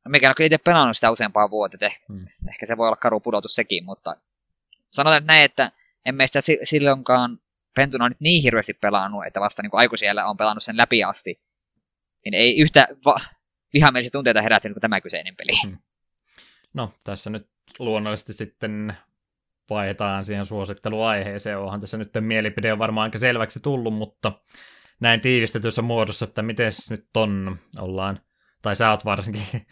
No 0.05 0.09
mikä 0.09 0.29
on 0.29 0.45
itse 0.45 0.57
pelannut 0.57 0.97
sitä 0.97 1.11
useampaa 1.11 1.49
vuotta, 1.49 1.85
ehkä, 1.85 2.05
hmm. 2.07 2.27
ehkä 2.49 2.65
se 2.65 2.77
voi 2.77 2.87
olla 2.87 2.95
karu 2.95 3.19
pudotus 3.19 3.55
sekin, 3.55 3.85
mutta 3.85 4.15
sanotaan 4.91 5.25
näin, 5.25 5.45
että 5.45 5.71
emme 6.05 6.27
sitä 6.27 6.39
silloinkaan 6.63 7.39
pentuna 7.75 8.09
nyt 8.09 8.19
niin 8.19 8.43
hirveästi 8.43 8.73
pelannut, 8.73 9.25
että 9.25 9.39
vasta 9.39 9.61
niin 9.61 9.71
aikuisiellä 9.73 10.25
on 10.25 10.37
pelannut 10.37 10.63
sen 10.63 10.77
läpi 10.77 11.03
asti. 11.03 11.41
Niin 12.25 12.33
ei 12.33 12.59
yhtä 12.59 12.87
va- 13.05 13.21
vihamielisiä 13.73 14.11
tunteita 14.11 14.41
herättänyt 14.41 14.75
kuin 14.75 14.81
tämä 14.81 15.01
kyseinen 15.01 15.35
peli. 15.35 15.51
Hmm. 15.63 15.77
No, 16.73 16.93
tässä 17.03 17.29
nyt 17.29 17.47
luonnollisesti 17.79 18.33
sitten 18.33 18.97
vaihdetaan 19.71 20.25
siihen 20.25 20.45
suositteluaiheeseen. 20.45 21.57
Onhan 21.57 21.81
tässä 21.81 21.97
nyt 21.97 22.09
mielipide 22.19 22.73
on 22.73 22.79
varmaan 22.79 23.03
aika 23.03 23.17
selväksi 23.17 23.59
tullut, 23.59 23.93
mutta 23.93 24.31
näin 24.99 25.21
tiivistetyssä 25.21 25.81
muodossa, 25.81 26.25
että 26.25 26.41
miten 26.41 26.71
nyt 26.89 27.05
on, 27.15 27.57
ollaan, 27.79 28.19
tai 28.61 28.75
sä 28.75 28.91
oot 28.91 29.05
varsinkin 29.05 29.43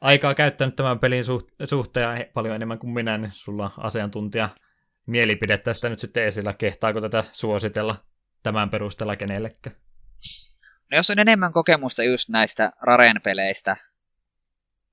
aikaa 0.00 0.34
käyttänyt 0.34 0.76
tämän 0.76 0.98
pelin 0.98 1.24
suhteen 1.68 2.26
paljon 2.34 2.54
enemmän 2.54 2.78
kuin 2.78 2.90
minä, 2.90 3.18
niin 3.18 3.32
sulla 3.32 3.70
asiantuntija 3.78 4.48
mielipide 5.06 5.58
tästä 5.58 5.88
nyt 5.88 5.98
sitten 5.98 6.24
esillä. 6.24 6.52
Kehtaako 6.58 7.00
tätä 7.00 7.24
suositella 7.32 7.96
tämän 8.42 8.70
perusteella 8.70 9.16
kenellekään? 9.16 9.76
No 10.90 10.96
jos 10.96 11.10
on 11.10 11.18
enemmän 11.18 11.52
kokemusta 11.52 12.04
just 12.04 12.28
näistä 12.28 12.72
Raren 12.82 13.20
peleistä, 13.24 13.76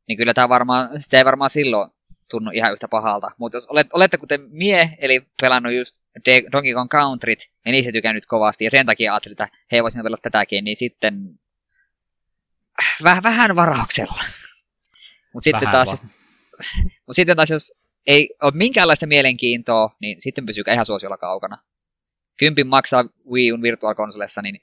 niin 0.08 0.18
kyllä 0.18 0.34
tämä 0.34 0.50
varmaan, 0.50 1.02
sitä 1.02 1.18
ei 1.18 1.26
varmaan 1.26 1.50
silloin 1.50 1.92
tunnu 2.32 2.52
ihan 2.54 2.74
yhtä 2.74 2.88
pahalta. 2.88 3.32
Mutta 3.38 3.56
jos 3.56 3.66
olet, 3.66 3.88
olette 3.94 4.18
kuten 4.18 4.42
mie, 4.50 4.98
eli 4.98 5.26
pelannut 5.42 5.74
just 5.74 5.96
Donkey 6.52 6.74
Kong 6.74 6.90
Countryt, 6.90 7.40
ja 7.66 7.72
niissä 7.72 7.92
tykännyt 7.92 8.26
kovasti, 8.26 8.64
ja 8.64 8.72
sen 8.72 8.86
takia 8.86 9.14
ajattelin, 9.14 9.34
että 9.34 9.58
he 9.72 9.84
voisivat 9.84 10.04
pelata 10.04 10.22
tätäkin, 10.22 10.64
niin 10.64 10.78
sitten 10.78 11.40
väh, 13.04 13.24
vähän 13.24 13.56
varauksella. 13.56 14.24
Mutta 15.34 15.44
sitten, 15.44 15.72
taas, 15.72 15.92
jos, 15.92 16.04
mut 17.08 17.16
sitten 17.16 17.36
taas, 17.36 17.50
jos 17.50 17.74
ei 18.08 18.30
ole 18.42 18.52
minkäänlaista 18.56 19.08
mielenkiintoa, 19.08 19.96
niin 20.00 20.22
sitten 20.22 20.46
pysykää 20.46 20.74
ihan 20.74 20.86
suosiolla 20.86 21.18
kaukana. 21.18 21.58
Kympin 22.38 22.68
maksaa 22.68 23.06
Wii 23.32 23.52
Un 23.52 23.62
Virtual 23.62 23.96
Consolessa, 23.96 24.42
niin 24.42 24.62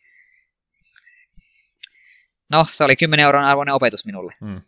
no, 2.51 2.67
se 2.73 2.85
oli 2.85 2.97
10 2.97 3.25
euron 3.25 3.45
arvoinen 3.45 3.75
opetus 3.75 4.07
minulle. 4.07 4.35
Hmm. 4.41 4.61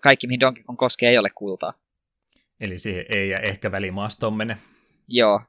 Kaikki, 0.00 0.26
mihin 0.26 0.40
Donkey 0.40 0.64
Kong 0.64 0.78
koskee, 0.78 1.10
ei 1.10 1.18
ole 1.18 1.30
kultaa. 1.30 1.74
Eli 2.62 2.78
siihen 2.78 3.04
ei 3.08 3.28
ja 3.28 3.38
ehkä 3.38 3.72
välimaastoon 3.72 4.34
mene. 4.34 4.58
Joo, 5.08 5.40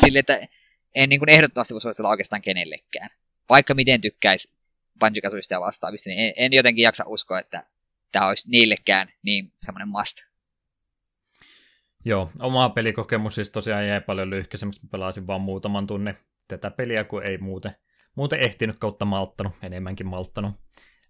sille, 0.00 0.18
että 0.18 0.48
en 0.94 1.08
niin 1.08 1.20
kuin 1.20 1.28
ehdottomasti 1.28 1.74
voi 1.74 1.80
suositella 1.80 2.10
oikeastaan 2.10 2.42
kenellekään. 2.42 3.10
Vaikka 3.48 3.74
miten 3.74 4.00
tykkäisi 4.00 4.50
banjo 4.98 5.20
ja 5.50 5.60
vastaavista, 5.60 6.10
niin 6.10 6.18
en, 6.18 6.32
en 6.36 6.52
jotenkin 6.52 6.82
jaksa 6.82 7.04
uskoa, 7.06 7.40
että 7.40 7.66
tämä 8.12 8.28
olisi 8.28 8.50
niillekään 8.50 9.12
niin 9.22 9.52
semmoinen 9.62 9.88
must. 9.88 10.18
Joo, 12.04 12.30
oma 12.40 12.68
pelikokemus 12.68 13.34
siis 13.34 13.50
tosiaan 13.50 13.88
jäi 13.88 14.00
paljon 14.00 14.30
lyhkäisemmäksi. 14.30 14.80
Mä 14.82 14.88
pelasin 14.92 15.26
vaan 15.26 15.40
muutaman 15.40 15.86
tunnin 15.86 16.14
tätä 16.48 16.70
peliä, 16.70 17.04
kun 17.04 17.26
ei 17.26 17.38
muuten, 17.38 17.76
muuten 18.14 18.40
ehtinyt 18.40 18.78
kautta 18.78 19.04
malttanut, 19.04 19.52
enemmänkin 19.62 20.06
malttanut. 20.06 20.52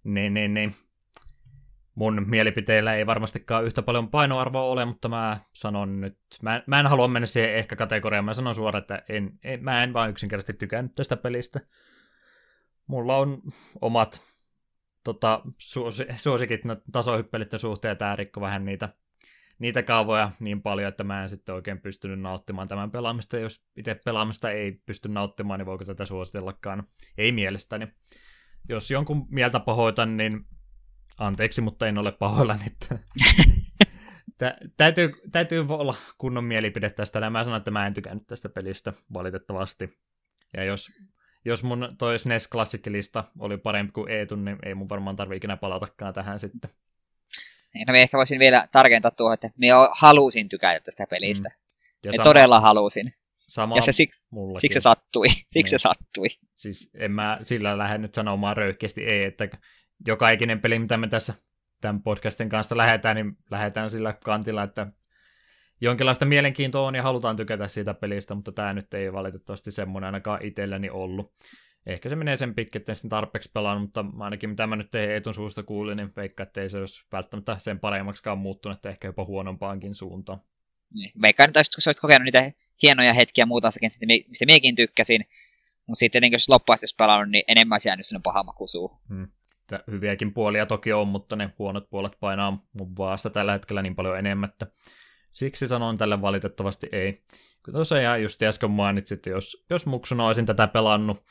Niin, 0.05 0.35
niin, 0.35 0.55
niin 0.55 0.77
mun 1.95 2.25
mielipiteillä 2.27 2.95
ei 2.95 3.07
varmastikaan 3.07 3.65
yhtä 3.65 3.83
paljon 3.83 4.11
painoarvoa 4.11 4.63
ole, 4.63 4.85
mutta 4.85 5.09
mä 5.09 5.41
sanon 5.53 6.01
nyt, 6.01 6.19
mä, 6.43 6.63
mä 6.67 6.81
en 6.81 6.87
halua 6.87 7.09
mennä 7.09 7.27
siihen 7.27 7.55
ehkä 7.55 7.77
kategoriaan, 7.77 8.25
mä 8.25 8.35
sanon 8.35 8.55
suoraan, 8.55 8.83
että 8.83 9.03
en, 9.09 9.39
en, 9.45 9.65
mä 9.65 9.71
en 9.71 9.93
vaan 9.93 10.11
yksinkertaisesti 10.11 10.59
tykännyt 10.59 10.95
tästä 10.95 11.17
pelistä. 11.17 11.61
Mulla 12.87 13.17
on 13.17 13.43
omat 13.81 14.23
tota, 15.05 15.41
suosi, 15.59 16.07
suosikit 16.17 16.65
no, 16.65 16.77
tasohyppelitten 16.93 17.61
suhteen, 17.61 17.97
tämä 17.97 18.17
rikko 18.17 18.41
vähän 18.41 18.65
niitä, 18.65 18.89
niitä 19.59 19.83
kaavoja 19.83 20.31
niin 20.41 20.63
paljon, 20.63 20.89
että 20.89 21.05
mä 21.05 21.23
en 21.23 21.29
sitten 21.29 21.55
oikein 21.55 21.81
pystynyt 21.81 22.21
nauttimaan 22.21 22.69
tämän 22.69 22.91
pelaamista. 22.91 23.39
Jos 23.39 23.65
itse 23.77 24.01
pelaamista 24.05 24.51
ei 24.51 24.73
pysty 24.87 25.09
nauttimaan, 25.09 25.59
niin 25.59 25.67
voiko 25.67 25.85
tätä 25.85 26.05
suositellakaan? 26.05 26.89
Ei 27.19 27.33
mielestäni. 27.33 27.89
Jos 28.69 28.91
jonkun 28.91 29.27
mieltä 29.31 29.61
pahoitan, 29.61 30.17
niin 30.17 30.47
Anteeksi, 31.19 31.61
mutta 31.61 31.89
en 31.89 31.99
ole 31.99 32.13
pahoillani. 32.13 32.65
Että... 32.67 32.99
Tä, 34.39 34.57
täytyy, 34.77 35.13
täytyy 35.33 35.67
olla 35.69 35.95
kunnon 36.19 36.45
mielipide 36.45 36.91
tästä. 36.91 37.31
Mä 37.31 37.45
sanon, 37.45 37.59
että 37.59 37.71
mä 37.71 37.87
en 37.87 37.95
tykännyt 37.95 38.27
tästä 38.27 38.49
pelistä 38.49 38.93
valitettavasti. 39.13 39.99
Ja 40.57 40.65
jos, 40.65 40.89
jos 41.45 41.63
mun 41.63 41.95
toi 41.99 42.19
SNES 42.19 42.49
klassikkilista 42.49 43.25
oli 43.39 43.57
parempi 43.57 43.93
kuin 43.93 44.17
Eetun, 44.17 44.45
niin 44.45 44.59
ei 44.63 44.75
mun 44.75 44.89
varmaan 44.89 45.17
tarvi 45.17 45.37
ikinä 45.37 45.57
palatakaan 45.57 46.15
tähän 46.15 46.39
sitten. 46.39 46.71
Niin, 47.75 47.87
no 47.87 47.93
mä 47.93 47.99
ehkä 47.99 48.17
voisin 48.17 48.39
vielä 48.39 48.69
tarkentaa 48.73 49.11
tuohon, 49.11 49.35
että 49.35 49.47
mä 49.47 49.89
halusin 49.93 50.49
tykätä 50.49 50.81
tästä 50.81 51.07
pelistä. 51.07 51.49
Mm. 51.49 51.55
Ja 52.05 52.13
sama, 52.13 52.25
todella 52.25 52.61
halusin. 52.61 53.15
Sama 53.49 53.77
ja 53.77 53.83
se 53.83 53.93
siksi, 53.93 54.27
siksi 54.61 54.75
se 54.75 54.81
sattui. 54.81 55.27
Siksi 55.47 55.57
niin. 55.57 55.69
se 55.69 55.79
sattui. 55.79 56.29
Siis 56.55 56.91
en 56.95 57.13
mä 57.13 57.39
sillä 57.43 57.79
lähde 57.79 57.99
nyt 57.99 58.15
sanomaan 58.15 58.57
röyhkeästi 58.57 59.05
ei, 59.05 59.27
että 59.27 59.49
joka 60.07 60.31
ikinen 60.31 60.61
peli, 60.61 60.79
mitä 60.79 60.97
me 60.97 61.09
tässä 61.09 61.35
tämän 61.81 62.03
podcastin 62.03 62.49
kanssa 62.49 62.77
lähdetään, 62.77 63.17
niin 63.17 63.37
lähdetään 63.51 63.91
sillä 63.91 64.11
kantilla, 64.25 64.63
että 64.63 64.87
jonkinlaista 65.81 66.25
mielenkiintoa 66.25 66.87
on 66.87 66.95
ja 66.95 67.03
halutaan 67.03 67.37
tykätä 67.37 67.69
siitä 67.69 67.95
pelistä, 67.95 68.35
mutta 68.35 68.53
tämä 68.53 68.73
nyt 68.73 68.95
ei 68.95 69.13
valitettavasti 69.13 69.71
semmoinen 69.71 70.07
ainakaan 70.07 70.43
itselleni 70.43 70.91
ollut. 70.91 71.35
Ehkä 71.87 72.09
se 72.09 72.17
menee 72.17 72.37
sen 72.37 72.55
pikki, 72.55 72.79
että 72.79 72.95
sitten 72.95 73.09
tarpeeksi 73.09 73.51
pelaan, 73.55 73.81
mutta 73.81 74.05
ainakin 74.19 74.51
mitä 74.51 74.67
mä 74.67 74.77
nyt 74.77 74.91
tein 74.91 75.11
etun 75.11 75.35
suusta 75.35 75.63
kuulin, 75.63 75.97
niin 75.97 76.13
veikka, 76.17 76.43
että 76.43 76.61
ei 76.61 76.69
se 76.69 76.79
olisi 76.79 77.07
välttämättä 77.13 77.59
sen 77.59 77.81
paremmaksikaan 77.81 78.39
muuttunut, 78.39 78.79
että 78.79 78.89
ehkä 78.89 79.09
jopa 79.09 79.25
huonompaankin 79.25 79.95
suuntaan. 79.95 80.41
Niin. 80.95 81.13
Veikkaan, 81.23 81.49
että 81.51 81.61
kun 81.75 81.83
sä 81.83 81.89
olisit 81.89 82.01
kokenut 82.01 82.25
niitä 82.25 82.53
hienoja 82.83 83.13
hetkiä 83.13 83.47
muuta 83.47 83.71
mistä 84.29 84.47
miekin 84.47 84.77
tykkäsin, 84.77 85.25
mutta 85.87 85.99
sitten 85.99 86.13
tietenkin 86.13 86.35
jos 86.35 86.49
loppuasti 86.49 86.85
jos 86.85 86.95
pelannut, 86.95 87.31
niin 87.31 87.45
enemmän 87.49 87.75
olisi 87.75 87.89
jäänyt 87.89 88.07
sinne 88.07 88.21
paha 88.25 88.43
maku 88.43 88.67
Hmm 89.09 89.29
että 89.65 89.85
hyviäkin 89.91 90.35
puolia 90.35 90.67
toki 90.67 90.93
on, 90.93 91.09
mutta 91.09 91.37
ne 91.37 91.51
huonot 91.59 91.91
puolet 91.91 92.13
painaa 92.21 92.65
mun 92.73 92.97
vaasta 92.99 93.31
tällä 93.31 93.53
hetkellä 93.53 93.83
niin 93.83 93.97
paljon 93.97 94.19
enemmän, 94.19 94.51
että 94.51 94.67
siksi 95.33 95.67
sanon 95.67 95.97
tälle 95.97 96.21
valitettavasti 96.21 96.89
ei. 96.93 97.25
Kun 97.65 97.75
tosiaan 97.75 98.23
just 98.23 98.43
äsken 98.43 98.71
mainitsit, 98.71 99.27
jos, 99.27 99.65
jos 99.71 99.87
muksuna 99.87 100.27
olisin 100.27 100.47
tätä 100.47 100.67
pelannut, 100.67 101.25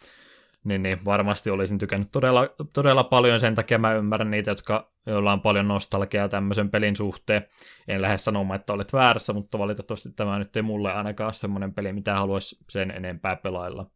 niin, 0.63 0.83
niin 0.83 1.05
varmasti 1.05 1.49
olisin 1.49 1.77
tykännyt 1.77 2.11
todella, 2.11 2.49
todella 2.73 3.03
paljon, 3.03 3.39
sen 3.39 3.55
takia 3.55 3.77
mä 3.77 3.93
ymmärrän 3.93 4.31
niitä, 4.31 4.51
jotka, 4.51 4.91
joilla 5.05 5.33
on 5.33 5.41
paljon 5.41 5.67
nostalgiaa 5.67 6.29
tämmöisen 6.29 6.69
pelin 6.69 6.95
suhteen. 6.95 7.47
En 7.87 8.01
lähde 8.01 8.17
sanomaan, 8.17 8.59
että 8.59 8.73
olet 8.73 8.93
väärässä, 8.93 9.33
mutta 9.33 9.59
valitettavasti 9.59 10.09
tämä 10.11 10.39
nyt 10.39 10.55
ei 10.55 10.61
mulle 10.61 10.93
ainakaan 10.93 11.33
semmoinen 11.33 11.73
peli, 11.73 11.93
mitä 11.93 12.13
haluaisi 12.13 12.57
sen 12.69 12.91
enempää 12.91 13.35
pelailla. 13.35 13.91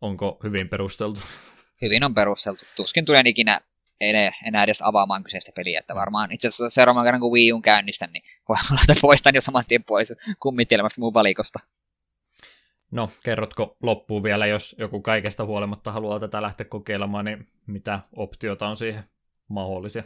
Onko 0.00 0.40
hyvin 0.44 0.68
perusteltu? 0.68 1.20
Hyvin 1.82 2.04
on 2.04 2.14
perusteltu. 2.14 2.64
Tuskin 2.76 3.04
tulen 3.04 3.26
ikinä 3.26 3.60
enää 4.44 4.64
edes 4.64 4.82
avaamaan 4.82 5.24
kyseistä 5.24 5.52
peliä, 5.56 5.78
että 5.78 5.94
varmaan 5.94 6.32
itse 6.32 6.48
asiassa 6.48 6.70
seuraavan 6.70 7.04
kerran 7.04 7.20
kun 7.20 7.32
Wii 7.32 7.52
Un 7.52 7.62
käynnistän, 7.62 8.12
niin 8.12 8.22
voin 8.48 8.60
laittaa 8.76 8.96
poistan 9.02 9.34
jo 9.34 9.40
saman 9.40 9.64
tien 9.68 9.84
pois 9.84 10.12
kummittelemasta 10.40 11.00
mun 11.00 11.14
valikosta. 11.14 11.60
No, 12.90 13.10
kerrotko 13.24 13.76
loppuun 13.82 14.22
vielä, 14.22 14.46
jos 14.46 14.76
joku 14.78 15.00
kaikesta 15.00 15.44
huolimatta 15.44 15.92
haluaa 15.92 16.20
tätä 16.20 16.42
lähteä 16.42 16.66
kokeilemaan, 16.66 17.24
niin 17.24 17.46
mitä 17.66 18.00
optiota 18.16 18.68
on 18.68 18.76
siihen 18.76 19.04
mahdollisia? 19.48 20.02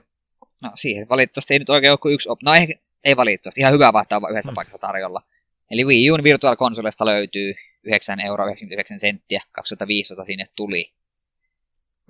No 0.62 0.70
siihen 0.74 1.08
valitettavasti 1.08 1.54
ei 1.54 1.58
nyt 1.58 1.70
oikein 1.70 1.90
ole 1.90 1.98
kuin 1.98 2.14
yksi 2.14 2.28
op... 2.28 2.42
No 2.42 2.54
ei, 2.54 2.80
ei 3.04 3.16
valitettavasti, 3.16 3.60
ihan 3.60 3.72
hyvä 3.72 3.92
vaihtaa 3.92 4.20
yhdessä 4.30 4.52
mm. 4.52 4.54
paikassa 4.54 4.78
tarjolla. 4.78 5.22
Eli 5.70 5.84
Wii 5.84 6.10
Un 6.10 6.24
Virtual 6.24 6.56
löytyy 7.00 7.54
9 7.82 8.20
euroa 8.20 8.46
99 8.46 9.00
senttiä, 9.00 9.42
2015 9.52 10.24
sinne 10.24 10.46
tuli 10.56 10.92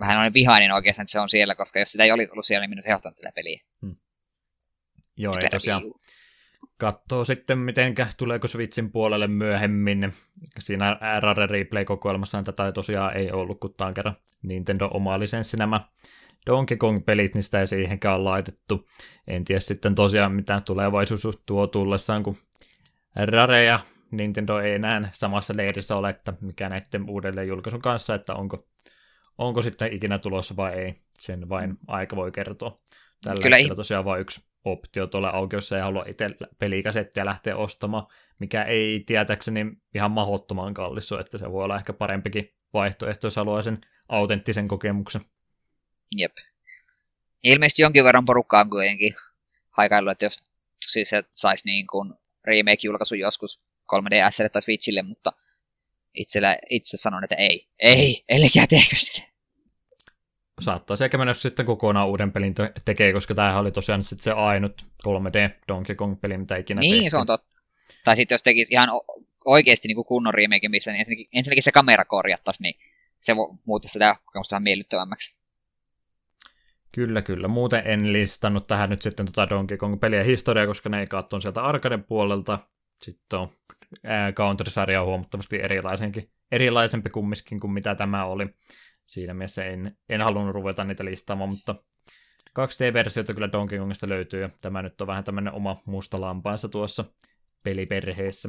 vähän 0.01 0.19
olen 0.19 0.35
vihainen 0.35 0.73
oikeastaan, 0.73 1.05
että 1.05 1.13
se 1.13 1.21
on 1.21 1.29
siellä, 1.29 1.55
koska 1.55 1.79
jos 1.79 1.93
sitä 1.93 2.05
ei 2.05 2.13
olisi 2.13 2.33
ollut 2.33 2.47
siellä, 2.47 2.63
niin 2.63 2.71
minun 2.71 2.83
se 2.83 2.91
johtanut 2.91 3.17
tätä 3.17 3.33
peliä. 3.35 3.61
Joo, 5.17 5.35
ei 5.43 5.51
tosiaan. 5.51 5.83
Katsoo 6.77 7.25
sitten, 7.25 7.59
mitenkä 7.59 8.07
tuleeko 8.17 8.49
Switchin 8.49 8.93
puolelle 8.93 9.27
myöhemmin. 9.27 10.15
Siinä 10.59 10.99
Rare 11.21 11.47
Replay-kokoelmassaan 11.47 12.45
tätä 12.45 12.73
tosiaan 12.73 13.17
ei 13.17 13.33
ollut, 13.33 13.61
kun 13.61 13.75
tämä 13.75 13.89
on 13.89 13.95
kerran 13.95 14.17
Nintendo 14.43 14.91
oma 14.95 15.19
lisenssi 15.19 15.57
nämä 15.57 15.77
Donkey 16.47 16.77
Kong-pelit, 16.77 17.35
niin 17.35 17.43
sitä 17.43 17.61
ei 17.61 17.67
siihenkään 17.67 18.15
ole 18.15 18.25
laitettu. 18.25 18.89
En 19.27 19.45
tiedä 19.45 19.61
sitten 19.61 19.95
tosiaan, 19.95 20.33
mitä 20.33 20.61
tulevaisuus 20.61 21.43
tuo 21.47 21.67
tullessaan, 21.67 22.23
kun 22.23 22.37
Rare 23.17 23.65
ja 23.65 23.81
Nintendo 24.11 24.59
ei 24.61 24.73
enää 24.73 25.09
samassa 25.13 25.55
leirissä 25.57 25.97
ole, 25.97 26.11
että 26.11 26.33
mikä 26.41 26.69
näiden 26.69 27.11
uudelleen 27.11 27.49
julkaisun 27.49 27.83
kanssa, 27.83 28.15
että 28.15 28.35
onko, 28.35 28.67
onko 29.41 29.63
sitten 29.63 29.93
ikinä 29.93 30.19
tulossa 30.19 30.57
vai 30.57 30.73
ei. 30.75 30.95
Sen 31.19 31.49
vain 31.49 31.77
aika 31.87 32.17
voi 32.17 32.33
kertoa. 32.33 32.77
Tällä 33.25 33.43
Kyllä 33.43 33.57
hetkellä 33.57 33.77
tosiaan 33.77 34.05
vain 34.05 34.21
yksi 34.21 34.45
optio 34.65 35.07
tuolla 35.07 35.29
auki, 35.29 35.57
ei 35.77 35.83
halua 35.83 36.05
itse 36.09 36.27
pelikasettia 36.59 37.25
lähteä 37.25 37.57
ostamaan, 37.57 38.07
mikä 38.39 38.63
ei 38.63 39.03
tietääkseni 39.07 39.67
ihan 39.95 40.11
mahdottoman 40.11 40.75
kallis 40.75 41.13
ole, 41.13 41.21
että 41.21 41.39
se 41.39 41.53
voi 41.53 41.65
olla 41.65 41.77
ehkä 41.77 41.93
parempikin 41.93 42.53
vaihtoehto, 42.73 43.27
jos 43.27 43.37
haluaa 43.37 43.63
sen 43.63 43.79
autenttisen 44.09 44.69
kokemuksen. 44.69 45.21
Jep. 46.17 46.33
Ilmeisesti 47.43 47.83
jonkin 47.83 48.05
verran 48.05 48.25
porukkaa 48.25 48.61
on 48.61 48.71
kuitenkin 48.71 49.15
haikailu, 49.71 50.09
että 50.11 50.25
jos 50.25 50.45
siis 50.89 51.09
se 51.09 51.25
saisi 51.35 51.67
niin 51.67 51.87
kuin 51.87 52.15
remake-julkaisu 52.47 53.15
joskus 53.15 53.61
3DSlle 53.93 54.49
tai 54.53 54.63
Switchille, 54.63 55.03
mutta 55.03 55.33
itsellä, 56.15 56.59
itse 56.71 56.97
sanon, 56.97 57.25
että 57.25 57.37
ei. 57.37 57.69
Ei, 57.79 58.25
ellekään 58.29 58.69
tehkö 58.69 58.97
sitä. 58.97 59.30
Saattaisi 60.61 61.05
ehkä 61.05 61.19
mennä 61.19 61.35
sitten 61.35 61.67
kokonaan 61.67 62.09
uuden 62.09 62.33
pelin 62.33 62.55
te- 62.55 62.73
tekee, 62.85 63.13
koska 63.13 63.35
tämähän 63.35 63.61
oli 63.61 63.71
tosiaan 63.71 64.03
sitten 64.03 64.25
se 64.25 64.33
ainut 64.33 64.83
3D 65.07 65.51
Donkey 65.69 65.95
Kong-peli, 65.95 66.39
mitä 66.39 66.57
ikinä 66.57 66.81
Niin, 66.81 66.93
tehtiin. 66.93 67.11
se 67.11 67.17
on 67.17 67.27
totta. 67.27 67.61
Tai 68.05 68.17
sitten 68.17 68.35
jos 68.35 68.43
tekisi 68.43 68.75
ihan 68.75 68.89
oikeasti 69.45 69.89
niin 69.89 69.95
kuin 69.97 70.07
kunnon 70.07 70.35
remake, 70.35 70.69
missä 70.69 70.91
niin 70.91 71.01
ensinnäkin, 71.01 71.29
ensinnäkin 71.33 71.63
se 71.63 71.73
kamera 71.73 72.05
korjattaisiin, 72.05 72.63
niin 72.63 72.75
se 73.21 73.35
muuttaisi 73.65 73.93
sitä 73.93 74.17
kokemusta 74.25 74.55
vähän 74.55 74.63
miellyttävämmäksi. 74.63 75.35
Kyllä, 76.93 77.23
kyllä. 77.23 77.49
Muuten 77.49 77.83
en 77.85 78.13
listannut 78.13 78.67
tähän 78.67 78.91
nyt 78.91 79.03
sitten 79.03 79.27
tota 79.27 79.49
Donkey 79.49 79.77
Kong-peliä 79.77 80.23
historiaa, 80.23 80.67
koska 80.67 80.89
ne 80.89 81.01
ei 81.01 81.07
katson 81.07 81.43
sieltä 81.43 81.63
arkaden 81.63 82.05
puolelta. 82.05 82.59
Sitten 83.03 83.39
on 83.39 83.49
ää, 84.05 84.33
Counter-sarja 84.33 85.01
on 85.01 85.07
huomattavasti 85.07 85.61
erilaisenkin, 85.63 86.31
erilaisempi 86.53 87.11
kumminkin 87.11 87.61
kuin 87.61 87.73
mitä 87.73 87.95
tämä 87.95 88.25
oli. 88.25 88.47
Siinä 89.11 89.35
mielessä 89.35 89.65
en, 89.65 89.97
en 90.09 90.21
halunnut 90.21 90.55
ruveta 90.55 90.85
niitä 90.85 91.05
listaamaan, 91.05 91.51
mutta 91.51 91.75
2D-versiota 92.51 93.35
kyllä 93.35 93.53
Donkey 93.53 93.79
Kongista 93.79 94.09
löytyy, 94.09 94.43
ja 94.43 94.51
tämä 94.61 94.83
nyt 94.83 95.01
on 95.01 95.07
vähän 95.07 95.25
tämmöinen 95.25 95.53
oma 95.53 95.83
musta 95.87 96.21
lampaansa 96.21 96.69
tuossa 96.69 97.05
peliperheessä. 97.63 98.49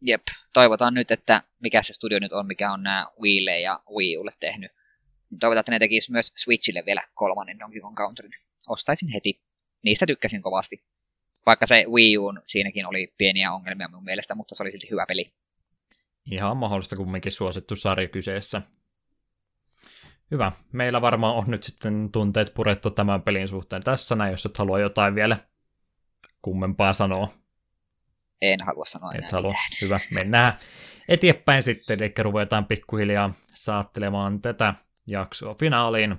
Jep, 0.00 0.22
toivotaan 0.52 0.94
nyt, 0.94 1.10
että 1.10 1.42
mikä 1.60 1.82
se 1.82 1.92
studio 1.92 2.18
nyt 2.18 2.32
on, 2.32 2.46
mikä 2.46 2.72
on 2.72 2.82
nämä 2.82 3.06
Wiille 3.20 3.60
ja 3.60 3.80
Wii 3.96 4.18
Ulle 4.18 4.32
tehnyt. 4.40 4.72
Toivotaan, 5.40 5.60
että 5.60 5.72
ne 5.72 5.78
tekisi 5.78 6.12
myös 6.12 6.32
Switchille 6.36 6.82
vielä 6.86 7.02
kolmannen 7.14 7.58
Donkey 7.58 7.80
Kong 7.80 7.96
Counterin. 7.96 8.32
Ostaisin 8.68 9.08
heti. 9.08 9.40
Niistä 9.82 10.06
tykkäsin 10.06 10.42
kovasti. 10.42 10.84
Vaikka 11.46 11.66
se 11.66 11.84
Wii 11.88 12.18
Uun 12.18 12.42
siinäkin 12.46 12.86
oli 12.86 13.14
pieniä 13.18 13.52
ongelmia 13.52 13.88
mun 13.88 14.04
mielestä, 14.04 14.34
mutta 14.34 14.54
se 14.54 14.62
oli 14.62 14.70
silti 14.70 14.90
hyvä 14.90 15.04
peli. 15.08 15.32
Ihan 16.30 16.56
mahdollista 16.56 16.96
kumminkin 16.96 17.32
suosittu 17.32 17.76
sarja 17.76 18.08
kyseessä. 18.08 18.62
Hyvä. 20.30 20.52
Meillä 20.72 21.00
varmaan 21.00 21.34
on 21.34 21.44
nyt 21.46 21.62
sitten 21.62 22.12
tunteet 22.12 22.54
purettu 22.54 22.90
tämän 22.90 23.22
pelin 23.22 23.48
suhteen 23.48 23.82
tässä 23.82 24.14
näin, 24.14 24.30
jos 24.30 24.46
et 24.46 24.58
halua 24.58 24.78
jotain 24.78 25.14
vielä 25.14 25.36
kummempaa 26.42 26.92
sanoa. 26.92 27.28
En 28.42 28.60
halua 28.60 28.84
sanoa 28.84 29.12
Et 29.12 29.18
enää 29.18 29.30
halua. 29.32 29.50
mitään. 29.50 29.70
Hyvä. 29.82 30.00
Mennään 30.10 30.52
eteenpäin 31.08 31.62
sitten, 31.62 32.02
eli 32.02 32.12
ruvetaan 32.18 32.66
pikkuhiljaa 32.66 33.32
saattelemaan 33.54 34.42
tätä 34.42 34.74
jaksoa 35.06 35.54
finaaliin. 35.54 36.16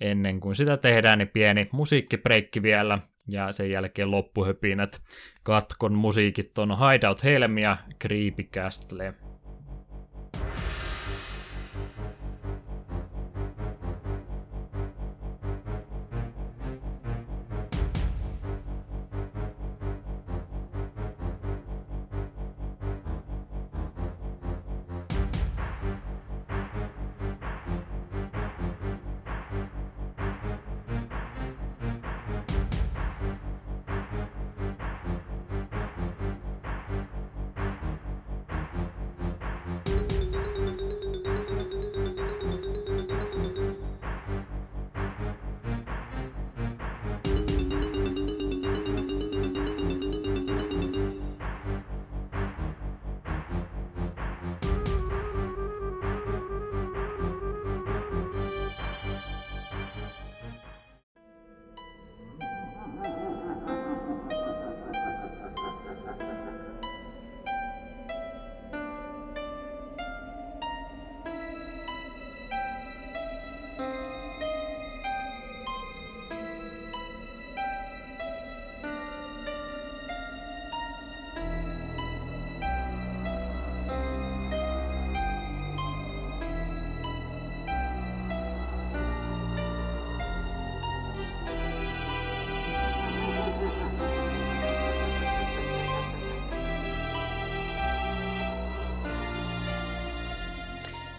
Ennen 0.00 0.40
kuin 0.40 0.56
sitä 0.56 0.76
tehdään, 0.76 1.18
niin 1.18 1.28
pieni 1.28 1.68
musiikkibreikki 1.72 2.62
vielä, 2.62 2.98
ja 3.28 3.52
sen 3.52 3.70
jälkeen 3.70 4.10
loppuhöpinät. 4.10 5.00
Katkon 5.42 5.94
musiikit 5.94 6.58
on 6.58 6.76
Hideout 6.78 7.24
Helm 7.24 7.58
ja 7.58 7.76
Creepy 8.02 8.42
Castle. 8.42 9.14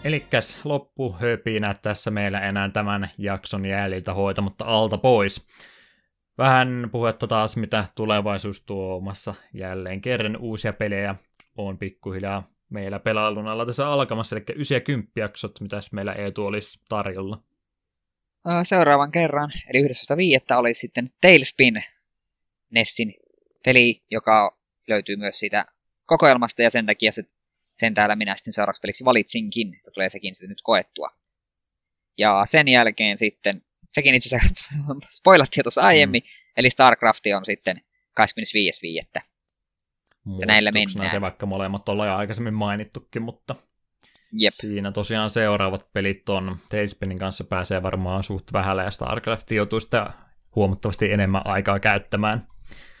Elikkäs 0.04 0.64
loppuhöpinä 0.64 1.74
tässä 1.82 2.10
meillä 2.10 2.38
enää 2.38 2.68
tämän 2.68 3.10
jakson 3.18 3.66
jäljiltä 3.66 4.14
hoitamatta 4.14 4.64
alta 4.64 4.98
pois. 4.98 5.46
Vähän 6.38 6.88
puhetta 6.92 7.26
taas, 7.26 7.56
mitä 7.56 7.84
tulevaisuus 7.94 8.60
tuomassa 8.60 9.34
jälleen 9.54 10.00
kerran 10.00 10.36
uusia 10.36 10.72
pelejä 10.72 11.14
on 11.56 11.78
pikkuhiljaa 11.78 12.50
meillä 12.70 12.98
pelailun 12.98 13.48
alla 13.48 13.66
tässä 13.66 13.88
alkamassa, 13.88 14.36
eli 14.36 14.44
9 14.54 14.76
ja 14.76 14.80
10 14.80 15.12
jaksot, 15.16 15.60
mitäs 15.60 15.92
meillä 15.92 16.12
Eetu 16.12 16.46
olisi 16.46 16.80
tarjolla. 16.88 17.42
Seuraavan 18.64 19.10
kerran, 19.10 19.52
eli 19.68 19.82
11.5. 19.82 20.56
oli 20.56 20.74
sitten 20.74 21.06
Tailspin 21.20 21.84
Nessin 22.70 23.14
peli, 23.64 24.02
joka 24.10 24.58
löytyy 24.88 25.16
myös 25.16 25.38
siitä 25.38 25.66
kokoelmasta, 26.06 26.62
ja 26.62 26.70
sen 26.70 26.86
takia 26.86 27.12
se, 27.12 27.24
sen 27.82 27.94
täällä 27.94 28.16
minä 28.16 28.36
sitten 28.36 28.52
seuraavaksi 28.52 28.80
peliksi 28.80 29.04
valitsinkin, 29.04 29.74
että 29.74 29.90
tulee 29.90 30.08
sekin 30.08 30.34
sitten 30.34 30.48
nyt 30.48 30.62
koettua. 30.62 31.08
Ja 32.18 32.42
sen 32.46 32.68
jälkeen 32.68 33.18
sitten, 33.18 33.62
sekin 33.92 34.14
itse 34.14 34.36
asiassa 34.36 34.56
spoilattiin 35.18 35.64
tuossa 35.64 35.80
aiemmin, 35.80 36.22
mm. 36.22 36.52
eli 36.56 36.70
StarCraft 36.70 37.24
on 37.36 37.44
sitten 37.44 37.80
25.5. 38.20 39.22
näillä 40.46 40.72
mennään. 40.72 41.10
se, 41.10 41.20
vaikka 41.20 41.46
molemmat 41.46 41.88
ollaan 41.88 42.08
jo 42.08 42.14
aikaisemmin 42.14 42.54
mainittukin, 42.54 43.22
mutta 43.22 43.54
Jep, 44.34 44.52
Siinä 44.52 44.92
tosiaan 44.92 45.30
seuraavat 45.30 45.92
pelit 45.92 46.28
on. 46.28 46.56
Tailspinin 46.68 47.18
kanssa 47.18 47.44
pääsee 47.44 47.82
varmaan 47.82 48.22
suht 48.22 48.52
vähällä 48.52 48.82
ja 48.82 48.90
StarCraft 48.90 49.50
joutuu 49.50 49.80
sitä 49.80 50.10
huomattavasti 50.56 51.12
enemmän 51.12 51.46
aikaa 51.46 51.80
käyttämään. 51.80 52.46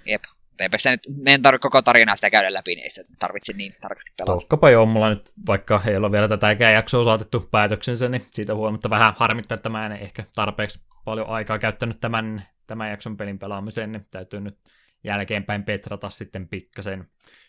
jep. 0.06 0.22
Mutta 0.62 0.76
eipä 0.76 0.78
sitä 0.78 0.90
nyt, 0.90 1.22
me 1.24 1.34
en 1.34 1.42
tarvitse 1.42 1.62
koko 1.62 1.82
tarinaa 1.82 2.16
sitä 2.16 2.30
käydä 2.30 2.52
läpi, 2.52 2.74
niin 2.74 2.82
ei 2.84 2.90
sitä 2.90 3.08
tarvitse 3.18 3.52
niin 3.52 3.74
tarkasti 3.80 4.12
pelata. 4.16 4.32
Tokkopa 4.32 4.70
joo, 4.70 4.86
mulla 4.86 5.10
nyt, 5.10 5.32
vaikka 5.46 5.80
ei 5.86 5.96
ole 5.96 6.12
vielä 6.12 6.28
tätäkään 6.28 6.72
jaksoa 6.72 7.04
saatettu 7.04 7.48
päätöksensä, 7.50 8.08
niin 8.08 8.26
siitä 8.30 8.54
huolimatta 8.54 8.90
vähän 8.90 9.14
harmittaa, 9.16 9.56
että 9.56 9.68
mä 9.68 9.82
en 9.82 9.92
ehkä 9.92 10.24
tarpeeksi 10.34 10.84
paljon 11.04 11.28
aikaa 11.28 11.58
käyttänyt 11.58 12.00
tämän, 12.00 12.42
tämän 12.66 12.90
jakson 12.90 13.16
pelin 13.16 13.38
pelaamiseen, 13.38 13.92
niin 13.92 14.06
täytyy 14.10 14.40
nyt 14.40 14.58
jälkeenpäin 15.04 15.64
petrata 15.64 16.10
sitten 16.10 16.48
pikkasen. 16.48 17.06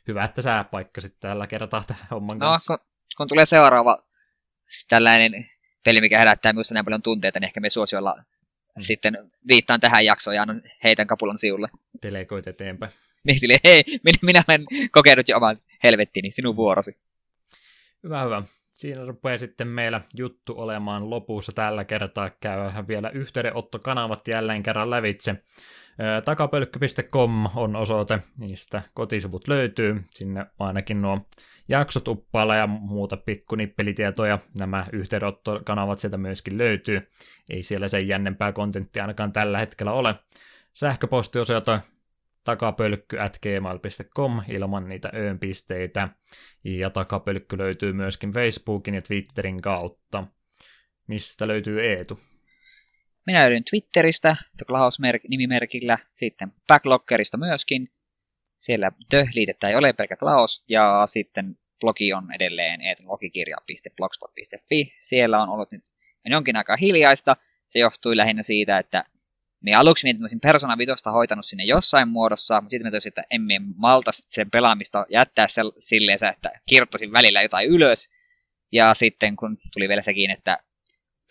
Hyvä, 0.08 0.24
että 0.24 0.42
sä 0.42 0.66
paikkasit 0.72 1.19
tällä 1.19 1.48
kertaa 1.48 1.83
tähän 1.88 2.08
homman 2.11 2.38
No, 2.40 2.51
kanssa. 2.51 2.77
kun, 2.77 2.88
kun 3.17 3.27
tulee 3.27 3.45
seuraava 3.45 4.03
tällainen 4.90 5.45
peli, 5.85 6.01
mikä 6.01 6.17
herättää 6.19 6.53
minusta 6.53 6.74
näin 6.74 6.85
paljon 6.85 7.01
tunteita, 7.01 7.40
niin 7.40 7.45
ehkä 7.48 7.59
me 7.59 7.69
suosiolla. 7.69 8.16
Sitten 8.81 9.17
viittaan 9.47 9.79
tähän 9.79 10.05
jaksoon 10.05 10.35
ja 10.35 10.41
annan 10.41 10.61
heitän 10.83 11.07
kapulan 11.07 11.37
siulle. 11.37 11.67
Delegoit 12.03 12.47
eteenpäin. 12.47 12.91
Niin 13.23 13.39
silleen, 13.39 13.59
hei, 13.63 13.83
minä, 13.87 14.17
minä 14.21 14.43
olen 14.47 14.65
kokenut 14.91 15.29
jo 15.29 15.37
oman 15.37 15.57
helvettini, 15.83 16.31
sinun 16.31 16.55
vuorosi. 16.55 16.97
Hyvä, 18.03 18.23
hyvä. 18.23 18.43
Siinä 18.73 19.05
rupeaa 19.05 19.37
sitten 19.37 19.67
meillä 19.67 20.01
juttu 20.15 20.53
olemaan 20.57 21.09
lopussa 21.09 21.51
tällä 21.51 21.83
kertaa. 21.83 22.29
Käydään 22.29 22.87
vielä 22.87 23.09
yhteydenottokanavat 23.13 24.27
jälleen 24.27 24.63
kerran 24.63 24.89
lävitse. 24.89 25.35
Takapölkky.com 26.25 27.45
on 27.55 27.75
osoite, 27.75 28.19
niistä 28.39 28.81
kotisivut 28.93 29.47
löytyy. 29.47 30.03
Sinne 30.09 30.45
ainakin 30.59 31.01
nuo 31.01 31.27
jaksot 31.67 32.08
uppailla 32.08 32.56
ja 32.56 32.67
muuta 32.67 33.17
pikkunippelitietoja. 33.17 34.40
Nämä 34.59 34.85
yhteydenottokanavat 34.93 36.00
sieltä 36.00 36.17
myöskin 36.17 36.58
löytyy. 36.58 37.09
Ei 37.50 37.64
siellä 37.64 37.88
sen 37.88 38.08
jännempää 38.08 38.51
kontenttia 38.51 39.03
ainakaan 39.03 39.33
tällä 39.33 39.58
hetkellä 39.58 39.92
ole. 39.92 40.16
Sähköpostiosoite 40.74 41.80
takapölkky.gmail.com 42.43 44.42
ilman 44.48 44.90
niitä 44.90 45.11
öönpisteitä. 45.14 46.09
Ja 46.64 46.90
takapölkky 46.90 47.58
löytyy 47.58 47.93
myöskin 47.93 48.32
Facebookin 48.32 48.93
ja 48.93 49.01
Twitterin 49.01 49.61
kautta. 49.61 50.24
Mistä 51.08 51.48
löytyy 51.48 51.85
Eetu? 51.85 52.19
Minä 53.25 53.42
löydyn 53.42 53.64
Twitteristä, 53.69 54.35
Klaus-nimimerkillä, 54.67 55.98
sitten 56.14 56.53
Backloggerista 56.67 57.38
myöskin. 57.38 57.90
Siellä 58.64 58.92
The-liitettä 59.09 59.69
ei 59.69 59.75
ole 59.75 59.93
pelkä 59.93 60.17
Klaus, 60.17 60.64
ja 60.69 61.03
sitten 61.08 61.58
blogi 61.80 62.14
on 62.14 62.33
edelleen 62.33 62.82
eetunlogikirja.blogspot.fi. 62.82 64.93
Siellä 65.00 65.42
on 65.42 65.50
ollut 65.50 65.72
nyt 65.72 65.83
jonkin 66.25 66.56
aikaa 66.56 66.77
hiljaista. 66.77 67.35
Se 67.67 67.80
johtui 67.80 68.17
lähinnä 68.17 68.43
siitä, 68.43 68.77
että 68.77 69.06
me 69.61 69.75
aluksi 69.75 70.06
mietin, 70.06 70.17
että 70.17 70.24
olisin 70.24 70.40
Persona 70.40 70.77
5 70.77 70.92
hoitanut 71.14 71.45
sinne 71.45 71.64
jossain 71.64 72.08
muodossa, 72.08 72.61
mutta 72.61 72.72
sitten 72.72 72.88
me 72.88 72.92
toisin, 72.92 73.09
että 73.09 73.24
emme 73.32 73.53
malta 73.75 74.11
sen 74.14 74.51
pelaamista 74.51 75.06
jättää 75.09 75.48
sel- 75.48 75.75
silleen, 75.80 76.19
että 76.32 76.51
kirjoittaisin 76.66 77.14
välillä 77.14 77.42
jotain 77.42 77.69
ylös. 77.69 78.09
Ja 78.72 78.93
sitten 78.93 79.35
kun 79.35 79.58
tuli 79.74 79.90
vielä 79.90 80.01
sekin, 80.01 80.32
että 80.32 80.58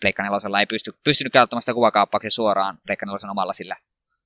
Pleikka 0.01 0.23
4 0.23 0.59
ei 0.59 0.65
pysty, 0.65 0.91
pystynyt 1.03 1.33
käyttämään 1.33 1.61
sitä 1.61 1.73
kuvakaappauksia 1.73 2.31
suoraan 2.31 2.79
Pleikka 2.85 3.05
4 3.05 3.31
omalla 3.31 3.53
sillä 3.53 3.75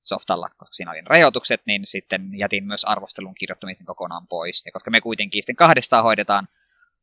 softalla, 0.04 0.48
koska 0.48 0.74
siinä 0.74 0.90
oli 0.90 1.00
rajoitukset, 1.06 1.60
niin 1.66 1.86
sitten 1.86 2.38
jätin 2.38 2.64
myös 2.64 2.84
arvostelun 2.84 3.34
kirjoittamisen 3.34 3.86
kokonaan 3.86 4.26
pois. 4.26 4.62
Ja 4.66 4.72
koska 4.72 4.90
me 4.90 5.00
kuitenkin 5.00 5.42
sitten 5.42 5.56
kahdestaan 5.56 6.04
hoidetaan 6.04 6.48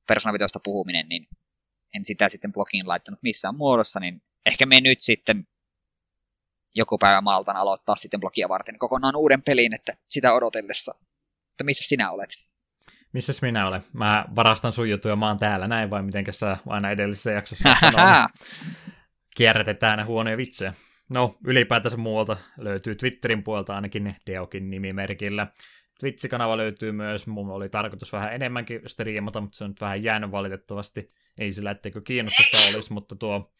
Persona 0.07 0.33
5 0.39 0.59
puhuminen, 0.63 1.09
niin 1.09 1.27
en 1.93 2.05
sitä 2.05 2.29
sitten 2.29 2.53
blogiin 2.53 2.87
laittanut 2.87 3.19
missään 3.23 3.55
muodossa, 3.55 3.99
niin 3.99 4.21
ehkä 4.45 4.65
me 4.65 4.81
nyt 4.81 5.01
sitten 5.01 5.47
joku 6.75 6.97
päivä 6.97 7.21
maltan 7.21 7.55
aloittaa 7.55 7.95
sitten 7.95 8.19
blogia 8.19 8.49
varten 8.49 8.79
kokonaan 8.79 9.15
uuden 9.15 9.41
pelin, 9.41 9.73
että 9.73 9.97
sitä 10.09 10.33
odotellessa. 10.33 10.95
Mutta 11.49 11.63
missä 11.63 11.87
sinä 11.87 12.11
olet? 12.11 12.29
Missäs 13.13 13.41
minä 13.41 13.67
olen? 13.67 13.83
Mä 13.93 14.25
varastan 14.35 14.73
sun 14.73 14.89
juttuja, 14.89 15.15
mä 15.15 15.27
oon 15.27 15.37
täällä 15.37 15.67
näin, 15.67 15.89
vai 15.89 16.03
mitenkä 16.03 16.31
sä 16.31 16.57
aina 16.67 16.91
edellisessä 16.91 17.31
jaksossa 17.31 17.69
oot 17.69 17.77
sanonut? 17.79 18.31
Kierrätetään 19.35 20.05
huonoja 20.05 20.37
vitsejä. 20.37 20.73
No, 21.09 21.37
ylipäätänsä 21.47 21.97
muualta 21.97 22.37
löytyy 22.57 22.95
Twitterin 22.95 23.43
puolta 23.43 23.75
ainakin 23.75 24.15
Deokin 24.27 24.69
nimimerkillä. 24.69 25.47
Twitch-kanava 25.99 26.57
löytyy 26.57 26.91
myös, 26.91 27.27
mulla 27.27 27.53
oli 27.53 27.69
tarkoitus 27.69 28.13
vähän 28.13 28.33
enemmänkin 28.33 28.81
striimata, 28.87 29.41
mutta 29.41 29.57
se 29.57 29.63
on 29.63 29.69
nyt 29.69 29.81
vähän 29.81 30.03
jäänyt 30.03 30.31
valitettavasti. 30.31 31.07
Ei 31.39 31.53
sillä, 31.53 31.71
etteikö 31.71 32.01
kiinnostusta 32.01 32.57
olisi, 32.73 32.93
mutta 32.93 33.15
tuo, 33.15 33.53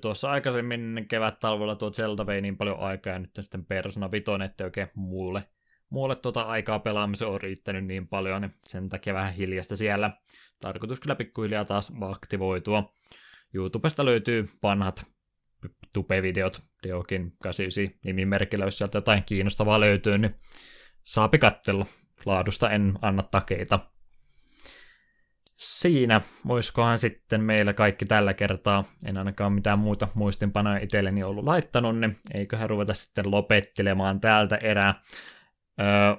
tuossa 0.00 0.30
aikaisemmin 0.30 1.06
kevät-talvella 1.08 1.76
tuo 1.76 1.90
Zelda 1.90 2.26
vei 2.26 2.40
niin 2.40 2.56
paljon 2.56 2.80
aikaa, 2.80 3.12
ja 3.12 3.18
nyt 3.18 3.30
sitten 3.40 3.66
Persona 3.66 4.10
5, 4.10 4.24
että 4.44 4.64
oikein 4.64 4.88
muulle, 4.94 5.44
muulle 5.90 6.16
tuota 6.16 6.40
aikaa 6.40 6.78
pelaamiseen 6.78 7.30
on 7.30 7.40
riittänyt 7.40 7.84
niin 7.84 8.08
paljon, 8.08 8.42
niin 8.42 8.54
sen 8.66 8.88
takia 8.88 9.14
vähän 9.14 9.34
hiljasta 9.34 9.76
siellä. 9.76 10.10
Tarkoitus 10.60 11.00
kyllä 11.00 11.14
pikkuhiljaa 11.14 11.64
taas 11.64 11.92
aktivoitua. 12.00 12.94
YouTubesta 13.54 14.04
löytyy 14.04 14.50
vanhat 14.62 15.13
tupe-videot, 15.94 16.62
Deokin 16.82 17.32
89 17.42 18.00
nimimerkillä, 18.04 18.64
jos 18.64 18.78
sieltä 18.78 18.98
jotain 18.98 19.24
kiinnostavaa 19.24 19.80
löytyy, 19.80 20.18
niin 20.18 20.34
saapi 21.04 21.38
kattella. 21.38 21.86
Laadusta 22.26 22.70
en 22.70 22.98
anna 23.02 23.22
takeita. 23.22 23.80
Siinä 25.56 26.20
voisikohan 26.48 26.98
sitten 26.98 27.40
meillä 27.40 27.72
kaikki 27.72 28.06
tällä 28.06 28.34
kertaa, 28.34 28.84
en 29.06 29.16
ainakaan 29.16 29.52
mitään 29.52 29.78
muuta 29.78 30.08
muistinpanoja 30.14 30.82
itselleni 30.82 31.22
ollut 31.22 31.44
laittanut, 31.44 31.98
niin 31.98 32.18
eiköhän 32.34 32.70
ruveta 32.70 32.94
sitten 32.94 33.30
lopettelemaan 33.30 34.20
täältä 34.20 34.56
erää. 34.56 35.02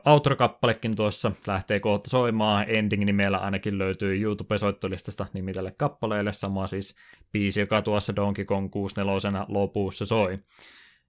Outro-kappalekin 0.05 0.95
tuossa 0.95 1.31
lähtee 1.47 1.79
kohta 1.79 2.09
soimaan. 2.09 2.65
Ending-nimellä 2.77 3.37
ainakin 3.37 3.77
löytyy 3.77 4.21
YouTube-soittolistasta 4.21 5.25
nimi 5.33 5.53
tälle 5.53 5.71
kappaleelle. 5.77 6.33
Sama 6.33 6.67
siis 6.67 6.95
biisi, 7.31 7.59
joka 7.59 7.81
tuossa 7.81 8.15
Donkey 8.15 8.45
Kong 8.45 8.71
64 8.71 9.45
lopussa 9.47 10.05
soi. 10.05 10.39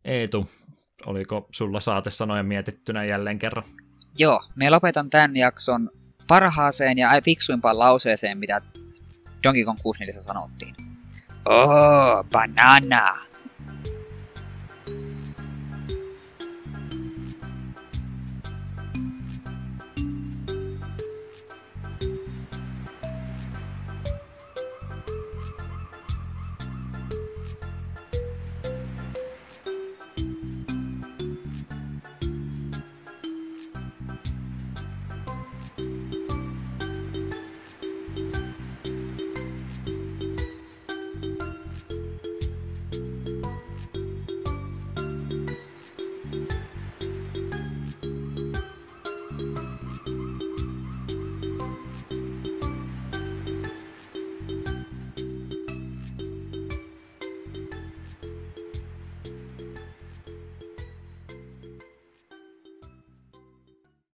Eetu, 0.05 0.50
oliko 1.07 1.49
sulla 1.52 1.81
saatesanoja 1.81 2.42
mietittynä 2.42 3.05
jälleen 3.05 3.39
kerran? 3.39 3.65
Joo, 4.18 4.42
me 4.55 4.70
lopetan 4.70 5.10
tämän 5.10 5.36
jakson 5.36 5.91
parhaaseen 6.28 6.99
ja 6.99 7.10
fiksuimpaan 7.25 7.78
lauseeseen, 7.78 8.39
mitä 8.39 8.62
Donkey 9.42 9.65
Kong 9.65 9.78
64 9.83 10.23
sanottiin. 10.23 10.75
Oh, 11.44 12.25
banana! 12.33 13.18